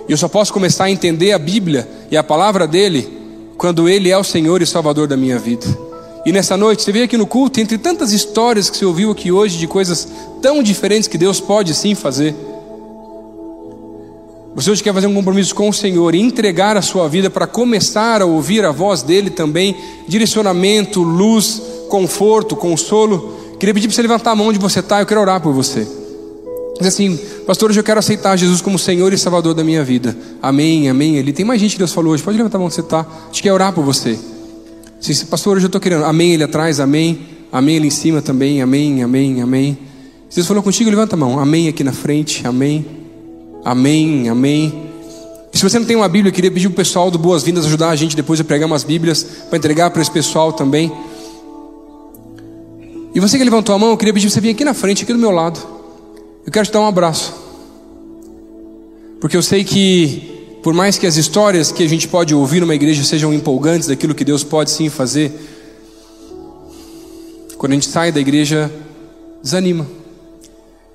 E 0.09 0.13
eu 0.13 0.17
só 0.17 0.29
posso 0.29 0.53
começar 0.53 0.85
a 0.85 0.91
entender 0.91 1.33
a 1.33 1.39
Bíblia 1.39 1.89
e 2.11 2.17
a 2.17 2.23
palavra 2.23 2.67
dele 2.67 3.09
quando 3.57 3.89
ele 3.89 4.11
é 4.11 4.17
o 4.17 4.25
Senhor 4.25 4.63
e 4.63 4.67
Salvador 4.67 5.07
da 5.07 5.17
minha 5.17 5.39
vida. 5.39 5.67
E 6.25 6.33
nessa 6.33 6.57
noite, 6.57 6.83
você 6.83 6.93
veio 6.93 7.05
aqui 7.05 7.17
no 7.17 7.27
culto, 7.27 7.61
entre 7.61 7.79
tantas 7.79 8.13
histórias 8.13 8.69
que 8.69 8.77
você 8.77 8.85
ouviu 8.85 9.11
aqui 9.11 9.33
hoje, 9.33 9.59
de 9.59 9.67
coisas 9.67 10.07
tão 10.43 10.63
diferentes 10.63 11.09
que 11.09 11.17
Deus 11.17 11.41
pode 11.41 11.75
sim 11.75 11.95
fazer. 11.95 12.35
Você 14.55 14.71
hoje 14.71 14.83
quer 14.83 14.93
fazer 14.93 15.07
um 15.07 15.15
compromisso 15.15 15.55
com 15.55 15.69
o 15.69 15.73
Senhor 15.73 16.15
e 16.15 16.21
entregar 16.21 16.77
a 16.77 16.83
sua 16.83 17.09
vida 17.09 17.31
para 17.31 17.47
começar 17.47 18.21
a 18.21 18.27
ouvir 18.27 18.65
a 18.65 18.73
voz 18.73 19.03
dEle 19.03 19.31
também, 19.31 19.77
direcionamento, 20.09 21.03
luz, 21.03 21.63
conforto, 21.89 22.57
consolo. 22.57 23.37
Queria 23.61 23.73
pedir 23.73 23.87
para 23.87 23.95
você 23.95 24.03
levantar 24.03 24.33
a 24.33 24.35
mão 24.35 24.49
onde 24.49 24.59
você 24.59 24.81
está, 24.81 25.01
eu 25.01 25.07
quero 25.07 25.21
orar 25.21 25.41
por 25.41 25.53
você. 25.53 25.87
Diz 26.79 26.89
assim, 26.89 27.17
pastor, 27.47 27.71
hoje 27.71 27.79
eu 27.79 27.85
quero 27.85 28.01
aceitar 28.01 28.37
Jesus 28.37 28.61
como 28.61 28.79
Senhor 28.79 29.13
e 29.13 29.19
Salvador 29.19 29.55
da 29.55 29.63
minha 29.63 29.85
vida. 29.85 30.17
Amém, 30.43 30.89
amém. 30.89 31.17
Ele 31.17 31.33
tem 31.33 31.45
mais 31.45 31.61
gente 31.61 31.73
que 31.73 31.79
Deus 31.79 31.93
falou 31.93 32.13
hoje, 32.13 32.23
pode 32.23 32.37
levantar 32.37 32.57
a 32.57 32.61
mão 32.61 32.67
onde 32.67 32.75
você 32.75 32.81
está. 32.81 33.01
A 33.01 33.27
gente 33.27 33.43
quer 33.43 33.53
orar 33.53 33.73
por 33.73 33.85
você. 33.85 34.19
Sim, 35.01 35.27
pastor, 35.27 35.57
hoje 35.57 35.67
eu 35.67 35.69
estou 35.69 35.81
querendo. 35.81 36.05
Amém 36.05 36.33
ele 36.33 36.43
atrás, 36.43 36.81
amém. 36.81 37.21
Amém 37.53 37.77
ele 37.77 37.87
em 37.87 37.91
cima 37.91 38.21
também, 38.21 38.63
amém, 38.63 39.03
amém, 39.03 39.43
amém. 39.43 39.79
Se 40.29 40.37
Deus 40.37 40.47
falou 40.47 40.63
contigo, 40.63 40.91
levanta 40.91 41.15
a 41.15 41.19
mão. 41.19 41.39
Amém 41.39 41.69
aqui 41.69 41.85
na 41.85 41.93
frente, 41.93 42.47
amém. 42.47 43.00
Amém, 43.65 44.29
amém. 44.29 44.91
Se 45.53 45.63
você 45.63 45.79
não 45.79 45.87
tem 45.87 45.97
uma 45.97 46.09
Bíblia, 46.09 46.31
eu 46.31 46.35
queria 46.35 46.51
pedir 46.51 46.69
o 46.69 46.71
pessoal 46.71 47.11
do 47.11 47.19
Boas-Vindas 47.19 47.67
ajudar 47.67 47.91
a 47.91 47.97
gente 47.97 48.17
depois 48.17 48.41
a 48.41 48.45
pregar 48.45 48.67
umas 48.67 48.85
Bíblias 48.85 49.23
para 49.23 49.59
entregar 49.59 49.91
para 49.91 50.01
esse 50.01 50.11
pessoal 50.11 50.53
também. 50.53 50.91
E 53.15 53.21
você 53.21 53.37
que 53.37 53.45
levantou 53.45 53.75
a 53.75 53.79
mão, 53.79 53.91
eu 53.91 53.97
queria 53.97 54.15
pedir 54.15 54.31
você 54.31 54.41
vir 54.41 54.51
aqui 54.51 54.65
na 54.65 54.73
frente, 54.73 55.03
aqui 55.03 55.13
do 55.13 55.19
meu 55.19 55.31
lado. 55.31 55.61
Eu 56.47 56.53
quero 56.53 56.67
te 56.67 56.73
dar 56.73 56.81
um 56.81 56.87
abraço. 56.87 57.35
Porque 59.21 59.37
eu 59.37 59.43
sei 59.43 59.63
que 59.65 60.59
por 60.63 60.73
mais 60.73 60.97
que 60.97 61.07
as 61.07 61.17
histórias 61.17 61.73
que 61.73 61.83
a 61.83 61.89
gente 61.89 62.07
pode 62.09 62.35
ouvir 62.35 62.61
numa 62.61 62.75
igreja 62.75 63.03
sejam 63.05 63.33
empolgantes 63.33 63.89
daquilo 63.89 64.15
que 64.15 64.25
Deus 64.25 64.45
pode 64.45 64.71
sim 64.71 64.89
fazer, 64.89 65.33
quando 67.59 67.73
a 67.73 67.75
gente 67.75 67.89
sai 67.89 68.13
da 68.13 68.21
igreja, 68.21 68.71
desanima. 69.43 70.00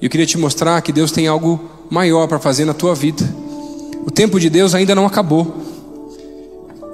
Eu 0.02 0.10
queria 0.10 0.26
te 0.26 0.38
mostrar 0.38 0.82
que 0.82 0.92
Deus 0.92 1.12
tem 1.12 1.28
algo 1.28 1.60
maior 1.90 2.28
para 2.28 2.40
fazer 2.40 2.66
na 2.66 2.74
tua 2.74 2.94
vida. 2.94 3.24
O 4.06 4.12
tempo 4.12 4.40
de 4.40 4.50
Deus 4.50 4.76
ainda 4.76 4.94
não 4.94 5.06
acabou. 5.06 5.56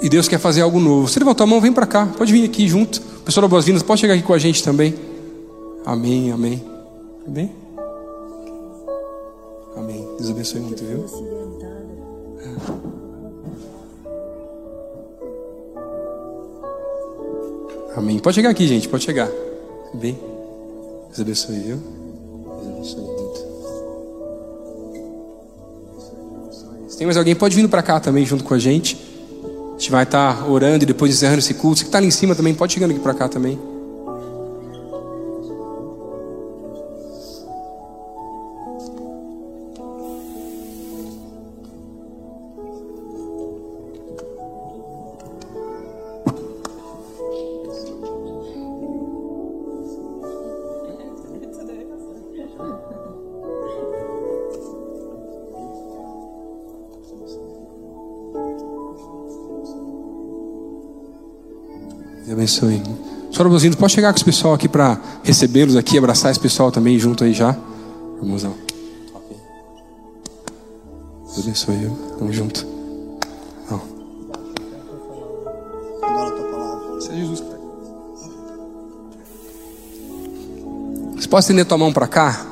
E 0.01 0.09
Deus 0.09 0.27
quer 0.27 0.39
fazer 0.39 0.61
algo 0.61 0.79
novo. 0.79 1.07
Você 1.07 1.19
levantou 1.19 1.43
a 1.43 1.47
mão, 1.47 1.61
vem 1.61 1.73
para 1.73 1.85
cá. 1.85 2.07
Pode 2.17 2.31
vir 2.31 2.45
aqui 2.45 2.67
junto. 2.67 3.01
Pessoal 3.25 3.43
da 3.43 3.47
Boas-Vindas, 3.47 3.83
pode 3.83 4.01
chegar 4.01 4.13
aqui 4.13 4.23
com 4.23 4.33
a 4.33 4.39
gente 4.39 4.63
também. 4.63 4.95
Amém, 5.85 6.31
amém. 6.31 6.63
Amém? 7.27 7.51
Amém. 9.75 10.07
Deus 10.17 10.29
abençoe 10.29 10.61
muito, 10.61 10.83
viu? 10.83 11.05
Amém. 17.95 18.19
Pode 18.19 18.35
chegar 18.35 18.49
aqui, 18.49 18.67
gente. 18.67 18.87
Pode 18.87 19.03
chegar. 19.03 19.29
Bem. 19.93 20.17
Deus 21.09 21.19
abençoe, 21.19 21.59
viu? 21.59 22.00
Tem 27.01 27.07
mais 27.07 27.17
alguém, 27.17 27.33
pode 27.33 27.55
vir 27.55 27.67
para 27.67 27.81
cá 27.81 27.99
também 27.99 28.23
junto 28.23 28.43
com 28.43 28.53
a 28.53 28.59
gente. 28.59 28.95
A 29.69 29.71
gente 29.79 29.89
vai 29.89 30.03
estar 30.03 30.35
tá 30.35 30.45
orando 30.45 30.83
e 30.83 30.85
depois 30.85 31.11
encerrando 31.11 31.39
esse 31.39 31.55
culto. 31.55 31.79
Você 31.79 31.85
que 31.85 31.87
está 31.87 31.97
ali 31.97 32.05
em 32.05 32.11
cima 32.11 32.35
também, 32.35 32.53
pode 32.53 32.73
chegando 32.73 32.91
aqui 32.91 32.99
para 32.99 33.15
cá 33.15 33.27
também. 33.27 33.59
Abençoe. 62.65 62.81
Senhora 63.31 63.77
pode 63.77 63.93
chegar 63.93 64.11
com 64.13 64.17
os 64.17 64.23
pessoal 64.23 64.53
aqui 64.53 64.67
para 64.67 64.99
recebê-los 65.23 65.75
aqui, 65.75 65.97
abraçar 65.97 66.31
esse 66.31 66.39
pessoal 66.39 66.71
também 66.71 66.99
junto 66.99 67.23
aí 67.23 67.33
já. 67.33 67.55
Lá. 68.21 68.51
Deus 71.23 71.39
abençoe. 71.39 71.91
Tamo 72.19 72.33
junto. 72.33 72.65
Não. 73.69 73.81
Seja 76.99 77.15
Jesus. 77.15 77.43
Você 81.15 81.27
pode 81.27 81.43
estender 81.43 81.65
tua 81.65 81.77
mão 81.77 81.93
para 81.93 82.07
cá, 82.07 82.45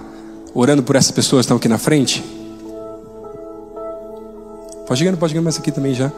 orando 0.53 0.81
por 0.81 0.95
essas 0.95 1.11
pessoas 1.11 1.41
que 1.41 1.45
estão 1.45 1.57
aqui 1.57 1.67
na 1.67 1.77
frente? 1.77 2.23
Pode 4.87 4.97
chegar, 4.97 5.15
pode 5.17 5.33
chegar 5.33 5.43
mais 5.43 5.57
aqui 5.57 5.71
também 5.71 5.93
já. 5.93 6.11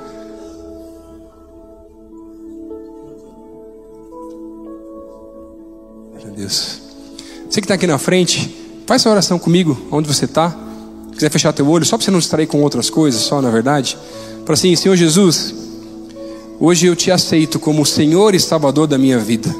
Deus. 6.42 6.82
Você 7.50 7.62
que 7.62 7.66
está 7.66 7.76
aqui 7.76 7.86
na 7.86 7.98
frente, 7.98 8.50
faz 8.88 9.02
essa 9.02 9.10
oração 9.10 9.38
comigo, 9.38 9.78
onde 9.92 10.08
você 10.08 10.26
está. 10.26 10.56
Quiser 11.14 11.30
fechar 11.30 11.54
teu 11.54 11.68
olho, 11.68 11.86
só 11.86 11.98
para 11.98 12.06
você 12.06 12.12
não 12.12 12.20
distrair 12.20 12.48
com 12.48 12.62
outras 12.62 12.90
coisas, 12.90 13.22
só 13.22 13.42
na 13.42 13.52
verdade. 13.52 13.98
Para 14.44 14.56
assim, 14.56 14.76
Senhor 14.76 14.96
Jesus, 14.96 15.54
hoje 16.60 16.88
eu 16.88 16.96
te 16.96 17.12
aceito 17.12 17.60
como 17.60 17.86
Senhor 17.86 18.34
e 18.34 18.40
Salvador 18.40 18.88
da 18.88 18.98
minha 18.98 19.20
vida. 19.20 19.54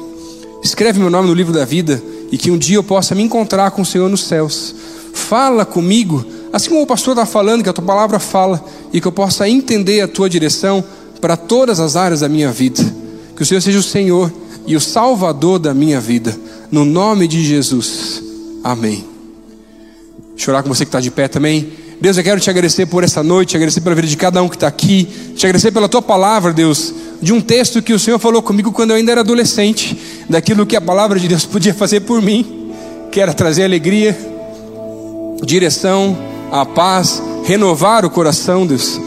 Escreve 0.62 0.98
meu 0.98 1.10
nome 1.10 1.28
no 1.28 1.34
livro 1.34 1.52
da 1.52 1.64
vida 1.64 2.02
e 2.32 2.38
que 2.38 2.50
um 2.50 2.58
dia 2.58 2.76
eu 2.76 2.82
possa 2.82 3.14
me 3.14 3.22
encontrar 3.22 3.70
com 3.70 3.82
o 3.82 3.86
Senhor 3.86 4.08
nos 4.08 4.24
céus. 4.24 4.74
Fala 5.12 5.64
comigo, 5.64 6.24
assim 6.52 6.70
como 6.70 6.82
o 6.82 6.86
pastor 6.86 7.12
está 7.12 7.26
falando, 7.26 7.62
que 7.62 7.68
a 7.68 7.72
tua 7.72 7.84
palavra 7.84 8.18
fala, 8.18 8.64
e 8.92 9.00
que 9.00 9.06
eu 9.06 9.12
possa 9.12 9.48
entender 9.48 10.00
a 10.00 10.08
tua 10.08 10.28
direção 10.28 10.82
para 11.20 11.36
todas 11.36 11.78
as 11.78 11.94
áreas 11.94 12.20
da 12.20 12.28
minha 12.28 12.50
vida. 12.50 12.82
Que 13.36 13.42
o 13.42 13.46
Senhor 13.46 13.60
seja 13.60 13.78
o 13.78 13.82
Senhor 13.82 14.32
e 14.66 14.74
o 14.74 14.80
Salvador 14.80 15.58
da 15.58 15.74
minha 15.74 16.00
vida 16.00 16.34
no 16.72 16.86
nome 16.86 17.28
de 17.28 17.44
Jesus. 17.44 18.22
Amém. 18.64 19.04
Chorar 20.34 20.62
com 20.62 20.70
você 20.70 20.86
que 20.86 20.88
está 20.88 21.00
de 21.00 21.10
pé 21.10 21.28
também. 21.28 21.70
Deus, 22.00 22.16
eu 22.16 22.24
quero 22.24 22.40
te 22.40 22.48
agradecer 22.48 22.86
por 22.86 23.04
essa 23.04 23.22
noite, 23.22 23.50
te 23.50 23.56
agradecer 23.56 23.82
pela 23.82 23.94
vida 23.94 24.08
de 24.08 24.16
cada 24.16 24.42
um 24.42 24.48
que 24.48 24.56
está 24.56 24.66
aqui, 24.66 25.06
te 25.36 25.44
agradecer 25.46 25.70
pela 25.70 25.88
tua 25.88 26.00
palavra, 26.00 26.52
Deus, 26.52 26.92
de 27.20 27.32
um 27.32 27.40
texto 27.40 27.82
que 27.82 27.92
o 27.92 27.98
Senhor 27.98 28.18
falou 28.18 28.42
comigo 28.42 28.72
quando 28.72 28.90
eu 28.90 28.96
ainda 28.96 29.12
era 29.12 29.20
adolescente, 29.20 29.96
daquilo 30.28 30.66
que 30.66 30.74
a 30.74 30.80
palavra 30.80 31.20
de 31.20 31.28
Deus 31.28 31.44
podia 31.46 31.74
fazer 31.74 32.00
por 32.00 32.22
mim, 32.22 32.72
que 33.12 33.20
era 33.20 33.34
trazer 33.34 33.64
alegria, 33.64 34.18
direção, 35.44 36.16
a 36.50 36.64
paz, 36.64 37.22
renovar 37.44 38.04
o 38.04 38.10
coração, 38.10 38.66
Deus. 38.66 38.98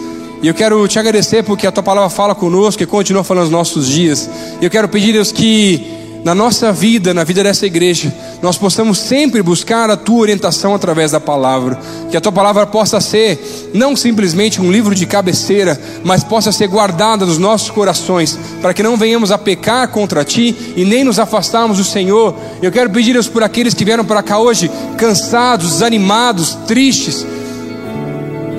E 0.42 0.48
eu 0.48 0.54
quero 0.54 0.88
te 0.88 1.00
agradecer 1.00 1.44
porque 1.44 1.66
a 1.66 1.72
tua 1.72 1.84
palavra 1.84 2.10
fala 2.10 2.36
conosco 2.36 2.82
e 2.84 2.86
continua 2.86 3.24
falando 3.24 3.46
nos 3.46 3.52
nossos 3.52 3.88
dias. 3.88 4.30
E 4.62 4.66
eu 4.66 4.70
quero 4.70 4.88
pedir, 4.88 5.14
Deus, 5.14 5.32
que 5.32 6.05
na 6.26 6.34
nossa 6.34 6.73
vida, 6.73 7.14
na 7.14 7.23
vida 7.23 7.43
dessa 7.43 7.68
igreja, 7.68 8.11
nós 8.41 8.57
possamos 8.57 8.97
sempre 8.97 9.43
buscar 9.43 9.91
a 9.91 9.95
tua 9.95 10.22
orientação 10.22 10.73
através 10.73 11.11
da 11.11 11.19
palavra. 11.19 11.80
Que 12.10 12.18
a 12.18 12.22
tua 12.22 12.31
palavra 12.31 12.65
possa 12.65 12.99
ser 12.99 13.69
não 13.76 13.95
simplesmente 13.95 14.60
um 14.60 14.72
livro 14.72 14.95
de 14.95 15.06
cabeceira, 15.06 15.80
mas 16.03 16.23
possa 16.23 16.52
ser 16.52 16.68
guardada 16.68 17.27
nos 17.27 17.38
nossos 17.38 17.69
corações, 17.69 18.39
para 18.60 18.73
que 18.73 18.81
não 18.81 18.97
venhamos 18.97 19.30
a 19.30 19.38
pecar 19.38 19.88
contra 19.89 20.26
ti 20.26 20.73
e 20.76 20.84
nem 20.84 21.03
nos 21.03 21.19
afastarmos 21.19 21.77
do 21.77 21.84
Senhor. 21.84 22.35
Eu 22.60 22.72
quero 22.72 22.89
pedir 22.89 23.14
Deus 23.14 23.27
por 23.27 23.43
aqueles 23.43 23.76
que 23.76 23.85
vieram 23.85 24.03
para 24.03 24.23
cá 24.23 24.39
hoje 24.39 24.72
cansados, 24.97 25.73
desanimados, 25.73 26.56
tristes 26.65 27.23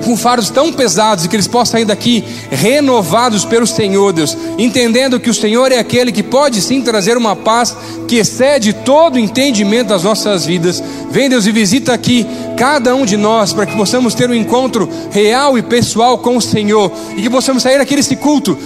com 0.03 0.15
fardos 0.15 0.49
tão 0.49 0.71
pesados 0.71 1.25
e 1.25 1.27
que 1.27 1.35
eles 1.35 1.47
possam 1.47 1.73
sair 1.73 1.85
daqui 1.85 2.23
renovados 2.49 3.45
pelo 3.45 3.67
Senhor, 3.67 4.13
Deus, 4.13 4.37
entendendo 4.57 5.19
que 5.19 5.29
o 5.29 5.33
Senhor 5.33 5.71
é 5.71 5.79
aquele 5.79 6.11
que 6.11 6.23
pode 6.23 6.61
sim 6.61 6.81
trazer 6.81 7.17
uma 7.17 7.35
paz 7.35 7.75
que 8.07 8.17
excede 8.17 8.73
todo 8.73 9.15
o 9.15 9.19
entendimento 9.19 9.89
das 9.89 10.03
nossas 10.03 10.45
vidas. 10.45 10.81
Vem, 11.11 11.29
Deus, 11.29 11.45
e 11.45 11.51
visita 11.51 11.93
aqui 11.93 12.25
cada 12.57 12.95
um 12.95 13.05
de 13.05 13.17
nós 13.17 13.53
para 13.53 13.65
que 13.65 13.75
possamos 13.75 14.13
ter 14.13 14.29
um 14.29 14.35
encontro 14.35 14.89
real 15.11 15.57
e 15.57 15.61
pessoal 15.61 16.17
com 16.17 16.37
o 16.37 16.41
Senhor 16.41 16.91
e 17.15 17.21
que 17.21 17.29
possamos 17.29 17.63
sair 17.63 17.77
desse 17.85 18.15
culto 18.15 18.57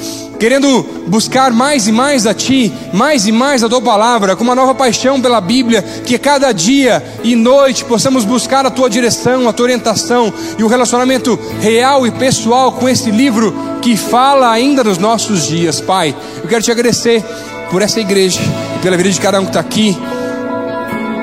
querendo 0.42 0.82
buscar 1.06 1.52
mais 1.52 1.88
e 1.88 1.92
mais 1.92 2.26
a 2.26 2.34
Ti, 2.34 2.74
mais 2.92 3.28
e 3.28 3.32
mais 3.32 3.64
a 3.64 3.70
Tua 3.70 3.80
palavra, 3.80 4.36
com 4.36 4.44
uma 4.44 4.56
nova 4.56 4.74
paixão 4.74 5.22
pela 5.22 5.40
Bíblia, 5.40 5.84
que 5.84 6.18
cada 6.18 6.52
dia 6.52 7.04
e 7.24 7.36
noite 7.36 7.86
possamos 7.86 8.26
buscar 8.26 8.66
a 8.66 8.72
Tua 8.72 8.90
direção, 8.90 9.48
a 9.48 9.54
Tua 9.54 9.66
orientação 9.66 10.34
e 10.58 10.64
o 10.64 10.66
um 10.66 10.70
relacionamento 10.70 11.40
real 11.60 12.08
e 12.08 12.12
pessoal 12.12 12.72
com 12.72 12.90
esse 12.90 13.12
livro 13.12 13.54
que 13.84 13.96
fala 13.96 14.50
ainda 14.50 14.84
nos 14.84 14.98
nossos 14.98 15.46
dias, 15.46 15.80
Pai. 15.80 16.16
Eu 16.42 16.50
quero 16.50 16.64
te 16.64 16.72
agradecer 16.72 17.24
por 17.70 17.84
essa 17.84 18.00
igreja 18.00 18.40
e 18.78 18.80
pela 18.80 18.98
vida 18.98 19.12
de 19.12 19.22
cada 19.22 19.40
um 19.40 19.44
que 19.44 19.52
está 19.52 19.60
aqui. 19.60 19.96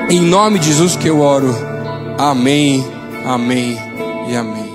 Em 0.09 0.21
nome 0.21 0.61
de 0.61 0.69
Jesus 0.69 0.95
que 0.95 1.09
eu 1.09 1.19
oro. 1.19 1.53
Amém, 2.17 2.87
amém 3.27 3.77
e 4.29 4.37
amém. 4.37 4.68